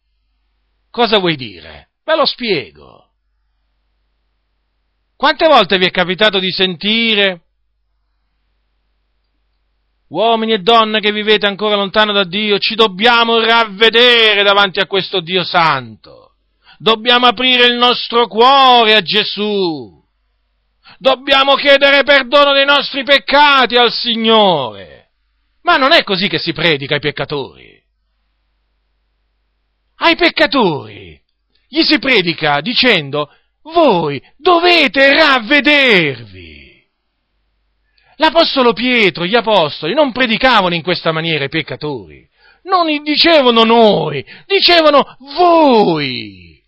Cosa 0.93 1.19
vuoi 1.19 1.36
dire? 1.36 1.89
Ve 2.05 2.16
lo 2.16 2.27
spiego. 2.27 3.06
Quante 5.16 5.48
volte 5.48 5.78
vi 5.78 5.86
è 5.86 5.90
capitato 5.90 6.39
di 6.39 6.52
sentire 6.52 7.40
uomini 10.09 10.52
e 10.52 10.59
donne 10.59 11.01
che 11.01 11.10
vivete 11.10 11.47
ancora 11.47 11.77
lontano 11.77 12.12
da 12.12 12.24
Dio, 12.24 12.59
ci 12.59 12.74
dobbiamo 12.74 13.39
ravvedere 13.43 14.43
davanti 14.43 14.81
a 14.81 14.86
questo 14.86 15.20
Dio 15.20 15.43
santo. 15.44 16.35
Dobbiamo 16.77 17.27
aprire 17.27 17.69
il 17.69 17.78
nostro 17.78 18.27
cuore 18.27 18.94
a 18.94 19.01
Gesù. 19.01 19.98
Dobbiamo 20.98 21.55
chiedere 21.55 22.02
perdono 22.02 22.52
dei 22.52 22.66
nostri 22.66 23.02
peccati 23.02 23.77
al 23.77 23.90
Signore. 23.90 25.12
Ma 25.62 25.78
non 25.78 25.93
è 25.93 26.02
così 26.02 26.28
che 26.28 26.39
si 26.39 26.52
predica 26.52 26.94
ai 26.94 27.01
peccatori 27.01 27.81
ai 29.97 30.16
peccatori. 30.16 31.20
Gli 31.69 31.82
si 31.82 31.98
predica 31.98 32.60
dicendo, 32.60 33.31
voi 33.62 34.23
dovete 34.36 35.12
ravvedervi. 35.14 36.51
L'Apostolo 38.16 38.73
Pietro, 38.73 39.24
gli 39.24 39.35
Apostoli, 39.35 39.94
non 39.94 40.12
predicavano 40.12 40.74
in 40.74 40.82
questa 40.82 41.12
maniera 41.12 41.44
ai 41.44 41.48
peccatori. 41.48 42.28
Non 42.64 42.86
dicevano 43.02 43.64
noi, 43.64 44.24
dicevano 44.47 45.16
voi. 45.35 46.62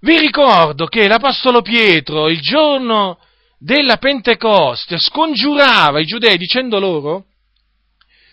Vi 0.00 0.18
ricordo 0.18 0.86
che 0.86 1.06
l'Apostolo 1.06 1.60
Pietro, 1.60 2.28
il 2.28 2.40
giorno 2.40 3.18
della 3.58 3.96
Pentecoste, 3.96 4.98
scongiurava 4.98 6.00
i 6.00 6.04
giudei 6.04 6.36
dicendo 6.36 6.78
loro, 6.78 7.26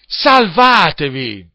salvatevi 0.08 1.54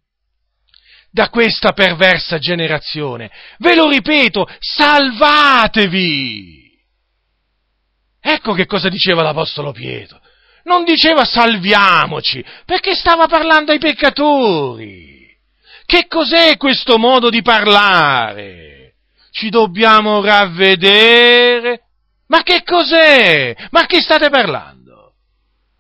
da 1.11 1.29
questa 1.29 1.73
perversa 1.73 2.39
generazione. 2.39 3.31
Ve 3.59 3.75
lo 3.75 3.89
ripeto, 3.89 4.47
salvatevi! 4.59 6.59
Ecco 8.21 8.53
che 8.53 8.67
cosa 8.67 8.89
diceva 8.89 9.23
l'Apostolo 9.23 9.73
Pietro. 9.73 10.21
Non 10.65 10.85
diceva 10.85 11.25
salviamoci, 11.25 12.45
perché 12.67 12.95
stava 12.95 13.27
parlando 13.27 13.73
ai 13.73 13.79
peccatori. 13.79 15.09
Che 15.87 16.07
cos'è 16.07 16.57
questo 16.57 16.99
modo 16.99 17.31
di 17.31 17.43
parlare? 17.43 18.95
Ci 19.31 19.49
dobbiamo 19.49 20.23
ravvedere? 20.23 21.83
Ma 22.27 22.43
che 22.43 22.63
cos'è? 22.63 23.57
Ma 23.71 23.87
chi 23.87 24.01
state 24.01 24.29
parlando? 24.29 25.15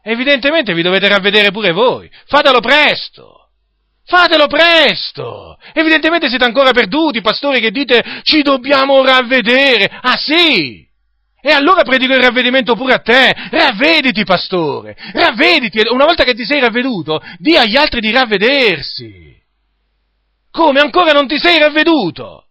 Evidentemente 0.02 0.72
vi 0.72 0.82
dovete 0.82 1.08
ravvedere 1.08 1.50
pure 1.50 1.72
voi. 1.72 2.10
Fatelo 2.26 2.60
presto. 2.60 3.39
Fatelo 4.10 4.48
presto! 4.48 5.56
Evidentemente 5.72 6.28
siete 6.28 6.44
ancora 6.44 6.72
perduti, 6.72 7.20
pastori, 7.20 7.60
che 7.60 7.70
dite 7.70 8.02
ci 8.24 8.42
dobbiamo 8.42 9.04
ravvedere. 9.04 9.88
Ah 10.02 10.16
sì! 10.16 10.84
E 11.40 11.50
allora 11.52 11.84
predico 11.84 12.12
il 12.12 12.20
ravvedimento 12.20 12.74
pure 12.74 12.94
a 12.94 12.98
te. 12.98 13.32
Ravvediti, 13.50 14.24
pastore. 14.24 14.96
Ravvediti. 15.12 15.80
Una 15.88 16.06
volta 16.06 16.24
che 16.24 16.34
ti 16.34 16.44
sei 16.44 16.58
ravveduto, 16.58 17.22
di 17.38 17.56
agli 17.56 17.76
altri 17.76 18.00
di 18.00 18.10
ravvedersi. 18.10 19.40
Come? 20.50 20.80
Ancora 20.80 21.12
non 21.12 21.28
ti 21.28 21.38
sei 21.38 21.60
ravveduto? 21.60 22.46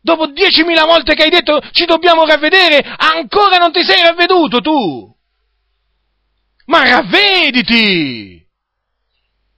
Dopo 0.00 0.28
diecimila 0.28 0.86
volte 0.86 1.14
che 1.14 1.24
hai 1.24 1.30
detto 1.30 1.60
ci 1.72 1.84
dobbiamo 1.84 2.24
ravvedere, 2.24 2.82
ancora 2.96 3.58
non 3.58 3.70
ti 3.70 3.84
sei 3.84 4.00
ravveduto 4.00 4.62
tu? 4.62 5.14
Ma 6.66 6.88
ravvediti! 6.88 8.43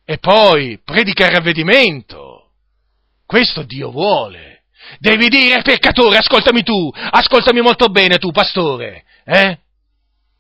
E 0.09 0.19
poi 0.19 0.79
predica 0.85 1.27
il 1.27 1.33
ravvedimento. 1.33 2.51
Questo 3.27 3.65
Dio 3.65 3.91
vuole. 3.91 4.63
Devi 5.01 5.29
dire, 5.29 5.63
peccatore, 5.63 6.19
ascoltami 6.19 6.63
tu, 6.63 6.93
ascoltami 6.95 7.61
molto 7.61 7.89
bene 7.89 8.19
tu, 8.19 8.31
pastore, 8.31 9.03
eh? 9.25 9.59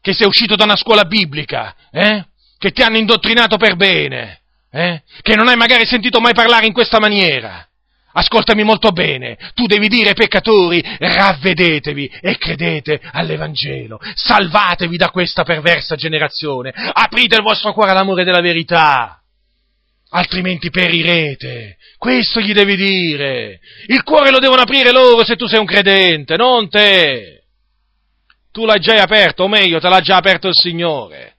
Che 0.01 0.13
sei 0.13 0.29
uscito 0.29 0.55
da 0.55 0.63
una 0.63 0.77
scuola 0.77 1.03
biblica, 1.03 1.75
eh? 1.91 2.25
Che 2.57 2.71
ti 2.71 2.83
hanno 2.83 2.97
indottrinato 2.99 3.57
per 3.57 3.75
bene, 3.75 4.43
eh? 4.71 5.03
Che 5.21 5.35
non 5.35 5.49
hai 5.49 5.57
magari 5.57 5.85
sentito 5.85 6.21
mai 6.21 6.33
parlare 6.33 6.67
in 6.67 6.73
questa 6.73 7.01
maniera. 7.01 7.67
Ascoltami 8.13 8.63
molto 8.63 8.93
bene, 8.93 9.37
tu 9.55 9.67
devi 9.67 9.89
dire 9.89 10.15
peccatori, 10.15 10.81
ravvedetevi 10.97 12.07
e 12.21 12.39
credete 12.39 13.01
all'Evangelo, 13.13 13.99
salvatevi 14.15 14.97
da 14.97 15.11
questa 15.11 15.43
perversa 15.43 15.97
generazione, 15.97 16.73
aprite 16.73 17.35
il 17.35 17.43
vostro 17.43 17.73
cuore 17.73 17.91
all'amore 17.91 18.23
della 18.23 18.41
verità 18.41 19.21
altrimenti 20.11 20.71
perirete. 20.71 21.77
Questo 21.99 22.41
gli 22.41 22.53
devi 22.53 22.77
dire. 22.77 23.61
Il 23.87 24.03
cuore 24.03 24.31
lo 24.31 24.39
devono 24.39 24.63
aprire 24.63 24.93
loro 24.93 25.25
se 25.25 25.37
tu 25.37 25.47
sei 25.47 25.59
un 25.59 25.67
credente, 25.67 26.37
non 26.37 26.69
te. 26.69 27.45
Tu 28.53 28.65
l'hai 28.65 28.81
già 28.81 28.95
aperto, 29.03 29.45
o 29.45 29.49
meglio, 29.49 29.81
te 29.81 29.89
l'ha 29.89 30.01
già 30.01 30.17
aperto 30.17 30.49
il 30.49 30.55
Signore. 30.55 31.35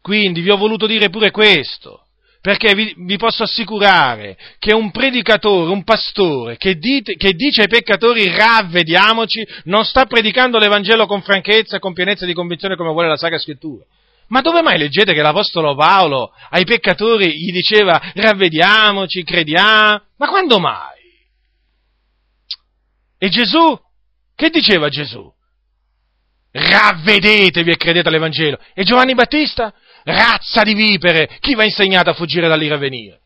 Quindi 0.00 0.40
vi 0.40 0.50
ho 0.50 0.56
voluto 0.56 0.86
dire 0.86 1.10
pure 1.10 1.30
questo, 1.30 2.06
perché 2.40 2.74
vi, 2.74 2.92
vi 2.98 3.16
posso 3.16 3.44
assicurare 3.44 4.36
che 4.58 4.74
un 4.74 4.90
predicatore, 4.90 5.70
un 5.70 5.84
pastore 5.84 6.56
che, 6.56 6.76
dite, 6.76 7.14
che 7.14 7.34
dice 7.34 7.62
ai 7.62 7.68
peccatori 7.68 8.28
ravvediamoci, 8.28 9.46
non 9.64 9.84
sta 9.84 10.06
predicando 10.06 10.58
l'Evangelo 10.58 11.06
con 11.06 11.22
franchezza 11.22 11.76
e 11.76 11.80
con 11.80 11.92
pienezza 11.92 12.26
di 12.26 12.34
convinzione 12.34 12.74
come 12.74 12.90
vuole 12.90 13.08
la 13.08 13.16
Sacra 13.16 13.38
Scrittura 13.38 13.84
ma 14.32 14.40
dove 14.40 14.62
mai 14.62 14.78
leggete 14.78 15.12
che 15.12 15.20
l'Apostolo 15.20 15.76
Paolo 15.76 16.32
ai 16.48 16.64
peccatori 16.64 17.38
gli 17.38 17.52
diceva 17.52 18.00
ravvediamoci, 18.14 19.22
crediamo? 19.24 20.04
Ma 20.16 20.28
quando 20.28 20.58
mai? 20.58 21.00
E 23.18 23.28
Gesù 23.28 23.78
Che 24.34 24.48
diceva 24.48 24.88
Gesù? 24.88 25.30
Ravvedetevi 26.50 27.70
e 27.70 27.76
credete 27.76 28.08
all'Evangelo. 28.08 28.58
E 28.72 28.84
Giovanni 28.84 29.14
Battista? 29.14 29.72
Razza 30.02 30.62
di 30.62 30.74
vipere! 30.74 31.36
Chi 31.38 31.54
va 31.54 31.64
insegnato 31.64 32.08
a 32.08 32.14
fuggire 32.14 32.48
dall'ira 32.48 32.78
venire? 32.78 33.20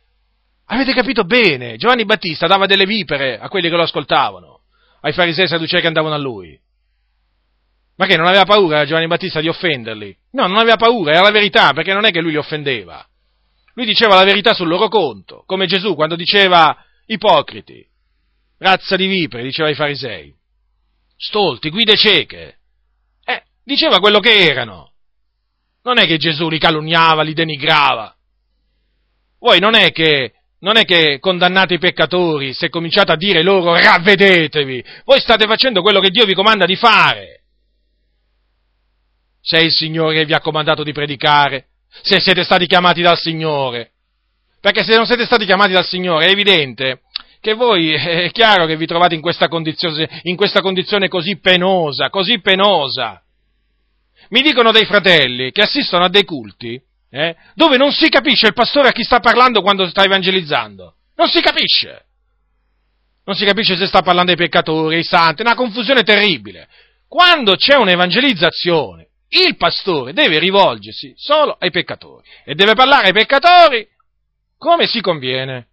Avete 0.66 0.93
capito 0.93 1.23
bene? 1.23 1.77
Giovanni 1.77 2.05
Battista 2.05 2.49
dava 2.49 2.66
delle 2.66 2.85
vipere 2.85 3.39
a 3.39 3.49
quelli 3.49 3.69
che 3.69 3.77
lo 3.77 3.83
ascoltavano, 3.83 4.62
ai 5.03 5.12
farisei 5.12 5.45
e 5.45 5.49
sadducei 5.49 5.81
che 5.81 5.87
andavano 5.87 6.15
a 6.16 6.19
lui. 6.19 6.59
Ma 7.97 8.06
che 8.06 8.16
non 8.16 8.27
aveva 8.27 8.44
paura 8.44 8.85
Giovanni 8.85 9.06
Battista 9.06 9.40
di 9.40 9.48
offenderli? 9.48 10.14
No, 10.32 10.47
non 10.47 10.59
aveva 10.59 10.77
paura, 10.77 11.12
era 11.12 11.23
la 11.23 11.31
verità, 11.31 11.73
perché 11.73 11.94
non 11.94 12.05
è 12.05 12.10
che 12.10 12.20
lui 12.20 12.32
li 12.32 12.36
offendeva. 12.36 13.05
Lui 13.74 13.86
diceva 13.86 14.14
la 14.14 14.24
verità 14.24 14.52
sul 14.52 14.68
loro 14.68 14.89
conto, 14.89 15.44
come 15.47 15.66
Gesù 15.66 15.94
quando 15.94 16.14
diceva 16.14 16.77
ipocriti, 17.06 17.86
razza 18.59 18.97
di 18.97 19.06
vipere, 19.06 19.43
diceva 19.43 19.68
ai 19.68 19.74
farisei, 19.74 20.35
stolti, 21.16 21.70
guide 21.70 21.97
cieche. 21.97 22.59
Eh, 23.24 23.43
diceva 23.64 23.98
quello 23.98 24.20
che 24.20 24.35
erano. 24.35 24.93
Non 25.82 25.98
è 25.98 26.06
che 26.06 26.18
Gesù 26.18 26.48
li 26.48 26.59
calunniava, 26.59 27.23
li 27.23 27.32
denigrava. 27.32 28.14
Voi 29.39 29.59
non 29.59 29.74
è 29.74 29.90
che 29.93 30.32
non 30.59 30.77
è 30.78 30.85
che 30.85 31.18
condannate 31.20 31.74
i 31.74 31.78
peccatori 31.78 32.55
se 32.55 32.70
cominciate 32.70 33.12
a 33.12 33.16
dire 33.16 33.43
loro 33.43 33.74
ravvedetevi, 33.74 34.85
voi 35.05 35.20
state 35.20 35.47
facendo 35.47 35.82
quello 35.82 36.01
che 36.01 36.10
Dio 36.10 36.24
vi 36.24 36.35
comanda 36.35 36.64
di 36.64 36.77
fare 36.77 37.36
se 39.47 39.59
è 39.59 39.60
il 39.60 39.70
Signore 39.70 40.12
che 40.12 40.24
vi 40.24 40.32
ha 40.32 40.40
comandato 40.40 40.82
di 40.82 40.90
predicare, 40.90 41.66
se 42.02 42.18
siete 42.18 42.43
stati 42.43 42.66
chiamati 42.66 43.01
dal 43.01 43.16
Signore. 43.16 43.93
Perché 44.60 44.82
se 44.82 44.97
non 44.97 45.06
siete 45.06 45.24
stati 45.24 45.44
chiamati 45.44 45.73
dal 45.73 45.86
Signore 45.86 46.27
è 46.27 46.31
evidente 46.31 47.02
che 47.40 47.55
voi 47.55 47.93
è 47.94 48.28
chiaro 48.32 48.66
che 48.66 48.77
vi 48.77 48.86
trovate 48.86 49.14
in 49.14 49.20
questa 49.20 49.47
condizione, 49.47 50.20
in 50.24 50.35
questa 50.35 50.60
condizione 50.60 51.06
così 51.06 51.39
penosa, 51.39 52.10
così 52.10 52.40
penosa. 52.40 53.23
Mi 54.31 54.43
dicono 54.43 54.73
dei 54.73 54.85
fratelli 54.85 55.52
che 55.52 55.62
assistono 55.62 56.02
a 56.02 56.09
dei 56.09 56.24
culti 56.24 56.82
eh, 57.09 57.36
dove 57.55 57.77
non 57.77 57.93
si 57.93 58.09
capisce 58.09 58.48
il 58.48 58.52
pastore 58.52 58.89
a 58.89 58.93
chi 58.93 59.05
sta 59.05 59.20
parlando 59.20 59.62
quando 59.62 59.86
sta 59.86 60.02
evangelizzando. 60.02 60.94
Non 61.14 61.28
si 61.28 61.40
capisce. 61.40 62.06
Non 63.24 63.36
si 63.36 63.44
capisce 63.44 63.77
se 63.77 63.86
sta 63.86 64.02
parlando 64.02 64.32
ai 64.32 64.36
peccatori, 64.36 64.97
ai 64.97 65.05
santi, 65.05 65.43
è 65.43 65.47
una 65.47 65.55
confusione 65.55 66.02
terribile. 66.02 66.66
Quando 67.06 67.55
c'è 67.55 67.77
un'evangelizzazione 67.77 69.06
il 69.28 69.57
pastore 69.57 70.12
deve 70.12 70.39
rivolgersi 70.39 71.15
solo 71.16 71.57
ai 71.59 71.70
peccatori 71.70 72.27
e 72.44 72.55
deve 72.55 72.74
parlare 72.74 73.09
ai 73.09 73.12
peccatori 73.12 73.86
come 74.57 74.86
si 74.86 75.01
conviene. 75.01 75.69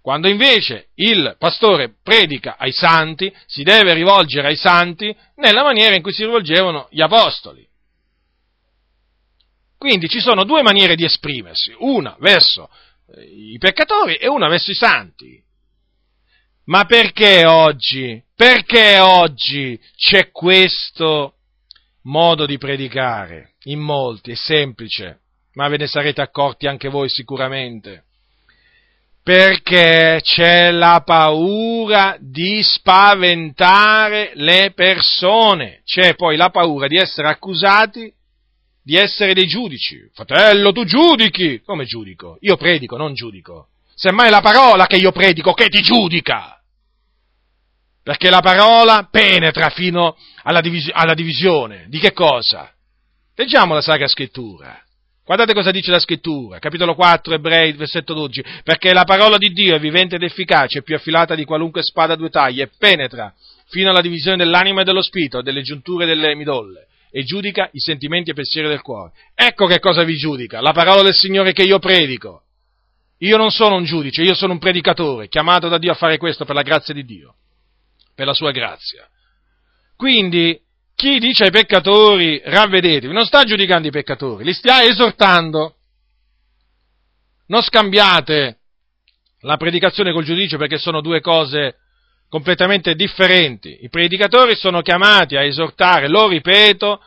Quando 0.00 0.28
invece 0.28 0.88
il 0.94 1.36
pastore 1.38 1.96
predica 2.02 2.56
ai 2.56 2.72
santi, 2.72 3.34
si 3.46 3.62
deve 3.62 3.92
rivolgere 3.94 4.48
ai 4.48 4.56
santi 4.56 5.14
nella 5.36 5.62
maniera 5.62 5.94
in 5.94 6.02
cui 6.02 6.12
si 6.12 6.24
rivolgevano 6.24 6.88
gli 6.90 7.02
apostoli. 7.02 7.66
Quindi 9.76 10.08
ci 10.08 10.20
sono 10.20 10.44
due 10.44 10.62
maniere 10.62 10.96
di 10.96 11.04
esprimersi, 11.04 11.74
una 11.78 12.16
verso 12.20 12.70
eh, 13.14 13.22
i 13.22 13.58
peccatori 13.58 14.16
e 14.16 14.28
una 14.28 14.48
verso 14.48 14.70
i 14.70 14.74
santi. 14.74 15.42
Ma 16.64 16.84
perché 16.84 17.44
oggi? 17.44 18.22
Perché 18.34 18.98
oggi 18.98 19.78
c'è 19.96 20.30
questo 20.30 21.37
modo 22.02 22.46
di 22.46 22.58
predicare, 22.58 23.54
in 23.64 23.80
molti, 23.80 24.32
è 24.32 24.34
semplice, 24.34 25.20
ma 25.54 25.68
ve 25.68 25.78
ne 25.78 25.86
sarete 25.86 26.20
accorti 26.20 26.66
anche 26.66 26.88
voi 26.88 27.08
sicuramente. 27.08 28.04
Perché 29.22 30.20
c'è 30.22 30.70
la 30.70 31.02
paura 31.04 32.16
di 32.18 32.62
spaventare 32.62 34.30
le 34.34 34.72
persone, 34.74 35.82
c'è 35.84 36.14
poi 36.14 36.36
la 36.36 36.48
paura 36.48 36.86
di 36.86 36.96
essere 36.96 37.28
accusati 37.28 38.10
di 38.82 38.96
essere 38.96 39.34
dei 39.34 39.46
giudici. 39.46 39.98
Fratello, 40.14 40.72
tu 40.72 40.84
giudichi! 40.84 41.60
Come 41.60 41.84
giudico? 41.84 42.38
Io 42.40 42.56
predico, 42.56 42.96
non 42.96 43.12
giudico. 43.12 43.68
Semmai 43.94 44.28
è 44.28 44.30
la 44.30 44.40
parola 44.40 44.86
che 44.86 44.96
io 44.96 45.12
predico 45.12 45.52
che 45.52 45.68
ti 45.68 45.82
giudica 45.82 46.57
perché 48.08 48.30
la 48.30 48.40
parola 48.40 49.06
penetra 49.10 49.68
fino 49.68 50.16
alla, 50.44 50.62
divis- 50.62 50.88
alla 50.90 51.12
divisione. 51.12 51.84
Di 51.88 51.98
che 51.98 52.14
cosa? 52.14 52.72
Leggiamo 53.34 53.74
la 53.74 53.82
Sacra 53.82 54.08
Scrittura. 54.08 54.82
Guardate 55.26 55.52
cosa 55.52 55.70
dice 55.70 55.90
la 55.90 55.98
Scrittura, 55.98 56.58
capitolo 56.58 56.94
4, 56.94 57.34
Ebrei, 57.34 57.74
versetto 57.74 58.14
12, 58.14 58.42
perché 58.64 58.94
la 58.94 59.04
parola 59.04 59.36
di 59.36 59.52
Dio 59.52 59.74
è 59.74 59.78
vivente 59.78 60.14
ed 60.14 60.22
efficace, 60.22 60.80
più 60.80 60.94
affilata 60.94 61.34
di 61.34 61.44
qualunque 61.44 61.82
spada 61.82 62.14
a 62.14 62.16
due 62.16 62.30
taglie, 62.30 62.62
e 62.62 62.70
penetra 62.78 63.30
fino 63.66 63.90
alla 63.90 64.00
divisione 64.00 64.38
dell'anima 64.38 64.80
e 64.80 64.84
dello 64.84 65.02
spirito, 65.02 65.42
delle 65.42 65.60
giunture 65.60 66.04
e 66.04 66.06
delle 66.06 66.34
midolle, 66.34 66.86
e 67.10 67.24
giudica 67.24 67.68
i 67.72 67.78
sentimenti 67.78 68.30
e 68.30 68.32
i 68.32 68.36
pensieri 68.36 68.68
del 68.68 68.80
cuore. 68.80 69.12
Ecco 69.34 69.66
che 69.66 69.80
cosa 69.80 70.02
vi 70.04 70.16
giudica, 70.16 70.62
la 70.62 70.72
parola 70.72 71.02
del 71.02 71.14
Signore 71.14 71.52
che 71.52 71.64
io 71.64 71.78
predico. 71.78 72.44
Io 73.18 73.36
non 73.36 73.50
sono 73.50 73.76
un 73.76 73.84
giudice, 73.84 74.22
io 74.22 74.34
sono 74.34 74.54
un 74.54 74.58
predicatore, 74.58 75.28
chiamato 75.28 75.68
da 75.68 75.76
Dio 75.76 75.92
a 75.92 75.94
fare 75.94 76.16
questo 76.16 76.46
per 76.46 76.54
la 76.54 76.62
grazia 76.62 76.94
di 76.94 77.04
Dio 77.04 77.34
per 78.18 78.26
la 78.26 78.34
sua 78.34 78.50
grazia. 78.50 79.08
Quindi, 79.94 80.60
chi 80.96 81.20
dice 81.20 81.44
ai 81.44 81.50
peccatori 81.52 82.42
ravvedetevi, 82.44 83.12
non 83.12 83.24
sta 83.24 83.44
giudicando 83.44 83.86
i 83.86 83.92
peccatori, 83.92 84.42
li 84.42 84.52
sta 84.52 84.82
esortando. 84.82 85.76
Non 87.46 87.62
scambiate 87.62 88.58
la 89.42 89.56
predicazione 89.56 90.12
col 90.12 90.24
giudice 90.24 90.56
perché 90.56 90.78
sono 90.78 91.00
due 91.00 91.20
cose 91.20 91.76
completamente 92.28 92.96
differenti. 92.96 93.78
I 93.82 93.88
predicatori 93.88 94.56
sono 94.56 94.82
chiamati 94.82 95.36
a 95.36 95.44
esortare, 95.44 96.08
lo 96.08 96.26
ripeto, 96.26 97.00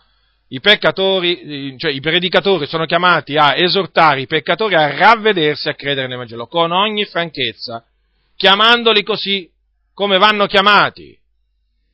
i 0.47 0.61
peccatori, 0.61 1.75
cioè 1.77 1.91
i 1.91 1.99
predicatori 1.99 2.67
sono 2.67 2.85
chiamati 2.85 3.35
a 3.35 3.57
esortare 3.57 4.21
i 4.21 4.27
peccatori 4.27 4.75
a 4.75 4.95
ravvedersi 4.95 5.67
e 5.67 5.71
a 5.71 5.75
credere 5.75 6.07
nell'Evangelo 6.07 6.47
con 6.47 6.71
ogni 6.71 7.03
franchezza, 7.03 7.83
chiamandoli 8.37 9.03
così 9.03 9.50
come 9.93 10.17
vanno 10.17 10.45
chiamati 10.47 11.17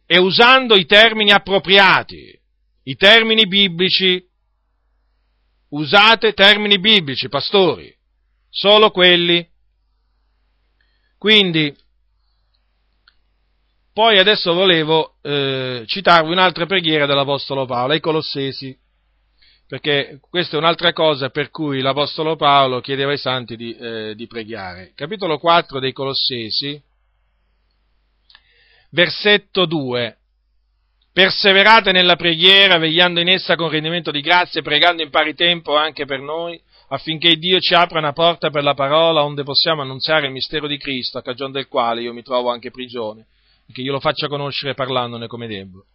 e 0.05 0.17
usando 0.17 0.75
i 0.75 0.85
termini 0.85 1.31
appropriati, 1.31 2.39
i 2.83 2.95
termini 2.95 3.45
biblici. 3.45 4.25
Usate 5.69 6.31
termini 6.31 6.79
biblici, 6.79 7.27
pastori, 7.27 7.93
solo 8.49 8.89
quelli. 8.89 9.45
Quindi, 11.17 11.75
poi 13.91 14.17
adesso 14.17 14.53
volevo 14.53 15.15
eh, 15.21 15.83
citarvi 15.85 16.31
un'altra 16.31 16.65
preghiera 16.65 17.05
dell'Apostolo 17.05 17.65
Paolo 17.65 17.91
ai 17.91 17.99
Colossesi, 17.99 18.77
perché 19.67 20.21
questa 20.29 20.55
è 20.55 20.59
un'altra 20.59 20.93
cosa 20.93 21.29
per 21.29 21.49
cui 21.49 21.81
l'Apostolo 21.81 22.37
Paolo 22.37 22.79
chiedeva 22.79 23.11
ai 23.11 23.17
santi 23.17 23.57
di, 23.57 23.75
eh, 23.75 24.13
di 24.15 24.25
pregare. 24.27 24.93
Capitolo 24.95 25.37
4 25.37 25.81
dei 25.81 25.91
Colossesi, 25.91 26.81
versetto 28.89 29.65
2. 29.65 30.17
Perseverate 31.11 31.91
nella 31.91 32.15
preghiera, 32.15 32.77
vegliando 32.77 33.19
in 33.19 33.29
essa 33.29 33.55
con 33.55 33.69
rendimento 33.69 34.11
di 34.11 34.21
grazie, 34.21 34.61
pregando 34.61 35.01
in 35.01 35.09
pari 35.09 35.33
tempo 35.33 35.75
anche 35.75 36.05
per 36.05 36.19
noi, 36.19 36.61
affinché 36.89 37.35
Dio 37.37 37.59
ci 37.59 37.73
apra 37.73 37.99
una 37.99 38.13
porta 38.13 38.49
per 38.49 38.63
la 38.63 38.75
parola, 38.75 39.23
onde 39.23 39.43
possiamo 39.43 39.81
annunziare 39.81 40.27
il 40.27 40.31
mistero 40.31 40.67
di 40.67 40.77
Cristo, 40.77 41.17
a 41.17 41.23
cagione 41.23 41.53
del 41.53 41.67
quale 41.67 42.01
io 42.01 42.13
mi 42.13 42.21
trovo 42.21 42.49
anche 42.51 42.69
prigione, 42.69 43.25
e 43.67 43.73
che 43.73 43.81
io 43.81 43.91
lo 43.91 43.99
faccia 43.99 44.27
conoscere 44.27 44.75
parlandone 44.75 45.27
come 45.27 45.47
devo. 45.47 45.85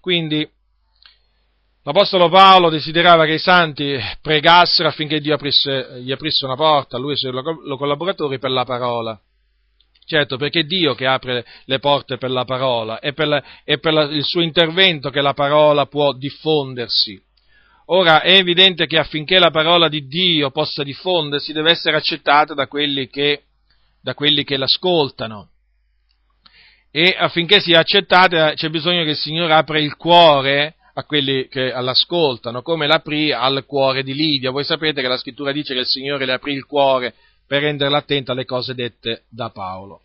Quindi, 0.00 0.48
l'Apostolo 1.82 2.28
Paolo 2.28 2.70
desiderava 2.70 3.24
che 3.24 3.34
i 3.34 3.38
santi 3.38 3.98
pregassero 4.22 4.88
affinché 4.88 5.20
Dio 5.20 5.34
aprisse, 5.34 6.00
gli 6.02 6.12
aprisse 6.12 6.44
una 6.44 6.54
porta, 6.56 6.96
a 6.96 7.00
lui 7.00 7.10
e 7.10 7.12
ai 7.14 7.18
suoi 7.18 7.76
collaboratori, 7.76 8.38
per 8.38 8.50
la 8.50 8.64
parola. 8.64 9.20
Certo, 10.08 10.38
perché 10.38 10.60
è 10.60 10.64
Dio 10.64 10.94
che 10.94 11.04
apre 11.04 11.44
le 11.66 11.78
porte 11.80 12.16
per 12.16 12.30
la 12.30 12.46
parola, 12.46 12.98
è 12.98 13.12
per, 13.12 13.28
la, 13.28 13.44
è 13.62 13.76
per 13.76 13.92
la, 13.92 14.04
il 14.04 14.24
suo 14.24 14.40
intervento 14.40 15.10
che 15.10 15.20
la 15.20 15.34
parola 15.34 15.84
può 15.84 16.14
diffondersi. 16.14 17.20
Ora 17.90 18.22
è 18.22 18.32
evidente 18.32 18.86
che 18.86 18.96
affinché 18.96 19.38
la 19.38 19.50
parola 19.50 19.90
di 19.90 20.06
Dio 20.06 20.50
possa 20.50 20.82
diffondersi 20.82 21.52
deve 21.52 21.72
essere 21.72 21.98
accettata 21.98 22.54
da 22.54 22.66
quelli 22.68 23.08
che, 23.08 23.42
da 24.00 24.14
quelli 24.14 24.44
che 24.44 24.56
l'ascoltano. 24.56 25.50
E 26.90 27.14
affinché 27.14 27.60
sia 27.60 27.80
accettata 27.80 28.54
c'è 28.54 28.70
bisogno 28.70 29.04
che 29.04 29.10
il 29.10 29.16
Signore 29.16 29.52
apra 29.52 29.78
il 29.78 29.94
cuore 29.96 30.76
a 30.94 31.04
quelli 31.04 31.48
che 31.48 31.70
l'ascoltano, 31.70 32.62
come 32.62 32.86
l'aprì 32.86 33.30
al 33.30 33.62
cuore 33.66 34.02
di 34.02 34.14
Lidia. 34.14 34.52
Voi 34.52 34.64
sapete 34.64 35.02
che 35.02 35.08
la 35.08 35.18
scrittura 35.18 35.52
dice 35.52 35.74
che 35.74 35.80
il 35.80 35.86
Signore 35.86 36.24
le 36.24 36.32
aprì 36.32 36.54
il 36.54 36.64
cuore 36.64 37.14
per 37.48 37.62
renderla 37.62 37.96
attenta 37.96 38.32
alle 38.32 38.44
cose 38.44 38.74
dette 38.74 39.24
da 39.28 39.48
Paolo. 39.48 40.02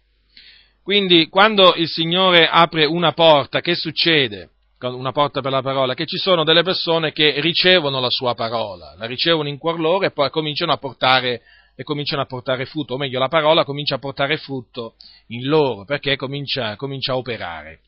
Quindi 0.81 1.27
quando 1.27 1.75
il 1.75 1.87
Signore 1.87 2.47
apre 2.47 2.85
una 2.85 3.11
porta, 3.11 3.61
che 3.61 3.75
succede? 3.75 4.49
Una 4.79 5.11
porta 5.13 5.39
per 5.39 5.51
la 5.51 5.61
parola, 5.61 5.93
che 5.93 6.05
ci 6.05 6.17
sono 6.17 6.43
delle 6.43 6.63
persone 6.63 7.13
che 7.13 7.39
ricevono 7.39 8.01
la 8.01 8.09
sua 8.09 8.33
parola, 8.33 8.95
la 8.97 9.05
ricevono 9.05 9.47
in 9.47 9.57
cuor 9.57 9.79
loro 9.79 10.05
e 10.05 10.11
poi 10.11 10.29
cominciano 10.29 10.73
a 10.73 10.77
portare, 10.77 11.41
cominciano 11.83 12.21
a 12.21 12.25
portare 12.25 12.65
frutto, 12.65 12.95
o 12.95 12.97
meglio 12.97 13.19
la 13.19 13.29
parola 13.29 13.63
comincia 13.63 13.95
a 13.95 13.99
portare 13.99 14.35
frutto 14.35 14.95
in 15.27 15.47
loro, 15.47 15.85
perché 15.85 16.17
comincia, 16.17 16.75
comincia 16.75 17.13
a 17.13 17.17
operare. 17.17 17.79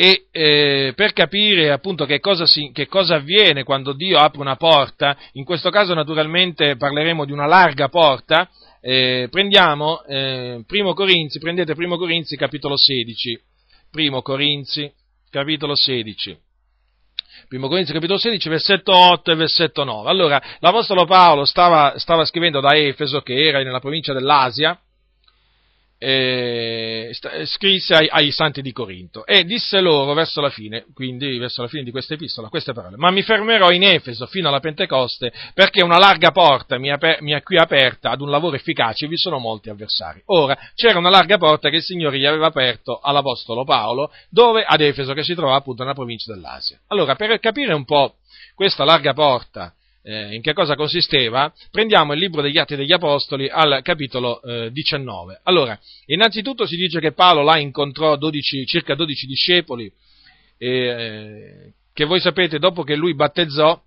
E 0.00 0.28
eh, 0.30 0.92
per 0.94 1.12
capire 1.12 1.72
appunto 1.72 2.04
che 2.04 2.20
cosa, 2.20 2.46
si, 2.46 2.70
che 2.72 2.86
cosa, 2.86 3.16
avviene 3.16 3.64
quando 3.64 3.92
Dio 3.92 4.16
apre 4.20 4.40
una 4.40 4.54
porta, 4.54 5.18
in 5.32 5.42
questo 5.42 5.70
caso 5.70 5.92
naturalmente 5.92 6.76
parleremo 6.76 7.24
di 7.24 7.32
una 7.32 7.46
larga 7.46 7.88
porta, 7.88 8.48
eh, 8.80 9.26
prendiamo 9.28 10.04
eh, 10.04 10.62
Primo 10.68 10.94
Corinzi, 10.94 11.40
prendete 11.40 11.74
Primo 11.74 11.96
Corinzi 11.96 12.36
capitolo 12.36 12.76
16, 12.76 13.40
Primo 13.90 14.22
Corinzi 14.22 14.88
capitolo 15.30 15.74
16. 15.74 16.38
Primo 17.48 17.66
Corinzi 17.66 17.92
capitolo 17.92 18.20
16, 18.20 18.48
versetto 18.48 18.96
8 18.96 19.32
e 19.32 19.34
versetto 19.34 19.82
9. 19.82 20.08
Allora, 20.08 20.40
l'Apostolo 20.60 21.06
Paolo 21.06 21.44
stava, 21.44 21.94
stava 21.96 22.24
scrivendo 22.24 22.60
da 22.60 22.76
Efeso, 22.76 23.20
che 23.22 23.48
era 23.48 23.64
nella 23.64 23.80
provincia 23.80 24.12
dell'Asia, 24.12 24.80
eh, 25.98 27.10
scrisse 27.44 27.94
ai, 27.94 28.08
ai, 28.08 28.30
santi 28.30 28.62
di 28.62 28.70
Corinto 28.70 29.26
e 29.26 29.44
disse 29.44 29.80
loro 29.80 30.14
verso 30.14 30.40
la 30.40 30.50
fine, 30.50 30.86
quindi 30.94 31.36
verso 31.38 31.62
la 31.62 31.68
fine 31.68 31.82
di 31.82 31.90
questa 31.90 32.14
epistola, 32.14 32.48
queste 32.48 32.72
parole, 32.72 32.96
ma 32.96 33.10
mi 33.10 33.22
fermerò 33.22 33.72
in 33.72 33.82
Efeso 33.82 34.26
fino 34.26 34.48
alla 34.48 34.60
Pentecoste 34.60 35.32
perché 35.54 35.82
una 35.82 35.98
larga 35.98 36.30
porta 36.30 36.78
mi, 36.78 36.90
aper- 36.90 37.20
mi 37.22 37.32
è 37.32 37.42
qui 37.42 37.58
aperta 37.58 38.10
ad 38.10 38.20
un 38.20 38.30
lavoro 38.30 38.54
efficace 38.54 39.06
e 39.06 39.08
vi 39.08 39.16
sono 39.16 39.38
molti 39.38 39.70
avversari. 39.70 40.22
Ora, 40.26 40.56
c'era 40.74 40.98
una 40.98 41.10
larga 41.10 41.36
porta 41.36 41.68
che 41.68 41.76
il 41.76 41.82
Signore 41.82 42.18
gli 42.18 42.26
aveva 42.26 42.46
aperto 42.46 43.00
all'Apostolo 43.02 43.64
Paolo, 43.64 44.12
dove 44.30 44.64
ad 44.64 44.80
Efeso, 44.80 45.12
che 45.14 45.24
si 45.24 45.34
trova 45.34 45.56
appunto 45.56 45.82
nella 45.82 45.94
provincia 45.94 46.32
dell'Asia. 46.32 46.78
Allora, 46.88 47.16
per 47.16 47.38
capire 47.40 47.74
un 47.74 47.84
po' 47.84 48.16
questa 48.54 48.84
larga 48.84 49.12
porta 49.14 49.72
eh, 50.08 50.34
in 50.34 50.40
che 50.40 50.54
cosa 50.54 50.74
consisteva, 50.74 51.52
prendiamo 51.70 52.14
il 52.14 52.18
libro 52.18 52.40
degli 52.40 52.56
Atti 52.56 52.76
degli 52.76 52.92
Apostoli 52.92 53.46
al 53.46 53.80
capitolo 53.82 54.40
eh, 54.40 54.70
19. 54.72 55.40
Allora, 55.42 55.78
innanzitutto 56.06 56.66
si 56.66 56.76
dice 56.76 56.98
che 56.98 57.12
Paolo 57.12 57.42
là 57.42 57.58
incontrò 57.58 58.16
12, 58.16 58.64
circa 58.64 58.94
12 58.94 59.26
discepoli, 59.26 59.92
eh, 60.56 61.72
che 61.92 62.04
voi 62.06 62.20
sapete 62.20 62.58
dopo 62.58 62.84
che 62.84 62.96
lui 62.96 63.14
battezzò, 63.14 63.78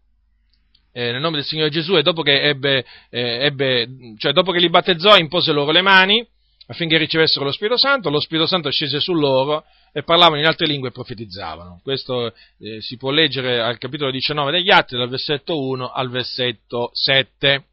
eh, 0.93 1.11
nel 1.11 1.21
nome 1.21 1.37
del 1.37 1.45
Signore 1.45 1.71
Gesù 1.71 1.97
e 1.97 2.03
dopo 2.03 2.21
che, 2.21 2.39
ebbe, 2.39 2.85
eh, 3.09 3.45
ebbe, 3.45 3.87
cioè 4.19 4.31
dopo 4.31 4.51
che 4.51 4.59
li 4.59 4.69
battezzò 4.69 5.17
impose 5.17 5.51
loro 5.51 5.71
le 5.71 5.81
mani 5.81 6.23
affinché 6.67 6.97
ricevessero 6.97 7.45
lo 7.45 7.51
Spirito 7.51 7.77
Santo, 7.77 8.11
lo 8.11 8.19
Spirito 8.19 8.45
Santo 8.45 8.69
scese 8.69 8.99
su 8.99 9.13
loro 9.13 9.65
e 9.91 10.03
parlavano 10.03 10.39
in 10.39 10.45
altre 10.45 10.67
lingue 10.67 10.89
e 10.89 10.91
profetizzavano. 10.91 11.81
Questo 11.83 12.33
eh, 12.59 12.81
si 12.81 12.97
può 12.97 13.11
leggere 13.11 13.59
al 13.59 13.77
capitolo 13.77 14.11
19 14.11 14.51
degli 14.51 14.69
Atti, 14.69 14.95
dal 14.95 15.09
versetto 15.09 15.59
1 15.59 15.91
al 15.91 16.09
versetto 16.09 16.89
7. 16.93 17.65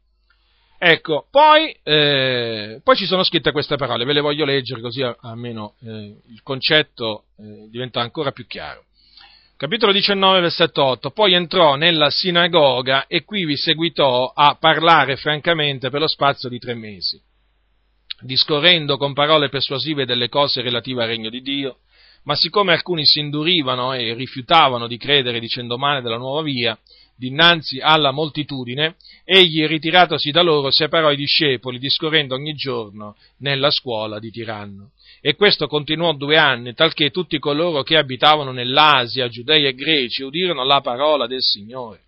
Ecco, 0.77 1.27
poi, 1.29 1.75
eh, 1.83 2.79
poi 2.83 2.95
ci 2.95 3.05
sono 3.05 3.23
scritte 3.23 3.51
queste 3.51 3.75
parole, 3.75 4.05
ve 4.05 4.13
le 4.13 4.21
voglio 4.21 4.45
leggere 4.45 4.81
così 4.81 5.01
almeno 5.01 5.75
eh, 5.81 6.15
il 6.29 6.41
concetto 6.41 7.25
eh, 7.37 7.67
diventa 7.69 7.99
ancora 8.01 8.31
più 8.31 8.47
chiaro. 8.47 8.85
Capitolo 9.57 9.91
19, 9.91 10.39
versetto 10.39 10.81
8. 10.83 11.11
Poi 11.11 11.33
entrò 11.33 11.75
nella 11.75 12.09
sinagoga 12.09 13.07
e 13.07 13.25
qui 13.25 13.43
vi 13.43 13.57
seguitò 13.57 14.31
a 14.33 14.55
parlare 14.57 15.17
francamente 15.17 15.89
per 15.89 15.99
lo 15.99 16.07
spazio 16.07 16.47
di 16.47 16.59
tre 16.59 16.75
mesi 16.75 17.21
discorrendo 18.21 18.97
con 18.97 19.13
parole 19.13 19.49
persuasive 19.49 20.05
delle 20.05 20.29
cose 20.29 20.61
relative 20.61 21.03
al 21.03 21.07
regno 21.07 21.29
di 21.29 21.41
Dio, 21.41 21.79
ma 22.23 22.35
siccome 22.35 22.73
alcuni 22.73 23.05
si 23.05 23.19
indurivano 23.19 23.93
e 23.93 24.13
rifiutavano 24.13 24.87
di 24.87 24.97
credere 24.97 25.39
dicendo 25.39 25.77
male 25.77 26.01
della 26.01 26.17
nuova 26.17 26.41
via, 26.41 26.77
dinanzi 27.19 27.79
alla 27.79 28.11
moltitudine, 28.11 28.95
egli, 29.25 29.65
ritiratosi 29.65 30.31
da 30.31 30.41
loro, 30.41 30.71
separò 30.71 31.11
i 31.11 31.17
discepoli, 31.17 31.77
discorrendo 31.77 32.35
ogni 32.35 32.53
giorno 32.53 33.17
nella 33.39 33.69
scuola 33.71 34.19
di 34.19 34.31
Tiranno. 34.31 34.91
E 35.21 35.35
questo 35.35 35.67
continuò 35.67 36.13
due 36.13 36.37
anni, 36.37 36.73
talché 36.73 37.11
tutti 37.11 37.37
coloro 37.37 37.83
che 37.83 37.97
abitavano 37.97 38.51
nell'Asia, 38.51 39.27
giudei 39.27 39.65
e 39.65 39.73
greci, 39.73 40.23
udirono 40.23 40.63
la 40.63 40.79
parola 40.79 41.27
del 41.27 41.41
Signore. 41.41 42.03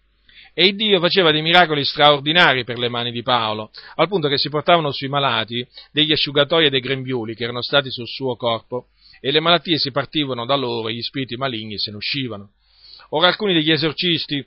E 0.54 0.74
Dio 0.74 1.00
faceva 1.00 1.32
dei 1.32 1.42
miracoli 1.42 1.84
straordinari 1.84 2.64
per 2.64 2.78
le 2.78 2.90
mani 2.90 3.12
di 3.12 3.22
Paolo, 3.22 3.72
al 3.96 4.08
punto 4.08 4.30
che 4.30 4.38
si 4.38 4.50
portavano 4.50 4.92
sui 4.92 5.08
malati 5.10 5.66
degli 5.92 6.12
asciugatori 6.14 6.68
e 6.68 6.70
dei 6.70 6.80
grembiuli 6.80 7.36
che 7.36 7.44
erano 7.44 7.62
stati 7.62 7.90
sul 7.90 8.08
suo 8.08 8.36
corpo, 8.36 8.88
e 9.22 9.32
le 9.32 9.40
malattie 9.40 9.78
si 9.78 9.92
partivano 9.92 10.46
da 10.46 10.56
loro 10.56 10.90
e 10.90 10.96
gli 10.96 11.02
spiriti 11.02 11.38
maligni 11.38 11.78
se 11.78 11.92
ne 11.92 11.98
uscivano. 11.98 12.50
Ora 13.12 13.28
alcuni 13.28 13.54
degli 13.54 13.72
esorcisti 13.72 14.46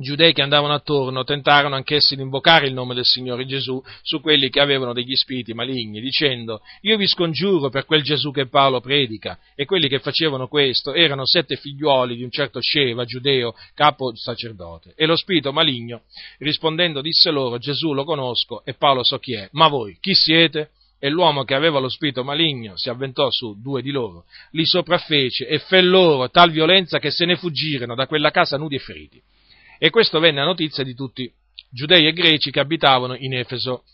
giudei 0.00 0.32
che 0.32 0.42
andavano 0.42 0.74
attorno 0.74 1.24
tentarono 1.24 1.74
anch'essi 1.74 2.14
di 2.14 2.22
invocare 2.22 2.66
il 2.66 2.72
nome 2.72 2.94
del 2.94 3.04
Signore 3.04 3.46
Gesù 3.46 3.82
su 4.02 4.20
quelli 4.20 4.48
che 4.50 4.60
avevano 4.60 4.92
degli 4.92 5.14
spiriti 5.14 5.54
maligni, 5.54 6.00
dicendo, 6.00 6.60
io 6.82 6.96
vi 6.96 7.06
scongiuro 7.06 7.68
per 7.70 7.84
quel 7.84 8.02
Gesù 8.02 8.30
che 8.30 8.46
Paolo 8.46 8.80
predica, 8.80 9.38
e 9.54 9.64
quelli 9.64 9.88
che 9.88 9.98
facevano 9.98 10.46
questo 10.46 10.92
erano 10.92 11.26
sette 11.26 11.56
figliuoli 11.56 12.16
di 12.16 12.22
un 12.22 12.30
certo 12.30 12.60
Sceva, 12.60 13.04
giudeo, 13.04 13.54
capo 13.74 14.14
sacerdote. 14.14 14.92
E 14.96 15.06
lo 15.06 15.16
spirito 15.16 15.52
maligno, 15.52 16.02
rispondendo, 16.38 17.00
disse 17.00 17.30
loro, 17.30 17.58
Gesù 17.58 17.92
lo 17.92 18.04
conosco 18.04 18.64
e 18.64 18.74
Paolo 18.74 19.02
so 19.02 19.18
chi 19.18 19.34
è, 19.34 19.48
ma 19.52 19.68
voi 19.68 19.96
chi 20.00 20.14
siete? 20.14 20.70
E 21.00 21.08
l'uomo 21.08 21.44
che 21.44 21.54
aveva 21.54 21.78
lo 21.78 21.88
spirito 21.88 22.24
maligno 22.24 22.76
si 22.76 22.88
avventò 22.88 23.30
su 23.30 23.60
due 23.60 23.82
di 23.82 23.90
loro, 23.90 24.24
li 24.50 24.66
sopraffece 24.66 25.46
e 25.46 25.58
fe 25.60 25.80
loro 25.80 26.28
tal 26.28 26.50
violenza 26.50 26.98
che 26.98 27.10
se 27.10 27.24
ne 27.24 27.36
fuggirono 27.36 27.94
da 27.94 28.06
quella 28.06 28.30
casa 28.30 28.56
nudi 28.56 28.76
e 28.76 28.80
feriti. 28.80 29.22
E 29.78 29.90
questo 29.90 30.18
venne 30.18 30.40
a 30.40 30.44
notizia 30.44 30.82
di 30.82 30.94
tutti 30.94 31.32
giudei 31.70 32.06
e 32.06 32.12
greci 32.12 32.50
che 32.50 32.60
abitavano 32.60 33.14
in 33.16 33.34
Efeso 33.34 33.84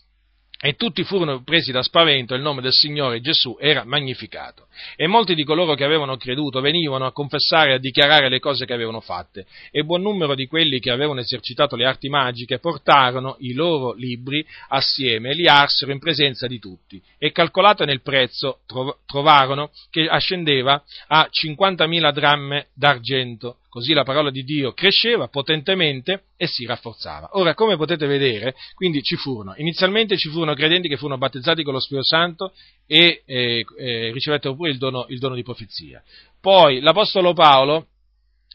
e 0.65 0.73
tutti 0.73 1.03
furono 1.03 1.43
presi 1.43 1.71
da 1.71 1.83
spavento 1.83 2.33
e 2.33 2.37
il 2.37 2.41
nome 2.41 2.59
del 2.59 2.71
Signore 2.71 3.21
Gesù 3.21 3.55
era 3.59 3.83
magnificato. 3.83 4.65
E 4.95 5.05
molti 5.05 5.35
di 5.35 5.43
coloro 5.43 5.75
che 5.75 5.83
avevano 5.83 6.17
creduto 6.17 6.59
venivano 6.59 7.05
a 7.05 7.11
confessare 7.11 7.69
e 7.69 7.73
a 7.75 7.77
dichiarare 7.77 8.29
le 8.29 8.39
cose 8.39 8.65
che 8.65 8.73
avevano 8.73 8.99
fatte, 8.99 9.45
e 9.69 9.83
buon 9.83 10.01
numero 10.01 10.33
di 10.33 10.47
quelli 10.47 10.79
che 10.79 10.89
avevano 10.89 11.19
esercitato 11.19 11.75
le 11.75 11.85
arti 11.85 12.09
magiche 12.09 12.57
portarono 12.57 13.35
i 13.41 13.53
loro 13.53 13.93
libri 13.93 14.43
assieme 14.69 15.29
e 15.29 15.35
li 15.35 15.47
arsero 15.47 15.91
in 15.91 15.99
presenza 15.99 16.47
di 16.47 16.57
tutti, 16.57 16.99
e 17.19 17.31
calcolato 17.31 17.85
nel 17.85 18.01
prezzo 18.01 18.61
trovarono 19.05 19.69
che 19.91 20.07
ascendeva 20.07 20.83
a 21.09 21.29
50.000 21.31 22.11
dramme 22.11 22.69
d'argento 22.73 23.57
Così 23.75 23.91
la 23.91 24.05
parola 24.05 24.31
di 24.31 24.45
Dio 24.45 24.71
cresceva 24.71 25.27
potentemente 25.27 26.27
e 26.37 26.47
si 26.47 26.65
rafforzava. 26.65 27.31
Ora, 27.33 27.53
come 27.55 27.75
potete 27.75 28.05
vedere, 28.05 28.55
quindi 28.73 29.03
ci 29.03 29.17
furono, 29.17 29.53
inizialmente 29.57 30.15
ci 30.15 30.29
furono 30.29 30.53
credenti 30.53 30.87
che 30.87 30.95
furono 30.95 31.17
battezzati 31.17 31.61
con 31.61 31.73
lo 31.73 31.81
Spirito 31.81 32.05
Santo 32.05 32.53
e 32.87 33.23
eh, 33.25 33.65
eh, 33.77 34.11
ricevettero 34.13 34.55
pure 34.55 34.69
il 34.69 34.77
dono, 34.77 35.05
il 35.09 35.19
dono, 35.19 35.35
di 35.35 35.43
profezia. 35.43 36.01
Poi 36.39 36.79
l'Apostolo 36.79 37.33
Paolo 37.33 37.87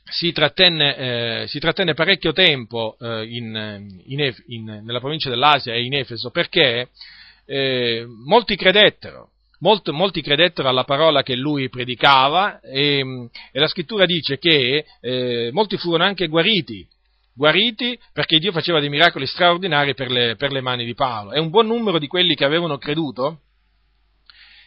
si 0.04 0.32
trattenne, 0.32 0.96
eh, 1.42 1.46
si 1.48 1.58
trattenne 1.58 1.92
parecchio 1.92 2.32
tempo 2.32 2.96
eh, 2.98 3.26
in, 3.26 4.00
in, 4.06 4.34
in, 4.46 4.80
nella 4.86 5.00
provincia 5.00 5.28
dell'Asia 5.28 5.74
e 5.74 5.82
in 5.84 5.96
Efeso 5.96 6.30
perché 6.30 6.88
eh, 7.44 8.06
molti 8.24 8.56
credettero 8.56 9.32
molti, 9.60 9.90
molti 9.90 10.22
credettero 10.22 10.68
alla 10.68 10.84
parola 10.84 11.22
che 11.22 11.36
lui 11.36 11.68
predicava 11.68 12.60
e, 12.60 12.98
e 13.52 13.58
la 13.58 13.68
scrittura 13.68 14.04
dice 14.04 14.38
che 14.38 14.84
eh, 15.00 15.50
molti 15.52 15.76
furono 15.76 16.04
anche 16.04 16.28
guariti, 16.28 16.86
guariti 17.34 17.98
perché 18.12 18.38
Dio 18.38 18.52
faceva 18.52 18.80
dei 18.80 18.88
miracoli 18.88 19.26
straordinari 19.26 19.94
per 19.94 20.10
le, 20.10 20.36
per 20.36 20.52
le 20.52 20.60
mani 20.60 20.84
di 20.84 20.94
Paolo. 20.94 21.32
E 21.32 21.40
un 21.40 21.50
buon 21.50 21.66
numero 21.66 21.98
di 21.98 22.06
quelli 22.06 22.34
che 22.34 22.44
avevano 22.44 22.78
creduto, 22.78 23.40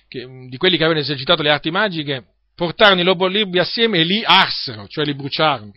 che, 0.07 0.25
di 0.49 0.57
quelli 0.57 0.77
che 0.77 0.83
avevano 0.83 1.03
esercitato 1.03 1.41
le 1.41 1.51
arti 1.51 1.71
magiche, 1.71 2.25
portarono 2.55 3.01
i 3.01 3.03
loro 3.03 3.27
libri 3.27 3.59
assieme 3.59 3.99
e 3.99 4.03
li 4.03 4.23
arsero, 4.23 4.87
cioè 4.87 5.05
li 5.05 5.15
bruciarono. 5.15 5.73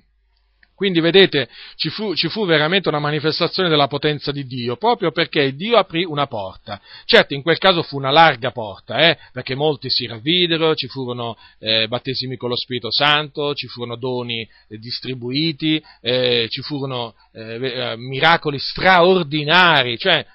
Quindi 0.77 1.01
vedete, 1.01 1.49
ci 1.77 1.89
fu, 1.89 2.15
ci 2.15 2.29
fu, 2.29 2.45
veramente 2.45 2.91
una 2.91 2.99
manifestazione 2.99 3.71
della 3.71 3.87
potenza 3.87 4.31
di 4.31 4.45
Dio, 4.45 4.77
proprio 4.77 5.11
perché 5.11 5.55
Dio 5.55 5.79
aprì 5.79 6.05
una 6.05 6.27
porta. 6.27 6.79
Certo, 7.07 7.33
in 7.33 7.41
quel 7.41 7.57
caso 7.57 7.83
fu 7.83 7.97
una 7.97 8.11
larga 8.11 8.51
porta, 8.51 8.99
eh, 8.99 9.17
perché 9.33 9.55
molti 9.55 9.89
si 9.89 10.07
ravvidero, 10.07 10.75
ci 10.75 10.87
furono 10.87 11.39
eh, 11.61 11.89
battesimi 11.89 12.37
con 12.37 12.51
lo 12.51 12.57
Spirito 12.57 12.93
Santo, 12.93 13.55
ci 13.55 13.69
furono 13.69 13.97
doni 13.97 14.43
eh, 14.43 14.77
distribuiti, 14.77 15.83
eh, 16.03 16.47
ci 16.51 16.61
furono 16.61 17.15
eh, 17.33 17.55
eh, 17.55 17.97
miracoli 17.97 18.59
straordinari, 18.59 19.97
cioè 19.97 20.27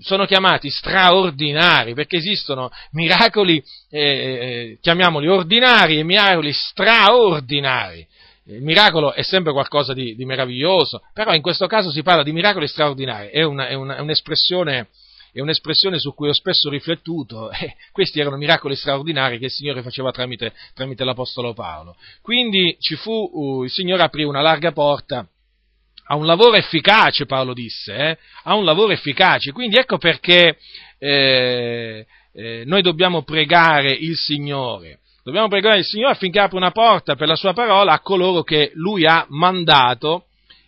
sono 0.00 0.24
chiamati 0.24 0.70
straordinari 0.70 1.94
perché 1.94 2.16
esistono 2.16 2.70
miracoli, 2.92 3.62
chiamiamoli 3.88 5.28
ordinari 5.28 5.98
e 5.98 6.02
miracoli 6.02 6.52
straordinari 6.52 8.04
il 8.46 8.62
miracolo 8.62 9.12
è 9.12 9.22
sempre 9.22 9.52
qualcosa 9.52 9.92
di, 9.92 10.16
di, 10.16 10.24
meraviglioso, 10.24 11.02
però 11.12 11.32
in 11.32 11.42
questo 11.42 11.66
caso 11.66 11.90
si 11.90 12.02
parla 12.02 12.22
di 12.22 12.32
miracoli 12.32 12.66
straordinari, 12.66 13.28
è, 13.28 13.42
una, 13.42 13.68
è, 13.68 13.74
una, 13.74 13.96
è, 13.96 14.00
un'espressione, 14.00 14.88
è 15.32 15.40
un'espressione, 15.40 15.98
su 15.98 16.12
cui 16.12 16.28
ho 16.28 16.32
spesso 16.32 16.68
riflettuto, 16.68 17.50
e 17.52 17.76
questi 17.92 18.18
erano 18.20 18.36
miracoli 18.36 18.74
straordinari 18.74 19.38
che 19.38 19.44
il 19.44 19.50
Signore 19.50 19.82
faceva 19.82 20.10
tramite, 20.10 20.52
tramite 20.74 21.04
l'Apostolo 21.04 21.52
Paolo. 21.52 21.96
Quindi 22.20 22.76
fu, 22.96 23.30
uh, 23.32 23.62
il 23.62 23.70
Signore 23.70 24.02
aprì 24.02 24.24
una 24.24 24.40
larga 24.40 24.72
porta 24.72 25.26
a 26.06 26.16
un 26.16 26.26
lavoro 26.26 26.56
efficace, 26.56 27.26
Paolo 27.26 27.54
disse, 27.54 27.94
eh? 27.94 28.18
a 28.42 28.54
un 28.54 28.64
lavoro 28.64 28.92
efficace, 28.92 29.52
quindi 29.52 29.76
ecco 29.76 29.98
perché 29.98 30.58
eh, 30.98 32.06
eh, 32.32 32.62
noi 32.66 32.82
dobbiamo 32.82 33.22
pregare 33.22 33.92
il 33.92 34.16
Signore 34.16 34.98
Dobbiamo 35.24 35.48
pregare 35.48 35.78
il 35.78 35.84
Signore 35.84 36.12
affinché 36.12 36.40
apra 36.40 36.56
una 36.56 36.72
porta 36.72 37.14
per 37.14 37.28
la 37.28 37.36
sua 37.36 37.52
parola 37.52 37.92
a 37.92 38.00
coloro 38.00 38.42
che 38.42 38.72
Lui 38.74 39.06
ha 39.06 39.24
mandato 39.28 40.26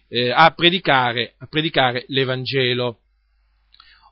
eh, 0.09 0.31
a, 0.31 0.51
predicare, 0.51 1.35
a 1.39 1.47
predicare 1.51 2.05
l'Evangelo. 2.09 2.99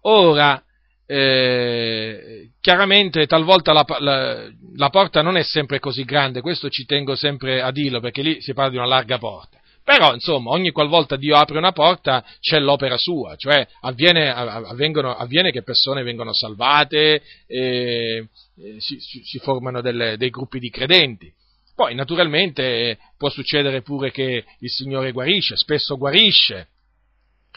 Ora, 0.03 0.61
eh, 1.07 2.51
chiaramente 2.61 3.27
talvolta 3.27 3.73
la, 3.73 3.85
la, 4.01 4.49
la, 4.75 4.89
porta 4.89 5.23
non 5.23 5.37
è 5.37 5.43
sempre 5.43 5.79
così 5.79 6.05
grande, 6.05 6.41
questo 6.41 6.69
ci 6.71 6.87
tengo 6.87 7.15
sempre 7.15 7.63
a 7.63 7.71
dirlo 7.71 8.01
perché 8.01 8.23
lì 8.23 8.41
si 8.41 8.53
parla 8.53 8.71
di 8.71 8.77
una 8.79 8.87
larga 8.87 9.19
porta. 9.19 9.61
Però, 9.85 10.15
insomma, 10.15 10.51
ogni 10.51 10.71
qualvolta 10.71 11.17
Dio 11.17 11.37
apre 11.37 11.59
una 11.59 11.73
porta 11.73 12.25
c'è 12.39 12.61
l'opera 12.61 12.97
sua, 12.97 13.35
cioè 13.37 13.67
avviene, 13.81 14.31
avviene 14.31 15.51
che 15.51 15.63
persone 15.63 16.05
vengono 16.05 16.33
salvate, 16.33 17.23
e, 17.47 18.29
e 18.57 18.77
si, 18.79 18.99
si, 19.01 19.39
formano 19.41 19.81
delle, 19.81 20.17
dei 20.17 20.31
gruppi 20.31 20.61
di 20.61 20.71
credenti. 20.71 21.33
Poi, 21.75 21.95
naturalmente, 21.97 22.99
può 23.17 23.29
succedere 23.29 23.83
pure 23.83 24.13
che 24.13 24.45
il 24.59 24.71
Signore 24.71 25.11
guarisce, 25.11 25.57
spesso 25.57 25.97
guarisce, 25.97 26.69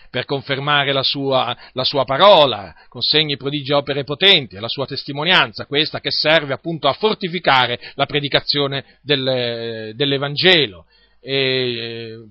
per 0.10 0.26
confermare 0.26 0.94
la 0.94 1.04
sua, 1.04 1.56
la 1.74 1.84
sua, 1.84 2.06
parola, 2.06 2.74
con 2.88 3.02
segni, 3.02 3.38
prodigi 3.38 3.74
opere 3.74 4.04
potenti, 4.04 4.58
la 4.58 4.70
sua 4.70 4.86
testimonianza, 4.86 5.66
questa 5.66 6.00
che 6.00 6.10
serve 6.10 6.54
appunto 6.54 6.88
a 6.88 6.94
fortificare 6.94 7.80
la 7.96 8.06
predicazione 8.06 9.00
del, 9.02 9.92
dell'Evangelo 9.94 10.86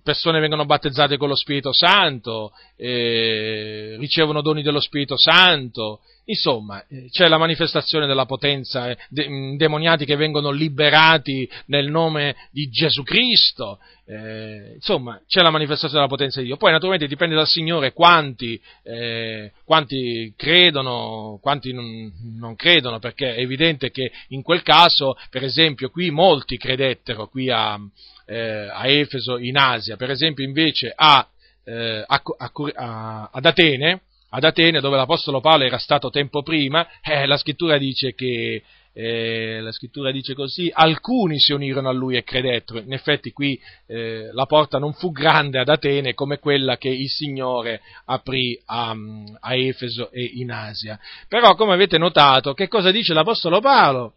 persone 0.02 0.40
vengono 0.40 0.66
battezzate 0.66 1.16
con 1.16 1.28
lo 1.28 1.36
Spirito 1.36 1.72
Santo, 1.72 2.52
ricevono 2.76 4.40
doni 4.40 4.62
dello 4.62 4.80
Spirito 4.80 5.16
Santo, 5.16 6.00
insomma 6.26 6.82
c'è 7.10 7.28
la 7.28 7.38
manifestazione 7.38 8.06
della 8.06 8.26
potenza, 8.26 8.88
eh, 8.88 8.96
de, 9.08 9.56
demoniati 9.56 10.04
che 10.04 10.16
vengono 10.16 10.50
liberati 10.50 11.48
nel 11.66 11.90
nome 11.90 12.36
di 12.50 12.68
Gesù 12.68 13.02
Cristo, 13.02 13.78
eh, 14.06 14.74
insomma 14.74 15.20
c'è 15.26 15.42
la 15.42 15.50
manifestazione 15.50 16.04
della 16.04 16.08
potenza 16.08 16.40
di 16.40 16.46
Dio. 16.46 16.56
Poi 16.56 16.70
naturalmente 16.70 17.06
dipende 17.06 17.34
dal 17.34 17.46
Signore 17.46 17.92
quanti, 17.92 18.60
eh, 18.82 19.52
quanti 19.64 20.32
credono, 20.36 21.38
quanti 21.42 21.72
non, 21.72 22.54
credono, 22.56 22.98
perché 22.98 23.34
è 23.34 23.40
evidente 23.40 23.90
che 23.90 24.10
in 24.28 24.42
quel 24.42 24.62
caso, 24.62 25.16
per 25.30 25.42
esempio, 25.42 25.90
qui 25.90 26.10
molti 26.10 26.56
credettero, 26.56 27.28
qui 27.28 27.50
a 27.50 27.78
eh, 28.26 28.68
a 28.70 28.86
Efeso, 28.88 29.38
in 29.38 29.56
Asia, 29.56 29.96
per 29.96 30.10
esempio 30.10 30.44
invece 30.44 30.92
a, 30.94 31.26
eh, 31.64 32.04
a, 32.06 33.30
ad 33.32 33.44
Atene, 33.44 34.00
ad 34.30 34.44
Atene, 34.44 34.80
dove 34.80 34.96
l'Apostolo 34.96 35.40
Paolo 35.40 35.64
era 35.64 35.78
stato 35.78 36.10
tempo 36.10 36.42
prima, 36.42 36.86
eh, 37.02 37.26
la 37.26 37.36
scrittura 37.36 37.78
dice 37.78 38.14
che 38.14 38.62
eh, 38.96 39.60
la 39.60 39.72
scrittura 39.72 40.12
dice 40.12 40.34
così, 40.34 40.70
alcuni 40.72 41.38
si 41.40 41.52
unirono 41.52 41.88
a 41.88 41.92
lui 41.92 42.16
e 42.16 42.22
credettero. 42.22 42.78
In 42.78 42.92
effetti 42.92 43.32
qui 43.32 43.60
eh, 43.86 44.30
la 44.32 44.46
porta 44.46 44.78
non 44.78 44.92
fu 44.92 45.10
grande 45.10 45.58
ad 45.58 45.68
Atene 45.68 46.14
come 46.14 46.38
quella 46.38 46.78
che 46.78 46.88
il 46.88 47.08
Signore 47.08 47.80
aprì 48.06 48.60
a, 48.66 48.94
a, 49.40 49.54
Efeso 49.56 50.10
e 50.12 50.22
in 50.34 50.52
Asia. 50.52 50.98
Però 51.28 51.54
come 51.56 51.74
avete 51.74 51.98
notato, 51.98 52.54
che 52.54 52.68
cosa 52.68 52.92
dice 52.92 53.12
l'Apostolo 53.14 53.60
Paolo? 53.60 54.14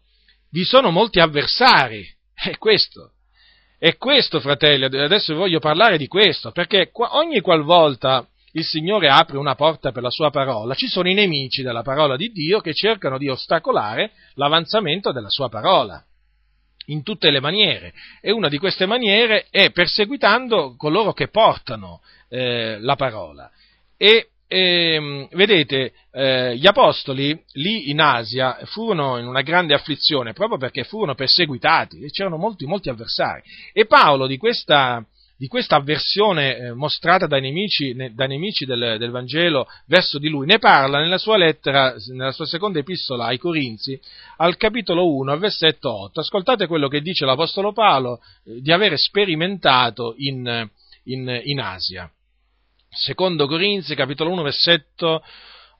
Vi 0.50 0.64
sono 0.64 0.90
molti 0.90 1.18
avversari, 1.18 2.08
è 2.32 2.56
questo. 2.56 3.12
E 3.78 3.96
questo, 3.96 4.40
fratelli, 4.40 4.84
adesso 4.84 5.34
voglio 5.34 5.60
parlare 5.60 5.98
di 5.98 6.08
questo, 6.08 6.50
perché 6.50 6.90
ogni 6.92 7.40
qualvolta 7.40 8.26
il 8.52 8.64
Signore 8.64 9.08
apre 9.08 9.38
una 9.38 9.54
porta 9.54 9.92
per 9.92 10.02
la 10.02 10.10
sua 10.10 10.30
parola, 10.30 10.74
ci 10.74 10.88
sono 10.88 11.08
i 11.08 11.14
nemici 11.14 11.62
della 11.62 11.82
parola 11.82 12.16
di 12.16 12.30
Dio 12.32 12.60
che 12.60 12.74
cercano 12.74 13.18
di 13.18 13.28
ostacolare 13.28 14.12
l'avanzamento 14.34 15.12
della 15.12 15.28
sua 15.28 15.48
parola 15.48 16.02
in 16.86 17.02
tutte 17.02 17.30
le 17.30 17.40
maniere 17.40 17.92
e 18.20 18.32
una 18.32 18.48
di 18.48 18.58
queste 18.58 18.86
maniere 18.86 19.46
è 19.50 19.70
perseguitando 19.70 20.74
coloro 20.76 21.12
che 21.12 21.28
portano 21.28 22.00
eh, 22.28 22.78
la 22.80 22.96
parola. 22.96 23.50
E 23.96 24.30
e, 24.48 24.94
ehm, 24.94 25.28
vedete, 25.32 25.92
eh, 26.10 26.56
gli 26.56 26.66
apostoli 26.66 27.38
lì 27.52 27.90
in 27.90 28.00
Asia 28.00 28.58
furono 28.64 29.18
in 29.18 29.26
una 29.26 29.42
grande 29.42 29.74
afflizione 29.74 30.32
proprio 30.32 30.56
perché 30.56 30.84
furono 30.84 31.14
perseguitati 31.14 32.00
e 32.00 32.08
c'erano 32.08 32.38
molti, 32.38 32.64
molti 32.64 32.88
avversari. 32.88 33.42
E 33.74 33.84
Paolo 33.84 34.26
di 34.26 34.38
questa, 34.38 35.04
di 35.36 35.48
questa 35.48 35.76
avversione 35.76 36.56
eh, 36.56 36.72
mostrata 36.72 37.26
dai 37.26 37.42
nemici, 37.42 37.92
ne, 37.92 38.14
dai 38.14 38.28
nemici 38.28 38.64
del, 38.64 38.96
del, 38.98 39.10
Vangelo 39.10 39.66
verso 39.86 40.18
di 40.18 40.30
lui 40.30 40.46
ne 40.46 40.58
parla 40.58 40.98
nella 40.98 41.18
sua 41.18 41.36
lettera, 41.36 41.94
nella 42.14 42.32
sua 42.32 42.46
seconda 42.46 42.78
epistola 42.78 43.26
ai 43.26 43.36
Corinzi, 43.36 44.00
al 44.38 44.56
capitolo 44.56 45.14
1, 45.14 45.30
al 45.30 45.38
versetto 45.38 45.92
8. 45.92 46.20
Ascoltate 46.20 46.66
quello 46.66 46.88
che 46.88 47.02
dice 47.02 47.26
l'Apostolo 47.26 47.72
Paolo 47.72 48.22
eh, 48.46 48.62
di 48.62 48.72
avere 48.72 48.96
sperimentato 48.96 50.14
in, 50.16 50.66
in, 51.04 51.40
in 51.44 51.60
Asia. 51.60 52.10
Secondo 52.98 53.46
Corinzi, 53.46 53.94
capitolo 53.94 54.30
1, 54.32 54.42
versetto 54.42 55.22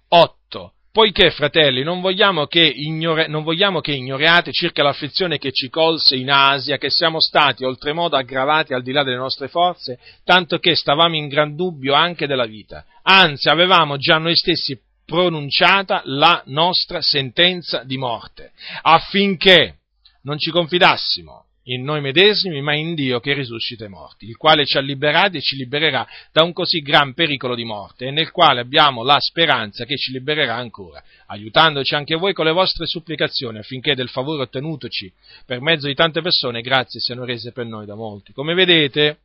8. 0.09 0.73
Poiché, 0.93 1.33
fratelli, 1.33 1.83
non 1.83 2.01
vogliamo, 2.01 2.47
che 2.47 2.63
ignore, 2.63 3.27
non 3.27 3.43
vogliamo 3.43 3.81
che 3.81 3.91
ignoriate 3.93 4.53
circa 4.53 4.85
l'afflizione 4.85 5.39
che 5.39 5.51
ci 5.51 5.69
colse 5.69 6.15
in 6.15 6.31
Asia, 6.31 6.79
che 6.79 6.91
siamo 6.91 7.19
stati 7.19 7.65
oltremodo 7.65 8.17
aggravati 8.17 8.73
al 8.73 8.83
di 8.83 8.93
là 8.93 9.03
delle 9.03 9.17
nostre 9.17 9.49
forze, 9.49 9.99
tanto 10.25 10.59
che 10.59 10.77
stavamo 10.77 11.17
in 11.17 11.27
gran 11.27 11.57
dubbio 11.57 11.93
anche 11.95 12.29
della 12.29 12.47
vita. 12.47 12.85
Anzi, 13.03 13.49
avevamo 13.49 13.97
già 13.97 14.19
noi 14.19 14.37
stessi 14.37 14.81
pronunciata 15.05 16.03
la 16.05 16.41
nostra 16.47 17.03
sentenza 17.03 17.83
di 17.83 17.99
morte, 17.99 18.53
affinché 18.83 19.79
non 20.23 20.39
ci 20.39 20.53
confidassimo 20.53 21.48
in 21.71 21.83
noi 21.83 22.01
medesimi, 22.01 22.61
ma 22.61 22.75
in 22.75 22.95
Dio 22.95 23.21
che 23.21 23.33
risuscita 23.33 23.85
i 23.85 23.89
morti, 23.89 24.27
il 24.27 24.37
quale 24.37 24.65
ci 24.65 24.77
ha 24.77 24.81
liberati 24.81 25.39
e 25.39 25.41
ci 25.41 25.57
libererà 25.57 26.07
da 26.33 26.43
un 26.43 26.53
così 26.53 26.81
gran 26.81 27.15
pericolo 27.15 27.55
di 27.55 27.65
morte, 27.65 28.07
e 28.07 28.11
nel 28.11 28.31
quale 28.31 28.61
abbiamo 28.61 29.03
la 29.03 29.19
speranza 29.19 29.85
che 29.85 29.97
ci 29.97 30.13
libererà 30.13 30.57
ancora, 30.57 31.03
aiutandoci 31.27 31.95
anche 31.95 32.17
voi 32.17 32.33
con 32.33 32.47
le 32.47 32.53
vostre 32.53 32.87
supplicazioni, 32.87 33.59
affinché 33.59 33.95
del 33.95 34.09
favore 34.09 34.43
ottenutoci 34.43 35.13
per 35.45 35.61
mezzo 35.61 35.87
di 35.87 35.95
tante 35.95 36.21
persone 36.21 36.61
grazie 36.61 37.01
siano 37.01 37.25
rese 37.25 37.53
per 37.53 37.67
noi 37.67 37.87
da 37.87 37.95
molti. 37.95 38.33
Come 38.33 38.55
vedete, 38.55 39.19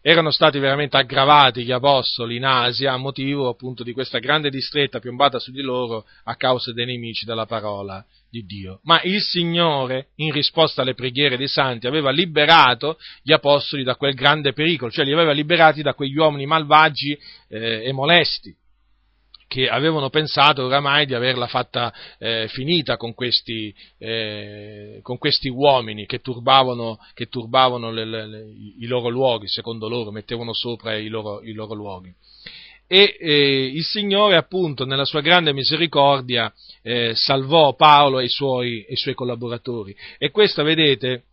erano 0.00 0.30
stati 0.30 0.58
veramente 0.58 0.96
aggravati 0.96 1.64
gli 1.64 1.72
apostoli 1.72 2.36
in 2.36 2.44
Asia 2.44 2.92
a 2.92 2.96
motivo 2.96 3.48
appunto 3.48 3.82
di 3.82 3.92
questa 3.92 4.18
grande 4.18 4.50
distretta 4.50 5.00
piombata 5.00 5.38
su 5.38 5.50
di 5.50 5.62
loro 5.62 6.06
a 6.24 6.36
causa 6.36 6.72
dei 6.72 6.86
nemici 6.86 7.24
della 7.24 7.46
parola 7.46 8.04
di 8.30 8.44
Dio. 8.44 8.80
Ma 8.84 9.00
il 9.02 9.20
Signore, 9.20 10.08
in 10.16 10.32
risposta 10.32 10.82
alle 10.82 10.94
preghiere 10.94 11.36
dei 11.36 11.48
santi, 11.48 11.86
aveva 11.86 12.10
liberato 12.10 12.98
gli 13.22 13.32
apostoli 13.32 13.82
da 13.82 13.96
quel 13.96 14.14
grande 14.14 14.52
pericolo, 14.52 14.90
cioè 14.90 15.04
li 15.04 15.12
aveva 15.12 15.32
liberati 15.32 15.82
da 15.82 15.94
quegli 15.94 16.16
uomini 16.16 16.46
malvagi 16.46 17.18
eh, 17.48 17.84
e 17.84 17.92
molesti 17.92 18.54
che 19.48 19.68
avevano 19.68 20.10
pensato 20.10 20.64
oramai 20.64 21.06
di 21.06 21.14
averla 21.14 21.46
fatta 21.46 21.92
eh, 22.18 22.46
finita 22.48 22.96
con 22.98 23.14
questi, 23.14 23.74
eh, 23.96 25.00
con 25.02 25.16
questi, 25.16 25.48
uomini 25.48 26.04
che 26.06 26.20
turbavano, 26.20 26.98
che 27.14 27.26
turbavano 27.26 27.90
le, 27.90 28.04
le, 28.04 28.26
le, 28.26 28.44
i 28.78 28.86
loro 28.86 29.08
luoghi, 29.08 29.48
secondo 29.48 29.88
loro, 29.88 30.12
mettevano 30.12 30.52
sopra 30.52 30.96
i 30.96 31.08
loro, 31.08 31.42
i 31.42 31.52
loro 31.52 31.74
luoghi. 31.74 32.14
E 32.86 33.16
eh, 33.18 33.64
il 33.66 33.84
Signore, 33.84 34.36
appunto, 34.36 34.84
nella 34.84 35.04
sua 35.04 35.20
grande 35.20 35.52
misericordia, 35.52 36.52
eh, 36.82 37.12
salvò 37.14 37.74
Paolo 37.74 38.18
e 38.18 38.24
i, 38.24 38.28
suoi, 38.28 38.84
i 38.88 38.96
suoi 38.96 39.14
collaboratori. 39.14 39.96
E 40.18 40.30
questa, 40.30 40.62
vedete, 40.62 41.24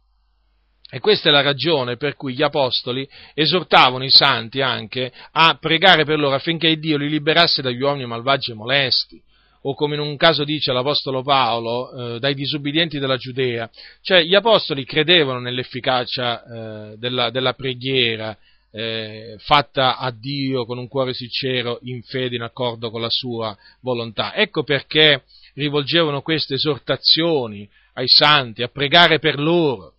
e 0.90 1.00
questa 1.00 1.30
è 1.30 1.32
la 1.32 1.42
ragione 1.42 1.98
per 1.98 2.16
cui 2.16 2.36
gli 2.36 2.44
apostoli 2.44 3.08
esortavano 3.34 4.04
i 4.04 4.12
santi 4.12 4.62
anche 4.62 5.12
a 5.32 5.58
pregare 5.60 6.06
per 6.06 6.20
loro 6.20 6.36
affinché 6.36 6.78
Dio 6.78 6.98
li 6.98 7.10
liberasse 7.10 7.62
dagli 7.62 7.82
uomini 7.82 8.06
malvagi 8.06 8.52
e 8.52 8.54
molesti, 8.54 9.22
o 9.68 9.74
come 9.74 9.96
in 9.96 10.02
un 10.02 10.16
caso 10.16 10.44
dice 10.44 10.72
l'apostolo 10.72 11.24
Paolo, 11.24 12.16
eh, 12.16 12.20
dai 12.20 12.36
disubbidienti 12.36 13.00
della 13.00 13.18
Giudea. 13.18 13.68
Cioè 14.02 14.22
gli 14.22 14.36
apostoli 14.36 14.86
credevano 14.86 15.40
nell'efficacia 15.40 16.44
eh, 16.44 16.98
della, 16.98 17.32
della, 17.32 17.54
preghiera 17.54 18.38
eh, 18.72 19.38
fatta 19.40 19.98
a 19.98 20.12
Dio 20.12 20.66
con 20.66 20.78
un 20.78 20.88
cuore 20.88 21.16
sincero, 21.16 21.80
in 21.82 22.04
fede, 22.04 22.36
in 22.36 22.44
accordo 22.44 22.92
con 22.92 23.02
la 23.02 23.10
sua 23.10 23.58
volontà. 23.82 24.36
Ecco 24.36 24.64
perché 24.64 25.24
rivolgevano 25.56 26.22
queste 26.22 26.54
esortazioni 26.54 27.68
ai 27.94 28.08
santi 28.08 28.62
a 28.62 28.68
pregare 28.68 29.18
per 29.18 29.40
loro 29.40 29.95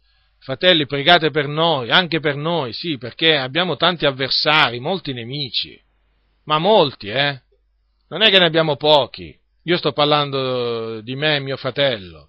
Fratelli, 0.47 0.87
pregate 0.87 1.31
per 1.31 1.49
noi, 1.49 1.91
anche 1.91 2.21
per 2.21 2.37
noi, 2.37 2.73
sì, 2.73 2.99
perché 2.99 3.37
abbiamo 3.37 3.75
tanti 3.75 4.07
avversari, 4.07 4.79
molti 4.79 5.13
nemici, 5.13 5.77
ma 6.45 6.59
molti, 6.59 7.09
eh? 7.09 7.41
Non 8.11 8.23
è 8.23 8.31
che 8.31 8.39
ne 8.39 8.45
abbiamo 8.45 8.77
pochi. 8.77 9.37
Io 9.65 9.77
sto 9.77 9.91
parlando 9.91 11.01
di 11.01 11.17
me 11.17 11.35
e 11.35 11.41
mio 11.41 11.57
fratello. 11.57 12.29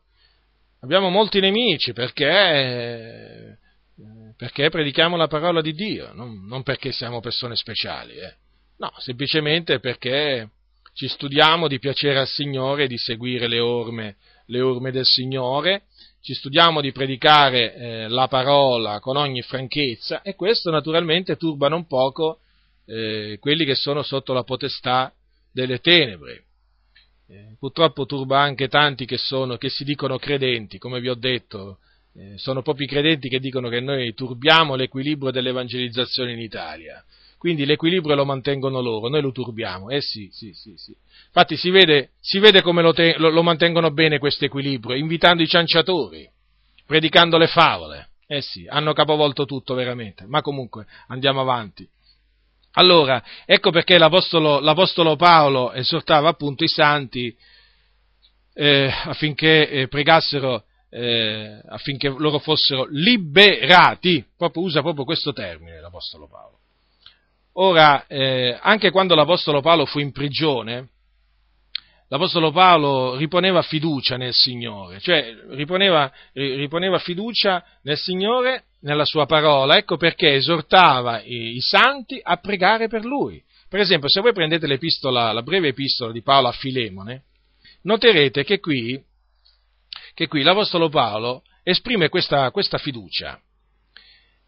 Abbiamo 0.79 1.09
molti 1.09 1.39
nemici 1.39 1.93
perché, 1.93 3.59
perché 4.35 4.69
predichiamo 4.71 5.15
la 5.15 5.27
parola 5.27 5.61
di 5.61 5.73
Dio, 5.73 6.11
non, 6.13 6.43
non 6.47 6.63
perché 6.63 6.91
siamo 6.91 7.19
persone 7.19 7.55
speciali, 7.55 8.15
eh? 8.15 8.33
No, 8.77 8.91
semplicemente 8.97 9.79
perché 9.79 10.49
ci 10.95 11.07
studiamo 11.07 11.67
di 11.67 11.77
piacere 11.77 12.17
al 12.17 12.27
Signore, 12.27 12.87
di 12.87 12.97
seguire 12.97 13.47
le 13.47 13.59
orme, 13.59 14.15
le 14.47 14.61
orme 14.61 14.89
del 14.89 15.05
Signore 15.05 15.83
ci 16.21 16.33
studiamo 16.33 16.81
di 16.81 16.91
predicare 16.91 17.73
eh, 17.75 18.07
la 18.07 18.27
parola 18.27 18.99
con 18.99 19.15
ogni 19.15 19.41
franchezza 19.41 20.21
e 20.21 20.35
questo 20.35 20.71
naturalmente 20.71 21.37
turba 21.37 21.69
non 21.69 21.87
poco 21.87 22.39
eh, 22.85 23.37
quelli 23.39 23.65
che 23.65 23.75
sono 23.75 24.01
sotto 24.03 24.33
la 24.33 24.43
potestà 24.43 25.13
delle 25.51 25.79
tenebre. 25.79 26.43
Eh, 27.29 27.55
purtroppo 27.59 28.05
turba 28.05 28.39
anche 28.39 28.67
tanti 28.67 29.05
che, 29.05 29.17
sono, 29.17 29.57
che, 29.57 29.69
si 29.69 29.83
dicono 29.83 30.17
credenti, 30.17 30.77
come 30.77 30.99
vi 30.99 31.09
ho 31.09 31.15
detto, 31.15 31.79
eh, 32.15 32.37
sono 32.37 32.61
proprio 32.61 32.85
i 32.85 32.89
credenti 32.89 33.27
che 33.27 33.39
dicono 33.39 33.67
che 33.69 33.81
noi 33.81 34.13
turbiamo 34.13 34.75
l'equilibrio 34.75 35.31
dell'evangelizzazione 35.31 36.31
in 36.31 36.39
Italia. 36.39 37.03
Quindi 37.37 37.65
l'equilibrio 37.65 38.15
lo 38.15 38.25
mantengono 38.25 38.81
loro, 38.81 39.09
noi 39.09 39.21
lo 39.21 39.31
turbiamo. 39.31 39.89
Eh 39.89 40.01
sì, 40.01 40.29
sì, 40.31 40.53
sì, 40.53 40.73
sì. 40.75 40.95
Infatti 41.27 41.55
si 41.55 41.69
vede, 41.69 42.11
si 42.19 42.39
vede 42.39 42.61
come 42.61 42.81
lo, 42.81 42.93
te, 42.93 43.15
lo, 43.17 43.29
lo 43.29 43.43
mantengono 43.43 43.91
bene 43.91 44.17
questo 44.17 44.45
equilibrio, 44.45 44.95
invitando 44.95 45.43
i 45.43 45.47
cianciatori, 45.47 46.27
predicando 46.85 47.37
le 47.37 47.47
favole. 47.47 48.09
Eh 48.25 48.41
sì, 48.41 48.65
hanno 48.67 48.93
capovolto 48.93 49.45
tutto 49.45 49.75
veramente. 49.75 50.25
Ma 50.25 50.41
comunque 50.41 50.85
andiamo 51.07 51.41
avanti. 51.41 51.87
Allora, 52.71 53.23
ecco 53.45 53.71
perché 53.71 53.97
l'Apostolo, 53.97 54.59
l'Apostolo 54.59 55.15
Paolo 55.15 55.71
esortava 55.73 56.29
appunto 56.29 56.63
i 56.63 56.67
santi 56.67 57.35
eh, 58.53 58.91
affinché 59.05 59.69
eh, 59.69 59.87
pregassero, 59.87 60.63
eh, 60.89 61.61
affinché 61.67 62.09
loro 62.09 62.39
fossero 62.39 62.87
liberati, 62.89 64.25
proprio, 64.35 64.63
usa 64.63 64.81
proprio 64.81 65.05
questo 65.05 65.33
termine 65.33 65.79
l'Apostolo 65.79 66.27
Paolo. 66.27 66.57
Ora, 67.59 68.05
eh, 68.05 68.55
anche 68.61 68.91
quando 68.91 69.15
l'Apostolo 69.15 69.61
Paolo 69.61 69.85
fu 69.85 69.97
in 69.97 70.11
prigione, 70.11 70.89
l'Apostolo 72.07 72.51
Paolo 72.51 73.15
riponeva 73.15 73.63
fiducia 73.63 74.15
nel 74.15 74.33
Signore, 74.33 74.99
cioè 74.99 75.35
riponeva, 75.49 76.11
riponeva 76.33 76.99
fiducia 76.99 77.63
nel 77.81 77.97
Signore, 77.97 78.65
nella 78.81 79.05
sua 79.05 79.25
parola, 79.25 79.75
ecco 79.75 79.97
perché 79.97 80.35
esortava 80.35 81.19
i, 81.23 81.55
i, 81.55 81.59
santi 81.59 82.19
a 82.21 82.37
pregare 82.37 82.87
per 82.87 83.03
lui. 83.03 83.43
Per 83.67 83.79
esempio, 83.79 84.07
se 84.07 84.21
voi 84.21 84.33
prendete 84.33 84.67
l'epistola, 84.67 85.31
la 85.31 85.41
breve 85.41 85.69
epistola 85.69 86.11
di 86.11 86.21
Paolo 86.21 86.49
a 86.49 86.51
Filemone, 86.51 87.23
noterete 87.81 88.43
che 88.43 88.59
qui, 88.59 89.03
che 90.13 90.27
qui 90.27 90.43
l'Apostolo 90.43 90.89
Paolo 90.89 91.41
esprime 91.63 92.09
questa, 92.09 92.51
questa 92.51 92.77
fiducia 92.77 93.41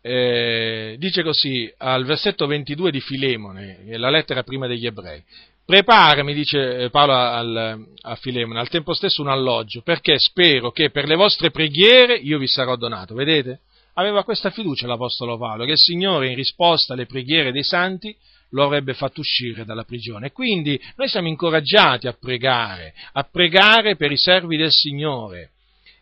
eh, 0.02 0.96
dice 0.98 1.24
così 1.24 1.72
al 1.78 2.06
versetto 2.06 2.46
22 2.48 2.92
di 2.92 3.02
Filemone, 3.02 3.80
la 3.98 4.10
lettera 4.10 4.44
prima 4.44 4.68
degli 4.68 4.86
ebrei, 4.86 5.24
preparami, 5.66 6.34
dice 6.34 6.78
eh, 6.78 6.90
Paolo 6.90 7.14
al, 7.14 7.86
a 8.02 8.16
Filemone, 8.16 8.60
al 8.60 8.70
tempo 8.70 8.94
stesso 8.94 9.22
un 9.22 9.28
alloggio, 9.28 9.82
perché 9.82 10.16
spero 10.18 10.72
che 10.72 10.90
per 10.90 11.06
le 11.06 11.16
vostre 11.16 11.52
preghiere 11.52 12.16
io 12.16 12.40
vi 12.40 12.48
sarò 12.48 12.76
donato. 12.76 13.14
Vedete? 13.14 13.60
Aveva 13.94 14.24
questa 14.24 14.50
fiducia 14.50 14.88
l'Apostolo 14.88 15.38
Paolo, 15.38 15.66
che 15.66 15.72
il 15.74 15.78
Signore 15.78 16.30
in 16.30 16.36
risposta 16.36 16.94
alle 16.94 17.06
preghiere 17.06 17.52
dei 17.52 17.64
santi 17.64 18.16
lo 18.52 18.64
avrebbe 18.64 18.94
fatto 18.94 19.20
uscire 19.20 19.66
dalla 19.66 19.84
prigione. 19.84 20.32
Quindi 20.32 20.82
noi 20.96 21.08
siamo 21.08 21.28
incoraggiati 21.28 22.08
a 22.08 22.16
pregare, 22.20 22.94
a 23.14 23.24
pregare 23.24 23.96
per 23.96 24.12
i 24.12 24.18
servi 24.18 24.58
del 24.58 24.72
Signore 24.72 25.52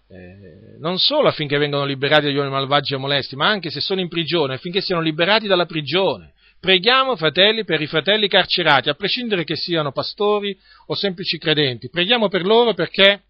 eh, 0.09 0.77
non 0.79 0.99
solo 0.99 1.27
affinché 1.27 1.57
vengano 1.57 1.84
liberati 1.84 2.25
dagli 2.25 2.35
uomini 2.35 2.53
malvagi 2.53 2.93
e 2.93 2.97
molesti, 2.97 3.35
ma 3.35 3.47
anche 3.47 3.69
se 3.69 3.81
sono 3.81 3.99
in 3.99 4.07
prigione, 4.07 4.55
affinché 4.55 4.79
siano 4.79 5.01
liberati 5.01 5.47
dalla 5.47 5.65
prigione. 5.65 6.34
Preghiamo, 6.59 7.15
fratelli, 7.15 7.65
per 7.65 7.81
i 7.81 7.88
fratelli 7.88 8.27
carcerati, 8.27 8.89
a 8.89 8.95
prescindere 8.95 9.43
che 9.43 9.55
siano 9.55 9.91
pastori 9.91 10.57
o 10.88 10.95
semplici 10.95 11.38
credenti. 11.38 11.89
Preghiamo 11.89 12.29
per 12.29 12.45
loro 12.45 12.73
perché 12.73 13.21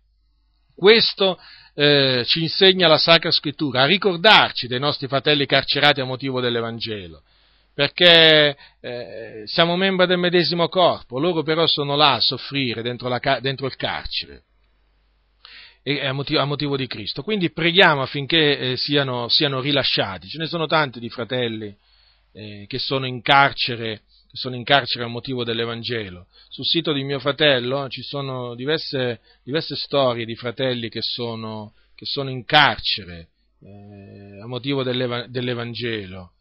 questo 0.76 1.38
eh, 1.74 2.24
ci 2.26 2.42
insegna 2.42 2.88
la 2.88 2.98
Sacra 2.98 3.32
Scrittura, 3.32 3.82
a 3.82 3.86
ricordarci 3.86 4.68
dei 4.68 4.80
nostri 4.80 5.08
fratelli 5.08 5.46
carcerati 5.46 6.00
a 6.00 6.06
motivo 6.06 6.40
dell'Evangelo 6.40 7.24
perché 7.74 8.58
eh, 8.82 9.44
siamo 9.46 9.76
membri 9.76 10.08
del 10.08 10.18
medesimo 10.18 10.68
corpo, 10.68 11.20
loro 11.20 11.44
però 11.44 11.68
sono 11.68 11.96
là 11.96 12.14
a 12.14 12.20
soffrire 12.20 12.82
dentro, 12.82 13.08
la, 13.08 13.20
dentro 13.40 13.68
il 13.68 13.76
carcere 13.76 14.46
a 15.90 16.12
motivo, 16.12 16.42
a 16.42 16.46
motivo, 16.46 16.76
di 16.76 16.88
Cristo. 16.88 17.24
Quindi 17.24 17.52
preghiamo 17.52 18.02
affinché 18.02 18.60
eh, 18.60 18.78
siano, 18.78 19.30
siano, 19.30 19.62
rilasciati. 19.62 20.28
Ce 20.28 20.38
ne 20.38 20.48
sono 20.48 20.68
tanti 20.68 21.00
di 21.00 21.10
fratelli 21.10 21.76
eh, 22.34 22.66
che 22.68 22.80
sono 22.80 23.06
in 23.06 23.22
carcere 23.22 24.02
che 24.28 24.36
sono 24.36 24.56
in 24.56 24.66
carcere 24.66 25.06
a 25.06 25.08
motivo 25.08 25.46
dell'Evangelo. 25.46 26.28
Sul 26.50 26.66
sito 26.66 26.92
di 26.92 27.04
mio 27.04 27.20
fratello 27.20 27.88
ci 27.88 28.02
sono 28.02 28.56
diverse, 28.56 29.22
diverse 29.44 29.76
storie 29.76 30.26
di 30.26 30.36
fratelli 30.36 30.90
che 30.90 31.02
sono, 31.02 31.74
che 31.96 32.06
sono 32.06 32.30
in 32.30 32.44
carcere 32.44 33.30
eh, 33.62 34.42
a 34.42 34.48
motivo 34.48 34.84
dell'Evangelo. 34.84 36.34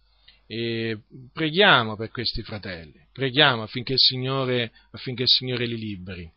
E 0.49 0.99
preghiamo 1.33 1.97
per 1.97 2.11
questi 2.11 2.43
fratelli, 2.43 3.01
preghiamo 3.13 3.63
affinché 3.63 3.95
il 3.95 4.01
Signore, 4.01 4.73
affinché 4.93 5.23
il 5.23 5.29
Signore 5.29 5.67
li 5.67 5.77
liberi. 5.77 6.31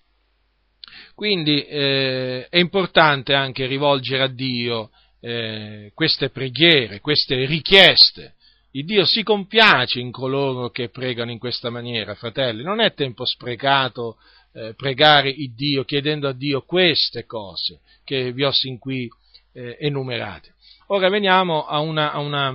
Quindi 1.16 1.64
eh, 1.64 2.48
è 2.50 2.58
importante 2.58 3.34
anche 3.34 3.66
rivolgere 3.66 4.24
a 4.24 4.28
Dio 4.28 4.90
eh, 5.22 5.92
queste 5.94 6.30
preghiere, 6.30 7.00
queste 7.00 7.46
richieste. 7.46 8.36
Il 8.72 8.86
Dio 8.86 9.04
si 9.06 9.24
compiace 9.24 10.00
in 10.00 10.12
coloro 10.12 10.70
che 10.70 10.90
pregano 10.90 11.32
in 11.32 11.40
questa 11.40 11.70
maniera, 11.70 12.14
fratelli. 12.16 12.64
Non 12.64 12.80
è 12.80 12.94
tempo 12.94 13.26
sprecato 13.26 14.18
eh, 14.54 14.74
pregare 14.76 15.30
il 15.30 15.54
Dio 15.54 15.84
chiedendo 15.84 16.28
a 16.28 16.34
Dio 16.34 16.62
queste 16.62 17.26
cose 17.26 17.82
che 18.04 18.32
vi 18.32 18.44
ho 18.44 18.52
sin 18.52 18.78
qui 18.78 19.08
eh, 19.54 19.78
enumerate. 19.80 20.54
Ora 20.88 21.10
veniamo 21.10 21.66
a, 21.66 21.80
una, 21.80 22.12
a, 22.12 22.20
una, 22.20 22.50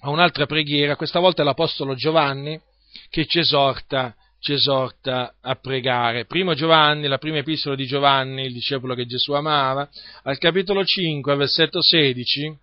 a 0.00 0.10
un'altra 0.10 0.46
preghiera, 0.46 0.96
questa 0.96 1.20
volta 1.20 1.44
l'Apostolo 1.44 1.94
Giovanni 1.94 2.60
che 3.08 3.26
ci 3.26 3.38
esorta 3.38 4.14
ci 4.46 4.52
esorta 4.52 5.34
a 5.40 5.56
pregare. 5.56 6.24
Primo 6.24 6.54
Giovanni, 6.54 7.08
la 7.08 7.18
prima 7.18 7.38
epistola 7.38 7.74
di 7.74 7.84
Giovanni, 7.84 8.44
il 8.44 8.52
discepolo 8.52 8.94
che 8.94 9.04
Gesù 9.04 9.32
amava, 9.32 9.88
al 10.22 10.38
capitolo 10.38 10.84
5, 10.84 11.34
versetto 11.34 11.82
16, 11.82 12.56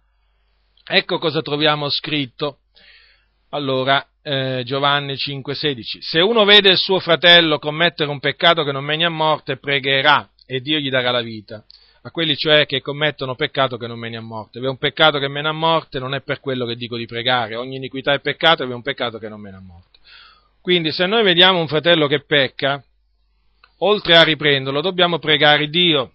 ecco 0.86 1.18
cosa 1.18 1.42
troviamo 1.42 1.90
scritto. 1.90 2.60
Allora, 3.50 4.08
eh, 4.22 4.62
Giovanni 4.64 5.18
5, 5.18 5.54
16. 5.54 6.02
Se 6.02 6.22
uno 6.22 6.46
vede 6.46 6.70
il 6.70 6.78
suo 6.78 7.02
fratello 7.02 7.60
commettere 7.60 8.10
un 8.10 8.22
peccato 8.22 8.64
che 8.64 8.72
non 8.72 8.86
mena 8.86 9.08
a 9.08 9.10
morte, 9.10 9.58
pregherà 9.58 10.30
e 10.46 10.62
Dio 10.62 10.80
gli 10.80 10.90
darà 10.90 11.12
la 11.12 11.22
vita. 11.22 11.66
A 12.04 12.12
quelli 12.12 12.38
cioè 12.38 12.66
che 12.66 12.80
commettono 12.80 13.36
peccato 13.36 13.76
che 13.76 13.88
non 13.88 14.00
mena 14.00 14.20
a 14.20 14.22
morte. 14.22 14.60
È 14.60 14.68
un 14.68 14.78
peccato 14.78 15.20
che 15.20 15.28
mena 15.28 15.50
a 15.50 15.54
morte, 15.54 16.00
non 16.00 16.14
è 16.14 16.22
per 16.22 16.40
quello 16.40 16.66
che 16.66 16.78
dico 16.78 16.96
di 16.96 17.06
pregare. 17.06 17.58
Ogni 17.58 17.76
iniquità 17.76 18.14
è 18.14 18.22
peccato, 18.22 18.66
vi 18.66 18.72
è 18.72 18.76
un 18.76 18.82
peccato 18.82 19.18
che 19.18 19.28
non 19.28 19.42
mena 19.42 19.58
a 19.58 19.62
morte. 19.62 19.93
Quindi 20.64 20.94
se 20.94 21.06
noi 21.08 21.24
vediamo 21.24 21.60
un 21.60 21.68
fratello 21.68 22.08
che 22.08 22.24
pecca, 22.24 22.82
oltre 23.80 24.16
a 24.16 24.24
riprenderlo, 24.24 24.80
dobbiamo 24.80 25.20
pregare 25.20 25.68
Dio. 25.68 26.14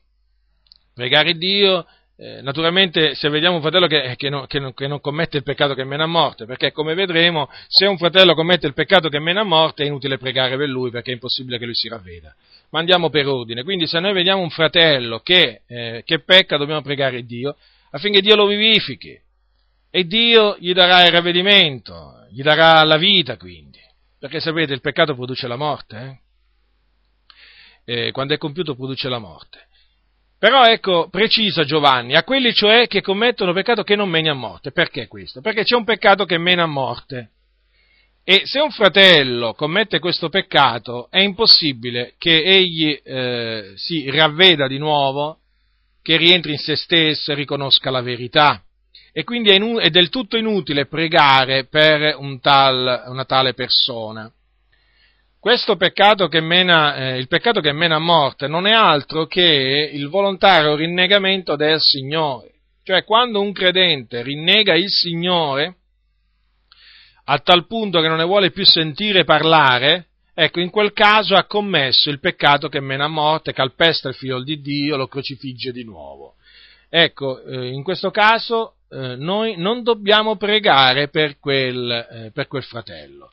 Pregare 0.95 1.35
Dio, 1.35 1.87
eh, 2.17 2.41
naturalmente 2.41 3.15
se 3.15 3.29
vediamo 3.29 3.57
un 3.57 3.61
fratello 3.61 3.87
che, 3.87 4.15
che, 4.17 4.31
non, 4.31 4.47
che, 4.47 4.59
non, 4.59 4.73
che, 4.73 4.87
non, 4.87 5.01
commette 5.01 5.37
il 5.37 5.43
peccato 5.43 5.75
che 5.75 5.85
mena 5.85 6.05
a 6.05 6.07
morte, 6.07 6.47
perché 6.47 6.73
come 6.73 6.95
vedremo, 6.95 7.51
se 7.67 7.85
un 7.85 7.99
fratello 7.99 8.35
commette 8.35 8.67
il 8.67 8.73
peccato 8.73 9.11
che 9.11 9.19
mena 9.19 9.43
a 9.43 9.45
morte 9.45 9.83
è 9.83 9.87
inutile 9.87 10.17
pregare 10.17 10.57
per 10.57 10.71
lui 10.71 10.91
perché 10.91 11.11
è 11.11 11.13
impossibile 11.13 11.59
che 11.59 11.67
lui 11.67 11.75
si 11.75 11.91
ravveda. 11.91 12.35
Ma 12.71 12.79
andiamo 12.79 13.11
per 13.11 13.27
ordine. 13.27 13.63
Quindi 13.63 13.87
se 13.87 14.01
noi 14.01 14.15
vediamo 14.15 14.41
un 14.41 14.49
fratello 14.49 15.19
che, 15.19 15.61
eh, 15.67 16.03
che 16.07 16.21
pecca, 16.21 16.57
dobbiamo 16.57 16.81
pregare 16.81 17.23
Dio 17.27 17.55
affinché 17.91 18.23
Dio 18.23 18.35
lo 18.35 18.47
vivifichi. 18.47 19.15
E 19.91 20.07
Dio 20.07 20.57
gli 20.59 20.73
darà 20.73 21.05
il 21.05 21.13
ravvedimento, 21.13 22.25
gli 22.31 22.41
darà 22.41 22.83
la 22.85 22.97
vita 22.97 23.37
quindi. 23.37 23.68
Perché 24.19 24.41
sapete, 24.41 24.73
il 24.73 24.81
peccato 24.81 25.15
produce 25.15 25.47
la 25.47 25.57
morte. 25.57 26.21
Eh? 27.85 28.11
Quando 28.13 28.35
è 28.35 28.39
compiuto 28.39 28.75
produce 28.75 29.09
la 29.09 29.19
morte. 29.19 29.67
Però 30.39 30.65
ecco, 30.65 31.09
precisa 31.09 31.65
Giovanni, 31.65 32.15
a 32.15 32.23
quelli 32.23 32.53
cioè 32.53 32.87
che 32.87 33.01
commettono 33.01 33.53
peccato 33.53 33.83
che 33.83 33.97
non 33.97 34.09
mena 34.09 34.33
a 34.33 34.35
morte. 34.35 34.73
Perché 34.73 35.07
questo? 35.09 35.41
Perché 35.41 35.65
c'è 35.65 35.75
un 35.75 35.85
peccato 35.85 36.25
che 36.25 36.39
mena 36.39 36.65
a 36.65 36.67
morte. 36.67 37.31
E 38.23 38.43
se 38.45 38.61
un 38.61 38.71
fratello 38.71 39.55
commette 39.55 39.99
questo 40.01 40.29
peccato, 40.29 41.09
è 41.11 41.21
impossibile 41.21 42.15
che 42.19 42.43
egli 42.43 43.01
eh, 43.03 43.73
si 43.77 44.11
ravveda 44.11 44.69
di 44.69 44.79
nuovo, 44.79 45.39
che 46.03 46.17
rientri 46.19 46.53
in 46.53 46.59
se 46.59 46.77
stesso 46.77 47.33
e 47.33 47.35
riconosca 47.35 47.91
la 47.91 48.03
verità 48.03 48.63
e 49.19 49.25
quindi 49.25 49.51
è, 49.51 49.55
inu- 49.55 49.81
è 49.81 49.91
del 49.91 50.11
tutto 50.11 50.37
inutile 50.37 50.87
pregare 50.87 51.65
per 51.65 52.15
un 52.19 52.39
tal, 52.39 53.03
una 53.09 53.25
tale 53.25 53.53
persona. 53.53 54.31
Questo 55.41 55.75
peccato 55.75 56.29
che 56.29 56.41
mena, 56.41 56.95
eh, 56.95 57.19
il 57.19 57.27
peccato 57.27 57.61
che 57.61 57.73
mena 57.73 57.97
a 57.97 57.99
morte 57.99 58.47
non 58.47 58.65
è 58.65 58.71
altro 58.71 59.27
che 59.27 59.91
il 59.93 60.07
volontario 60.07 60.77
rinnegamento 60.77 61.57
del 61.57 61.81
Signore. 61.81 62.53
Cioè 62.85 63.03
quando 63.03 63.41
un 63.41 63.51
credente 63.51 64.23
rinnega 64.23 64.77
il 64.77 64.89
Signore 64.89 65.79
a 67.25 67.39
tal 67.41 67.67
punto 67.67 68.01
che 68.01 68.07
non 68.07 68.19
ne 68.19 68.25
vuole 68.25 68.53
più 68.53 68.65
sentire 68.65 69.25
parlare, 69.25 70.11
ecco, 70.33 70.61
in 70.61 70.71
quel 70.71 70.93
caso 70.93 71.35
ha 71.35 71.43
commesso 71.43 72.09
il 72.09 72.21
peccato 72.21 72.69
che 72.69 72.79
mena 72.79 73.07
a 73.07 73.09
morte, 73.09 73.53
calpesta 73.53 74.11
il 74.11 74.15
figlio 74.15 74.45
di 74.45 74.61
Dio, 74.61 74.97
lo 74.97 75.09
crocifigge 75.09 75.73
di 75.73 75.83
nuovo. 75.83 76.37
ecco, 76.89 77.43
eh, 77.43 77.67
in 77.67 77.83
questo 77.83 78.13
caso 78.13 78.75
eh, 78.91 79.17
noi 79.17 79.57
non 79.57 79.83
dobbiamo 79.83 80.37
pregare 80.37 81.09
per 81.09 81.39
quel, 81.39 81.91
eh, 81.91 82.31
per 82.33 82.47
quel 82.47 82.63
fratello. 82.63 83.33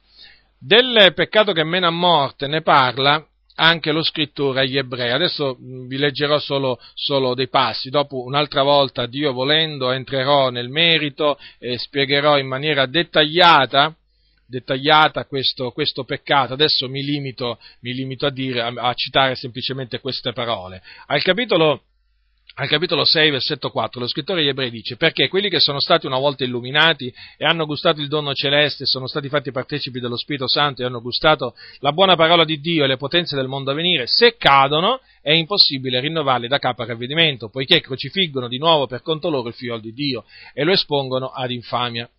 Del 0.58 1.14
peccato 1.14 1.54
che 1.54 1.64
mena 1.64 1.88
a 1.88 1.92
morte 1.92 2.48
ne 2.48 2.62
parla 2.62 3.26
anche 3.56 3.92
lo 3.92 4.04
scrittore 4.04 4.62
agli 4.62 4.78
ebrei. 4.78 5.12
Adesso 5.12 5.58
mm, 5.60 5.88
vi 5.88 5.98
leggerò 5.98 6.40
solo, 6.40 6.80
solo, 6.94 7.34
dei 7.34 7.48
passi, 7.48 7.90
dopo 7.90 8.24
un'altra 8.24 8.64
volta, 8.64 9.06
Dio 9.06 9.32
volendo, 9.32 9.92
entrerò 9.92 10.50
nel 10.50 10.70
merito 10.70 11.38
e 11.58 11.78
spiegherò 11.78 12.38
in 12.38 12.48
maniera 12.48 12.86
dettagliata, 12.86 13.96
dettagliata 14.46 15.26
questo, 15.26 15.72
questo 15.72 16.04
peccato. 16.04 16.54
Adesso 16.54 16.90
mi 16.90 17.04
limito, 17.04 17.60
mi 17.82 17.94
limito 17.94 18.26
a, 18.26 18.32
dire, 18.32 18.62
a, 18.62 18.74
a 18.76 18.94
citare 18.94 19.36
semplicemente 19.36 20.00
queste 20.00 20.34
parole. 20.34 20.82
Al 21.08 21.22
capitolo 21.22 21.84
al 22.58 22.70
capitolo 22.70 23.04
6, 23.04 23.32
versetto 23.32 23.70
4, 23.70 24.00
lo 24.00 24.08
scrittore 24.08 24.40
agli 24.40 24.48
ebrei 24.48 24.70
dice, 24.70 24.96
perché 24.96 25.28
quelli 25.28 25.50
che 25.50 25.60
sono 25.60 25.82
stati 25.82 26.06
una 26.06 26.18
volta 26.18 26.46
illuminati 26.46 27.14
e 27.38 27.46
hanno 27.46 27.66
gustato 27.66 28.00
il 28.00 28.08
dono 28.08 28.34
celeste, 28.34 28.86
sono 28.86 29.08
stati 29.08 29.28
fatti 29.28 29.52
partecipi 29.52 30.00
dello 30.00 30.16
Spirito 30.16 30.48
Santo 30.48 30.82
e 30.82 30.86
hanno 30.86 31.02
gustato 31.02 31.54
la 31.80 31.92
buona 31.92 32.16
parola 32.16 32.46
di 32.46 32.62
Dio 32.62 32.86
e 32.86 32.88
le 32.88 32.96
potenze 32.96 33.36
del 33.36 33.50
mondo 33.50 33.72
a 33.72 33.74
venire, 33.74 34.08
se 34.08 34.38
cadono 34.38 35.02
è 35.22 35.32
impossibile 35.32 36.00
rinnovarli 36.00 36.48
da 36.48 36.58
capo 36.58 36.84
a 36.84 36.86
ravvedimento, 36.86 37.50
poiché 37.50 37.82
crocifiggono 37.82 38.48
di 38.48 38.58
nuovo 38.58 38.88
per 38.88 39.02
conto 39.02 39.30
loro 39.30 39.50
il 39.50 39.54
figlio 39.54 39.78
di 39.78 39.92
Dio 39.92 40.24
e 40.54 40.64
lo 40.64 40.72
espongono 40.72 41.32
ad 41.32 41.52
infamia. 41.52 42.10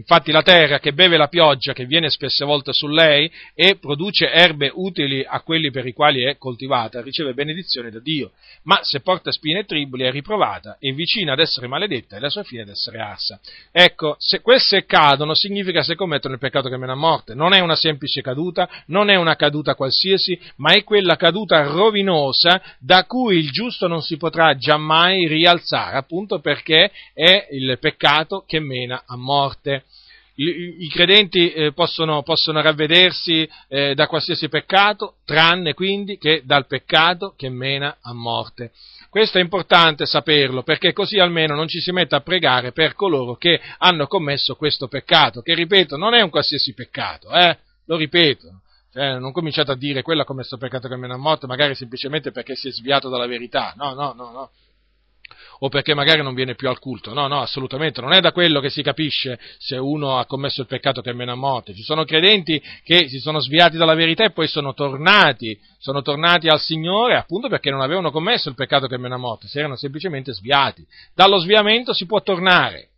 Infatti 0.00 0.32
la 0.32 0.40
terra 0.40 0.78
che 0.78 0.94
beve 0.94 1.18
la 1.18 1.28
pioggia 1.28 1.74
che 1.74 1.84
viene 1.84 2.08
spesse 2.08 2.46
volte 2.46 2.72
su 2.72 2.88
lei 2.88 3.30
e 3.54 3.76
produce 3.76 4.30
erbe 4.30 4.70
utili 4.72 5.22
a 5.22 5.42
quelli 5.42 5.70
per 5.70 5.86
i 5.86 5.92
quali 5.92 6.24
è 6.24 6.38
coltivata, 6.38 7.02
riceve 7.02 7.34
benedizione 7.34 7.90
da 7.90 8.00
Dio, 8.00 8.30
ma 8.62 8.78
se 8.82 9.00
porta 9.00 9.30
spine 9.30 9.60
e 9.60 9.64
triboli 9.66 10.04
è 10.04 10.10
riprovata 10.10 10.78
e 10.80 10.92
vicina 10.92 11.34
ad 11.34 11.38
essere 11.38 11.66
maledetta 11.66 12.16
e 12.16 12.20
la 12.20 12.30
sua 12.30 12.42
fine 12.44 12.62
ad 12.62 12.70
essere 12.70 12.98
arsa. 12.98 13.38
Ecco, 13.70 14.16
se 14.18 14.40
queste 14.40 14.86
cadono 14.86 15.34
significa 15.34 15.82
se 15.82 15.96
commettono 15.96 16.32
il 16.32 16.40
peccato 16.40 16.70
che 16.70 16.78
mena 16.78 16.92
a 16.92 16.96
morte. 16.96 17.34
Non 17.34 17.52
è 17.52 17.60
una 17.60 17.76
semplice 17.76 18.22
caduta, 18.22 18.70
non 18.86 19.10
è 19.10 19.16
una 19.16 19.36
caduta 19.36 19.74
qualsiasi, 19.74 20.40
ma 20.56 20.72
è 20.72 20.82
quella 20.82 21.16
caduta 21.16 21.62
rovinosa 21.64 22.62
da 22.78 23.04
cui 23.04 23.36
il 23.36 23.50
giusto 23.50 23.86
non 23.86 24.00
si 24.00 24.16
potrà 24.16 24.56
giammai 24.56 25.26
rialzare, 25.26 25.98
appunto 25.98 26.40
perché 26.40 26.90
è 27.12 27.48
il 27.50 27.76
peccato 27.78 28.44
che 28.46 28.60
mena 28.60 29.02
a 29.06 29.16
morte 29.16 29.84
i, 30.42 30.88
credenti 30.88 31.52
eh, 31.52 31.72
possono, 31.72 32.22
possono, 32.22 32.62
ravvedersi 32.62 33.48
eh, 33.68 33.94
da 33.94 34.06
qualsiasi 34.06 34.48
peccato, 34.48 35.16
tranne 35.24 35.74
quindi 35.74 36.16
che 36.16 36.42
dal 36.44 36.66
peccato 36.66 37.34
che 37.36 37.50
mena 37.50 37.98
a 38.00 38.14
morte. 38.14 38.72
Questo 39.10 39.38
è 39.38 39.40
importante 39.40 40.06
saperlo, 40.06 40.62
perché 40.62 40.92
così 40.92 41.18
almeno 41.18 41.54
non 41.54 41.68
ci 41.68 41.80
si 41.80 41.92
mette 41.92 42.14
a 42.14 42.20
pregare 42.20 42.72
per 42.72 42.94
coloro 42.94 43.34
che 43.34 43.60
hanno 43.78 44.06
commesso 44.06 44.54
questo 44.54 44.88
peccato, 44.88 45.42
che 45.42 45.54
ripeto, 45.54 45.96
non 45.96 46.14
è 46.14 46.22
un 46.22 46.30
qualsiasi 46.30 46.72
peccato, 46.72 47.30
eh? 47.32 47.58
lo 47.86 47.96
ripeto. 47.96 48.62
Cioè, 48.92 49.18
non 49.18 49.30
cominciate 49.30 49.70
a 49.70 49.76
dire 49.76 50.02
quello 50.02 50.22
ha 50.22 50.24
commesso 50.24 50.56
peccato 50.56 50.88
che 50.88 50.96
mena 50.96 51.14
a 51.14 51.18
morte, 51.18 51.46
magari 51.46 51.74
semplicemente 51.74 52.32
perché 52.32 52.56
si 52.56 52.68
è 52.68 52.72
sviato 52.72 53.08
dalla 53.08 53.26
verità. 53.26 53.72
No, 53.76 53.92
no, 53.94 54.12
no, 54.16 54.30
no 54.30 54.50
o 55.60 55.68
perché 55.68 55.94
magari 55.94 56.22
non 56.22 56.34
viene 56.34 56.54
più 56.54 56.68
al 56.68 56.78
culto. 56.78 57.12
No, 57.12 57.26
no, 57.26 57.40
assolutamente, 57.40 58.00
non 58.00 58.12
è 58.12 58.20
da 58.20 58.32
quello 58.32 58.60
che 58.60 58.70
si 58.70 58.82
capisce 58.82 59.38
se 59.58 59.76
uno 59.76 60.18
ha 60.18 60.26
commesso 60.26 60.60
il 60.60 60.66
peccato 60.66 61.00
che 61.00 61.10
è 61.10 61.14
meno 61.14 61.32
a 61.32 61.36
morte. 61.36 61.74
Ci 61.74 61.82
sono 61.82 62.04
credenti 62.04 62.62
che 62.84 63.08
si 63.08 63.18
sono 63.18 63.40
sviati 63.40 63.76
dalla 63.76 63.94
verità 63.94 64.24
e 64.24 64.30
poi 64.30 64.48
sono 64.48 64.74
tornati, 64.74 65.58
sono 65.78 66.02
tornati 66.02 66.48
al 66.48 66.60
Signore 66.60 67.16
appunto 67.16 67.48
perché 67.48 67.70
non 67.70 67.80
avevano 67.80 68.10
commesso 68.10 68.48
il 68.48 68.54
peccato 68.54 68.86
che 68.86 68.94
è 68.94 68.98
meno 68.98 69.14
a 69.14 69.18
morte, 69.18 69.48
si 69.48 69.58
erano 69.58 69.76
semplicemente 69.76 70.32
sviati. 70.32 70.86
Dallo 71.14 71.38
sviamento 71.38 71.92
si 71.92 72.06
può 72.06 72.22
tornare. 72.22 72.89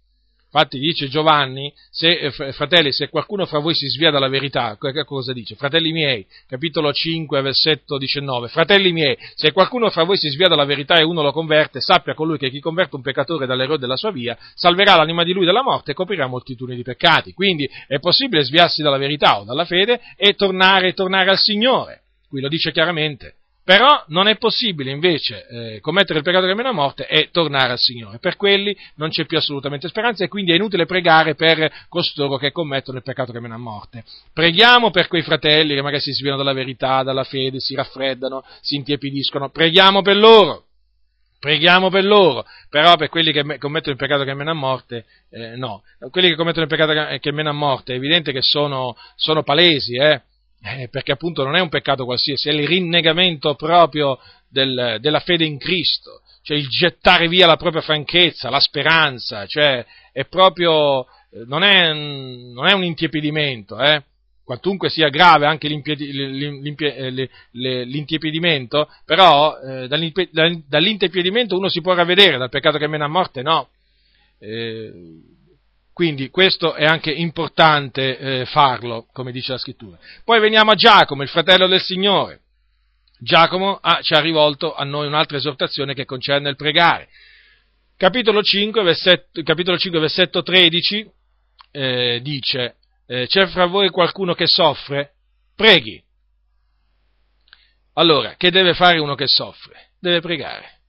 Infatti 0.55 0.79
dice 0.79 1.09
Giovanni, 1.09 1.73
se, 1.91 2.11
eh, 2.11 2.31
fratelli, 2.53 2.93
se 2.93 3.09
qualcuno 3.09 3.47
fra 3.47 3.59
voi 3.59 3.75
si 3.75 3.89
svia 3.89 4.11
dalla 4.11 4.29
verità, 4.29 4.77
cosa 5.07 5.33
dice? 5.33 5.55
Fratelli 5.55 5.93
miei, 5.93 6.27
capitolo 6.47 6.93
5, 6.93 7.41
versetto 7.41 7.97
19, 7.97 8.49
fratelli 8.49 8.93
miei, 8.93 9.17
se 9.35 9.51
qualcuno 9.53 9.89
fra 9.89 10.05
voi 10.05 10.19
si 10.19 10.29
svia 10.29 10.49
dalla 10.49 10.67
verità 10.67 10.97
e 10.97 11.05
uno 11.05 11.23
lo 11.23 11.33
converte, 11.33 11.81
sappia 11.81 12.13
colui 12.13 12.37
che 12.37 12.51
chi 12.51 12.61
converte 12.61 12.97
un 12.97 13.03
peccatore 13.03 13.47
dall'errore 13.47 13.79
della 13.79 13.97
sua 13.97 14.11
via, 14.11 14.37
salverà 14.55 14.97
l'anima 14.97 15.25
di 15.25 15.33
lui 15.33 15.47
dalla 15.47 15.63
morte 15.63 15.93
e 15.93 15.95
coprirà 15.95 16.27
moltitudini 16.27 16.77
di 16.77 16.83
peccati. 16.83 17.33
Quindi 17.33 17.67
è 17.87 17.99
possibile 17.99 18.45
sviarsi 18.45 18.83
dalla 18.83 18.99
verità 18.99 19.41
o 19.41 19.45
dalla 19.45 19.65
fede 19.65 20.03
e 20.19 20.35
tornare, 20.35 20.93
tornare 20.93 21.31
al 21.31 21.39
Signore. 21.39 22.03
Qui 22.29 22.43
lo 22.43 22.49
dice 22.49 22.73
chiaramente. 22.73 23.37
Però 23.65 24.05
non 24.09 24.27
è 24.27 24.39
possibile 24.39 24.91
invece 24.91 25.47
eh, 25.47 25.81
commettere 25.81 26.19
il 26.19 26.25
peccato 26.25 26.47
che 26.47 26.55
meno 26.55 26.73
morte 26.73 27.07
e 27.07 27.29
tornare 27.31 27.71
al 27.71 27.79
Signore. 27.79 28.19
Per 28.19 28.37
quelli 28.37 28.77
non 28.97 29.11
c'è 29.11 29.25
più 29.25 29.39
assolutamente 29.39 29.87
speranza 29.87 30.25
e 30.25 30.29
quindi 30.29 30.51
è 30.51 30.57
inutile 30.57 30.85
pregare 30.85 31.37
per 31.37 31.71
costoro 31.89 32.39
che 32.39 32.51
commettono 32.51 32.99
il 32.99 33.05
peccato 33.05 33.31
che 33.31 33.39
meno 33.39 33.57
morte. 33.59 34.03
Preghiamo 34.33 34.91
per 34.91 35.07
quei 35.07 35.23
fratelli 35.23 35.75
che 35.75 35.83
magari 35.83 36.03
si 36.03 36.13
sviano 36.13 36.39
dalla 36.39 36.53
verità, 36.53 37.05
dalla 37.05 37.23
fede, 37.23 37.61
si 37.61 37.77
raffreddano, 37.77 38.45
si 38.61 38.75
intiepidiscono. 38.75 39.51
Preghiamo 39.51 40.03
per 40.03 40.17
loro. 40.17 40.65
Preghiamo 41.39 41.89
per 41.89 42.05
loro, 42.05 42.45
però 42.69 42.95
per 42.97 43.09
quelli 43.09 43.33
che 43.33 43.43
commettono 43.59 43.93
il 43.93 43.97
peccato 43.97 44.23
che 44.23 44.33
meno 44.33 44.53
a 44.53 44.55
morte, 44.55 45.07
eh, 45.31 45.57
no. 45.57 45.83
Quelli 46.11 46.29
che 46.29 46.37
commettono 46.37 46.65
il 46.65 46.69
peccato 46.69 47.19
che 47.19 47.33
meno 47.33 47.51
a 47.51 47.53
morte 47.53 47.93
è 47.93 47.97
evidente 47.97 48.31
che 48.31 48.43
sono, 48.43 48.97
sono 49.17 49.43
palesi, 49.43 49.97
eh 49.97 50.23
eh, 50.63 50.89
perché 50.89 51.13
appunto 51.13 51.43
non 51.45 51.57
è 51.57 51.61
un 51.61 51.69
peccato 51.69 52.05
qualsiasi, 52.05 52.49
è 52.49 52.53
il 52.53 52.67
rinnegamento 52.67 53.55
proprio 53.55 54.19
del, 54.49 54.99
della 55.01 55.21
fede 55.21 55.45
in 55.45 55.59
Cristo, 55.59 56.23
cioè 56.43 56.57
il 56.57 56.69
gettare 56.69 57.29
via 57.29 57.47
la 57.47 57.57
propria 57.57 57.83
franchezza, 57.83 58.51
la 58.51 58.61
speranza, 58.61 59.47
cioè 59.47 59.85
è 60.13 60.25
proprio, 60.27 61.05
eh, 61.33 61.45
non 61.47 61.63
è, 61.63 61.93
non 61.93 62.67
è 62.67 62.73
un 62.73 62.85
intiepidimento, 62.85 63.81
eh? 63.81 64.05
quantunque 64.45 64.91
sia 64.91 65.09
grave 65.09 65.47
anche 65.47 65.67
eh, 65.67 67.27
l'intiepidimento, 67.87 68.89
però 69.05 69.59
eh, 69.59 69.89
dall'intiepidimento 69.89 71.57
uno 71.57 71.69
si 71.69 71.81
può 71.81 71.95
ravvedere, 71.95 72.39
dal 72.39 72.51
peccato 72.51 72.79
che 72.79 72.87
mena 72.87 73.07
a 73.07 73.09
morte 73.09 73.43
no. 73.43 73.69
Eh, 74.39 74.93
quindi 75.93 76.31
questo 76.31 76.75
è 76.75 76.85
anche 76.85 77.11
importante 77.11 78.19
eh, 78.19 78.47
farlo, 78.47 79.07
come 79.13 79.31
dice 79.31 79.53
la 79.53 79.59
scrittura. 79.59 79.99
Poi 80.25 80.41
veniamo 80.41 80.71
a 80.71 80.75
Giacomo, 80.75 81.23
il 81.23 81.29
fratello 81.29 81.67
del 81.67 81.83
Signore. 81.83 82.41
Giacomo 83.19 83.79
ha, 83.81 84.01
ci 84.01 84.15
ha 84.15 84.21
rivolto 84.21 84.75
a 84.75 84.85
noi 84.85 85.07
un'altra 85.07 85.37
esortazione 85.37 85.95
che 85.95 86.07
concerne 86.07 86.49
il 86.49 86.57
pregare. 86.57 87.09
Capitolo 87.97 88.43
5, 88.43 88.83
versetto, 88.83 89.43
capitolo 89.43 89.77
5, 89.77 90.01
versetto 90.01 90.43
13 90.43 91.11
eh, 91.71 92.21
dice, 92.23 92.77
eh, 93.07 93.27
c'è 93.27 93.47
fra 93.47 93.67
voi 93.67 93.91
qualcuno 93.91 94.35
che 94.35 94.47
soffre? 94.47 95.13
Preghi. 95.55 96.03
Allora, 97.95 98.35
che 98.37 98.51
deve 98.51 98.73
fare 98.73 98.99
uno 98.99 99.15
che 99.15 99.29
soffre? 99.29 99.91
Deve 100.01 100.21
pregare. 100.21 100.81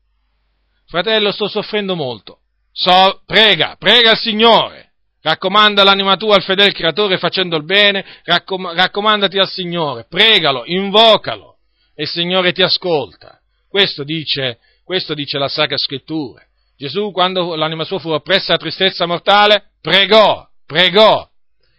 Fratello, 0.88 1.32
sto 1.32 1.48
soffrendo 1.48 1.96
molto. 1.96 2.40
So, 2.72 3.22
prega, 3.26 3.76
prega 3.78 4.12
al 4.12 4.18
Signore. 4.18 4.93
Raccomanda 5.24 5.86
l'anima 5.86 6.18
tua 6.18 6.36
al 6.36 6.44
fedele 6.44 6.74
creatore 6.74 7.18
facendo 7.18 7.56
il 7.56 7.64
bene, 7.64 8.04
raccom- 8.26 8.74
raccomandati 8.74 9.40
al 9.40 9.48
Signore, 9.48 10.06
pregalo, 10.10 10.64
invocalo 10.66 11.60
e 11.96 12.04
il 12.04 12.10
Signore 12.10 12.52
ti 12.52 12.62
ascolta. 12.62 13.40
Questo 13.70 14.04
dice, 14.04 14.60
questo 14.84 15.14
dice 15.14 15.38
la 15.38 15.48
Sacra 15.48 15.78
Scrittura. 15.78 16.44
Gesù, 16.76 17.12
quando 17.12 17.56
l'anima 17.56 17.86
sua 17.86 18.00
fu 18.00 18.10
oppressa 18.10 18.52
da 18.52 18.58
tristezza 18.58 19.06
mortale, 19.06 19.72
pregò, 19.80 20.46
pregò. 20.66 21.26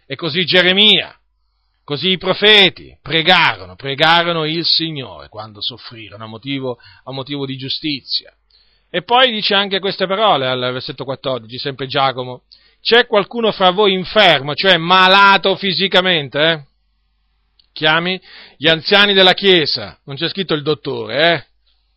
E 0.07 0.15
così 0.15 0.43
Geremia, 0.43 1.15
così 1.83 2.09
i 2.09 2.17
profeti 2.17 2.97
pregarono, 2.99 3.75
pregarono 3.75 4.45
il 4.45 4.65
Signore 4.65 5.29
quando 5.29 5.61
soffrirono 5.61 6.23
a 6.23 6.27
motivo, 6.27 6.79
a 7.03 7.11
motivo 7.11 7.45
di 7.45 7.57
giustizia. 7.57 8.35
E 8.89 9.03
poi 9.03 9.31
dice 9.31 9.53
anche 9.53 9.79
queste 9.79 10.07
parole 10.07 10.47
al 10.47 10.71
versetto 10.71 11.03
14, 11.03 11.59
sempre 11.59 11.85
Giacomo, 11.85 12.45
c'è 12.85 13.07
qualcuno 13.07 13.51
fra 13.51 13.71
voi 13.71 13.93
infermo, 13.93 14.53
cioè 14.53 14.77
malato 14.77 15.55
fisicamente, 15.55 16.39
eh? 16.39 16.63
Chiami 17.73 18.21
gli 18.57 18.67
anziani 18.67 19.13
della 19.13 19.33
Chiesa, 19.33 19.99
non 20.05 20.15
c'è 20.15 20.29
scritto 20.29 20.53
il 20.53 20.61
dottore, 20.61 21.33
eh? 21.33 21.45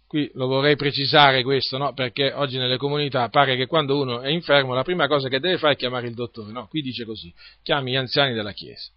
Qui 0.06 0.30
lo 0.32 0.46
vorrei 0.46 0.76
precisare 0.76 1.42
questo, 1.42 1.76
no? 1.76 1.92
Perché 1.92 2.32
oggi 2.32 2.56
nelle 2.56 2.78
comunità 2.78 3.28
pare 3.28 3.54
che 3.54 3.66
quando 3.66 4.00
uno 4.00 4.22
è 4.22 4.30
infermo 4.30 4.72
la 4.72 4.82
prima 4.82 5.06
cosa 5.06 5.28
che 5.28 5.40
deve 5.40 5.58
fare 5.58 5.74
è 5.74 5.76
chiamare 5.76 6.06
il 6.06 6.14
dottore, 6.14 6.52
no? 6.52 6.66
Qui 6.68 6.80
dice 6.80 7.04
così, 7.04 7.30
chiami 7.62 7.90
gli 7.90 7.96
anziani 7.96 8.32
della 8.32 8.52
Chiesa 8.52 8.88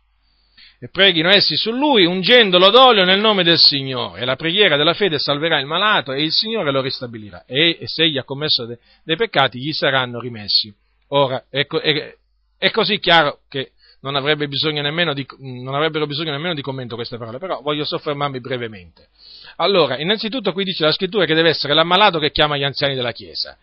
e 0.80 0.88
preghino 0.88 1.30
essi 1.30 1.58
su 1.58 1.72
lui 1.72 2.06
ungendolo 2.06 2.70
d'olio 2.70 3.04
nel 3.04 3.20
nome 3.20 3.44
del 3.44 3.60
Signore. 3.60 4.22
E 4.22 4.26
la 4.26 4.38
preghiera 4.38 4.78
della 4.78 4.94
fede 4.94 5.20
salverà 5.20 5.60
il 5.60 5.66
malato 5.66 6.14
e 6.14 6.24
il 6.24 6.32
Signore 6.32 6.72
lo 6.72 6.82
ristabilirà. 6.82 7.44
E, 7.46 7.78
e 7.82 7.88
se 7.88 8.04
egli 8.04 8.18
ha 8.18 8.24
commesso 8.24 8.66
de, 8.66 8.80
dei 9.04 9.18
peccati 9.18 9.60
gli 9.60 9.74
saranno 9.74 10.22
rimessi. 10.22 10.74
Ora, 11.14 11.46
è, 11.50 11.66
è, 11.66 12.16
è 12.58 12.72
così 12.72 13.00
chiaro 13.00 13.40
che 13.50 13.72
non, 14.02 14.16
avrebbe 14.16 14.48
bisogno 14.48 14.82
di, 15.14 15.28
non, 15.40 15.76
avrebbero 15.76 16.06
bisogno 16.06 16.32
nemmeno 16.32 16.54
di 16.54 16.62
commento 16.62 16.96
queste 16.96 17.18
parole, 17.18 17.38
però 17.38 17.62
voglio 17.62 17.84
soffermarmi 17.84 18.40
brevemente. 18.40 19.10
Allora, 19.58 19.98
innanzitutto 20.00 20.54
qui 20.54 20.64
dice 20.64 20.86
la 20.86 20.92
scrittura 20.92 21.26
che 21.26 21.34
deve 21.34 21.50
essere 21.50 21.74
l'ammalato 21.74 22.20
che 22.20 22.32
chiama 22.32 22.58
gli 22.58 22.64
anziani 22.64 22.96
della 22.96 23.12
Chiesa. 23.12 23.58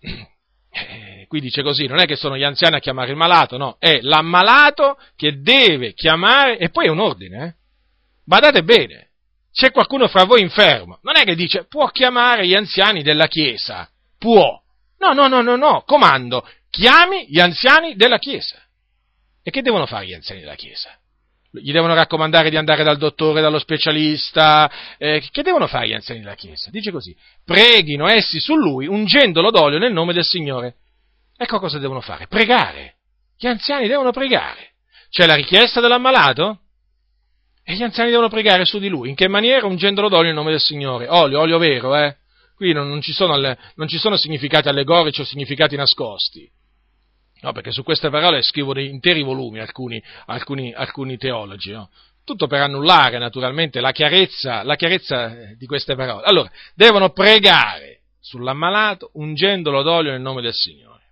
eh, 0.00 1.26
qui 1.28 1.40
dice 1.40 1.62
così, 1.62 1.86
non 1.86 1.98
è 1.98 2.06
che 2.06 2.16
sono 2.16 2.36
gli 2.36 2.42
anziani 2.42 2.76
a 2.76 2.80
chiamare 2.80 3.10
il 3.10 3.16
malato, 3.16 3.56
no, 3.56 3.76
è 3.78 4.00
l'ammalato 4.00 4.98
che 5.14 5.40
deve 5.40 5.94
chiamare, 5.94 6.58
e 6.58 6.70
poi 6.70 6.86
è 6.86 6.90
un 6.90 6.98
ordine, 6.98 7.44
eh? 7.44 7.54
Badate 8.24 8.62
bene, 8.64 9.10
c'è 9.52 9.70
qualcuno 9.70 10.08
fra 10.08 10.24
voi 10.24 10.40
infermo, 10.40 10.98
non 11.02 11.16
è 11.16 11.24
che 11.24 11.34
dice 11.34 11.64
può 11.64 11.88
chiamare 11.88 12.46
gli 12.46 12.54
anziani 12.54 13.02
della 13.02 13.26
Chiesa, 13.28 13.88
può. 14.18 14.60
No, 14.98 15.12
no, 15.12 15.26
no, 15.26 15.42
no, 15.42 15.56
no, 15.56 15.82
comando, 15.84 16.46
chiami 16.72 17.26
gli 17.28 17.38
anziani 17.38 17.94
della 17.94 18.18
Chiesa. 18.18 18.56
E 19.42 19.50
che 19.50 19.60
devono 19.60 19.86
fare 19.86 20.06
gli 20.06 20.14
anziani 20.14 20.40
della 20.40 20.54
Chiesa? 20.54 20.90
Gli 21.50 21.70
devono 21.70 21.92
raccomandare 21.92 22.48
di 22.48 22.56
andare 22.56 22.82
dal 22.82 22.96
dottore, 22.96 23.42
dallo 23.42 23.58
specialista. 23.58 24.70
Eh, 24.96 25.22
che 25.30 25.42
devono 25.42 25.66
fare 25.66 25.88
gli 25.88 25.92
anziani 25.92 26.20
della 26.20 26.34
Chiesa? 26.34 26.70
Dice 26.70 26.90
così: 26.90 27.14
preghino 27.44 28.08
essi 28.08 28.40
su 28.40 28.56
lui 28.56 28.86
ungendolo 28.86 29.50
d'olio 29.50 29.78
nel 29.78 29.92
nome 29.92 30.14
del 30.14 30.24
Signore. 30.24 30.76
Ecco 31.36 31.58
cosa 31.58 31.78
devono 31.78 32.00
fare: 32.00 32.26
pregare. 32.26 32.94
Gli 33.36 33.46
anziani 33.46 33.86
devono 33.86 34.12
pregare. 34.12 34.70
C'è 35.10 35.26
la 35.26 35.34
richiesta 35.34 35.80
dell'ammalato? 35.80 36.60
E 37.64 37.74
gli 37.74 37.82
anziani 37.82 38.08
devono 38.08 38.30
pregare 38.30 38.64
su 38.64 38.78
di 38.78 38.88
lui. 38.88 39.10
In 39.10 39.14
che 39.14 39.28
maniera? 39.28 39.66
Ungendolo 39.66 40.08
d'olio 40.08 40.28
nel 40.28 40.34
nome 40.34 40.52
del 40.52 40.60
Signore. 40.60 41.06
Olio, 41.08 41.38
olio 41.38 41.58
vero, 41.58 41.94
eh? 41.96 42.16
Qui 42.56 42.72
non, 42.72 42.88
non, 42.88 43.02
ci, 43.02 43.12
sono, 43.12 43.36
non 43.36 43.88
ci 43.88 43.98
sono 43.98 44.16
significati 44.16 44.68
allegorici 44.68 45.20
o 45.20 45.24
significati 45.24 45.76
nascosti. 45.76 46.50
No, 47.42 47.52
perché 47.52 47.72
su 47.72 47.82
queste 47.82 48.08
parole 48.08 48.42
scrivono 48.42 48.80
interi 48.80 49.22
volumi 49.22 49.60
alcuni, 49.60 50.02
alcuni, 50.26 50.72
alcuni 50.72 51.16
teologi. 51.16 51.72
No? 51.72 51.90
Tutto 52.24 52.46
per 52.46 52.60
annullare 52.60 53.18
naturalmente 53.18 53.80
la 53.80 53.92
chiarezza, 53.92 54.62
la 54.62 54.76
chiarezza 54.76 55.54
di 55.56 55.66
queste 55.66 55.94
parole. 55.94 56.24
Allora, 56.24 56.50
devono 56.74 57.10
pregare 57.10 58.00
sull'ammalato 58.20 59.10
ungendolo 59.14 59.82
d'olio 59.82 60.12
nel 60.12 60.20
nome 60.20 60.40
del 60.40 60.54
Signore. 60.54 61.02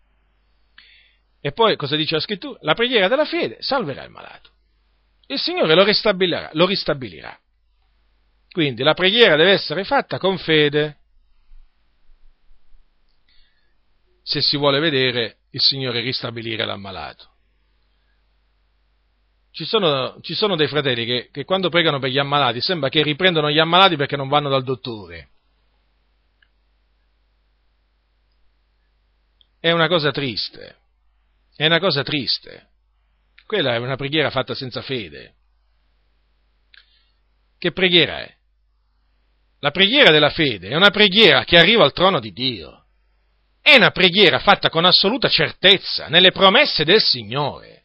E 1.41 1.53
poi 1.53 1.77
cosa 1.77 1.97
dice 1.97 2.15
la 2.15 2.21
scrittura? 2.21 2.59
La 2.63 2.75
preghiera 2.75 3.09
della 3.09 3.25
fede 3.25 3.57
salverà 3.61 4.05
il 4.05 4.11
malato 4.11 4.51
il 5.33 5.39
Signore 5.39 5.75
lo 5.75 5.85
ristabilirà, 5.85 6.51
lo 6.55 6.67
ristabilirà. 6.67 7.37
Quindi 8.51 8.83
la 8.83 8.95
preghiera 8.95 9.37
deve 9.37 9.53
essere 9.53 9.85
fatta 9.85 10.19
con 10.19 10.39
fede. 10.39 10.99
Se 14.31 14.41
si 14.41 14.57
vuole 14.57 14.79
vedere 14.79 15.39
il 15.51 15.61
Signore 15.61 16.03
ristabilire 16.03 16.65
l'ammalato. 16.65 17.29
Ci 19.51 19.65
sono, 19.65 20.21
ci 20.21 20.35
sono 20.35 20.55
dei 20.55 20.69
fratelli 20.69 21.05
che, 21.05 21.31
che 21.33 21.45
quando 21.45 21.69
pregano 21.69 21.99
per 21.99 22.11
gli 22.11 22.19
ammalati 22.19 22.61
sembra 22.61 22.91
che 22.91 23.03
riprendono 23.03 23.51
gli 23.51 23.59
ammalati 23.59 23.97
perché 23.97 24.15
non 24.15 24.29
vanno 24.29 24.49
dal 24.49 24.63
dottore. 24.63 25.31
È 29.59 29.73
una 29.73 29.89
cosa 29.89 30.13
triste. 30.13 30.77
È 31.57 31.67
una 31.67 31.81
cosa 31.81 32.05
triste. 32.05 32.69
Quella 33.47 33.75
è 33.75 33.79
una 33.79 33.97
preghiera 33.97 34.31
fatta 34.31 34.55
senza 34.55 34.81
fede. 34.81 35.35
Che 37.59 37.73
preghiera 37.73 38.21
è? 38.21 38.33
La 39.59 39.73
preghiera 39.73 40.13
della 40.13 40.31
fede 40.31 40.69
è 40.69 40.77
una 40.77 40.91
preghiera 40.91 41.43
che 41.43 41.59
arriva 41.59 41.83
al 41.83 41.93
trono 41.93 42.21
di 42.21 42.33
Dio. 42.33 42.80
È 43.63 43.75
una 43.75 43.91
preghiera 43.91 44.39
fatta 44.39 44.71
con 44.71 44.85
assoluta 44.85 45.29
certezza 45.29 46.09
nelle 46.09 46.33
promesse 46.33 46.85
del 46.85 47.01
Signore. 47.01 47.85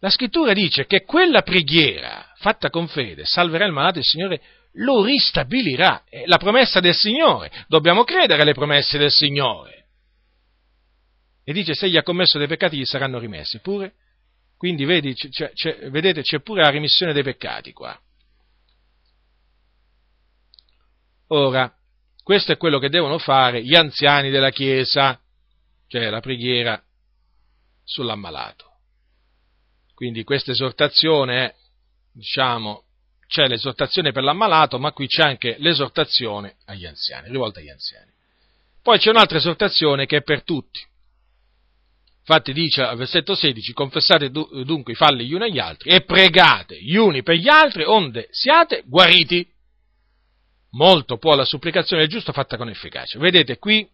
La 0.00 0.10
scrittura 0.10 0.52
dice 0.52 0.86
che 0.86 1.04
quella 1.04 1.42
preghiera 1.42 2.32
fatta 2.36 2.70
con 2.70 2.88
fede 2.88 3.24
salverà 3.24 3.64
il 3.64 3.72
malato 3.72 3.98
il 3.98 4.04
Signore 4.04 4.40
lo 4.76 5.04
ristabilirà. 5.04 6.04
È 6.08 6.24
la 6.26 6.38
promessa 6.38 6.80
del 6.80 6.94
Signore. 6.94 7.50
Dobbiamo 7.68 8.04
credere 8.04 8.42
alle 8.42 8.54
promesse 8.54 8.98
del 8.98 9.10
Signore. 9.10 9.86
E 11.44 11.52
dice 11.52 11.74
se 11.74 11.88
gli 11.88 11.96
ha 11.96 12.02
commesso 12.02 12.38
dei 12.38 12.46
peccati 12.46 12.78
gli 12.78 12.84
saranno 12.84 13.18
rimessi. 13.18 13.60
Pure, 13.60 13.94
quindi 14.56 14.84
vedi, 14.84 15.14
c'è, 15.14 15.52
c'è, 15.52 15.90
vedete, 15.90 16.22
c'è 16.22 16.40
pure 16.40 16.62
la 16.62 16.70
remissione 16.70 17.12
dei 17.12 17.22
peccati 17.22 17.72
qua. 17.72 17.98
Ora, 21.28 21.72
questo 22.22 22.52
è 22.52 22.56
quello 22.56 22.78
che 22.78 22.88
devono 22.88 23.18
fare 23.18 23.62
gli 23.62 23.74
anziani 23.74 24.30
della 24.30 24.50
Chiesa, 24.50 25.20
cioè 25.88 26.08
la 26.08 26.20
preghiera 26.20 26.82
sull'ammalato. 27.84 28.70
Quindi 29.94 30.24
questa 30.24 30.52
esortazione 30.52 31.54
diciamo, 32.12 32.84
c'è 33.26 33.48
l'esortazione 33.48 34.12
per 34.12 34.22
l'ammalato, 34.22 34.78
ma 34.78 34.92
qui 34.92 35.06
c'è 35.06 35.22
anche 35.22 35.56
l'esortazione 35.58 36.56
agli 36.66 36.86
anziani, 36.86 37.28
rivolta 37.28 37.60
agli 37.60 37.70
anziani. 37.70 38.10
Poi 38.82 38.98
c'è 38.98 39.10
un'altra 39.10 39.38
esortazione 39.38 40.06
che 40.06 40.18
è 40.18 40.22
per 40.22 40.42
tutti. 40.44 40.80
Infatti 42.18 42.52
dice 42.52 42.82
al 42.82 42.96
versetto 42.96 43.34
16, 43.34 43.72
confessate 43.72 44.30
dunque 44.30 44.92
i 44.92 44.96
falli 44.96 45.26
gli 45.26 45.34
uni 45.34 45.44
agli 45.44 45.58
altri 45.58 45.90
e 45.90 46.02
pregate 46.02 46.80
gli 46.80 46.94
uni 46.94 47.22
per 47.22 47.34
gli 47.34 47.48
altri 47.48 47.84
onde 47.84 48.28
siate 48.30 48.84
guariti. 48.86 49.48
Molto 50.72 51.18
può 51.18 51.34
la 51.34 51.44
supplicazione 51.44 52.02
del 52.02 52.10
giusto 52.10 52.32
fatta 52.32 52.56
con 52.56 52.68
efficacia. 52.68 53.18
Vedete 53.18 53.58
qui 53.58 53.88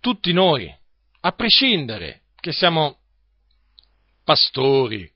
tutti 0.00 0.32
noi, 0.32 0.72
a 1.20 1.32
prescindere 1.32 2.22
che 2.40 2.52
siamo 2.52 2.98
pastori, 4.24 5.10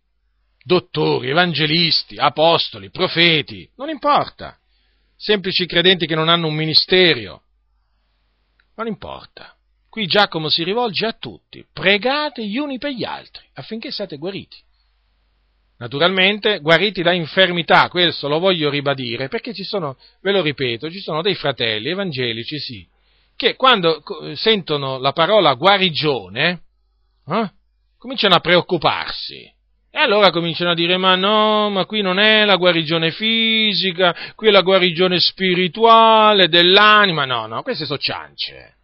dottori, 0.63 1.31
evangelisti, 1.31 2.17
apostoli, 2.17 2.91
profeti, 2.91 3.71
non 3.77 3.89
importa, 3.89 4.59
semplici 5.17 5.67
credenti 5.67 6.07
che 6.07 6.15
non 6.15 6.29
hanno 6.29 6.47
un 6.47 6.55
ministero, 6.55 7.43
non 8.77 8.87
importa. 8.87 9.55
Qui 9.89 10.07
Giacomo 10.07 10.49
si 10.49 10.65
rivolge 10.65 11.07
a 11.07 11.13
tutti, 11.13 11.65
pregate 11.73 12.45
gli 12.45 12.59
uni 12.59 12.79
per 12.79 12.91
gli 12.91 13.05
altri 13.05 13.49
affinché 13.53 13.91
siate 13.93 14.17
guariti. 14.17 14.57
Naturalmente 15.85 16.61
guariti 16.61 17.03
da 17.03 17.13
infermità, 17.13 17.91
questo 17.91 18.27
lo 18.27 18.39
voglio 18.39 18.71
ribadire, 18.71 19.29
perché 19.29 19.53
ci 19.53 19.65
sono, 19.65 19.99
ve 20.23 20.33
lo 20.33 20.41
ripeto, 20.41 20.91
ci 20.91 20.99
sono 20.99 21.21
dei 21.21 21.35
fratelli 21.35 21.91
evangelici, 21.91 22.59
sì, 22.59 22.89
che 23.37 23.55
quando 23.55 24.03
sentono 24.33 24.97
la 24.97 25.13
parola 25.13 25.53
guarigione, 25.53 26.63
eh, 27.27 27.51
cominciano 27.99 28.35
a 28.35 28.41
preoccuparsi. 28.41 29.43
E 29.91 29.99
allora 29.99 30.31
cominciano 30.31 30.71
a 30.71 30.75
dire, 30.75 30.97
ma 30.97 31.17
no, 31.17 31.69
ma 31.69 31.85
qui 31.85 32.01
non 32.01 32.19
è 32.19 32.47
la 32.47 32.57
guarigione 32.57 33.11
fisica, 33.11 34.33
qui 34.35 34.49
è 34.49 34.51
la 34.51 34.63
guarigione 34.63 35.21
spirituale 35.21 36.49
dell'anima, 36.49 37.27
no, 37.27 37.47
no, 37.47 37.63
queste 37.63 37.85
sono 37.85 37.99
ciance 37.99 38.77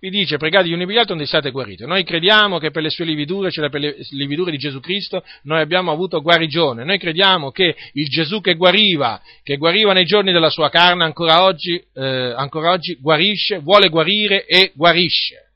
vi 0.00 0.10
dice 0.10 0.36
pregate 0.36 0.68
gli 0.68 0.72
uni 0.72 0.86
per 0.86 0.94
gli 0.94 0.98
altri 0.98 1.12
onde 1.14 1.26
siate 1.26 1.50
guariti. 1.50 1.84
Noi 1.84 2.04
crediamo 2.04 2.58
che 2.58 2.70
per 2.70 2.82
le 2.82 2.90
sue 2.90 3.04
lividure, 3.04 3.50
cioè 3.50 3.68
per 3.68 3.80
le 3.80 3.96
lividure 4.10 4.52
di 4.52 4.58
Gesù 4.58 4.78
Cristo, 4.80 5.24
noi 5.42 5.60
abbiamo 5.60 5.90
avuto 5.90 6.22
guarigione. 6.22 6.84
Noi 6.84 6.98
crediamo 6.98 7.50
che 7.50 7.74
il 7.94 8.08
Gesù 8.08 8.40
che 8.40 8.54
guariva, 8.54 9.20
che 9.42 9.56
guariva 9.56 9.92
nei 9.92 10.04
giorni 10.04 10.32
della 10.32 10.50
sua 10.50 10.68
carne, 10.68 11.04
ancora 11.04 11.42
oggi, 11.42 11.82
eh, 11.94 12.34
ancora 12.36 12.70
oggi 12.70 12.96
guarisce, 13.00 13.58
vuole 13.58 13.88
guarire 13.88 14.46
e 14.46 14.72
guarisce. 14.74 15.50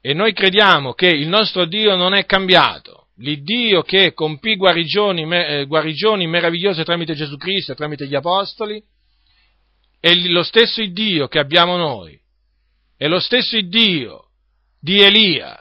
E 0.00 0.14
noi 0.14 0.32
crediamo 0.32 0.92
che 0.92 1.08
il 1.08 1.26
nostro 1.26 1.64
Dio 1.64 1.96
non 1.96 2.14
è 2.14 2.24
cambiato. 2.26 3.08
L'Iddio 3.16 3.82
che 3.82 4.12
compì 4.14 4.54
guarigioni, 4.54 5.26
eh, 5.34 5.64
guarigioni 5.66 6.28
meravigliose 6.28 6.84
tramite 6.84 7.14
Gesù 7.14 7.36
Cristo 7.36 7.72
e 7.72 7.74
tramite 7.74 8.06
gli 8.06 8.14
Apostoli, 8.14 8.80
è 9.98 10.14
lo 10.14 10.44
stesso 10.44 10.84
Dio 10.86 11.26
che 11.26 11.40
abbiamo 11.40 11.76
noi 11.76 12.16
è 12.98 13.06
lo 13.06 13.20
stesso 13.20 13.58
Dio 13.60 14.30
di 14.80 15.00
Elia, 15.00 15.56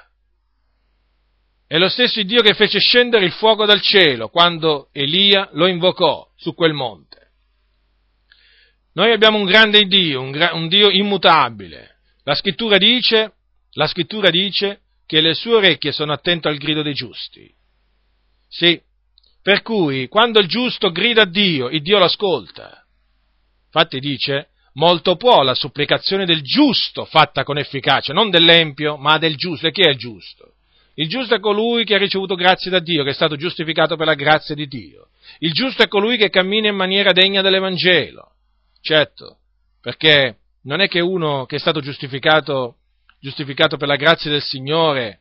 è 1.68 1.78
lo 1.78 1.88
stesso 1.88 2.22
Dio 2.24 2.42
che 2.42 2.56
fece 2.56 2.80
scendere 2.80 3.26
il 3.26 3.32
fuoco 3.32 3.66
dal 3.66 3.82
cielo 3.82 4.30
quando 4.30 4.90
Elia 4.92 5.48
lo 5.54 5.68
invocò 5.68 6.28
su 6.36 6.56
quel 6.56 6.74
monte. 6.74 7.32
Noi 8.94 9.12
abbiamo 9.12 9.38
un 9.38 9.46
grande 9.46 9.84
Dio, 9.84 10.20
un, 10.20 10.32
gra- 10.32 10.56
un 10.56 10.68
Dio 10.68 10.90
immutabile. 10.90 11.98
La 12.24 12.34
scrittura, 12.34 12.78
dice, 12.78 13.34
la 13.74 13.86
scrittura 13.86 14.32
dice 14.32 14.82
che 15.06 15.22
le 15.22 15.36
sue 15.36 15.54
orecchie 15.54 15.92
sono 15.92 16.14
attente 16.14 16.48
al 16.48 16.58
grido 16.58 16.82
dei 16.82 16.96
giusti. 16.96 17.54
Sì, 18.48 18.82
per 19.44 19.62
cui 19.62 20.08
quando 20.08 20.40
il 20.40 20.48
giusto 20.48 20.90
grida 20.92 21.22
a 21.22 21.30
Dio, 21.30 21.70
il 21.70 21.84
Dio 21.84 22.00
l'ascolta. 22.00 22.84
Infatti 23.66 24.00
dice, 24.00 24.50
molto 24.78 25.16
può 25.16 25.44
la 25.44 25.54
supplicazione 25.54 26.26
del 26.26 26.42
giusto 26.42 27.06
fatta 27.06 27.44
con 27.44 27.58
efficacia, 27.58 28.14
non 28.14 28.30
dell'empio, 28.30 28.98
ma 28.98 29.18
del 29.18 29.36
giusto. 29.36 29.68
E 29.68 29.72
chi 29.72 29.82
è 29.82 29.90
il 29.90 29.98
giusto? 29.98 30.54
Il 30.96 31.08
giusto 31.08 31.36
è 31.36 31.40
colui 31.40 31.84
che 31.84 31.96
ha 31.96 32.00
ricevuto 32.00 32.36
grazie 32.36 32.72
da 32.72 32.80
Dio, 32.80 33.04
che 33.04 33.12
è 33.12 33.14
stato 33.14 33.36
giustificato 33.36 33.96
per 33.96 34.08
la 34.08 34.16
grazia 34.16 34.56
di 34.56 34.68
Dio. 34.68 35.10
Il 35.40 35.54
giusto 35.54 35.84
è 35.84 35.88
colui 35.88 36.18
che 36.18 36.30
cammina 36.30 36.70
in 36.70 36.76
maniera 36.76 37.12
degna 37.12 37.42
dell'Evangelo. 37.42 38.32
Certo, 38.82 39.38
perché 39.82 40.38
non 40.64 40.82
è 40.82 40.88
che 40.88 41.00
uno 41.00 41.46
che 41.46 41.58
è 41.58 41.60
stato 41.60 41.82
giustificato, 41.82 42.78
giustificato 43.20 43.78
per 43.78 43.88
la 43.88 43.96
grazia 43.96 44.32
del 44.32 44.42
Signore 44.42 45.20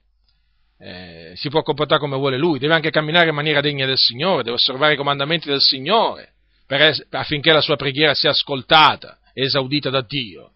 eh, 0.78 1.32
si 1.34 1.48
può 1.48 1.62
comportare 1.62 2.00
come 2.00 2.16
vuole 2.16 2.38
lui, 2.38 2.58
deve 2.58 2.74
anche 2.74 2.90
camminare 2.90 3.28
in 3.28 3.34
maniera 3.34 3.60
degna 3.60 3.86
del 3.86 3.98
Signore, 3.98 4.42
deve 4.42 4.56
osservare 4.56 4.94
i 4.94 4.96
comandamenti 4.96 5.48
del 5.48 5.60
Signore 5.60 6.32
es- 6.68 7.06
affinché 7.10 7.52
la 7.52 7.60
sua 7.60 7.76
preghiera 7.76 8.12
sia 8.14 8.30
ascoltata 8.30 9.18
esaudita 9.44 9.90
da 9.90 10.00
Dio. 10.00 10.52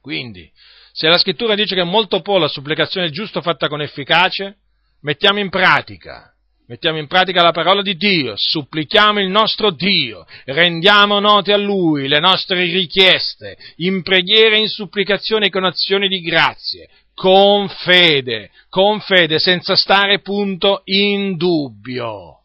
Quindi, 0.00 0.50
se 0.92 1.08
la 1.08 1.18
scrittura 1.18 1.54
dice 1.54 1.74
che 1.74 1.82
è 1.82 1.84
molto 1.84 2.22
po' 2.22 2.38
la 2.38 2.48
supplicazione 2.48 3.10
giusta 3.10 3.40
fatta 3.40 3.68
con 3.68 3.80
efficacia, 3.80 4.54
mettiamo 5.00 5.38
in 5.38 5.50
pratica 5.50 6.32
mettiamo 6.72 6.98
in 6.98 7.06
pratica 7.06 7.42
la 7.42 7.52
parola 7.52 7.82
di 7.82 7.96
Dio, 7.96 8.32
supplichiamo 8.34 9.20
il 9.20 9.28
nostro 9.28 9.70
Dio, 9.72 10.24
rendiamo 10.46 11.20
note 11.20 11.52
a 11.52 11.58
Lui 11.58 12.08
le 12.08 12.18
nostre 12.18 12.64
richieste, 12.64 13.58
in 13.76 14.02
preghiera 14.02 14.56
e 14.56 14.60
in 14.60 14.68
supplicazione 14.68 15.50
con 15.50 15.64
azioni 15.64 16.08
di 16.08 16.20
grazie, 16.20 16.88
con 17.14 17.68
fede, 17.68 18.50
con 18.70 19.00
fede, 19.00 19.38
senza 19.38 19.76
stare 19.76 20.20
punto 20.20 20.80
in 20.84 21.36
dubbio. 21.36 22.38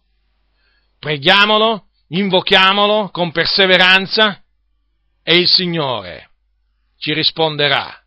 Preghiamolo, 1.00 1.86
invochiamolo 2.10 3.10
con 3.12 3.32
perseveranza 3.32 4.42
e 5.30 5.36
il 5.36 5.50
Signore 5.50 6.30
ci 6.98 7.14
risponderà. 7.14 8.02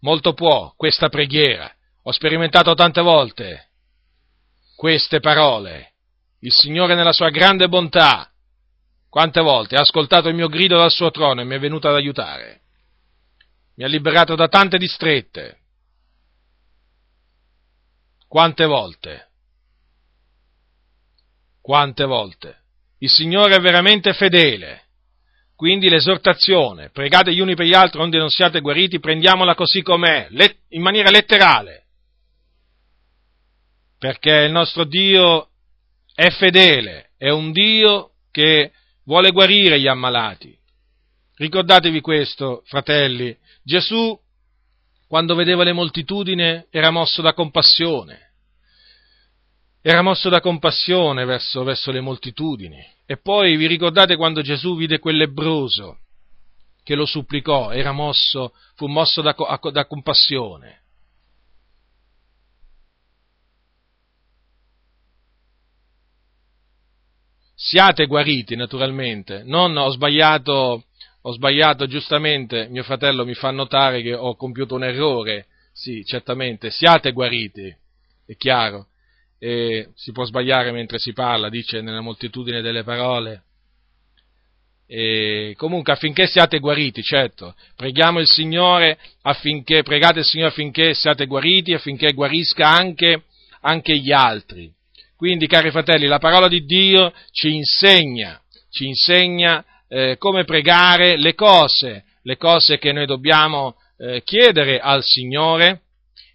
Molto 0.00 0.32
può 0.32 0.72
questa 0.74 1.10
preghiera. 1.10 1.70
Ho 2.04 2.10
sperimentato 2.10 2.72
tante 2.72 3.02
volte 3.02 3.68
queste 4.74 5.20
parole. 5.20 5.92
Il 6.38 6.52
Signore 6.52 6.94
nella 6.94 7.12
sua 7.12 7.28
grande 7.28 7.68
bontà, 7.68 8.32
quante 9.10 9.42
volte 9.42 9.76
ha 9.76 9.82
ascoltato 9.82 10.30
il 10.30 10.34
mio 10.34 10.48
grido 10.48 10.78
dal 10.78 10.90
suo 10.90 11.10
trono 11.10 11.42
e 11.42 11.44
mi 11.44 11.54
è 11.54 11.58
venuto 11.58 11.86
ad 11.86 11.96
aiutare. 11.96 12.62
Mi 13.76 13.84
ha 13.84 13.86
liberato 13.86 14.34
da 14.34 14.48
tante 14.48 14.78
distrette. 14.78 15.58
Quante 18.26 18.64
volte? 18.64 19.28
Quante 21.60 22.04
volte? 22.06 22.62
Il 23.00 23.10
Signore 23.10 23.56
è 23.56 23.60
veramente 23.60 24.14
fedele. 24.14 24.83
Quindi 25.64 25.88
l'esortazione, 25.88 26.90
pregate 26.90 27.32
gli 27.32 27.40
uni 27.40 27.54
per 27.54 27.64
gli 27.64 27.72
altri 27.72 27.98
onde 27.98 28.18
non 28.18 28.28
siate 28.28 28.60
guariti, 28.60 29.00
prendiamola 29.00 29.54
così 29.54 29.80
com'è, 29.80 30.28
in 30.68 30.82
maniera 30.82 31.08
letterale. 31.08 31.84
Perché 33.98 34.30
il 34.30 34.52
nostro 34.52 34.84
Dio 34.84 35.48
è 36.14 36.28
fedele, 36.28 37.12
è 37.16 37.30
un 37.30 37.50
Dio 37.50 38.10
che 38.30 38.72
vuole 39.04 39.30
guarire 39.30 39.80
gli 39.80 39.86
ammalati. 39.86 40.54
Ricordatevi 41.36 42.02
questo, 42.02 42.62
fratelli, 42.66 43.34
Gesù 43.62 44.20
quando 45.08 45.34
vedeva 45.34 45.64
le 45.64 45.72
moltitudini 45.72 46.66
era 46.68 46.90
mosso 46.90 47.22
da 47.22 47.32
compassione, 47.32 48.23
era 49.86 50.00
mosso 50.00 50.30
da 50.30 50.40
compassione 50.40 51.26
verso, 51.26 51.62
verso 51.62 51.90
le 51.90 52.00
moltitudini. 52.00 52.82
E 53.04 53.18
poi 53.18 53.54
vi 53.56 53.66
ricordate 53.66 54.16
quando 54.16 54.40
Gesù 54.40 54.78
vide 54.78 54.98
quel 54.98 55.18
lebroso 55.18 55.98
che 56.82 56.94
lo 56.94 57.04
supplicò, 57.04 57.70
era 57.70 57.92
mosso, 57.92 58.54
fu 58.76 58.86
mosso 58.86 59.20
da, 59.20 59.36
da 59.70 59.86
compassione. 59.86 60.80
siate 67.54 68.06
guariti 68.06 68.56
naturalmente, 68.56 69.42
non 69.44 69.76
ho 69.76 69.88
sbagliato, 69.90 70.84
ho 71.22 71.32
sbagliato 71.32 71.86
giustamente, 71.86 72.68
mio 72.68 72.82
fratello 72.82 73.24
mi 73.24 73.34
fa 73.34 73.50
notare 73.50 74.02
che 74.02 74.14
ho 74.14 74.34
compiuto 74.34 74.74
un 74.74 74.84
errore, 74.84 75.46
sì, 75.72 76.04
certamente, 76.04 76.70
siate 76.70 77.12
guariti, 77.12 77.74
è 78.26 78.36
chiaro, 78.36 78.88
e 79.44 79.88
si 79.94 80.10
può 80.10 80.24
sbagliare 80.24 80.72
mentre 80.72 80.98
si 80.98 81.12
parla, 81.12 81.50
dice 81.50 81.82
nella 81.82 82.00
moltitudine 82.00 82.62
delle 82.62 82.82
parole, 82.82 83.42
e 84.86 85.52
comunque 85.58 85.92
affinché 85.92 86.26
siate 86.26 86.58
guariti, 86.60 87.02
certo, 87.02 87.54
preghiamo 87.76 88.20
il 88.20 88.26
Signore 88.26 88.98
affinché, 89.20 89.82
pregate 89.82 90.20
il 90.20 90.24
Signore 90.24 90.48
affinché 90.48 90.94
siate 90.94 91.26
guariti, 91.26 91.74
affinché 91.74 92.14
guarisca 92.14 92.66
anche, 92.66 93.24
anche 93.60 93.98
gli 93.98 94.12
altri. 94.12 94.72
Quindi, 95.14 95.46
cari 95.46 95.70
fratelli, 95.70 96.06
la 96.06 96.18
parola 96.18 96.48
di 96.48 96.64
Dio 96.64 97.12
ci 97.30 97.54
insegna, 97.54 98.40
ci 98.70 98.86
insegna 98.86 99.62
eh, 99.88 100.16
come 100.16 100.44
pregare 100.44 101.18
le 101.18 101.34
cose, 101.34 102.04
le 102.22 102.38
cose 102.38 102.78
che 102.78 102.92
noi 102.92 103.04
dobbiamo 103.04 103.76
eh, 103.98 104.22
chiedere 104.24 104.80
al 104.80 105.02
Signore 105.02 105.82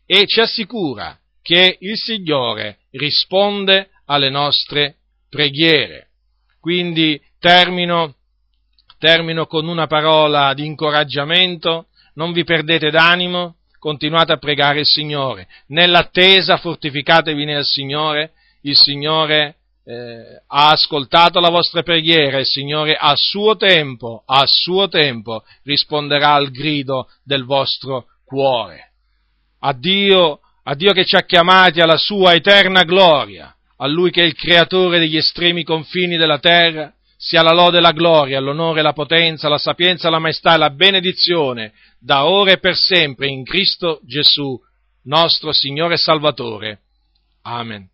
e 0.06 0.28
ci 0.28 0.42
assicura 0.42 1.18
che 1.42 1.78
il 1.80 1.98
Signore 1.98 2.78
risponde 2.92 3.90
alle 4.06 4.30
nostre 4.30 4.96
preghiere. 5.30 6.08
Quindi 6.60 7.22
termino, 7.40 8.16
termino 8.98 9.46
con 9.46 9.68
una 9.68 9.88
parola 9.88 10.54
di 10.54 10.66
incoraggiamento, 10.66 11.88
non 12.16 12.32
vi 12.32 12.44
perdete 12.44 12.90
d'animo, 12.90 13.56
continuate 13.80 14.34
a 14.34 14.38
pregare 14.38 14.80
il 14.80 14.86
Signore. 14.86 15.48
Nell'attesa 15.68 16.58
fortificatevi 16.58 17.46
nel 17.46 17.64
Signore 17.64 18.34
il 18.64 18.76
Signore 18.76 19.56
eh, 19.86 20.42
ha 20.48 20.70
ascoltato 20.70 21.40
la 21.40 21.50
vostra 21.50 21.82
preghiera, 21.82 22.38
il 22.38 22.46
Signore 22.46 22.96
a 22.96 23.14
suo 23.16 23.56
tempo, 23.56 24.24
a 24.26 24.44
suo 24.46 24.88
tempo 24.90 25.44
risponderà 25.64 26.34
al 26.34 26.52
grido 26.52 27.10
del 27.24 27.46
vostro 27.46 28.08
cuore. 28.26 28.92
A 29.62 29.74
Dio, 29.74 30.42
a 30.64 30.76
Dio 30.76 30.92
che 30.92 31.06
ci 31.06 31.16
ha 31.16 31.24
chiamati 31.24 31.82
alla 31.82 31.98
sua 31.98 32.34
eterna 32.34 32.84
gloria, 32.84 33.56
a 33.78 33.88
Lui 33.88 34.12
che 34.12 34.22
è 34.22 34.26
il 34.26 34.36
creatore 34.36 35.00
degli 35.00 35.18
estremi 35.18 35.64
confini 35.64 36.18
della 36.18 36.40
terra, 36.40 36.94
sia 37.18 37.42
la 37.42 37.52
lode 37.52 37.80
e 37.80 37.82
la 37.82 37.92
gloria, 37.92 38.40
l'onore, 38.40 38.82
la 38.82 38.94
potenza, 38.94 39.50
la 39.50 39.58
sapienza, 39.58 40.10
la 40.10 40.20
maestà 40.20 40.56
e 40.56 40.58
la 40.58 40.70
benedizione, 40.70 41.74
da 42.00 42.26
ora 42.26 42.52
e 42.52 42.60
per 42.60 42.76
sempre, 42.76 43.28
in 43.28 43.44
Cristo 43.44 44.00
Gesù, 44.06 44.58
nostro 45.04 45.52
Signore 45.52 45.96
e 45.96 45.98
Salvatore. 45.98 46.80
Amen. 47.42 47.90